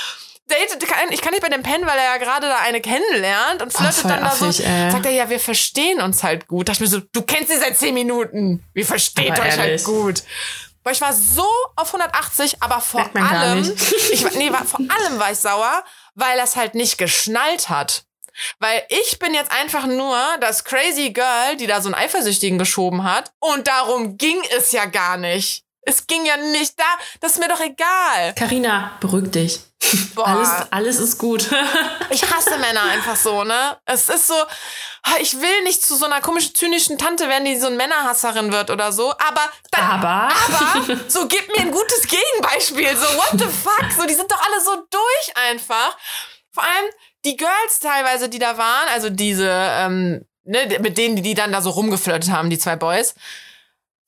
Datet, 0.47 0.87
kann, 0.87 1.11
ich 1.11 1.21
kann 1.21 1.31
nicht 1.31 1.41
bei 1.41 1.49
dem 1.49 1.63
pennen, 1.63 1.87
weil 1.87 1.97
er 1.97 2.03
ja 2.03 2.17
gerade 2.17 2.47
da 2.47 2.57
eine 2.59 2.79
kennenlernt 2.79 3.61
und 3.63 3.73
flirtet 3.73 3.95
voll 4.01 4.11
dann 4.11 4.23
da 4.23 4.31
so. 4.31 4.45
affig, 4.45 4.63
ey. 4.65 4.91
Sagt 4.91 5.05
er, 5.05 5.11
ja, 5.11 5.29
wir 5.29 5.39
verstehen 5.39 6.01
uns 6.01 6.21
halt 6.23 6.47
gut. 6.47 6.69
Dachte 6.69 6.83
ich 6.83 6.91
mir 6.91 6.99
so, 6.99 7.05
du 7.11 7.21
kennst 7.23 7.51
sie 7.51 7.57
seit 7.57 7.77
zehn 7.77 7.93
Minuten. 7.95 8.63
Wir 8.73 8.85
verstehen 8.85 9.33
euch 9.33 9.39
halt 9.39 9.57
ehrlich. 9.57 9.83
gut. 9.83 10.21
Weil 10.83 10.93
ich 10.93 11.01
war 11.01 11.13
so 11.13 11.47
auf 11.75 11.87
180, 11.87 12.61
aber 12.61 12.79
vor 12.79 13.09
allem, 13.15 13.61
ich, 14.11 14.23
war- 14.23 14.31
nee, 14.35 14.51
war, 14.51 14.63
vor 14.65 14.79
allem 14.81 15.17
war 15.19 15.31
ich 15.31 15.39
sauer, 15.39 15.83
weil 16.13 16.37
er 16.37 16.43
es 16.43 16.55
halt 16.55 16.75
nicht 16.75 16.99
geschnallt 16.99 17.69
hat. 17.69 18.03
Weil 18.59 18.83
ich 18.89 19.17
bin 19.17 19.33
jetzt 19.33 19.51
einfach 19.51 19.87
nur 19.87 20.15
das 20.41 20.63
crazy 20.63 21.09
Girl, 21.11 21.55
die 21.57 21.65
da 21.67 21.81
so 21.81 21.87
einen 21.87 21.95
Eifersüchtigen 21.95 22.59
geschoben 22.59 23.03
hat. 23.03 23.31
Und 23.39 23.67
darum 23.67 24.17
ging 24.17 24.39
es 24.55 24.71
ja 24.73 24.85
gar 24.85 25.17
nicht. 25.17 25.63
Es 25.87 26.07
ging 26.07 26.25
ja 26.25 26.35
nicht 26.37 26.79
da. 26.79 26.83
Das 27.21 27.33
ist 27.33 27.39
mir 27.39 27.47
doch 27.47 27.59
egal. 27.61 28.33
Carina, 28.35 28.97
beruhig 28.99 29.31
dich. 29.31 29.59
Boah. 30.15 30.27
Alles, 30.27 30.49
alles 30.71 30.99
ist 30.99 31.17
gut. 31.17 31.49
Ich 32.11 32.23
hasse 32.23 32.57
Männer 32.59 32.83
einfach 32.83 33.15
so, 33.15 33.43
ne? 33.43 33.77
Es 33.85 34.07
ist 34.09 34.27
so, 34.27 34.35
ich 35.19 35.33
will 35.41 35.63
nicht 35.63 35.83
zu 35.83 35.95
so 35.95 36.05
einer 36.05 36.21
komischen, 36.21 36.55
zynischen 36.55 36.97
Tante 36.97 37.27
werden, 37.27 37.43
die 37.45 37.57
so 37.57 37.67
eine 37.67 37.75
Männerhasserin 37.75 38.53
wird 38.53 38.69
oder 38.69 38.91
so, 38.91 39.11
aber 39.11 39.41
dann, 39.71 39.83
Aber. 39.83 40.29
aber 40.29 40.99
so 41.07 41.27
gib 41.27 41.47
mir 41.49 41.61
ein 41.61 41.71
gutes 41.71 42.07
Gegenbeispiel. 42.07 42.95
So, 42.95 43.05
what 43.17 43.31
the 43.33 43.45
fuck? 43.45 43.91
So, 43.97 44.05
die 44.05 44.13
sind 44.13 44.31
doch 44.31 44.41
alle 44.41 44.61
so 44.63 44.75
durch 44.89 45.49
einfach. 45.49 45.97
Vor 46.51 46.63
allem 46.63 46.85
die 47.25 47.35
Girls 47.35 47.79
teilweise, 47.81 48.29
die 48.29 48.39
da 48.39 48.57
waren, 48.57 48.87
also 48.89 49.09
diese, 49.09 49.49
ähm, 49.49 50.25
ne, 50.45 50.79
mit 50.79 50.97
denen, 50.97 51.21
die 51.21 51.33
dann 51.33 51.51
da 51.51 51.61
so 51.61 51.71
rumgeflirtet 51.71 52.31
haben, 52.31 52.49
die 52.49 52.59
zwei 52.59 52.75
Boys, 52.75 53.15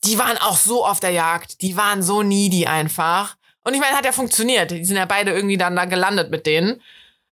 die 0.03 0.17
waren 0.17 0.37
auch 0.37 0.57
so 0.57 0.85
auf 0.85 0.99
der 0.99 1.11
Jagd. 1.11 1.61
Die 1.61 1.75
waren 1.77 2.01
so 2.01 2.23
needy 2.23 2.65
einfach. 2.65 3.35
Und 3.63 3.73
ich 3.73 3.79
meine, 3.79 3.97
hat 3.97 4.05
ja 4.05 4.11
funktioniert. 4.11 4.71
Die 4.71 4.85
sind 4.85 4.97
ja 4.97 5.05
beide 5.05 5.31
irgendwie 5.31 5.57
dann 5.57 5.75
da 5.75 5.85
gelandet 5.85 6.31
mit 6.31 6.45
denen. 6.45 6.81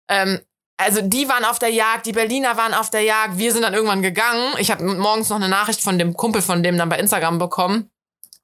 Ähm, 0.09 0.41
also 0.77 1.01
die 1.01 1.29
waren 1.29 1.45
auf 1.45 1.59
der 1.59 1.69
Jagd, 1.69 2.05
die 2.05 2.11
Berliner 2.11 2.57
waren 2.57 2.73
auf 2.73 2.89
der 2.89 3.01
Jagd, 3.01 3.37
wir 3.37 3.53
sind 3.53 3.61
dann 3.61 3.73
irgendwann 3.73 4.01
gegangen. 4.01 4.53
Ich 4.57 4.71
habe 4.71 4.83
morgens 4.83 5.29
noch 5.29 5.37
eine 5.37 5.47
Nachricht 5.47 5.81
von 5.81 5.97
dem 5.97 6.15
Kumpel 6.15 6.41
von 6.41 6.63
dem 6.63 6.77
dann 6.77 6.89
bei 6.89 6.99
Instagram 6.99 7.39
bekommen. 7.39 7.89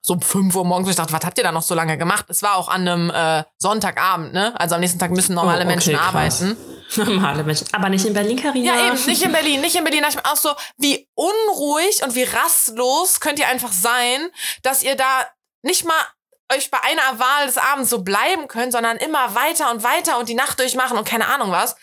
So 0.03 0.13
um 0.15 0.21
5 0.21 0.55
Uhr 0.55 0.65
morgens. 0.65 0.89
Ich 0.89 0.95
dachte, 0.95 1.13
was 1.13 1.23
habt 1.23 1.37
ihr 1.37 1.43
da 1.43 1.51
noch 1.51 1.61
so 1.61 1.75
lange 1.75 1.97
gemacht? 1.97 2.25
Es 2.29 2.41
war 2.41 2.55
auch 2.55 2.67
an 2.69 2.87
einem 2.87 3.09
äh, 3.11 3.43
Sonntagabend, 3.59 4.33
ne? 4.33 4.59
Also 4.59 4.75
am 4.75 4.81
nächsten 4.81 4.97
Tag 4.99 5.11
müssen 5.11 5.35
normale 5.35 5.59
Oh, 5.59 5.61
okay, 5.61 5.67
Menschen 5.67 5.93
krass. 5.95 6.07
arbeiten. 6.07 6.57
Normale 6.97 7.43
Menschen. 7.45 7.67
Aber 7.71 7.87
nicht 7.87 8.03
in 8.05 8.13
Berlin, 8.13 8.35
Carina. 8.41 8.75
Ja, 8.75 8.87
eben, 8.87 9.05
nicht 9.05 9.21
in 9.21 9.31
Berlin, 9.31 9.61
nicht 9.61 9.75
in 9.75 9.83
Berlin. 9.85 10.01
Da 10.01 10.09
ich 10.09 10.15
mir 10.15 10.25
auch 10.25 10.35
so, 10.35 10.49
wie 10.77 11.07
unruhig 11.15 12.03
und 12.03 12.15
wie 12.15 12.23
rastlos 12.23 13.21
könnt 13.21 13.39
ihr 13.39 13.47
einfach 13.47 13.71
sein, 13.71 14.29
dass 14.63 14.83
ihr 14.83 14.95
da 14.97 15.05
nicht 15.61 15.85
mal 15.85 15.93
euch 16.55 16.71
bei 16.71 16.79
einer 16.83 17.19
Wahl 17.19 17.45
des 17.45 17.57
Abends 17.57 17.89
so 17.89 18.01
bleiben 18.01 18.47
könnt, 18.47 18.71
sondern 18.71 18.97
immer 18.97 19.35
weiter 19.35 19.71
und 19.71 19.83
weiter 19.83 20.19
und 20.19 20.29
die 20.29 20.33
Nacht 20.33 20.59
durchmachen 20.59 20.97
und 20.97 21.07
keine 21.07 21.27
Ahnung 21.27 21.51
was. 21.51 21.75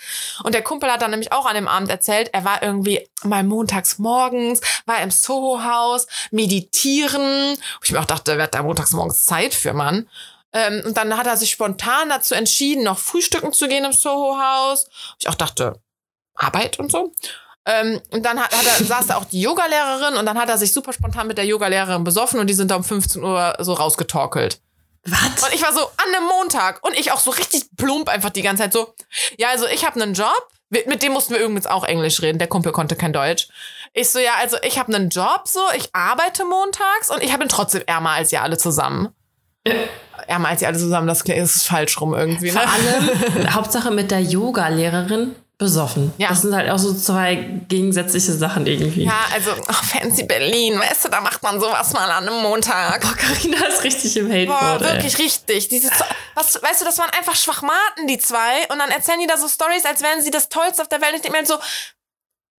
Und 0.45 0.55
der 0.55 0.63
Kumpel 0.63 0.91
hat 0.91 1.03
dann 1.03 1.11
nämlich 1.11 1.33
auch 1.33 1.47
an 1.47 1.55
dem 1.55 1.69
Abend 1.69 1.91
erzählt, 1.91 2.31
er 2.33 2.45
war 2.45 2.63
irgendwie 2.63 3.09
mal 3.23 3.45
montags 3.45 3.99
morgens, 3.99 4.61
war 4.87 5.01
im 5.03 5.11
Soho-Haus, 5.11 6.07
meditieren. 6.31 7.57
Wo 7.57 7.85
ich 7.85 7.93
mir 7.93 8.01
auch 8.01 8.05
dachte, 8.05 8.37
wer 8.37 8.45
hat 8.45 8.55
da 8.55 8.63
montags 8.63 8.93
morgens 8.93 9.27
Zeit 9.27 9.55
für, 9.55 9.73
Mann? 9.73 10.09
Ähm, 10.53 10.83
und 10.87 10.97
dann 10.97 11.17
hat 11.17 11.27
er 11.27 11.37
sich 11.37 11.51
spontan 11.51 12.09
dazu 12.09 12.35
entschieden, 12.35 12.85
noch 12.85 12.99
frühstücken 12.99 13.53
zu 13.53 13.69
gehen 13.69 13.85
im 13.85 13.93
Soho-Haus. 13.93 14.89
Ich 15.19 15.29
auch 15.29 15.35
dachte, 15.35 15.81
Arbeit 16.35 16.79
und 16.79 16.91
so. 16.91 17.13
Ähm, 17.71 18.01
und 18.11 18.25
dann 18.25 18.41
hat, 18.41 18.51
hat 18.57 18.65
er, 18.65 18.83
saß 18.85 19.09
da 19.09 19.17
auch 19.17 19.27
die 19.27 19.43
Yogalehrerin 19.43 20.17
und 20.17 20.25
dann 20.25 20.39
hat 20.39 20.49
er 20.49 20.57
sich 20.57 20.73
super 20.73 20.95
spontan 20.95 21.27
mit 21.27 21.37
der 21.37 21.45
Yogalehrerin 21.45 22.03
besoffen 22.03 22.41
und 22.41 22.47
die 22.47 22.55
sind 22.55 22.71
da 22.71 22.77
um 22.77 22.85
15 22.85 23.23
Uhr 23.23 23.55
so 23.59 23.75
rausgetorkelt. 23.75 24.59
Was? 25.05 25.43
Und 25.45 25.55
ich 25.55 25.63
war 25.63 25.73
so 25.75 25.81
an 25.81 26.15
einem 26.17 26.27
Montag 26.27 26.83
und 26.85 26.99
ich 26.99 27.13
auch 27.13 27.21
so 27.21 27.31
richtig 27.31 27.65
plump 27.77 28.09
einfach 28.09 28.31
die 28.31 28.41
ganze 28.43 28.63
Zeit 28.63 28.73
so, 28.73 28.95
ja, 29.37 29.49
also 29.51 29.67
ich 29.67 29.85
habe 29.87 30.01
einen 30.01 30.15
Job, 30.15 30.49
mit 30.71 31.03
dem 31.03 31.13
mussten 31.13 31.35
wir 31.35 31.41
übrigens 31.41 31.67
auch 31.67 31.85
Englisch 31.85 32.21
reden, 32.23 32.39
der 32.39 32.49
Kumpel 32.49 32.73
konnte 32.73 32.97
kein 32.97 33.13
Deutsch. 33.13 33.49
Ich 33.93 34.11
so, 34.11 34.19
ja, 34.19 34.33
also 34.41 34.57
ich 34.63 34.79
habe 34.79 34.95
einen 34.95 35.11
Job 35.11 35.43
so, 35.45 35.61
ich 35.77 35.89
arbeite 35.95 36.45
montags 36.47 37.11
und 37.11 37.23
ich 37.23 37.37
bin 37.39 37.49
trotzdem 37.49 37.83
ärmer 37.87 38.11
als 38.11 38.33
ihr 38.33 38.43
alle 38.43 38.57
zusammen. 38.59 39.09
Ärmer 40.27 40.49
als 40.49 40.63
ihr 40.63 40.69
alle 40.69 40.79
zusammen, 40.79 41.07
das 41.07 41.25
klingt- 41.25 41.41
das 41.43 41.57
ist 41.57 41.67
falsch 41.69 42.01
rum 42.01 42.15
irgendwie, 42.15 42.51
ne? 42.51 42.61
Vor 42.61 42.63
allem, 42.71 43.55
Hauptsache 43.55 43.91
mit 43.91 44.11
der 44.11 44.21
Yoga-Lehrerin 44.23 45.35
besoffen. 45.59 46.13
Ja. 46.19 46.29
Das 46.29 46.43
sind 46.43 46.55
halt 46.55 46.71
auch 46.71 46.79
so 46.79 46.95
zwei 46.95 47.35
gegensätzliche 47.69 48.33
Sachen 48.33 48.65
irgendwie. 48.67 49.05
Ja, 49.05 49.27
also 49.35 49.51
ach, 49.67 49.85
Fancy 49.85 50.23
Berlin, 50.23 50.79
weißt 50.79 51.07
du, 51.07 51.09
da 51.09 51.21
macht 51.21 51.43
man 51.43 51.61
sowas 51.61 51.93
mal 51.93 52.09
an 52.11 52.29
einem 52.29 52.41
Montag. 52.41 53.01
Boah, 53.03 53.15
Carina 53.17 53.67
ist 53.67 53.83
richtig 53.83 54.17
im 54.17 54.29
Boah, 54.29 54.35
Hateboard, 54.35 54.83
ey. 54.83 54.93
wirklich 54.95 55.19
richtig. 55.19 55.69
Dieses, 55.69 55.91
was, 56.37 56.63
weißt 56.63 56.81
du, 56.81 56.85
das 56.85 56.99
waren 56.99 57.11
einfach 57.11 57.35
Schwachmaten, 57.35 58.07
die 58.07 58.19
zwei. 58.19 58.69
Und 58.71 58.79
dann 58.79 58.91
erzählen 58.91 59.19
die 59.21 59.27
da 59.27 59.37
so 59.37 59.49
Stories, 59.49 59.85
als 59.85 60.01
wären 60.01 60.23
sie 60.23 60.31
das 60.31 60.49
Tollste 60.49 60.81
auf 60.83 60.89
der 60.89 61.01
Welt. 61.01 61.15
Ich 61.17 61.23
denke 61.23 61.37
mir 61.41 61.45
so, 61.45 61.57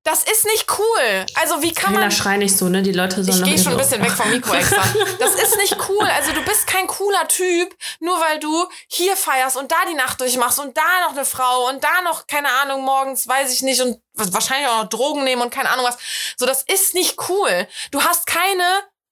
das 0.04 0.24
ist 0.24 0.45
nicht 0.45 0.66
cool. 0.80 1.26
Also 1.36 1.62
wie 1.62 1.74
kann 1.74 1.88
Carina, 1.88 2.02
man... 2.02 2.12
schrei 2.12 2.38
nicht 2.38 2.56
so, 2.58 2.70
ne? 2.70 2.82
Die 2.82 2.93
Leute 2.93 3.24
sollen 3.24 3.43
Ich 3.43 3.43
gehe 3.43 3.60
schon 3.60 3.74
ein 3.74 3.78
bisschen 3.78 4.02
weg 4.02 4.12
vom 4.12 4.30
Mikro 4.30 4.54
extra. 4.56 4.82
Das 5.20 5.36
ist 5.36 5.58
nicht 5.58 5.78
cool. 5.89 6.06
Also 6.06 6.32
du 6.32 6.43
bist 6.43 6.68
kein 6.68 6.88
cooler 6.88 7.28
Typ, 7.28 7.76
nur 8.00 8.20
weil 8.20 8.39
du 8.39 8.68
hier 8.88 9.16
feierst 9.16 9.58
und 9.58 9.72
da 9.72 9.76
die 9.89 9.95
Nacht 9.95 10.22
durchmachst 10.22 10.60
und 10.60 10.76
da 10.78 11.02
noch 11.06 11.12
eine 11.12 11.26
Frau 11.26 11.68
und 11.68 11.84
da 11.84 12.02
noch, 12.04 12.28
keine 12.28 12.50
Ahnung, 12.62 12.84
morgens, 12.84 13.28
weiß 13.28 13.52
ich 13.54 13.62
nicht, 13.62 13.82
und 13.82 14.02
wahrscheinlich 14.14 14.70
auch 14.70 14.84
noch 14.84 14.89
Drogen 14.89 15.24
nehmen 15.24 15.41
und 15.41 15.54
keine 15.54 15.70
Ahnung 15.70 15.86
was. 15.86 15.97
So, 16.38 16.45
das 16.45 16.64
ist 16.64 16.93
nicht 16.93 17.18
cool. 17.30 17.68
Du 17.91 18.02
hast 18.02 18.26
keine, 18.26 18.64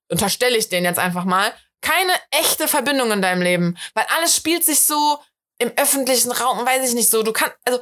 unterstelle 0.09 0.57
ich 0.57 0.69
denen 0.69 0.85
jetzt 0.85 0.99
einfach 0.99 1.25
mal, 1.25 1.53
keine 1.81 2.13
echte 2.31 2.67
Verbindung 2.67 3.11
in 3.11 3.21
deinem 3.21 3.41
Leben. 3.41 3.77
Weil 3.93 4.05
alles 4.15 4.35
spielt 4.35 4.63
sich 4.63 4.85
so 4.85 5.19
im 5.59 5.71
öffentlichen 5.75 6.31
Raum, 6.31 6.65
weiß 6.65 6.87
ich 6.87 6.95
nicht 6.95 7.09
so. 7.09 7.23
Du 7.23 7.33
kannst, 7.33 7.55
also, 7.65 7.79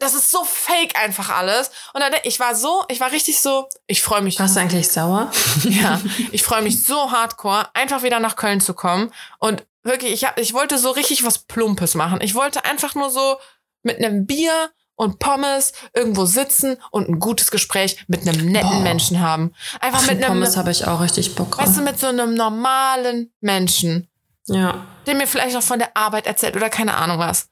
das 0.00 0.14
ist 0.14 0.30
so 0.30 0.44
fake 0.44 0.96
einfach 0.96 1.30
alles. 1.30 1.70
Und 1.92 2.00
dann, 2.00 2.12
ich 2.22 2.38
war 2.40 2.54
so, 2.54 2.84
ich 2.88 3.00
war 3.00 3.12
richtig 3.12 3.40
so, 3.40 3.68
ich 3.86 4.02
freue 4.02 4.22
mich 4.22 4.38
Warst 4.38 4.56
du 4.56 4.60
eigentlich 4.60 4.88
sauer? 4.88 5.30
ja, 5.64 6.00
ich 6.32 6.42
freue 6.42 6.62
mich 6.62 6.84
so 6.84 7.10
hardcore, 7.10 7.68
einfach 7.74 8.02
wieder 8.02 8.20
nach 8.20 8.36
Köln 8.36 8.60
zu 8.60 8.74
kommen. 8.74 9.12
Und 9.38 9.66
wirklich, 9.82 10.12
ich, 10.12 10.24
hab, 10.24 10.38
ich 10.38 10.54
wollte 10.54 10.78
so 10.78 10.90
richtig 10.90 11.24
was 11.24 11.38
Plumpes 11.38 11.94
machen. 11.94 12.20
Ich 12.20 12.34
wollte 12.34 12.64
einfach 12.64 12.94
nur 12.94 13.10
so 13.10 13.36
mit 13.82 13.98
einem 13.98 14.26
Bier 14.26 14.70
und 14.96 15.18
Pommes 15.18 15.72
irgendwo 15.94 16.24
sitzen 16.24 16.78
und 16.90 17.08
ein 17.08 17.20
gutes 17.20 17.50
Gespräch 17.50 18.04
mit 18.08 18.22
einem 18.22 18.46
netten 18.46 18.70
Boah. 18.70 18.80
Menschen 18.80 19.20
haben. 19.20 19.52
Einfach 19.80 20.00
Ach, 20.02 20.08
mit 20.10 20.22
einem, 20.22 20.28
Pommes 20.28 20.56
habe 20.56 20.70
ich 20.70 20.86
auch 20.86 21.00
richtig 21.00 21.34
Bock 21.34 21.52
drauf. 21.52 21.66
weißt 21.66 21.78
du, 21.78 21.82
mit 21.82 21.98
so 21.98 22.06
einem 22.06 22.34
normalen 22.34 23.32
Menschen, 23.40 24.08
ja. 24.46 24.86
der 25.06 25.14
mir 25.14 25.26
vielleicht 25.26 25.54
noch 25.54 25.62
von 25.62 25.78
der 25.78 25.96
Arbeit 25.96 26.26
erzählt 26.26 26.56
oder 26.56 26.70
keine 26.70 26.94
Ahnung 26.94 27.18
was. 27.18 27.48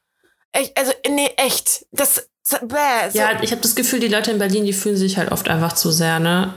Echt, 0.55 0.79
also, 0.79 0.93
nee, 1.09 1.31
echt. 1.37 1.85
Das, 1.91 2.29
bäh, 2.63 3.11
so. 3.11 3.19
Ja, 3.19 3.43
ich 3.43 3.51
habe 3.51 3.61
das 3.61 3.75
Gefühl, 3.75 3.99
die 3.99 4.09
Leute 4.09 4.31
in 4.31 4.39
Berlin, 4.39 4.65
die 4.65 4.73
fühlen 4.73 4.97
sich 4.97 5.19
halt 5.19 5.33
oft 5.33 5.49
einfach 5.49 5.73
zu 5.73 5.91
sehr, 5.91 6.21
ne? 6.21 6.55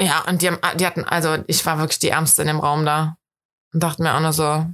ja, 0.00 0.22
und 0.28 0.42
die, 0.42 0.48
haben, 0.48 0.58
die 0.78 0.86
hatten, 0.86 1.04
also, 1.04 1.36
ich 1.46 1.64
war 1.66 1.78
wirklich 1.78 1.98
die 1.98 2.08
Ärmste 2.08 2.42
in 2.42 2.48
dem 2.48 2.60
Raum 2.60 2.84
da. 2.84 3.16
Und 3.74 3.82
dachte 3.82 4.02
mir 4.02 4.14
auch 4.14 4.20
nur 4.20 4.32
so, 4.32 4.64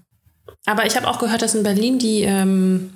Aber 0.67 0.87
ich 0.87 0.97
habe 0.97 1.09
auch 1.09 1.19
gehört, 1.19 1.43
dass 1.43 1.57
in 1.57 1.65
Berlin 1.65 1.99
die 1.99 2.23
ähm, 2.23 2.95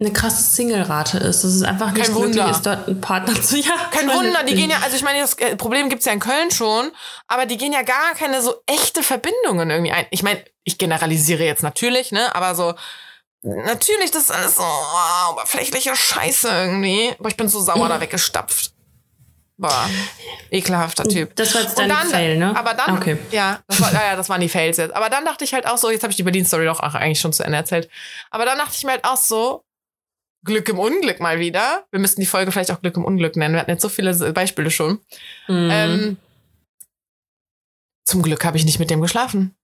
eine 0.00 0.12
krasse 0.12 0.42
Single-Rate 0.42 1.18
ist. 1.18 1.44
Das 1.44 1.54
ist 1.54 1.62
einfach 1.62 1.92
nicht 1.92 2.06
Kein 2.06 2.14
möglich 2.14 2.36
Wunder. 2.36 2.50
ist, 2.50 2.66
dort 2.66 2.88
einen 2.88 3.00
Partner 3.00 3.40
zu 3.40 3.56
ja, 3.58 3.76
Kein 3.92 4.08
Wunder, 4.08 4.42
die 4.42 4.56
gehen 4.56 4.70
ja, 4.70 4.78
also 4.82 4.96
ich 4.96 5.02
meine, 5.02 5.20
das 5.20 5.34
äh, 5.34 5.54
Problem 5.54 5.88
gibt's 5.88 6.04
ja 6.04 6.12
in 6.12 6.18
Köln 6.18 6.50
schon, 6.50 6.90
aber 7.28 7.46
die 7.46 7.56
gehen 7.56 7.72
ja 7.72 7.82
gar 7.82 8.14
keine 8.18 8.42
so 8.42 8.56
echte 8.66 9.04
Verbindungen 9.04 9.70
irgendwie 9.70 9.92
ein. 9.92 10.06
Ich 10.10 10.24
meine, 10.24 10.42
ich 10.64 10.78
generalisiere 10.78 11.44
jetzt 11.44 11.62
natürlich, 11.62 12.10
ne, 12.10 12.34
aber 12.34 12.56
so, 12.56 12.74
natürlich, 13.44 14.10
das 14.10 14.24
ist 14.24 14.30
alles 14.30 14.56
so 14.56 14.62
oh, 14.62 15.32
oberflächliche 15.32 15.94
Scheiße 15.94 16.48
irgendwie. 16.48 17.12
Aber 17.18 17.28
ich 17.28 17.36
bin 17.36 17.48
so 17.48 17.60
sauer 17.60 17.88
da 17.88 18.00
weggestapft. 18.00 18.72
Boah, 19.56 19.88
ekelhafter 20.50 21.04
Typ. 21.04 21.36
Das 21.36 21.54
war 21.54 21.62
jetzt 21.62 21.78
dein 21.78 21.88
dann, 21.88 22.08
Fail, 22.08 22.36
ne? 22.38 22.56
aber 22.56 22.74
dann, 22.74 22.98
Okay. 22.98 23.16
ja, 23.30 23.60
das 23.68 23.80
war, 23.80 23.92
ja, 23.92 24.16
das 24.16 24.28
waren 24.28 24.40
die 24.40 24.48
Fails 24.48 24.78
jetzt. 24.78 24.92
Aber 24.92 25.08
dann 25.08 25.24
dachte 25.24 25.44
ich 25.44 25.54
halt 25.54 25.64
auch 25.68 25.78
so, 25.78 25.90
jetzt 25.90 26.02
habe 26.02 26.10
ich 26.10 26.16
die 26.16 26.24
Berlin-Story 26.24 26.64
doch 26.64 26.80
auch 26.80 26.94
eigentlich 26.94 27.20
schon 27.20 27.32
zu 27.32 27.44
Ende 27.44 27.58
erzählt. 27.58 27.88
Aber 28.30 28.44
dann 28.46 28.58
dachte 28.58 28.72
ich 28.76 28.82
mir 28.82 28.90
halt 28.90 29.04
auch 29.04 29.16
so, 29.16 29.64
Glück 30.44 30.68
im 30.68 30.78
Unglück 30.78 31.20
mal 31.20 31.38
wieder. 31.38 31.86
Wir 31.90 32.00
müssten 32.00 32.20
die 32.20 32.26
Folge 32.26 32.52
vielleicht 32.52 32.70
auch 32.70 32.80
Glück 32.80 32.96
im 32.96 33.04
Unglück 33.04 33.36
nennen. 33.36 33.54
Wir 33.54 33.60
hatten 33.60 33.70
jetzt 33.70 33.82
so 33.82 33.88
viele 33.88 34.12
Beispiele 34.32 34.70
schon. 34.70 35.00
Mhm. 35.48 35.68
Ähm, 35.70 36.16
zum 38.04 38.22
Glück 38.22 38.44
habe 38.44 38.56
ich 38.56 38.64
nicht 38.64 38.78
mit 38.78 38.90
dem 38.90 39.00
geschlafen. 39.00 39.54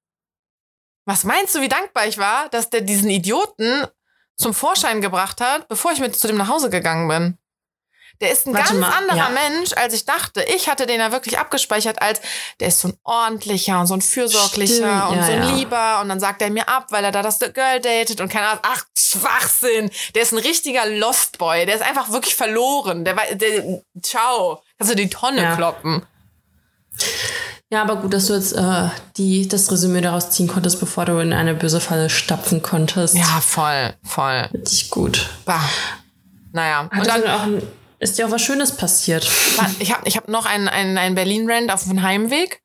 Was 1.04 1.24
meinst 1.24 1.54
du, 1.54 1.60
wie 1.60 1.68
dankbar 1.68 2.06
ich 2.06 2.18
war, 2.18 2.48
dass 2.50 2.70
der 2.70 2.82
diesen 2.82 3.10
Idioten 3.10 3.86
zum 4.36 4.54
Vorschein 4.54 5.00
gebracht 5.00 5.40
hat, 5.40 5.68
bevor 5.68 5.92
ich 5.92 6.00
mit 6.00 6.16
zu 6.18 6.26
dem 6.26 6.36
nach 6.36 6.48
Hause 6.48 6.70
gegangen 6.70 7.08
bin? 7.08 7.36
Der 8.20 8.32
ist 8.32 8.46
ein 8.46 8.52
Warte 8.52 8.74
ganz 8.74 8.80
mal, 8.80 8.90
anderer 8.90 9.16
ja. 9.16 9.28
Mensch, 9.30 9.72
als 9.72 9.94
ich 9.94 10.04
dachte. 10.04 10.42
Ich 10.42 10.68
hatte 10.68 10.84
den 10.84 11.00
ja 11.00 11.10
wirklich 11.10 11.38
abgespeichert 11.38 12.02
als, 12.02 12.20
der 12.60 12.68
ist 12.68 12.80
so 12.80 12.88
ein 12.88 12.98
ordentlicher 13.02 13.80
und 13.80 13.86
so 13.86 13.94
ein 13.94 14.02
fürsorglicher 14.02 14.74
Stimmt, 14.74 15.10
und 15.10 15.16
ja, 15.16 15.24
so 15.24 15.32
ein 15.32 15.42
ja. 15.42 15.50
Lieber. 15.56 16.00
Und 16.02 16.10
dann 16.10 16.20
sagt 16.20 16.42
er 16.42 16.50
mir 16.50 16.68
ab, 16.68 16.88
weil 16.90 17.02
er 17.02 17.12
da 17.12 17.22
das 17.22 17.38
Girl 17.38 17.80
datet 17.80 18.20
und 18.20 18.28
keine 18.28 18.48
Ahnung. 18.48 18.62
Ach, 18.62 18.84
Schwachsinn. 18.98 19.90
Der 20.14 20.22
ist 20.22 20.32
ein 20.32 20.38
richtiger 20.38 20.84
Lost 20.84 21.38
Boy. 21.38 21.64
Der 21.64 21.76
ist 21.76 21.82
einfach 21.82 22.10
wirklich 22.10 22.34
verloren. 22.36 23.06
Der, 23.06 23.16
war- 23.16 23.34
der 23.34 23.80
ciao. 24.02 24.62
Kannst 24.76 24.92
du 24.92 24.96
die 24.96 25.08
Tonne 25.08 25.54
kloppen. 25.56 26.04
Ja, 27.70 27.82
aber 27.82 27.96
gut, 27.96 28.12
dass 28.12 28.26
du 28.26 28.34
jetzt 28.34 28.52
äh, 28.52 28.88
die, 29.16 29.48
das 29.48 29.70
Resümee 29.70 30.00
daraus 30.00 30.30
ziehen 30.30 30.48
konntest, 30.48 30.80
bevor 30.80 31.04
du 31.04 31.18
in 31.18 31.32
eine 31.32 31.54
böse 31.54 31.80
Falle 31.80 32.10
stapfen 32.10 32.62
konntest. 32.62 33.14
Ja, 33.14 33.40
voll, 33.40 33.94
voll. 34.02 34.48
Richtig 34.52 34.90
gut. 34.90 35.30
Bah. 35.44 35.62
Naja, 36.52 36.80
und 36.82 36.92
Hattest 36.92 37.10
dann, 37.10 37.30
auch 37.30 37.42
ein, 37.42 37.62
ist 38.00 38.18
dir 38.18 38.26
auch 38.26 38.30
was 38.30 38.42
Schönes 38.42 38.76
passiert? 38.76 39.30
ich 39.78 39.92
habe 39.92 40.02
ich 40.08 40.16
hab 40.16 40.28
noch 40.28 40.46
einen, 40.46 40.68
einen, 40.68 40.98
einen 40.98 41.14
Berlin-Rand 41.14 41.70
auf 41.72 41.84
dem 41.84 42.02
Heimweg. 42.02 42.62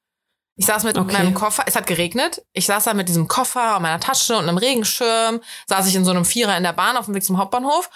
Ich 0.57 0.65
saß 0.65 0.85
mit 0.85 0.97
Okay. 0.97 1.11
meinem 1.11 1.33
Koffer, 1.33 1.63
es 1.67 1.75
hat 1.75 1.85
geregnet. 1.85 2.41
Ich 2.53 2.65
saß 2.65 2.85
da 2.85 2.93
mit 2.93 3.09
diesem 3.09 3.27
Koffer 3.27 3.75
und 3.75 3.81
meiner 3.81 3.99
Tasche 3.99 4.37
und 4.37 4.47
einem 4.47 4.57
Regenschirm. 4.57 5.41
Saß 5.67 5.85
ich 5.87 5.95
in 5.95 6.05
so 6.05 6.11
einem 6.11 6.23
Vierer 6.23 6.55
in 6.55 6.63
der 6.63 6.71
Bahn 6.71 6.95
auf 6.95 7.05
dem 7.05 7.13
Weg 7.13 7.25
zum 7.25 7.37
Hauptbahnhof. 7.37 7.89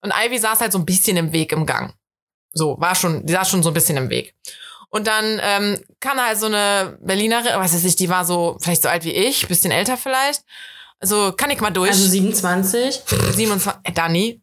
Und 0.00 0.12
Ivy 0.12 0.38
saß 0.38 0.60
halt 0.60 0.72
so 0.72 0.78
ein 0.78 0.86
bisschen 0.86 1.18
im 1.18 1.32
Weg 1.32 1.52
im 1.52 1.66
Gang. 1.66 1.92
So, 2.54 2.80
war 2.80 2.94
schon, 2.94 3.26
die 3.26 3.34
saß 3.34 3.50
schon 3.50 3.62
so 3.62 3.68
ein 3.70 3.74
bisschen 3.74 3.98
im 3.98 4.08
Weg. 4.08 4.34
Und 4.96 5.06
dann 5.06 5.38
ähm, 5.42 5.78
kam 6.00 6.18
halt 6.18 6.38
so 6.38 6.46
eine 6.46 6.96
Berlinerin, 7.02 7.52
was 7.56 7.74
weiß 7.74 7.84
ich, 7.84 7.96
die 7.96 8.08
war 8.08 8.24
so, 8.24 8.56
vielleicht 8.62 8.82
so 8.82 8.88
alt 8.88 9.04
wie 9.04 9.12
ich, 9.12 9.46
bisschen 9.46 9.70
älter 9.70 9.98
vielleicht. 9.98 10.40
Also, 11.00 11.32
kann 11.32 11.50
ich 11.50 11.60
mal 11.60 11.70
durch. 11.70 11.90
Also 11.90 12.08
27. 12.08 13.02
27, 13.32 13.82
äh, 13.84 13.92
Dani. 13.92 14.40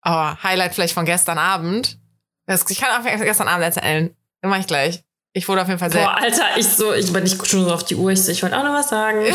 Aber 0.00 0.40
Highlight 0.40 0.76
vielleicht 0.76 0.94
von 0.94 1.04
gestern 1.04 1.36
Abend. 1.36 1.98
Das, 2.46 2.64
ich 2.70 2.80
kann 2.80 2.90
auch 2.96 3.04
gestern 3.24 3.48
Abend 3.48 3.64
erzählen. 3.64 4.14
Mach 4.42 4.60
ich 4.60 4.68
gleich. 4.68 5.02
Ich 5.32 5.48
wurde 5.48 5.62
auf 5.62 5.68
jeden 5.68 5.80
Fall 5.80 5.90
sehr. 5.90 6.04
Boah, 6.04 6.16
Alter, 6.16 6.44
ich 6.56 6.68
so, 6.68 6.92
ich 6.92 7.12
bin 7.12 7.24
nicht 7.24 7.44
schon 7.44 7.64
so 7.64 7.74
auf 7.74 7.84
die 7.84 7.96
Uhr. 7.96 8.12
Ich, 8.12 8.22
so, 8.22 8.30
ich 8.30 8.40
wollte 8.44 8.56
auch 8.56 8.62
noch 8.62 8.74
was 8.74 8.88
sagen. 8.88 9.24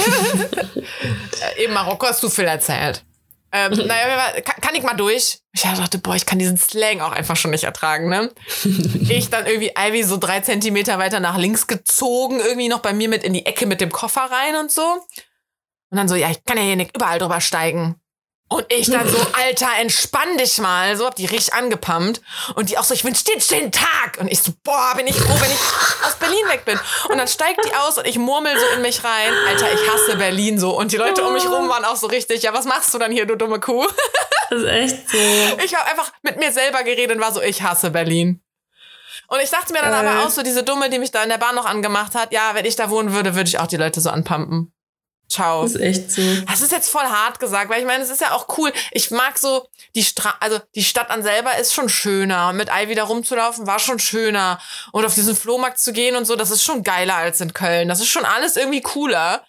Äh, 1.56 1.66
Im 1.66 1.74
Marokko 1.74 2.08
hast 2.08 2.24
du 2.24 2.30
viel 2.30 2.46
erzählt. 2.46 3.06
Ähm, 3.52 3.72
naja, 3.88 4.42
kann, 4.42 4.62
kann 4.62 4.76
ich 4.76 4.84
mal 4.84 4.94
durch? 4.94 5.40
Ich 5.54 5.62
dachte, 5.62 5.98
boah, 5.98 6.16
ich 6.16 6.26
kann 6.26 6.40
diesen 6.40 6.58
Slang 6.58 7.02
auch 7.02 7.12
einfach 7.12 7.36
schon 7.36 7.52
nicht 7.52 7.64
ertragen, 7.64 8.10
ne? 8.10 8.32
Ich 9.10 9.30
dann 9.30 9.46
irgendwie 9.46 9.72
Ivy 9.78 10.04
so 10.04 10.18
drei 10.18 10.42
Zentimeter 10.42 11.00
weiter 11.00 11.20
nach 11.20 11.38
links 11.38 11.68
gezogen, 11.68 12.40
irgendwie 12.40 12.70
noch 12.70 12.80
bei 12.80 12.94
mir 12.94 13.10
mit 13.10 13.24
in 13.24 13.34
die 13.34 13.46
Ecke 13.46 13.66
mit 13.66 13.82
dem 13.82 13.92
Koffer 13.92 14.30
rein 14.30 14.56
und 14.58 14.72
so. 14.72 14.84
Und 15.90 15.98
dann 15.98 16.08
so, 16.08 16.16
ja, 16.16 16.30
ich 16.30 16.44
kann 16.44 16.58
ja 16.58 16.64
hier 16.64 16.76
nicht 16.76 16.96
überall 16.96 17.20
drüber 17.20 17.40
steigen. 17.42 17.96
Und 18.50 18.66
ich 18.70 18.90
dann 18.90 19.08
so, 19.10 19.18
Alter, 19.34 19.68
entspann 19.80 20.38
dich 20.38 20.58
mal. 20.60 20.96
So 20.96 21.06
hab 21.06 21.16
die 21.16 21.26
richtig 21.26 21.54
angepumpt. 21.54 22.22
Und 22.56 22.70
die 22.70 22.78
auch 22.78 22.84
so, 22.84 22.94
ich 22.94 23.04
wünsch 23.04 23.24
dir 23.24 23.34
einen 23.34 23.42
schönen 23.42 23.72
Tag. 23.72 24.18
Und 24.20 24.32
ich 24.32 24.42
so, 24.42 24.54
boah, 24.64 24.94
bin 24.96 25.08
ich 25.08 25.16
froh, 25.16 25.36
wenn 25.40 25.52
ich 25.52 25.60
Berlin 26.48 26.58
weg 26.58 26.66
bin. 26.66 26.80
Und 27.10 27.18
dann 27.18 27.28
steigt 27.28 27.64
die 27.66 27.74
aus 27.76 27.98
und 27.98 28.08
ich 28.08 28.18
murmel 28.18 28.58
so 28.58 28.66
in 28.76 28.82
mich 28.82 29.04
rein. 29.04 29.34
Alter, 29.48 29.72
ich 29.74 29.90
hasse 29.90 30.18
Berlin 30.18 30.60
so. 30.60 30.78
Und 30.78 30.92
die 30.92 30.98
Leute 30.98 31.24
um 31.24 31.34
mich 31.34 31.48
rum 31.48 31.70
waren 31.70 31.86
auch 31.86 31.96
so 31.96 32.08
richtig, 32.08 32.44
ja, 32.44 32.54
was 32.54 32.66
machst 32.66 32.94
du 32.94 32.98
dann 32.98 33.12
hier, 33.12 33.26
du 33.26 33.36
dumme 33.36 33.60
Kuh? 33.60 33.86
Das 34.50 34.62
ist 34.62 34.68
echt 34.68 35.10
so. 35.10 35.18
Ich 35.64 35.76
habe 35.76 35.90
einfach 35.90 36.12
mit 36.22 36.40
mir 36.40 36.54
selber 36.54 36.84
geredet 36.84 37.18
und 37.18 37.22
war 37.22 37.34
so, 37.34 37.42
ich 37.42 37.64
hasse 37.64 37.92
Berlin. 37.92 38.42
Und 39.28 39.42
ich 39.42 39.50
dachte 39.50 39.74
mir 39.74 39.82
dann 39.82 39.92
Geil. 39.92 40.08
aber 40.08 40.26
auch 40.26 40.30
so, 40.30 40.42
diese 40.42 40.64
Dumme, 40.64 40.90
die 40.90 41.00
mich 41.00 41.12
da 41.12 41.22
in 41.22 41.28
der 41.30 41.38
Bahn 41.38 41.54
noch 41.54 41.66
angemacht 41.66 42.16
hat, 42.16 42.32
ja, 42.32 42.52
wenn 42.54 42.64
ich 42.64 42.78
da 42.78 42.90
wohnen 42.90 43.14
würde, 43.14 43.36
würde 43.36 43.50
ich 43.50 43.60
auch 43.60 43.68
die 43.68 43.76
Leute 43.76 44.00
so 44.00 44.10
anpumpen. 44.10 44.72
Ciao. 45.30 45.64
Das 45.64 45.76
ist 45.76 45.82
echt 45.82 46.12
so. 46.12 46.22
Das 46.50 46.62
ist 46.62 46.72
jetzt 46.72 46.90
voll 46.90 47.04
hart 47.04 47.40
gesagt, 47.40 47.70
weil 47.70 47.80
ich 47.82 47.86
meine, 47.86 48.02
es 48.04 48.10
ist 48.10 48.22
ja 48.22 48.32
auch 48.32 48.48
cool. 48.58 48.72
Ich 48.92 49.12
mag 49.12 49.38
so 49.38 49.68
die 49.96 50.04
Stra 50.04 50.36
also 50.40 50.60
die 50.76 50.84
Stadt 50.84 51.10
an 51.10 51.22
selber 51.24 51.58
ist 51.58 51.74
schon 51.74 51.90
schöner. 51.90 52.54
Mit 52.54 52.70
Ivy 52.74 52.96
da 52.96 53.04
rumzulaufen 53.04 53.68
war 53.68 53.80
schon 53.80 54.00
schöner. 54.00 54.60
Und 54.94 55.04
auf 55.06 55.16
diesen 55.16 55.36
Flohmarkt 55.36 55.80
zu 55.80 55.92
gehen 55.92 56.16
und 56.16 56.26
so, 56.26 56.36
das 56.36 56.50
ist 56.52 56.64
schon 56.64 56.84
geiler 56.84 57.16
als 57.16 57.42
in 57.42 57.54
Köln. 57.54 57.90
Das 57.90 58.00
ist 58.00 58.08
schon 58.08 58.26
alles 58.26 58.56
irgendwie 58.56 58.82
cooler. 58.82 59.44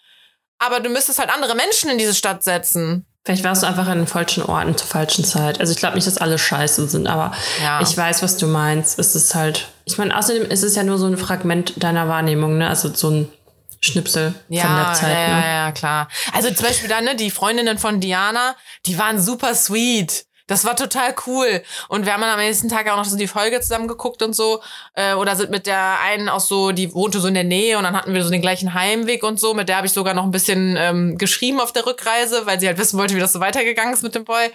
Aber 0.59 0.81
du 0.81 0.89
müsstest 0.89 1.21
halt 1.21 1.31
andere 1.31 1.55
Menschen 1.55 1.89
in 1.91 1.99
diese 1.99 2.15
Stadt 2.15 2.43
setzen. 2.43 3.07
Vielleicht 3.25 3.45
warst 3.45 3.63
du 3.63 3.67
einfach 3.67 3.87
an 3.87 3.99
den 3.99 4.07
falschen 4.07 4.43
Orten 4.43 4.77
zur 4.77 4.87
falschen 4.89 5.25
Zeit. 5.25 5.61
Also 5.61 5.73
ich 5.73 5.79
glaube 5.79 5.97
nicht, 5.97 6.07
dass 6.07 6.17
alle 6.17 6.39
scheiße 6.39 6.89
sind, 6.89 7.07
aber 7.07 7.33
Ja. 7.63 7.81
ich 7.83 7.97
weiß, 7.97 8.23
was 8.23 8.39
du 8.39 8.47
meinst. 8.47 8.99
Es 8.99 9.15
ist 9.15 9.35
halt, 9.35 9.69
ich 9.85 9.99
meine, 9.99 10.17
außerdem 10.17 10.51
ist 10.51 10.63
es 10.65 10.75
ja 10.75 10.83
nur 10.83 10.99
so 10.99 11.07
ein 11.07 11.19
Fragment 11.19 11.75
deiner 11.77 12.09
Wahrnehmung, 12.09 12.57
ne? 12.59 12.69
Also 12.69 12.93
so 12.93 13.11
ein 13.11 13.33
Schnipsel 13.81 14.33
von 14.33 14.55
der 14.57 14.93
Zeit. 14.95 15.13
ja, 15.15 15.37
ne? 15.37 15.43
ja, 15.43 15.65
ja, 15.67 15.73
klar. 15.73 16.09
Also 16.33 16.51
zum 16.53 16.67
Beispiel 16.67 16.89
dann, 16.89 17.05
ne, 17.05 17.15
die 17.17 17.31
Freundinnen 17.31 17.79
von 17.79 18.01
Diana, 18.01 18.57
die 18.87 18.99
waren 18.99 19.21
super 19.21 19.55
sweet. 19.55 20.27
Das 20.49 20.65
war 20.65 20.75
total 20.77 21.15
cool. 21.27 21.63
Und 21.89 22.07
wir 22.07 22.15
haben 22.15 22.23
dann 22.23 22.31
am 22.31 22.39
nächsten 22.39 22.71
Tag 22.71 22.89
auch 22.91 22.97
noch 22.97 23.05
so 23.05 23.19
die 23.19 23.27
Folge 23.29 23.61
zusammen 23.61 23.87
geguckt 23.87 24.23
und 24.23 24.35
so. 24.35 24.63
Äh, 24.95 25.13
oder 25.13 25.37
sind 25.37 25.51
mit 25.51 25.67
der 25.67 26.01
einen 26.01 26.31
auch 26.31 26.41
so, 26.41 26.73
die 26.73 26.95
wohnte 26.95 27.21
so 27.21 27.29
in 27.29 27.35
der 27.35 27.45
Nähe 27.45 27.77
und 27.77 27.85
dann 27.85 27.95
hatten 27.95 28.15
wir 28.15 28.25
so 28.25 28.31
den 28.31 28.41
gleichen 28.41 28.73
Heimweg 28.73 29.23
und 29.25 29.39
so. 29.39 29.53
Mit 29.53 29.69
der 29.69 29.77
habe 29.77 29.87
ich 29.87 29.93
sogar 29.93 30.15
noch 30.15 30.25
ein 30.25 30.31
bisschen 30.31 30.75
ähm, 30.79 31.19
geschrieben 31.19 31.61
auf 31.61 31.73
der 31.75 31.85
Rückreise, 31.85 32.47
weil 32.47 32.59
sie 32.59 32.67
halt 32.67 32.79
wissen 32.79 32.99
wollte, 32.99 33.15
wie 33.15 33.21
das 33.21 33.35
so 33.35 33.41
weitergegangen 33.41 33.93
ist 33.93 34.03
mit 34.03 34.15
dem 34.15 34.25
Boy. 34.25 34.51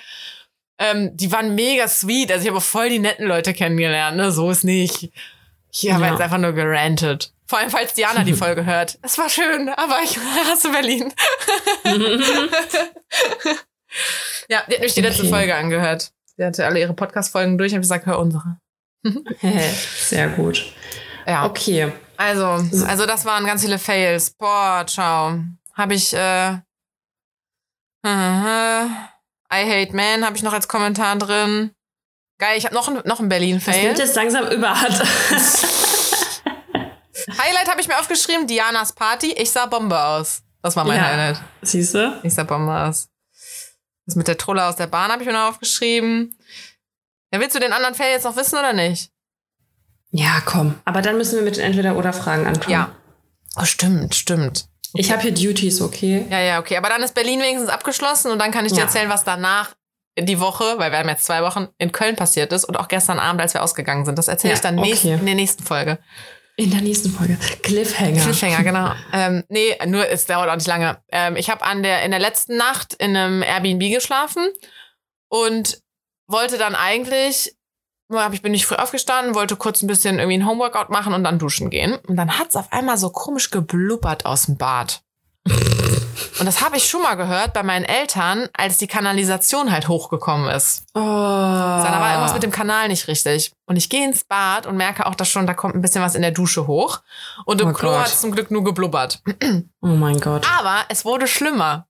Ähm, 0.80 1.16
die 1.16 1.32
waren 1.32 1.54
mega 1.54 1.88
sweet. 1.88 2.32
Also 2.32 2.42
ich 2.42 2.48
habe 2.50 2.58
auch 2.58 2.64
voll 2.64 2.90
die 2.90 2.98
netten 2.98 3.28
Leute 3.28 3.54
kennengelernt, 3.54 4.18
ne? 4.18 4.32
So 4.32 4.50
ist 4.50 4.64
nicht. 4.64 5.12
Hier 5.70 5.94
haben 5.94 6.02
wir 6.02 6.08
Ja. 6.08 6.14
jetzt 6.14 6.22
einfach 6.24 6.40
nur 6.40 6.54
gerantet. 6.54 7.33
Vor 7.46 7.60
allem, 7.60 7.70
falls 7.70 7.94
Diana 7.94 8.24
die 8.24 8.34
Folge 8.34 8.66
hört. 8.66 8.98
Es 9.02 9.18
war 9.18 9.30
schön, 9.30 9.70
aber 9.70 10.00
ich 10.04 10.18
hasse 10.50 10.70
Berlin. 10.72 11.14
ja, 14.48 14.48
die 14.50 14.56
hat 14.56 14.70
nämlich 14.70 14.94
die 14.94 15.02
letzte 15.02 15.24
Okay. 15.24 15.32
Folge 15.32 15.56
angehört. 15.56 16.12
Sie 16.38 16.44
hatte 16.44 16.66
alle 16.66 16.80
ihre 16.80 16.94
Podcast-Folgen 16.94 17.58
durch 17.58 17.74
und 17.74 17.82
gesagt, 17.82 18.06
hör 18.06 18.20
unsere. 18.20 18.58
Sehr 20.00 20.30
gut. 20.30 20.64
Ja. 21.28 21.46
Okay. 21.46 21.92
Also, 22.18 22.46
also 22.46 23.06
das 23.06 23.26
waren 23.26 23.46
ganz 23.46 23.62
viele 23.62 23.78
Fails. 23.80 24.32
Boah, 24.32 24.84
ciao. 24.88 25.40
Habe 25.76 25.94
ich, 25.96 26.14
äh, 26.14 26.54
I 28.06 28.10
hate 29.52 29.96
man, 29.96 30.26
habe 30.26 30.36
ich 30.36 30.44
noch 30.44 30.54
als 30.54 30.68
Kommentar 30.68 31.16
drin. 31.18 31.72
Geil, 32.40 32.58
ich 32.58 32.66
habe 32.66 32.74
noch, 32.76 32.88
ein- 32.88 33.02
noch 33.06 33.20
einen 33.20 33.30
Das 33.30 33.38
Berlin-Fail. 33.38 33.84
nimmt 33.84 34.00
jetzt 34.00 34.16
langsam 34.16 34.48
überhand. 34.50 35.02
Highlight 37.28 37.70
habe 37.70 37.82
ich 37.82 37.88
mir 37.88 38.00
aufgeschrieben, 38.00 38.48
Dianas 38.48 38.94
Party. 38.94 39.32
Ich 39.34 39.52
sah 39.52 39.66
Bombe 39.66 40.02
aus. 40.02 40.42
Das 40.62 40.76
war 40.76 40.86
mein 40.86 40.98
Ja. 40.98 41.06
Highlight. 41.08 41.42
Siehst 41.62 41.94
du? 41.94 42.20
Ich 42.24 42.34
sah 42.34 42.44
Bombe 42.44 42.74
aus. 42.78 43.10
Das 44.06 44.16
mit 44.16 44.28
der 44.28 44.38
Trolle 44.38 44.66
aus 44.66 44.76
der 44.76 44.88
Bahn 44.88 45.12
habe 45.12 45.22
ich 45.24 45.28
mir 45.28 45.34
noch 45.34 45.50
aufgeschrieben. 45.50 46.38
Ja, 47.32 47.40
willst 47.40 47.56
du 47.56 47.60
den 47.60 47.74
anderen 47.74 47.96
Fail 47.96 48.12
jetzt 48.12 48.24
noch 48.26 48.36
wissen 48.36 48.58
oder 48.58 48.74
nicht? 48.74 49.10
Ja, 50.12 50.42
komm. 50.46 50.76
Aber 50.86 51.02
dann 51.02 51.18
müssen 51.18 51.36
wir 51.36 51.42
mit 51.44 51.58
den 51.58 51.64
Entweder-Oder-Fragen 51.64 52.46
anfangen. 52.46 52.70
Ja. 52.72 52.96
Oh, 53.56 53.66
stimmt, 53.66 54.14
stimmt. 54.16 54.68
Ich 54.94 55.12
habe 55.12 55.22
hier 55.24 55.34
Duties, 55.34 55.82
okay? 55.82 56.28
Ja, 56.30 56.40
ja, 56.40 56.60
okay. 56.60 56.78
Aber 56.78 56.90
dann 56.90 57.02
ist 57.02 57.16
Berlin 57.16 57.40
wenigstens 57.42 57.70
abgeschlossen 57.70 58.30
und 58.32 58.38
dann 58.40 58.52
kann 58.52 58.66
ich 58.66 58.72
dir 58.74 58.80
Ja. 58.80 58.84
erzählen, 58.86 59.10
was 59.10 59.24
danach 59.24 59.74
die 60.20 60.40
Woche, 60.40 60.78
weil 60.78 60.92
wir 60.92 61.00
haben 61.00 61.10
jetzt 61.10 61.26
zwei 61.26 61.42
Wochen, 61.42 61.68
in 61.80 61.92
Köln 61.92 62.16
passiert 62.16 62.54
ist 62.54 62.66
und 62.66 62.78
auch 62.78 62.88
gestern 62.88 63.18
Abend, 63.18 63.42
als 63.42 63.56
wir 63.56 63.64
ausgegangen 63.64 64.06
sind. 64.06 64.20
Das 64.20 64.28
erzähle 64.28 64.52
Ja, 64.52 64.56
ich 64.58 64.62
dann 64.62 64.76
nächst, 64.76 65.04
okay. 65.06 65.14
in 65.16 65.26
der 65.26 65.34
nächsten 65.34 65.64
Folge. 65.64 65.98
In 66.56 66.70
der 66.70 66.82
nächsten 66.82 67.10
Folge. 67.10 67.38
Cliffhanger. 67.64 68.22
Cliffhanger, 68.22 68.64
genau. 68.64 68.92
ähm, 69.12 69.44
nee, 69.50 69.76
nur 69.88 70.08
es 70.08 70.26
dauert 70.26 70.50
auch 70.50 70.56
nicht 70.56 70.68
lange. 70.68 71.02
Ähm, 71.12 71.36
ich 71.36 71.50
habe 71.50 71.64
an 71.64 71.82
der 71.82 72.04
in 72.04 72.12
der 72.12 72.20
letzten 72.20 72.58
Nacht 72.58 72.94
in 72.94 73.16
einem 73.16 73.42
Airbnb 73.42 73.92
geschlafen 73.92 74.48
und 75.30 75.80
wollte 76.28 76.58
dann 76.58 76.76
eigentlich, 76.76 77.56
hab 78.12 78.34
ich 78.34 78.42
bin 78.42 78.54
ich 78.54 78.68
früh 78.68 78.76
aufgestanden, 78.76 79.34
wollte 79.34 79.56
kurz 79.56 79.82
ein 79.82 79.88
bisschen 79.88 80.20
irgendwie 80.20 80.38
ein 80.38 80.48
Homeworkout 80.48 80.90
machen 80.90 81.14
und 81.14 81.24
dann 81.24 81.40
duschen 81.40 81.72
gehen. 81.72 81.96
Und 82.08 82.16
dann 82.16 82.38
hat's 82.38 82.56
auf 82.56 82.72
einmal 82.72 82.98
so 82.98 83.10
komisch 83.10 83.50
geblubbert 83.50 84.26
aus 84.26 84.46
dem 84.46 84.58
Bad. 84.58 85.03
Und 86.40 86.46
das 86.46 86.62
habe 86.62 86.78
ich 86.78 86.90
schon 86.90 87.02
mal 87.02 87.16
gehört 87.16 87.54
bei 87.54 87.64
meinen 87.64 87.86
Eltern, 87.86 88.48
als 88.54 88.78
die 88.78 88.88
Kanalisation 88.88 89.72
halt 89.72 89.88
hochgekommen 89.88 90.50
ist. 90.50 90.84
Oh. 90.94 91.00
Da 91.00 92.00
war 92.00 92.12
irgendwas 92.12 92.34
mit 92.34 92.44
dem 92.44 92.52
Kanal 92.52 92.88
nicht 92.88 93.08
richtig. 93.08 93.52
Und 93.66 93.76
ich 93.76 93.90
gehe 93.90 94.06
ins 94.06 94.24
Bad 94.24 94.66
und 94.66 94.76
merke 94.78 95.06
auch, 95.06 95.16
dass 95.16 95.30
schon, 95.30 95.46
da 95.48 95.54
kommt 95.54 95.76
ein 95.76 95.82
bisschen 95.82 96.02
was 96.02 96.16
in 96.16 96.22
der 96.22 96.32
Dusche 96.32 96.66
hoch. 96.68 97.02
Und 97.46 97.62
im 97.62 97.70
Oh 97.70 97.74
Klo 97.74 97.96
hat 97.98 98.08
es 98.08 98.22
zum 98.22 98.32
Glück 98.32 98.52
nur 98.52 98.64
geblubbert. 98.64 99.22
Oh 99.82 99.88
mein 99.88 100.20
Gott. 100.20 100.46
Aber 100.58 100.86
es 100.90 101.06
wurde 101.06 101.28
schlimmer. 101.28 101.88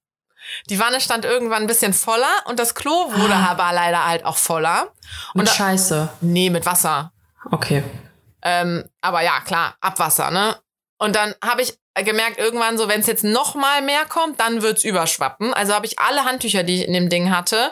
Die 0.70 0.78
Wanne 0.80 1.00
stand 1.00 1.24
irgendwann 1.24 1.62
ein 1.62 1.68
bisschen 1.68 1.94
voller 1.94 2.28
und 2.46 2.60
das 2.60 2.76
Klo 2.76 2.92
wurde 3.14 3.34
Ah. 3.34 3.52
aber 3.52 3.72
leider 3.72 4.06
halt 4.06 4.26
auch 4.26 4.36
voller. 4.38 4.92
Mit 5.34 5.42
Und 5.44 5.48
da, 5.48 5.54
Scheiße. 5.54 6.10
nee, 6.22 6.50
mit 6.50 6.66
Wasser. 6.66 7.14
Okay. 7.50 7.84
Ähm, 8.42 8.84
aber 9.00 9.22
ja, 9.22 9.40
klar, 9.40 9.76
Abwasser, 9.80 10.32
ne? 10.32 10.58
Und 10.98 11.16
dann 11.16 11.34
habe 11.44 11.62
ich 11.62 11.78
gemerkt, 12.02 12.40
irgendwann 12.40 12.78
so, 12.78 12.88
wenn 12.88 13.02
es 13.02 13.08
jetzt 13.08 13.24
noch 13.24 13.54
mal 13.56 13.82
mehr 13.82 14.06
kommt, 14.06 14.40
dann 14.40 14.62
wird's 14.64 14.84
überschwappen. 14.84 15.54
Also 15.54 15.74
habe 15.74 15.86
ich 15.86 16.00
alle 16.00 16.26
Handtücher, 16.26 16.64
die 16.64 16.82
ich 16.82 16.88
in 16.88 16.94
dem 16.94 17.10
Ding 17.10 17.30
hatte, 17.30 17.72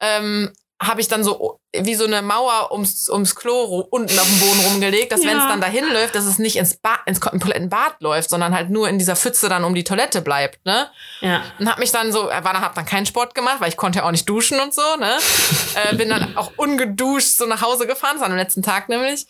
ähm, 0.00 0.52
habe 0.80 1.00
ich 1.00 1.08
dann 1.08 1.24
so 1.24 1.58
wie 1.76 1.96
so 1.96 2.04
eine 2.04 2.22
Mauer 2.22 2.70
ums, 2.70 3.10
ums 3.10 3.34
Klo 3.34 3.84
unten 3.90 4.16
auf 4.16 4.26
dem 4.28 4.38
Boden 4.38 4.60
rumgelegt, 4.60 5.10
dass 5.10 5.22
wenn 5.22 5.36
es 5.36 5.42
Ja. 5.42 5.48
dann 5.48 5.60
dahin 5.60 5.84
läuft, 5.92 6.14
dass 6.14 6.24
es 6.24 6.38
nicht 6.38 6.54
ins, 6.54 6.76
ba 6.76 7.00
ins 7.04 7.20
kompletten 7.20 7.68
Bad 7.68 7.96
läuft, 8.00 8.30
sondern 8.30 8.54
halt 8.54 8.70
nur 8.70 8.88
in 8.88 8.96
dieser 8.96 9.16
Pfütze 9.16 9.48
dann 9.48 9.64
um 9.64 9.74
die 9.74 9.82
Toilette 9.82 10.22
bleibt, 10.22 10.64
ne? 10.64 10.88
Ja. 11.20 11.42
Und 11.58 11.68
hab 11.68 11.80
mich 11.80 11.90
dann 11.90 12.12
so, 12.12 12.30
äh, 12.30 12.44
war 12.44 12.52
dann, 12.52 12.62
hab 12.62 12.76
dann 12.76 12.86
keinen 12.86 13.06
Sport 13.06 13.34
gemacht, 13.34 13.56
weil 13.58 13.70
ich 13.70 13.76
konnte 13.76 13.98
ja 13.98 14.04
auch 14.04 14.12
nicht 14.12 14.28
duschen 14.28 14.60
und 14.60 14.72
so, 14.72 14.82
ne? 15.00 15.18
äh, 15.90 15.96
bin 15.96 16.08
dann 16.10 16.36
auch 16.36 16.52
ungeduscht 16.56 17.36
so 17.36 17.46
nach 17.46 17.60
Hause 17.60 17.88
gefahren, 17.88 18.12
das 18.14 18.20
war 18.20 18.30
am 18.30 18.36
letzten 18.36 18.62
Tag 18.62 18.88
nämlich. 18.88 19.26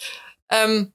Ähm, 0.50 0.92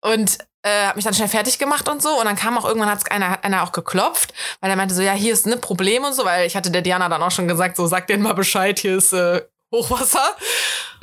und 0.00 0.38
äh, 0.66 0.86
hab 0.86 0.96
mich 0.96 1.04
dann 1.04 1.14
schnell 1.14 1.28
fertig 1.28 1.58
gemacht 1.58 1.88
und 1.88 2.02
so. 2.02 2.18
Und 2.18 2.24
dann 2.24 2.36
kam 2.36 2.58
auch 2.58 2.64
irgendwann 2.64 2.90
hat's 2.90 3.08
einer, 3.10 3.44
einer 3.44 3.62
auch 3.62 3.72
geklopft, 3.72 4.34
weil 4.60 4.70
er 4.70 4.76
meinte 4.76 4.94
so, 4.94 5.02
ja, 5.02 5.12
hier 5.12 5.32
ist 5.32 5.46
ein 5.46 5.60
Problem 5.60 6.04
und 6.04 6.14
so, 6.14 6.24
weil 6.24 6.46
ich 6.46 6.56
hatte 6.56 6.70
der 6.70 6.82
Diana 6.82 7.08
dann 7.08 7.22
auch 7.22 7.30
schon 7.30 7.46
gesagt, 7.46 7.76
so, 7.76 7.86
sag 7.86 8.06
denen 8.08 8.22
mal 8.22 8.34
Bescheid, 8.34 8.78
hier 8.78 8.96
ist 8.96 9.12
äh, 9.12 9.42
Hochwasser. 9.72 10.36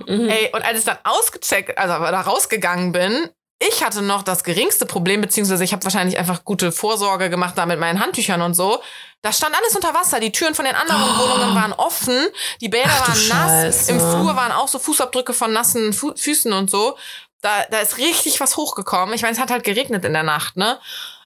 Mhm. 0.05 0.30
Ey, 0.30 0.49
und 0.53 0.66
als 0.66 0.80
ich 0.80 0.86
dann 0.86 0.97
ausgecheckt, 1.03 1.78
also 1.78 1.93
da 1.93 2.22
rausgegangen 2.22 2.91
bin, 2.91 3.30
ich 3.59 3.84
hatte 3.84 4.01
noch 4.01 4.24
das 4.24 4.43
geringste 4.43 4.86
Problem, 4.86 5.22
beziehungsweise 5.22 5.64
ich 5.64 5.72
habe 5.72 5.84
wahrscheinlich 5.86 6.18
einfach 6.18 6.43
gute 6.43 6.74
Vorsorge 6.74 7.30
gemacht 7.30 7.57
da 7.57 7.66
mit 7.66 7.80
meinen 7.80 8.01
Handtüchern 8.01 8.41
und 8.41 8.55
so. 8.55 8.82
Da 9.22 9.32
stand 9.32 9.55
alles 9.55 9.74
unter 9.76 9.93
Wasser. 9.93 10.20
Die 10.20 10.34
Türen 10.34 10.53
von 10.53 10.66
den 10.66 10.76
anderen 10.76 11.01
Wohnungen 11.01 11.55
waren 11.55 11.72
offen. 11.72 12.28
Die 12.59 12.68
Bäder 12.68 12.89
Ach 12.91 13.07
waren 13.07 13.28
nass. 13.30 13.88
Scheiße. 13.88 13.91
Im 13.91 13.99
Flur 13.99 14.36
waren 14.36 14.51
auch 14.51 14.68
so 14.68 14.80
Fußabdrücke 14.80 15.34
von 15.34 15.53
nassen 15.53 15.93
Fu 15.93 16.11
Füßen 16.14 16.51
und 16.51 16.70
so. 16.70 16.97
Da, 17.43 17.65
da 17.69 17.79
ist 17.79 17.97
richtig 17.97 18.39
was 18.39 18.57
hochgekommen. 18.57 19.13
Ich 19.13 19.21
meine, 19.21 19.33
es 19.33 19.39
hat 19.39 19.51
halt 19.51 19.63
geregnet 19.63 20.05
in 20.05 20.13
der 20.13 20.23
Nacht, 20.23 20.55
ne? 20.55 20.79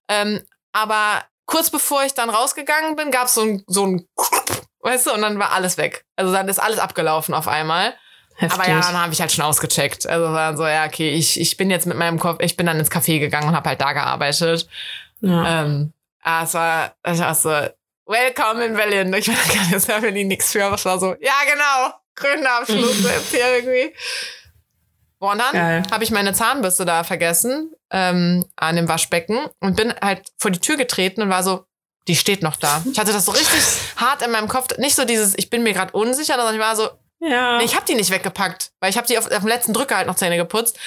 Ähm, 0.07 0.41
aber 0.73 1.23
kurz 1.45 1.69
bevor 1.69 2.03
ich 2.03 2.13
dann 2.13 2.29
rausgegangen 2.29 2.95
bin, 2.95 3.11
gab 3.11 3.29
so 3.29 3.41
ein, 3.41 3.63
so 3.67 3.85
ein, 3.85 4.07
weißt 4.81 5.07
du, 5.07 5.13
und 5.13 5.21
dann 5.21 5.37
war 5.39 5.51
alles 5.51 5.77
weg. 5.77 6.05
Also 6.15 6.33
dann 6.33 6.49
ist 6.49 6.59
alles 6.59 6.79
abgelaufen 6.79 7.33
auf 7.33 7.47
einmal. 7.47 7.93
Heftig. 8.35 8.59
Aber 8.59 8.69
ja, 8.69 8.81
dann 8.81 8.99
habe 8.99 9.13
ich 9.13 9.21
halt 9.21 9.31
schon 9.31 9.45
ausgecheckt. 9.45 10.07
Also 10.07 10.25
war 10.25 10.49
dann 10.49 10.57
so, 10.57 10.67
ja, 10.67 10.85
okay, 10.85 11.11
ich, 11.11 11.39
ich 11.39 11.55
bin 11.55 11.69
jetzt 11.69 11.85
mit 11.85 11.97
meinem 11.97 12.19
Kopf, 12.19 12.39
ich 12.41 12.57
bin 12.57 12.65
dann 12.65 12.79
ins 12.79 12.91
Café 12.91 13.19
gegangen 13.19 13.47
und 13.47 13.55
habe 13.55 13.69
halt 13.69 13.81
da 13.81 13.93
gearbeitet. 13.93 14.67
ja. 15.21 15.63
Ähm, 15.63 15.93
ah, 16.21 16.43
es 16.43 16.53
war, 16.53 16.95
ich 17.05 17.19
war 17.19 17.35
so, 17.35 17.49
welcome 18.07 18.65
in 18.65 18.75
Berlin. 18.75 19.13
Ich 19.13 19.27
meine, 19.27 19.39
da 19.39 19.53
kann 19.53 19.69
jetzt 19.71 19.87
ja 19.87 19.99
Berlin 19.99 20.27
nichts 20.27 20.51
für, 20.51 20.65
aber 20.65 20.75
es 20.75 20.85
war 20.85 20.99
so, 20.99 21.15
ja, 21.19 21.33
genau, 21.51 21.93
grüner 22.15 22.59
Abschluss 22.59 23.03
jetzt 23.03 23.31
hier 23.31 23.55
irgendwie. 23.55 23.93
Boah, 25.19 25.31
und 25.31 25.39
dann 25.39 25.89
habe 25.91 26.03
ich 26.03 26.11
meine 26.11 26.33
Zahnbürste 26.33 26.85
da 26.85 27.03
vergessen 27.03 27.71
ähm, 27.91 28.45
an 28.55 28.75
dem 28.75 28.87
Waschbecken 28.87 29.39
und 29.59 29.75
bin 29.75 29.93
halt 30.01 30.27
vor 30.37 30.51
die 30.51 30.59
Tür 30.59 30.77
getreten 30.77 31.21
und 31.23 31.29
war 31.29 31.43
so, 31.43 31.65
die 32.07 32.15
steht 32.15 32.43
noch 32.43 32.55
da. 32.55 32.83
Ich 32.91 32.99
hatte 32.99 33.11
das 33.11 33.25
so 33.25 33.31
richtig 33.31 33.59
hart 33.97 34.21
in 34.21 34.31
meinem 34.31 34.47
Kopf. 34.47 34.77
Nicht 34.77 34.95
so 34.95 35.05
dieses, 35.05 35.33
ich 35.37 35.49
bin 35.49 35.63
mir 35.63 35.73
gerade 35.73 35.91
unsicher, 35.93 36.35
sondern 36.35 36.53
ich 36.53 36.61
war 36.61 36.75
so, 36.75 36.89
ja. 37.19 37.57
Nee, 37.57 37.65
ich 37.65 37.75
habe 37.75 37.85
die 37.85 37.95
nicht 37.95 38.11
weggepackt, 38.11 38.71
weil 38.79 38.91
ich 38.91 38.97
habe 38.97 39.07
die 39.07 39.17
auf, 39.17 39.25
auf 39.25 39.39
dem 39.39 39.47
letzten 39.47 39.73
Drücker 39.73 39.97
halt 39.97 40.07
noch 40.07 40.15
Zähne 40.15 40.37
geputzt. 40.37 40.77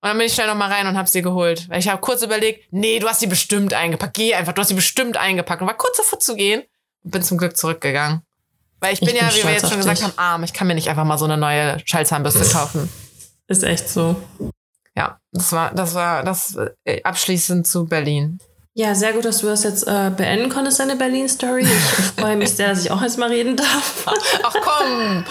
Und 0.00 0.08
dann 0.08 0.18
bin 0.18 0.26
ich 0.26 0.34
schnell 0.34 0.46
noch 0.46 0.54
mal 0.54 0.70
rein 0.70 0.86
und 0.86 0.96
habe 0.98 1.08
sie 1.08 1.22
geholt. 1.22 1.68
Weil 1.70 1.80
ich 1.80 1.88
habe 1.88 2.00
kurz 2.00 2.22
überlegt, 2.22 2.70
nee, 2.72 2.98
du 2.98 3.08
hast 3.08 3.22
die 3.22 3.26
bestimmt 3.26 3.72
eingepackt. 3.74 4.14
Geh 4.14 4.34
einfach, 4.34 4.52
du 4.52 4.60
hast 4.60 4.68
die 4.68 4.74
bestimmt 4.74 5.16
eingepackt. 5.16 5.62
Und 5.62 5.66
war 5.66 5.76
kurz 5.76 5.96
davor 5.96 6.20
zu 6.20 6.36
gehen. 6.36 6.62
Bin 7.04 7.22
zum 7.22 7.38
Glück 7.38 7.56
zurückgegangen. 7.56 8.22
Weil 8.80 8.92
ich 8.92 9.00
bin 9.00 9.08
Ich 9.08 9.14
ja, 9.16 9.28
bin 9.28 9.36
wie 9.38 9.44
wir 9.44 9.52
jetzt 9.52 9.68
schon 9.68 9.78
gesagt 9.78 9.98
dich. 9.98 10.04
haben, 10.04 10.12
arm. 10.18 10.44
Ich 10.44 10.52
kann 10.52 10.66
mir 10.68 10.74
nicht 10.74 10.88
einfach 10.88 11.04
mal 11.04 11.18
so 11.18 11.24
eine 11.24 11.36
neue 11.38 11.78
Schallzahnbürste 11.84 12.44
kaufen. 12.52 12.88
Ist 13.48 13.64
echt 13.64 13.88
so. 13.88 14.16
Ja, 14.96 15.18
das 15.32 15.52
war, 15.52 15.74
das 15.74 15.94
war 15.94 16.22
das 16.22 16.56
äh, 16.84 17.02
abschließend 17.02 17.66
zu 17.66 17.86
Berlin. 17.86 18.38
Ja, 18.74 18.94
sehr 18.94 19.12
gut, 19.12 19.24
dass 19.24 19.38
du 19.38 19.46
das 19.46 19.64
jetzt 19.64 19.88
äh, 19.88 20.10
beenden 20.16 20.50
konntest, 20.50 20.78
deine 20.78 20.94
Berlin-Story. 20.94 21.62
Ich 21.62 21.68
freue 22.20 22.36
mich 22.36 22.50
sehr, 22.50 22.68
dass 22.68 22.84
ich 22.84 22.90
auch 22.92 23.02
jetzt 23.02 23.18
mal 23.18 23.28
reden 23.28 23.56
darf. 23.56 24.06
Ach 24.42 24.54
komm, 24.54 25.24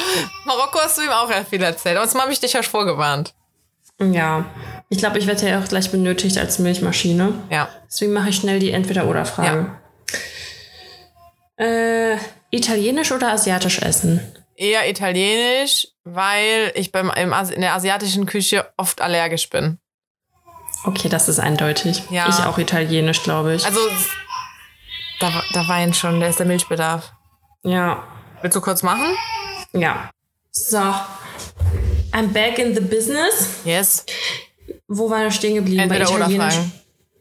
Marokko 0.46 0.80
hast 0.80 0.98
du 0.98 1.04
ihm 1.04 1.10
auch 1.10 1.30
ja 1.30 1.44
viel 1.46 1.62
erzählt. 1.62 1.98
Und 1.98 2.22
habe 2.22 2.34
ich 2.34 2.40
dich 2.42 2.54
ja 2.54 2.64
schon 2.64 2.72
vorgewarnt. 2.72 3.34
Ja, 4.00 4.46
ich 4.90 4.98
glaube, 4.98 5.18
ich 5.18 5.28
werde 5.28 5.48
ja 5.48 5.60
auch 5.60 5.68
gleich 5.68 5.90
benötigt 5.92 6.38
als 6.38 6.60
Milchmaschine. 6.60 7.34
Ja. 7.50 7.70
Deswegen 7.88 8.14
mache 8.14 8.30
ich 8.30 8.36
schnell 8.36 8.60
die 8.60 8.72
Entweder-Oder-Frage. 8.72 9.72
Äh, 11.58 12.18
Italienisch 12.52 13.12
oder 13.12 13.32
asiatisch 13.32 13.80
essen? 13.80 14.20
Eher 14.56 14.90
italienisch, 14.90 15.88
weil 16.16 16.72
ich 16.76 16.92
beim, 16.92 17.10
im, 17.12 17.34
in 17.54 17.62
der 17.62 17.74
asiatischen 17.74 18.26
Küche 18.26 18.68
oft 18.78 19.02
allergisch 19.02 19.50
bin. 19.50 19.80
Okay, 20.84 21.10
das 21.10 21.28
ist 21.30 21.40
eindeutig. 21.40 22.04
Ja. 22.10 22.28
Ich 22.30 22.36
auch 22.46 22.58
italienisch, 22.58 23.24
glaube 23.24 23.56
ich. 23.56 23.66
Also, 23.66 23.80
da, 25.20 25.32
da 25.54 25.68
weint 25.68 25.96
schon, 25.96 26.20
der 26.20 26.30
ist 26.30 26.40
der 26.40 26.46
Milchbedarf. 26.46 27.12
ja. 27.64 28.04
Willst 28.42 28.56
du 28.56 28.62
kurz 28.62 28.84
machen? 28.84 29.18
Ja. 29.74 30.12
So. 30.52 30.78
I'm 32.12 32.28
back 32.32 32.60
in 32.60 32.76
the 32.76 32.82
business. 32.82 33.62
Yes. 33.66 34.06
Wo 34.88 35.10
war 35.10 35.22
wir 35.24 35.32
stehen 35.32 35.56
geblieben? 35.56 35.80
Entweder 35.80 36.08
oder 36.12 36.30
Fragen. 36.30 36.72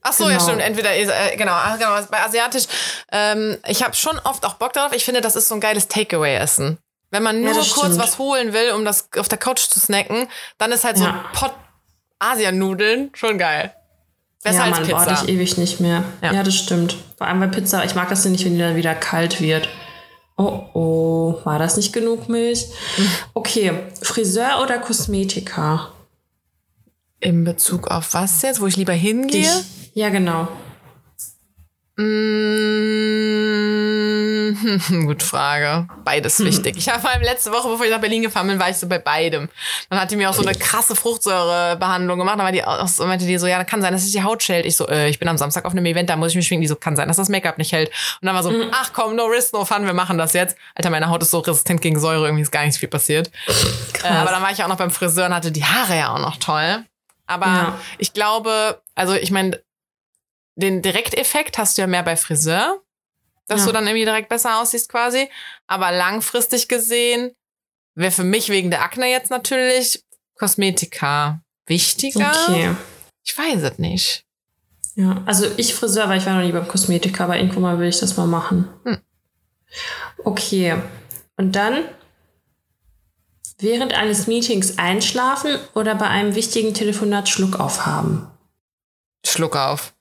Ach 0.02 0.12
so, 0.12 0.24
ja 0.28 0.36
Genau. 0.36 0.42
stimmt. 0.44 0.60
Entweder, 0.60 0.94
äh, 0.94 1.36
genau, 1.36 1.54
genau. 1.78 1.98
Bei 2.10 2.22
asiatisch, 2.22 2.64
ähm, 3.10 3.56
ich 3.66 3.82
habe 3.82 3.94
schon 3.94 4.18
oft 4.24 4.44
auch 4.44 4.54
Bock 4.54 4.74
darauf. 4.74 4.92
Ich 4.92 5.06
finde, 5.06 5.22
das 5.22 5.36
ist 5.36 5.48
so 5.48 5.54
ein 5.54 5.60
geiles 5.60 5.88
Takeaway-Essen. 5.88 6.76
Wenn 7.10 7.22
man 7.22 7.40
nur 7.40 7.54
das 7.54 7.70
kurz 7.70 7.86
stimmt. 7.86 7.98
was 8.02 8.18
holen 8.18 8.52
will, 8.52 8.72
um 8.72 8.84
das 8.84 9.08
auf 9.16 9.28
der 9.28 9.38
Couch 9.38 9.60
zu 9.68 9.78
snacken, 9.80 10.28
dann 10.58 10.72
ist 10.72 10.84
halt 10.84 10.98
so 10.98 11.04
Ja. 11.04 11.10
ein 11.10 11.32
Pot 11.32 11.54
Asianudeln 12.18 13.10
schon 13.14 13.38
geil. 13.38 13.74
Besser 14.42 14.58
ja, 14.58 14.64
als 14.64 14.78
man 14.78 14.86
Pizza. 14.86 15.22
ich 15.24 15.28
ewig 15.28 15.58
nicht 15.58 15.80
mehr. 15.80 16.04
Ja. 16.22 16.32
Ja. 16.32 16.42
das 16.42 16.54
stimmt. 16.56 16.96
Vor 17.18 17.26
allem 17.26 17.40
bei 17.40 17.46
Pizza, 17.48 17.84
ich 17.84 17.94
mag 17.94 18.08
das 18.08 18.24
ja 18.24 18.30
nicht, 18.30 18.44
wenn 18.44 18.54
die 18.54 18.60
dann 18.60 18.76
wieder 18.76 18.94
kalt 18.94 19.40
wird. 19.40 19.68
Oh 20.38 20.62
oh, 20.74 21.40
war 21.44 21.58
das 21.58 21.76
nicht 21.76 21.92
genug 21.92 22.28
Milch? 22.28 22.66
Okay, 23.34 23.72
Friseur 24.02 24.60
oder 24.62 24.78
Kosmetiker? 24.78 25.92
In 27.20 27.44
Bezug 27.44 27.88
auf 27.88 28.12
was 28.14 28.42
jetzt, 28.42 28.60
wo 28.60 28.66
ich 28.66 28.76
lieber 28.76 28.92
hingehe? 28.92 29.42
Dich. 29.42 29.64
Ja, 29.94 30.10
genau. 30.10 30.46
Mm, 34.52 35.06
Gute 35.06 35.24
Frage. 35.24 35.88
Beides 36.04 36.38
wichtig. 36.40 36.76
Ich 36.76 36.88
habe 36.88 37.00
vor 37.00 37.10
allem 37.10 37.22
letzte 37.22 37.50
Woche, 37.52 37.68
bevor 37.68 37.84
ich 37.86 37.90
nach 37.92 38.00
Berlin 38.00 38.22
gefahren 38.22 38.46
bin, 38.46 38.58
war 38.58 38.70
ich 38.70 38.76
so 38.76 38.86
bei 38.88 38.98
beidem. 38.98 39.48
Dann 39.90 40.00
hat 40.00 40.10
die 40.10 40.16
mir 40.16 40.30
auch 40.30 40.34
so 40.34 40.42
eine 40.42 40.56
krasse 40.56 40.94
Fruchtsäurebehandlung 40.96 42.18
gemacht. 42.18 42.38
Dann 42.38 42.44
war 42.44 42.52
die 42.52 42.64
auch 42.64 42.86
so, 42.88 43.06
meinte 43.06 43.26
die 43.26 43.38
so, 43.38 43.46
ja, 43.46 43.62
kann 43.64 43.82
sein, 43.82 43.92
dass 43.92 44.02
sich 44.02 44.12
die 44.12 44.22
Haut 44.22 44.42
schält. 44.42 44.66
Ich 44.66 44.76
so, 44.76 44.86
äh, 44.88 45.08
ich 45.08 45.18
bin 45.18 45.28
am 45.28 45.38
Samstag 45.38 45.64
auf 45.64 45.72
einem 45.72 45.86
Event, 45.86 46.08
da 46.10 46.16
muss 46.16 46.30
ich 46.30 46.36
mich 46.36 46.46
schminken. 46.46 46.62
Die 46.62 46.68
so, 46.68 46.76
kann 46.76 46.96
sein, 46.96 47.08
dass 47.08 47.16
das 47.16 47.28
Make-up 47.28 47.58
nicht 47.58 47.72
hält. 47.72 47.88
Und 48.20 48.26
dann 48.26 48.34
war 48.34 48.42
so, 48.42 48.52
ach 48.72 48.92
komm, 48.92 49.16
no 49.16 49.24
risk, 49.26 49.52
no 49.52 49.64
fun, 49.64 49.84
wir 49.86 49.94
machen 49.94 50.18
das 50.18 50.32
jetzt. 50.32 50.56
Alter, 50.74 50.90
meine 50.90 51.08
Haut 51.08 51.22
ist 51.22 51.30
so 51.30 51.38
resistent 51.40 51.80
gegen 51.80 51.98
Säure, 51.98 52.24
irgendwie 52.26 52.42
ist 52.42 52.52
gar 52.52 52.64
nicht 52.64 52.76
viel 52.78 52.88
passiert. 52.88 53.30
Äh, 54.04 54.08
aber 54.08 54.30
dann 54.30 54.42
war 54.42 54.50
ich 54.52 54.62
auch 54.62 54.68
noch 54.68 54.76
beim 54.76 54.90
Friseur 54.90 55.26
und 55.26 55.34
hatte 55.34 55.52
die 55.52 55.64
Haare 55.64 55.96
ja 55.96 56.14
auch 56.14 56.18
noch 56.20 56.36
toll. 56.36 56.84
Aber 57.26 57.46
Ja. 57.46 57.80
ich 57.98 58.12
glaube, 58.12 58.80
also 58.94 59.14
ich 59.14 59.30
meine, 59.30 59.60
den 60.54 60.80
Direkteffekt 60.80 61.58
hast 61.58 61.76
du 61.76 61.82
ja 61.82 61.86
mehr 61.86 62.02
bei 62.02 62.16
Friseur, 62.16 62.78
dass 63.46 63.60
Ja. 63.60 63.66
du 63.66 63.72
dann 63.72 63.86
irgendwie 63.86 64.04
direkt 64.04 64.28
besser 64.28 64.60
aussiehst 64.60 64.88
quasi. 64.88 65.28
Aber 65.66 65.92
langfristig 65.92 66.68
gesehen 66.68 67.32
wäre 67.94 68.10
für 68.10 68.24
mich 68.24 68.48
wegen 68.48 68.70
der 68.70 68.82
Akne 68.82 69.10
jetzt 69.10 69.30
natürlich 69.30 70.04
Kosmetika 70.38 71.40
wichtiger. 71.66 72.32
Okay. 72.48 72.76
Ich 73.24 73.36
weiß 73.36 73.62
es 73.62 73.78
nicht. 73.78 74.24
Ja, 74.94 75.22
also 75.26 75.46
ich 75.56 75.74
Friseur, 75.74 76.08
weil 76.08 76.18
ich 76.18 76.26
war 76.26 76.34
noch 76.34 76.42
nie 76.42 76.52
beim 76.52 76.68
Kosmetiker, 76.68 77.24
aber 77.24 77.36
irgendwo 77.36 77.60
mal 77.60 77.78
will 77.78 77.88
ich 77.88 77.98
das 78.00 78.16
mal 78.16 78.26
machen. 78.26 78.68
Hm. 78.84 78.98
Okay. 80.24 80.76
Und 81.36 81.52
dann 81.54 81.84
während 83.58 83.94
eines 83.94 84.26
Meetings 84.26 84.78
einschlafen 84.78 85.58
oder 85.74 85.94
bei 85.94 86.06
einem 86.08 86.34
wichtigen 86.34 86.74
Telefonat 86.74 87.28
Schluck 87.28 87.58
aufhaben? 87.60 88.26
Schluck 89.24 89.56
auf. 89.56 89.92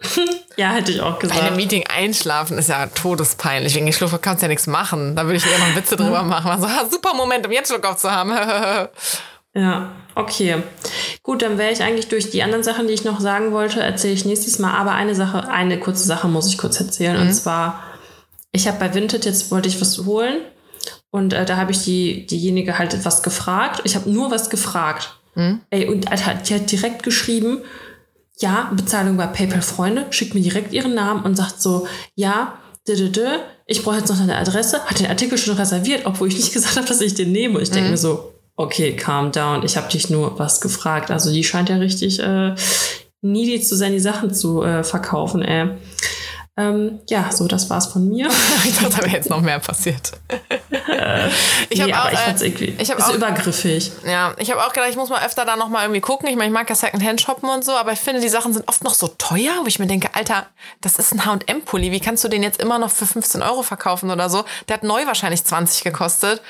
Ja, 0.56 0.70
hätte 0.70 0.92
ich 0.92 1.00
auch 1.00 1.18
Bei 1.18 1.22
einem 1.22 1.30
gesagt. 1.30 1.56
Meeting 1.56 1.84
einschlafen 1.88 2.58
ist 2.58 2.68
ja 2.68 2.86
todespeinlich. 2.86 3.74
Wegen 3.74 3.92
Schluck 3.92 4.22
kannst 4.22 4.40
du 4.40 4.44
ja 4.44 4.48
nichts 4.48 4.68
machen. 4.68 5.16
Da 5.16 5.24
würde 5.24 5.36
ich 5.36 5.46
eher 5.46 5.58
noch 5.58 5.74
Witze 5.74 5.96
drüber 5.96 6.22
machen. 6.22 6.48
Also, 6.48 6.68
super 6.90 7.12
Moment, 7.14 7.44
um 7.44 7.52
jetzt 7.52 7.70
Schluck 7.70 7.84
auf 7.84 7.96
zu 7.96 8.10
haben. 8.10 8.30
Ja, 9.54 9.92
okay. 10.14 10.62
Gut, 11.22 11.42
dann 11.42 11.58
wäre 11.58 11.72
ich 11.72 11.82
eigentlich 11.82 12.08
durch 12.08 12.30
die 12.30 12.42
anderen 12.42 12.62
Sachen, 12.62 12.86
die 12.86 12.92
ich 12.92 13.04
noch 13.04 13.18
sagen 13.20 13.50
wollte, 13.52 13.80
erzähle 13.80 14.14
ich 14.14 14.24
nächstes 14.24 14.60
Mal. 14.60 14.74
Aber 14.74 14.92
eine 14.92 15.14
Sache, 15.16 15.48
eine 15.48 15.80
kurze 15.80 16.04
Sache 16.04 16.28
muss 16.28 16.48
ich 16.48 16.58
kurz 16.58 16.78
erzählen. 16.78 17.16
Und 17.16 17.32
zwar, 17.32 17.82
ich 18.52 18.68
habe 18.68 18.78
bei 18.78 18.94
Vinted 18.94 19.24
jetzt 19.24 19.50
wollte 19.50 19.68
ich 19.68 19.80
was 19.80 19.98
holen 20.04 20.40
und 21.10 21.32
äh, 21.32 21.44
da 21.44 21.56
habe 21.56 21.72
ich 21.72 21.84
die 21.84 22.26
diejenige 22.26 22.78
halt 22.78 22.94
etwas 22.94 23.22
gefragt. 23.22 23.80
Ich 23.84 23.94
habe 23.96 24.10
nur 24.10 24.30
was 24.30 24.50
gefragt. 24.50 25.16
Ey, 25.70 25.88
und 25.88 26.12
Alter, 26.12 26.34
die 26.34 26.54
hat 26.54 26.70
direkt 26.70 27.02
geschrieben, 27.02 27.62
ja, 28.38 28.70
Bezahlung 28.74 29.16
bei 29.16 29.26
PayPal 29.26 29.62
Freunde, 29.62 30.06
schickt 30.10 30.34
mir 30.34 30.40
direkt 30.40 30.72
ihren 30.72 30.94
Namen 30.94 31.24
und 31.24 31.36
sagt 31.36 31.60
so, 31.62 31.86
ja, 32.14 32.58
ich 33.66 33.82
brauche 33.82 33.96
jetzt 33.96 34.08
noch 34.08 34.18
deine 34.18 34.36
Adresse, 34.36 34.84
hat 34.84 35.00
den 35.00 35.06
Artikel 35.06 35.38
schon 35.38 35.56
reserviert, 35.56 36.02
obwohl 36.04 36.28
ich 36.28 36.36
nicht 36.36 36.52
gesagt 36.52 36.76
habe, 36.76 36.86
dass 36.86 37.00
ich 37.00 37.14
den 37.14 37.32
nehme. 37.32 37.56
Und 37.56 37.62
ich 37.62 37.70
denke 37.70 37.90
mir 37.90 37.96
so, 37.96 38.34
okay, 38.56 38.94
calm 38.94 39.32
down, 39.32 39.64
ich 39.64 39.76
habe 39.76 39.90
dich 39.90 40.10
nur 40.10 40.38
was 40.38 40.60
gefragt. 40.60 41.10
Also 41.10 41.32
die 41.32 41.44
scheint 41.44 41.68
ja 41.68 41.76
richtig 41.76 42.20
äh, 42.20 42.54
needy 43.22 43.60
zu 43.60 43.76
sein, 43.76 43.92
die 43.92 44.00
Sachen 44.00 44.34
zu 44.34 44.62
äh, 44.62 44.84
verkaufen, 44.84 45.42
ey. 45.42 45.70
Ähm, 46.56 47.00
ja, 47.10 47.32
so, 47.32 47.48
das 47.48 47.68
war's 47.68 47.86
von 47.86 48.08
mir. 48.08 48.28
ich 48.64 48.76
dachte, 48.78 48.90
da 48.90 48.98
wäre 48.98 49.08
jetzt 49.16 49.28
noch 49.28 49.40
mehr 49.40 49.58
passiert. 49.58 50.12
ich 51.68 51.80
habe 51.80 51.90
nee, 51.90 51.94
auch, 51.94 52.04
aber 52.04 52.12
ich 52.12 52.18
äh, 52.18 52.22
fand's 52.22 52.42
irgendwie 52.42 52.74
ich 52.78 52.90
hab 52.90 53.02
auch- 53.02 53.12
übergriffig. 53.12 53.90
Ja, 54.06 54.34
ich 54.38 54.52
habe 54.52 54.64
auch 54.64 54.72
gedacht, 54.72 54.88
ich 54.90 54.96
muss 54.96 55.08
mal 55.08 55.24
öfter 55.24 55.44
da 55.44 55.56
noch 55.56 55.68
mal 55.68 55.82
irgendwie 55.82 56.00
gucken. 56.00 56.28
Ich 56.28 56.36
meine, 56.36 56.48
ich 56.48 56.54
mag 56.54 56.68
ja 56.68 56.76
Secondhand 56.76 57.20
shoppen 57.20 57.48
und 57.50 57.64
so, 57.64 57.72
aber 57.72 57.90
ich 57.92 57.98
finde, 57.98 58.20
die 58.20 58.28
Sachen 58.28 58.52
sind 58.52 58.68
oft 58.68 58.84
noch 58.84 58.94
so 58.94 59.08
teuer, 59.08 59.52
wo 59.62 59.66
ich 59.66 59.80
mir 59.80 59.88
denke, 59.88 60.10
Alter, 60.14 60.46
das 60.80 60.96
ist 61.00 61.12
ein 61.12 61.26
H&M-Pulli. 61.26 61.90
Wie 61.90 61.98
kannst 62.00 62.22
du 62.22 62.28
den 62.28 62.44
jetzt 62.44 62.60
immer 62.62 62.78
noch 62.78 62.90
für 62.90 63.06
15 63.06 63.42
Euro 63.42 63.64
verkaufen 63.64 64.10
oder 64.10 64.30
so? 64.30 64.44
Der 64.68 64.74
hat 64.74 64.84
neu 64.84 65.06
wahrscheinlich 65.06 65.42
20 65.44 65.82
gekostet. 65.82 66.40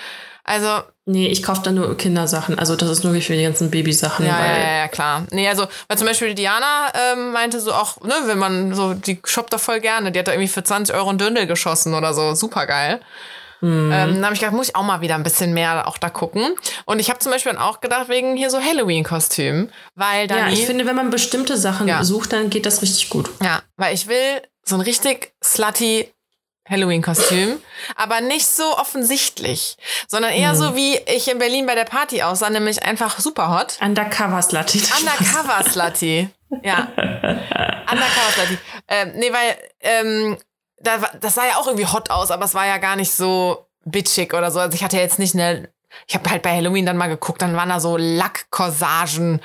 Also, 0.44 0.82
Nee, 1.06 1.26
ich 1.28 1.42
kaufe 1.42 1.60
da 1.62 1.70
nur 1.70 1.96
Kindersachen. 1.98 2.58
Also 2.58 2.76
das 2.76 2.88
ist 2.88 3.04
nur 3.04 3.12
für 3.20 3.36
die 3.36 3.42
ganzen 3.42 3.70
Babysachen. 3.70 4.24
ja, 4.24 4.38
ja, 4.46 4.76
ja, 4.78 4.88
klar. 4.88 5.26
Nee, 5.30 5.48
also, 5.48 5.66
weil 5.88 5.98
zum 5.98 6.06
Beispiel 6.06 6.28
die 6.28 6.34
Diana 6.36 6.88
ähm, 7.12 7.32
meinte 7.32 7.60
so 7.60 7.72
auch, 7.72 8.00
ne, 8.00 8.14
wenn 8.24 8.38
man 8.38 8.74
so, 8.74 8.94
die 8.94 9.20
shoppt 9.24 9.52
da 9.52 9.58
voll 9.58 9.80
gerne. 9.80 10.12
Die 10.12 10.18
hat 10.18 10.28
da 10.28 10.32
irgendwie 10.32 10.48
für 10.48 10.64
20 10.64 10.94
Euro 10.94 11.10
ein 11.10 11.18
Dündel 11.18 11.46
geschossen 11.46 11.92
oder 11.94 12.14
so. 12.14 12.34
Super 12.34 12.66
geil. 12.66 13.00
Ähm, 13.62 13.90
dann 13.90 14.24
habe 14.24 14.34
ich 14.34 14.40
gedacht, 14.40 14.54
muss 14.54 14.68
ich 14.68 14.76
auch 14.76 14.82
mal 14.82 15.00
wieder 15.00 15.14
ein 15.14 15.22
bisschen 15.22 15.54
mehr 15.54 15.88
auch 15.88 15.96
da 15.96 16.10
gucken. 16.10 16.54
Und 16.84 16.98
ich 17.00 17.08
habe 17.08 17.18
zum 17.20 17.32
Beispiel 17.32 17.52
dann 17.52 17.60
auch 17.62 17.80
gedacht, 17.80 18.08
wegen 18.08 18.36
hier 18.36 18.50
so 18.50 18.60
Halloween-Kostüm. 18.60 19.70
Weil 19.94 20.26
da 20.26 20.36
Ja, 20.36 20.48
ich 20.48 20.66
finde, 20.66 20.84
wenn 20.86 20.96
man 20.96 21.10
bestimmte 21.10 21.56
Sachen 21.56 21.88
Ja. 21.88 22.04
sucht, 22.04 22.32
dann 22.34 22.50
geht 22.50 22.66
das 22.66 22.82
richtig 22.82 23.08
gut. 23.08 23.30
Ja, 23.42 23.60
weil 23.76 23.94
ich 23.94 24.06
will 24.06 24.42
so 24.64 24.74
ein 24.74 24.80
richtig 24.82 25.32
slutty 25.42 26.10
Halloween-Kostüm, 26.68 27.60
aber 27.96 28.20
nicht 28.20 28.46
so 28.46 28.78
offensichtlich, 28.78 29.76
sondern 30.08 30.32
eher 30.32 30.54
so 30.54 30.74
wie 30.74 30.96
ich 31.06 31.30
in 31.30 31.38
Berlin 31.38 31.66
bei 31.66 31.74
der 31.74 31.84
Party 31.84 32.22
aussah, 32.22 32.48
nämlich 32.48 32.82
einfach 32.82 33.18
super 33.18 33.50
hot. 33.50 33.78
Undercover 33.82 34.40
Slutty. 34.42 34.82
Undercover 34.98 35.70
Slutty. 35.70 36.30
Ja. 36.62 36.86
Undercover 36.96 38.30
Slutty. 38.32 38.58
Ähm, 38.86 39.12
nee, 39.16 39.32
weil 39.32 39.56
ähm, 39.80 40.36
da, 40.78 40.98
das 41.20 41.34
sah 41.34 41.46
ja 41.46 41.56
auch 41.56 41.66
irgendwie 41.66 41.86
hot 41.86 42.10
aus, 42.10 42.30
aber 42.30 42.44
es 42.44 42.54
war 42.54 42.64
ja 42.66 42.78
gar 42.78 42.94
nicht 42.94 43.10
so 43.10 43.66
bitchig 43.84 44.32
oder 44.34 44.52
so. 44.52 44.60
Also 44.60 44.74
ich 44.76 44.84
hatte 44.84 44.96
jetzt 44.98 45.18
nicht 45.18 45.34
eine. 45.34 45.68
Ich 46.06 46.14
habe 46.14 46.28
halt 46.30 46.42
bei 46.42 46.54
Halloween 46.54 46.86
dann 46.86 46.96
mal 46.96 47.08
geguckt, 47.08 47.42
dann 47.42 47.56
waren 47.56 47.68
da 47.68 47.80
so 47.80 47.96
Lackcorsagen, 47.96 49.40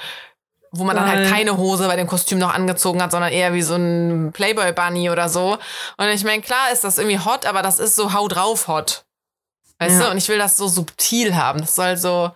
wo 0.72 0.84
man 0.84 0.96
dann 0.96 1.08
halt 1.08 1.24
Geil. 1.24 1.32
keine 1.32 1.58
Hose 1.58 1.88
bei 1.88 1.96
dem 1.96 2.08
Kostüm 2.08 2.38
noch 2.40 2.54
angezogen 2.54 3.02
hat, 3.02 3.12
sondern 3.12 3.32
eher 3.32 3.54
wie 3.54 3.62
so 3.62 3.76
ein 3.76 4.32
Playboy 4.34 4.72
Bunny 4.74 5.10
oder 5.10 5.30
so. 5.30 5.58
Und 5.98 6.08
ich 6.10 6.24
meine, 6.24 6.42
klar 6.42 6.72
ist 6.72 6.84
das 6.84 6.98
irgendwie 6.98 7.20
hot, 7.20 7.46
aber 7.46 7.62
das 7.62 7.80
ist 7.80 7.96
so 7.96 8.14
hau 8.14 8.28
drauf 8.28 8.68
hot. 8.68 9.06
Weißt 9.80 10.00
Ja. 10.00 10.06
du? 10.06 10.12
Und 10.12 10.18
ich 10.18 10.28
will 10.30 10.38
das 10.38 10.58
so 10.58 10.68
subtil 10.68 11.36
haben. 11.36 11.62
Das 11.62 11.76
soll 11.76 11.98
so. 11.98 12.32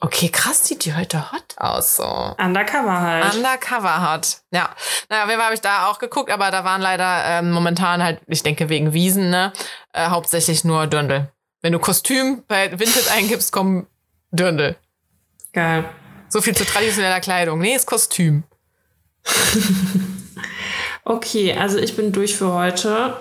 Okay, 0.00 0.28
krass, 0.28 0.64
sieht 0.66 0.84
die 0.84 0.94
heute 0.94 1.32
hot 1.32 1.54
aus, 1.56 1.96
so. 1.96 2.04
Undercover 2.38 3.00
halt. 3.00 3.34
Undercover 3.34 4.12
hot. 4.12 4.38
Ja. 4.52 4.68
Naja, 5.08 5.24
auf 5.24 5.28
jeden 5.28 5.38
Fall 5.40 5.46
habe 5.46 5.54
ich 5.56 5.60
da 5.60 5.86
auch 5.88 5.98
geguckt, 5.98 6.30
aber 6.30 6.52
da 6.52 6.62
waren 6.62 6.80
leider 6.80 7.24
ähm, 7.24 7.50
momentan 7.50 8.02
halt, 8.02 8.20
ich 8.28 8.44
denke 8.44 8.68
wegen 8.68 8.92
Wiesen, 8.92 9.30
ne, 9.30 9.52
äh, 9.92 10.08
hauptsächlich 10.08 10.62
nur 10.64 10.86
Dirndl. 10.86 11.32
Wenn 11.62 11.72
du 11.72 11.80
Kostüm 11.80 12.44
bei 12.46 12.78
Vinted 12.78 13.10
eingibst, 13.10 13.50
kommen 13.50 13.88
Dirndl. 14.30 14.76
Geil. 15.52 15.84
So 16.28 16.40
viel 16.40 16.54
zu 16.54 16.64
traditioneller 16.64 17.20
Kleidung. 17.20 17.60
Nee, 17.60 17.74
ist 17.74 17.86
Kostüm. 17.86 18.44
Okay, 21.08 21.54
also 21.54 21.78
ich 21.78 21.96
bin 21.96 22.12
durch 22.12 22.36
für 22.36 22.52
heute. 22.52 23.16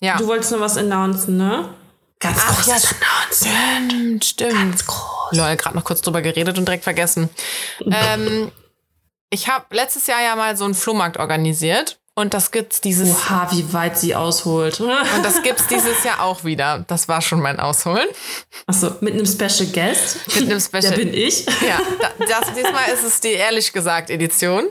Ja. 0.00 0.16
Du 0.16 0.26
wolltest 0.26 0.50
noch 0.50 0.58
was 0.58 0.76
announcen, 0.76 1.36
ne? 1.36 1.72
Ganz 2.18 2.38
Ach, 2.40 2.56
großes 2.56 2.66
ja, 2.66 2.96
Announcement. 2.96 3.92
Stimmt, 3.92 4.24
stimmt. 4.24 4.52
Ganz 4.52 4.86
groß. 4.86 5.36
Lol, 5.36 5.56
gerade 5.56 5.76
noch 5.76 5.84
kurz 5.84 6.00
drüber 6.00 6.22
geredet 6.22 6.58
und 6.58 6.66
direkt 6.66 6.82
vergessen. 6.82 7.30
ähm, 7.86 8.50
ich 9.30 9.48
habe 9.48 9.64
letztes 9.70 10.08
Jahr 10.08 10.22
ja 10.22 10.34
mal 10.34 10.56
so 10.56 10.64
einen 10.64 10.74
Flohmarkt 10.74 11.18
organisiert 11.18 12.00
und 12.14 12.32
das 12.32 12.50
gibt's 12.50 12.80
dieses 12.80 13.10
Oha, 13.10 13.48
wie 13.52 13.72
weit 13.72 13.98
sie 13.98 14.14
ausholt. 14.14 14.80
und 14.80 15.24
das 15.24 15.42
gibt's 15.42 15.66
dieses 15.66 16.04
Jahr 16.04 16.22
auch 16.22 16.44
wieder. 16.44 16.84
Das 16.86 17.08
war 17.08 17.20
schon 17.20 17.40
mein 17.40 17.58
Ausholen 17.60 18.06
Achso, 18.66 18.92
mit 19.00 19.14
einem 19.14 19.26
Special 19.26 19.66
Guest. 19.72 20.18
mit 20.34 20.50
einem 20.50 20.60
Special. 20.60 20.82
Der 20.82 20.90
bin 20.92 21.12
ich. 21.12 21.46
Ja, 21.66 21.80
da, 22.00 22.10
das, 22.26 22.54
diesmal 22.54 22.88
ist 22.92 23.04
es 23.04 23.20
die 23.20 23.32
ehrlich 23.32 23.72
gesagt 23.72 24.10
Edition 24.10 24.64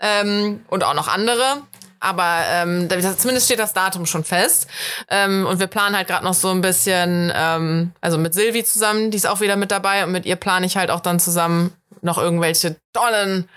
ähm, 0.00 0.64
und 0.68 0.84
auch 0.84 0.94
noch 0.94 1.08
andere. 1.08 1.62
Aber 2.00 2.42
ähm, 2.50 2.88
zumindest 3.16 3.46
steht 3.46 3.58
das 3.58 3.72
Datum 3.72 4.04
schon 4.04 4.24
fest. 4.24 4.66
Ähm, 5.08 5.46
und 5.46 5.58
wir 5.58 5.68
planen 5.68 5.96
halt 5.96 6.06
gerade 6.06 6.22
noch 6.24 6.34
so 6.34 6.50
ein 6.50 6.60
bisschen, 6.60 7.32
ähm, 7.34 7.92
also 8.02 8.18
mit 8.18 8.34
Silvi 8.34 8.62
zusammen, 8.62 9.10
die 9.10 9.16
ist 9.16 9.26
auch 9.26 9.40
wieder 9.40 9.56
mit 9.56 9.70
dabei. 9.70 10.04
Und 10.04 10.12
mit 10.12 10.26
ihr 10.26 10.36
plane 10.36 10.66
ich 10.66 10.76
halt 10.76 10.90
auch 10.90 11.00
dann 11.00 11.18
zusammen 11.18 11.72
noch 12.02 12.18
irgendwelche 12.18 12.76
tollen 12.92 13.48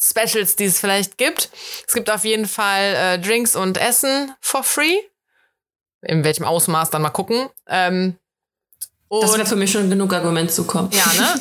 Specials, 0.00 0.56
die 0.56 0.64
es 0.64 0.80
vielleicht 0.80 1.18
gibt. 1.18 1.50
Es 1.86 1.92
gibt 1.92 2.08
auf 2.10 2.24
jeden 2.24 2.46
Fall 2.46 2.94
äh, 2.94 3.18
Drinks 3.18 3.54
und 3.56 3.76
Essen 3.78 4.34
for 4.40 4.62
free. 4.62 4.96
In 6.02 6.24
welchem 6.24 6.44
Ausmaß 6.44 6.90
dann 6.90 7.02
mal 7.02 7.10
gucken. 7.10 7.50
Ähm, 7.68 8.16
Das 9.10 9.34
wäre 9.36 9.44
für 9.46 9.56
mich 9.56 9.70
schon 9.70 9.90
genug 9.90 10.12
Argument 10.14 10.50
zu 10.50 10.64
kommen. 10.66 10.90
ja, 10.92 11.06
ne? 11.12 11.40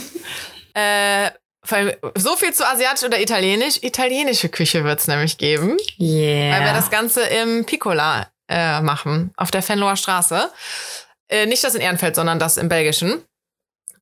äh, 1.32 1.32
so 2.18 2.36
viel 2.36 2.54
zu 2.54 2.66
asiatisch 2.68 3.04
oder 3.06 3.20
italienisch. 3.20 3.82
Italienische 3.84 4.50
Küche 4.50 4.84
wird's 4.84 5.08
nämlich 5.08 5.38
geben, 5.38 5.78
Yeah. 6.00 6.56
weil 6.58 6.66
wir 6.66 6.74
das 6.74 6.90
Ganze 6.90 7.22
im 7.22 7.66
Piccola 7.66 8.28
äh, 8.50 8.82
machen, 8.82 9.32
auf 9.38 9.52
der 9.52 9.62
Fenloher 9.62 9.96
Straße. 9.96 10.50
Äh, 11.28 11.46
nicht 11.46 11.64
das 11.64 11.76
in 11.76 11.82
Ehrenfeld, 11.82 12.16
sondern 12.16 12.40
das 12.40 12.58
im 12.58 12.68
Belgischen. 12.70 13.24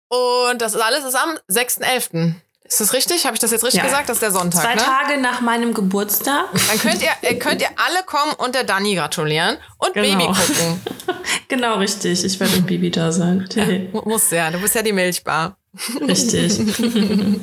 Und 0.08 0.62
das 0.62 0.76
alles 0.76 1.04
ist 1.04 1.16
am 1.16 1.38
6.11. 1.50 2.36
Ist 2.68 2.82
das 2.82 2.94
richtig? 2.94 3.26
Habe 3.26 3.34
ich 3.36 3.40
das 3.40 3.52
jetzt 3.52 3.64
richtig 3.64 3.80
Ja. 3.80 3.86
gesagt? 3.86 4.10
Das 4.10 4.18
ist 4.18 4.22
der 4.22 4.32
Sonntag, 4.32 4.62
Zwei 4.62 4.76
ne? 4.76 4.82
Tage 4.82 5.22
nach 5.22 5.42
meinem 5.42 5.74
Geburtstag. 5.74 6.46
Dann 6.68 6.80
könnt 6.80 7.02
ihr, 7.02 7.10
äh, 7.22 7.36
könnt 7.36 7.62
ihr 7.62 7.70
alle 7.78 8.04
kommen 8.06 8.34
und 8.38 8.56
der 8.56 8.64
Dani 8.66 8.96
gratulieren 8.96 9.58
und 9.78 9.94
Genau. 9.94 10.18
Baby 10.18 10.26
gucken. 10.34 10.82
genau, 11.48 11.78
richtig. 11.78 12.24
Ich 12.26 12.40
werde 12.40 12.58
mit 12.58 12.68
Bibi 12.68 12.92
da 12.92 13.12
sein. 13.12 13.48
Mu- 13.94 14.02
Muss 14.06 14.30
ja, 14.32 14.52
du 14.52 14.60
bist 14.60 14.76
ja 14.76 14.82
die 14.82 14.94
Milchbar. 14.94 15.58
Richtig. 16.02 16.60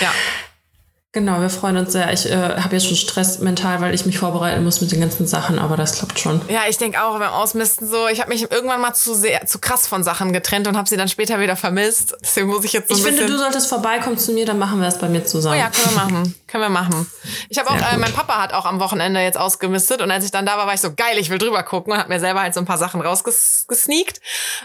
Ja. 0.00 0.12
Genau, 1.12 1.40
wir 1.40 1.48
freuen 1.48 1.78
uns 1.78 1.92
sehr. 1.92 2.12
Ich 2.12 2.30
äh, 2.30 2.34
habe 2.36 2.76
jetzt 2.76 2.86
schon 2.86 2.96
Stress 2.96 3.38
mental, 3.38 3.80
weil 3.80 3.94
ich 3.94 4.04
mich 4.04 4.18
vorbereiten 4.18 4.62
muss 4.62 4.82
mit 4.82 4.92
den 4.92 5.00
ganzen 5.00 5.26
Sachen, 5.26 5.58
aber 5.58 5.74
das 5.78 5.94
klappt 5.96 6.18
schon. 6.20 6.38
Ja, 6.50 6.60
ich 6.68 6.76
denke 6.76 7.02
auch 7.02 7.18
beim 7.18 7.30
Ausmisten 7.32 7.88
so. 7.88 8.08
Ich 8.08 8.20
habe 8.20 8.28
mich 8.30 8.50
irgendwann 8.52 8.82
mal 8.82 8.92
zu 8.92 9.14
sehr, 9.14 9.46
zu 9.46 9.58
krass 9.58 9.86
von 9.86 10.04
Sachen 10.04 10.34
getrennt 10.34 10.68
und 10.68 10.76
habe 10.76 10.86
sie 10.86 10.98
dann 10.98 11.08
später 11.08 11.40
wieder 11.40 11.56
vermisst. 11.56 12.14
Deswegen 12.20 12.48
muss 12.48 12.62
ich 12.64 12.74
jetzt 12.74 12.88
so 12.88 12.94
ein 12.94 12.98
Ich 12.98 13.04
bisschen. 13.04 13.18
finde, 13.20 13.32
du 13.32 13.38
solltest 13.38 13.68
vorbeikommen 13.68 14.18
zu 14.18 14.32
mir, 14.32 14.44
dann 14.44 14.58
machen 14.58 14.80
wir 14.82 14.88
es 14.88 14.98
bei 14.98 15.08
mir 15.08 15.24
zusammen. 15.24 15.56
oh 15.56 15.58
ja, 15.58 15.70
können 15.70 15.86
wir 15.96 16.04
machen. 16.04 16.34
Können 16.46 16.62
wir 16.64 16.68
machen. 16.68 17.10
Ich 17.48 17.58
habe 17.58 17.70
auch, 17.70 17.76
äh, 17.76 17.96
mein 17.96 18.12
Papa 18.12 18.40
hat 18.40 18.52
auch 18.52 18.64
am 18.64 18.80
Wochenende 18.80 19.20
jetzt 19.20 19.38
ausgemistet 19.38 20.02
und 20.02 20.10
als 20.10 20.24
ich 20.24 20.30
dann 20.30 20.46
da 20.46 20.56
war, 20.56 20.66
war 20.66 20.74
ich 20.74 20.80
so 20.80 20.92
geil, 20.94 21.18
ich 21.18 21.30
will 21.30 21.38
drüber 21.38 21.62
gucken 21.62 21.92
und 21.92 21.98
habe 21.98 22.08
mir 22.08 22.20
selber 22.20 22.42
halt 22.42 22.54
so 22.54 22.60
ein 22.60 22.66
paar 22.66 22.78
Sachen 22.78 23.00
rausgesneakt 23.00 24.20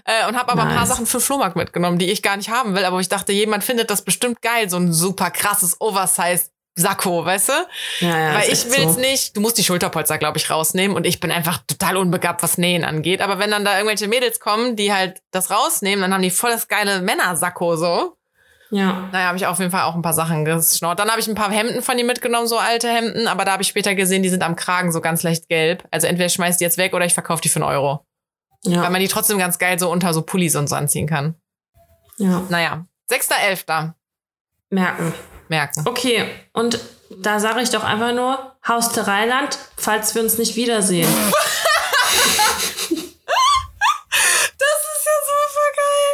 äh, 0.05 0.27
und 0.27 0.37
habe 0.37 0.51
aber 0.51 0.63
ein 0.63 0.69
paar 0.69 0.79
Nice. 0.79 0.89
Sachen 0.89 1.05
für 1.05 1.17
den 1.17 1.23
Flohmarkt 1.23 1.55
mitgenommen, 1.55 1.97
die 1.97 2.11
ich 2.11 2.21
gar 2.21 2.37
nicht 2.37 2.49
haben 2.49 2.75
will, 2.75 2.85
aber 2.85 2.99
ich 2.99 3.09
dachte, 3.09 3.31
jemand 3.31 3.63
findet 3.63 3.89
das 3.89 4.03
bestimmt 4.03 4.41
geil, 4.41 4.69
so 4.69 4.77
ein 4.77 4.91
super 4.91 5.31
krasses 5.31 5.79
Oversize 5.79 6.53
Sakko, 6.75 7.23
weißt 7.23 7.49
du? 7.49 7.53
Ja, 7.99 8.19
ja, 8.19 8.33
Weil 8.35 8.51
ich 8.51 8.65
will's 8.71 8.95
so. 8.95 8.99
nicht. 8.99 9.37
Du 9.37 9.41
musst 9.41 9.57
die 9.59 9.63
Schulterpolster, 9.63 10.17
glaube 10.17 10.39
ich, 10.39 10.49
rausnehmen 10.49 10.97
und 10.97 11.05
ich 11.05 11.19
bin 11.19 11.31
einfach 11.31 11.59
total 11.67 11.97
unbegabt, 11.97 12.41
was 12.41 12.57
Nähen 12.57 12.83
angeht. 12.83 13.21
Aber 13.21 13.37
wenn 13.37 13.51
dann 13.51 13.63
da 13.63 13.77
irgendwelche 13.77 14.07
Mädels 14.07 14.39
kommen, 14.39 14.75
die 14.75 14.91
halt 14.91 15.21
das 15.31 15.51
rausnehmen, 15.51 16.01
dann 16.01 16.13
haben 16.13 16.23
die 16.23 16.31
voll 16.31 16.49
das 16.49 16.67
geile 16.67 17.01
Männersakko 17.01 17.75
so. 17.75 18.17
Ja. 18.75 19.07
Naja, 19.11 19.27
habe 19.27 19.37
ich 19.37 19.45
auf 19.45 19.59
jeden 19.59 19.69
Fall 19.69 19.83
auch 19.83 19.93
ein 19.93 20.01
paar 20.01 20.13
Sachen 20.15 20.45
geschnort. 20.45 20.97
Dann 20.97 21.09
habe 21.09 21.19
ich 21.19 21.27
ein 21.27 21.35
paar 21.35 21.51
Hemden 21.51 21.83
von 21.83 21.95
die 21.95 22.03
mitgenommen, 22.03 22.47
so 22.47 22.57
alte 22.57 22.89
Hemden, 22.89 23.27
aber 23.27 23.45
da 23.45 23.51
habe 23.51 23.61
ich 23.61 23.67
später 23.67 23.93
gesehen, 23.93 24.23
die 24.23 24.29
sind 24.29 24.41
am 24.41 24.55
Kragen 24.55 24.91
so 24.91 24.99
ganz 24.99 25.21
leicht 25.21 25.47
gelb. 25.47 25.83
Also 25.91 26.07
entweder 26.07 26.25
ich 26.25 26.33
schmeiß 26.33 26.57
die 26.57 26.63
jetzt 26.63 26.79
weg 26.79 26.93
oder 26.95 27.05
ich 27.05 27.13
verkaufe 27.13 27.41
die 27.41 27.49
für 27.49 27.57
einen 27.57 27.69
Euro. 27.69 28.03
Weil 28.65 28.73
Ja. 28.73 28.89
man 28.89 28.99
die 28.99 29.07
trotzdem 29.07 29.37
ganz 29.37 29.59
geil 29.59 29.77
so 29.77 29.91
unter 29.91 30.11
so 30.13 30.23
Pullis 30.23 30.55
und 30.55 30.67
so 30.69 30.75
anziehen 30.75 31.05
kann. 31.07 31.35
ja. 32.17 32.41
Naja, 32.49 32.85
6.11. 33.11 33.93
Merken. 34.71 35.13
merken. 35.49 35.83
Okay, 35.85 36.25
und 36.53 36.79
da 37.21 37.39
sage 37.39 37.61
ich 37.61 37.69
doch 37.69 37.83
einfach 37.83 38.13
nur 38.13 38.55
Haus 38.67 38.89
Rheinland, 39.07 39.59
falls 39.77 40.15
wir 40.15 40.23
uns 40.23 40.39
nicht 40.39 40.55
wiedersehen. 40.55 41.07
Das 44.57 44.79
ist 44.93 45.05
ja 45.05 45.17
super 45.29 45.69
geil. 45.81 46.11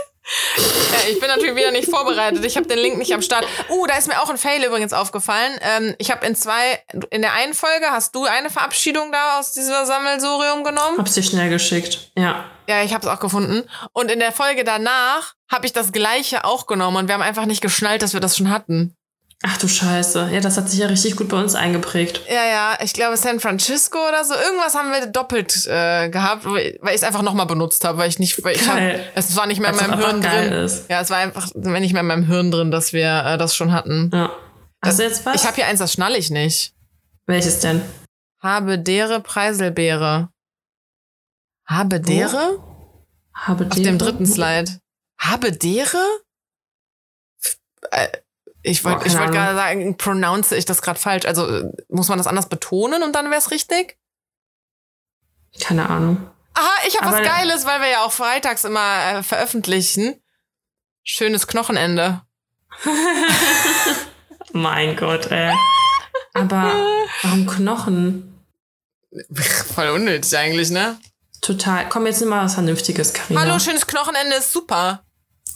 Ja, 0.92 0.99
ich 1.10 1.20
bin 1.20 1.30
natürlich 1.30 1.56
wieder 1.56 1.72
nicht 1.72 1.90
vorbereitet. 1.90 2.44
Ich 2.46 2.56
habe 2.56 2.68
den 2.68 2.80
Link 2.80 2.98
nicht 2.98 3.14
am 3.14 3.22
Start. 3.22 3.46
Uh, 3.70 3.86
da 3.88 3.98
ist 3.98 4.08
mir 4.08 4.22
auch 4.22 4.30
ein 4.30 4.38
Fail 4.38 4.64
übrigens 4.64 4.94
aufgefallen. 4.94 5.60
Ähm, 5.62 5.96
ich 5.98 6.12
habe 6.12 6.26
in 6.26 6.36
zwei, 6.36 6.84
in 7.10 7.22
der 7.22 7.34
einen 7.34 7.54
Folge 7.54 7.88
hast 7.92 8.16
du 8.16 8.26
eine 8.26 8.50
Verabschiedung 8.50 9.12
da 9.12 9.40
aus 9.40 9.54
dieser 9.54 9.86
Sammelsurium 9.86 10.64
genommen. 10.64 10.98
Hab's 10.98 11.14
dir 11.14 11.24
schnell 11.24 11.50
geschickt. 11.50 12.12
Ja. 12.18 12.46
Ja, 12.68 12.84
ich 12.84 12.94
habe 12.94 13.06
es 13.06 13.12
auch 13.12 13.20
gefunden. 13.20 13.68
Und 13.94 14.12
in 14.12 14.20
der 14.20 14.32
Folge 14.32 14.64
danach 14.64 15.34
habe 15.52 15.66
ich 15.66 15.74
das 15.74 15.92
gleiche 15.92 16.46
auch 16.46 16.68
genommen 16.68 16.98
und 16.98 17.08
wir 17.08 17.16
haben 17.16 17.24
einfach 17.24 17.48
nicht 17.48 17.62
geschnallt, 17.62 18.04
dass 18.04 18.14
wir 18.14 18.20
das 18.20 18.38
schon 18.38 18.52
hatten. 18.52 18.96
Ach 19.42 19.58
du 19.58 19.70
Scheiße. 19.70 20.30
Ja, 20.34 20.42
das 20.42 20.58
hat 20.58 20.70
sich 20.70 20.80
ja 20.80 20.88
richtig 20.88 21.16
gut 21.16 21.30
bei 21.30 21.40
uns 21.40 21.56
eingeprägt. 21.56 22.22
Ja, 22.28 22.46
ja, 22.46 22.78
ich 22.84 22.92
glaube 22.92 23.16
San 23.16 23.40
Francisco 23.40 23.98
oder 23.98 24.26
so. 24.26 24.34
Irgendwas 24.34 24.76
haben 24.76 24.92
wir 24.92 25.06
doppelt 25.06 25.66
äh, 25.66 26.10
gehabt, 26.10 26.44
weil 26.44 26.76
ich 26.90 26.96
es 26.96 27.04
einfach 27.04 27.22
nochmal 27.22 27.46
benutzt 27.46 27.86
habe, 27.86 27.98
weil 28.00 28.10
ich 28.10 28.20
nicht, 28.20 28.44
weil 28.44 28.58
ich 28.58 28.68
hab, 28.68 28.78
es 29.16 29.36
war 29.38 29.48
nicht 29.48 29.62
mehr 29.62 29.70
in 29.70 29.78
meinem 29.78 29.98
Hirn 29.98 30.22
drin. 30.22 30.52
ist. 30.52 30.90
Ja, 30.90 31.00
es 31.00 31.10
war 31.10 31.20
einfach 31.20 31.54
nicht 31.56 31.94
mehr 31.94 32.02
in 32.02 32.08
meinem 32.08 32.26
Hirn 32.26 32.52
drin, 32.52 32.70
dass 32.70 32.92
wir 32.92 33.24
äh, 33.26 33.38
das 33.38 33.56
schon 33.56 33.72
hatten. 33.72 34.12
Ja. 34.14 34.30
Hast 34.84 35.00
du 35.00 35.04
jetzt 35.04 35.26
was? 35.26 35.36
Ich 35.36 35.46
habe 35.46 35.56
hier 35.56 35.68
eins, 35.68 35.80
das 35.80 35.94
schnall 35.94 36.16
ich 36.16 36.30
nicht. 36.32 36.74
Welches 37.26 37.60
denn? 37.62 37.82
Habedere 38.42 39.22
Preiselbeere. 39.22 40.30
Habedere? 41.66 42.60
Habe 43.34 43.68
Auf 43.70 43.76
dem 43.76 43.98
dritten 43.98 44.26
Slide. 44.26 44.80
Habedere? 45.18 46.04
Äh, 47.92 48.10
Ich 48.62 48.84
wollte 48.84 49.08
ich 49.08 49.14
keine 49.14 49.28
wollt 49.28 49.38
Ahnung. 49.38 49.56
gerade 49.56 49.56
sagen, 49.56 49.98
pronounce 49.98 50.56
ich 50.56 50.66
das 50.66 50.82
gerade 50.82 51.00
falsch. 51.00 51.26
Also 51.26 51.72
muss 51.88 52.10
man 52.10 52.18
das 52.18 52.28
anders 52.28 52.50
betonen 52.50 53.04
und 53.04 53.14
dann 53.14 53.26
wäre 53.30 53.40
es 53.40 53.52
richtig? 53.52 53.98
Keine 55.60 55.90
Ahnung. 55.90 56.30
Aha, 56.54 56.88
ich 56.88 57.00
habe 57.00 57.12
was 57.12 57.24
Geiles, 57.24 57.66
weil 57.66 57.80
wir 57.82 57.90
ja 57.90 58.04
auch 58.04 58.12
freitags 58.12 58.66
immer 58.66 59.14
äh, 59.14 59.24
veröffentlichen. 59.24 60.22
Schönes 61.04 61.48
Knochenende. 61.48 62.22
Mein 64.52 64.96
Gott, 64.98 65.32
ey. 65.32 65.54
Aber 66.34 66.74
warum 67.24 67.48
Knochen? 67.48 68.46
Voll 69.74 69.90
unnötig 69.90 70.38
eigentlich, 70.38 70.70
ne? 70.70 71.00
Total. 71.42 71.88
Komm, 71.88 72.06
jetzt 72.06 72.20
nimm 72.20 72.30
mal 72.30 72.46
was 72.46 72.56
Vernünftiges, 72.56 73.14
Karina. 73.14 73.42
Hallo, 73.42 73.60
schönes 73.60 73.88
Knochenende 73.88 74.36
ist 74.36 74.52
super. 74.52 75.04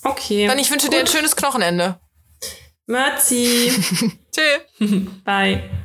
Okay. 0.03 0.47
Dann 0.47 0.57
ich 0.59 0.71
wünsche 0.71 0.89
dir 0.89 0.99
ein 0.99 1.07
schönes 1.07 1.35
Knochenende. 1.35 1.99
Merci. 2.87 3.69
Tschüss. 4.31 5.23
Bye. 5.23 5.82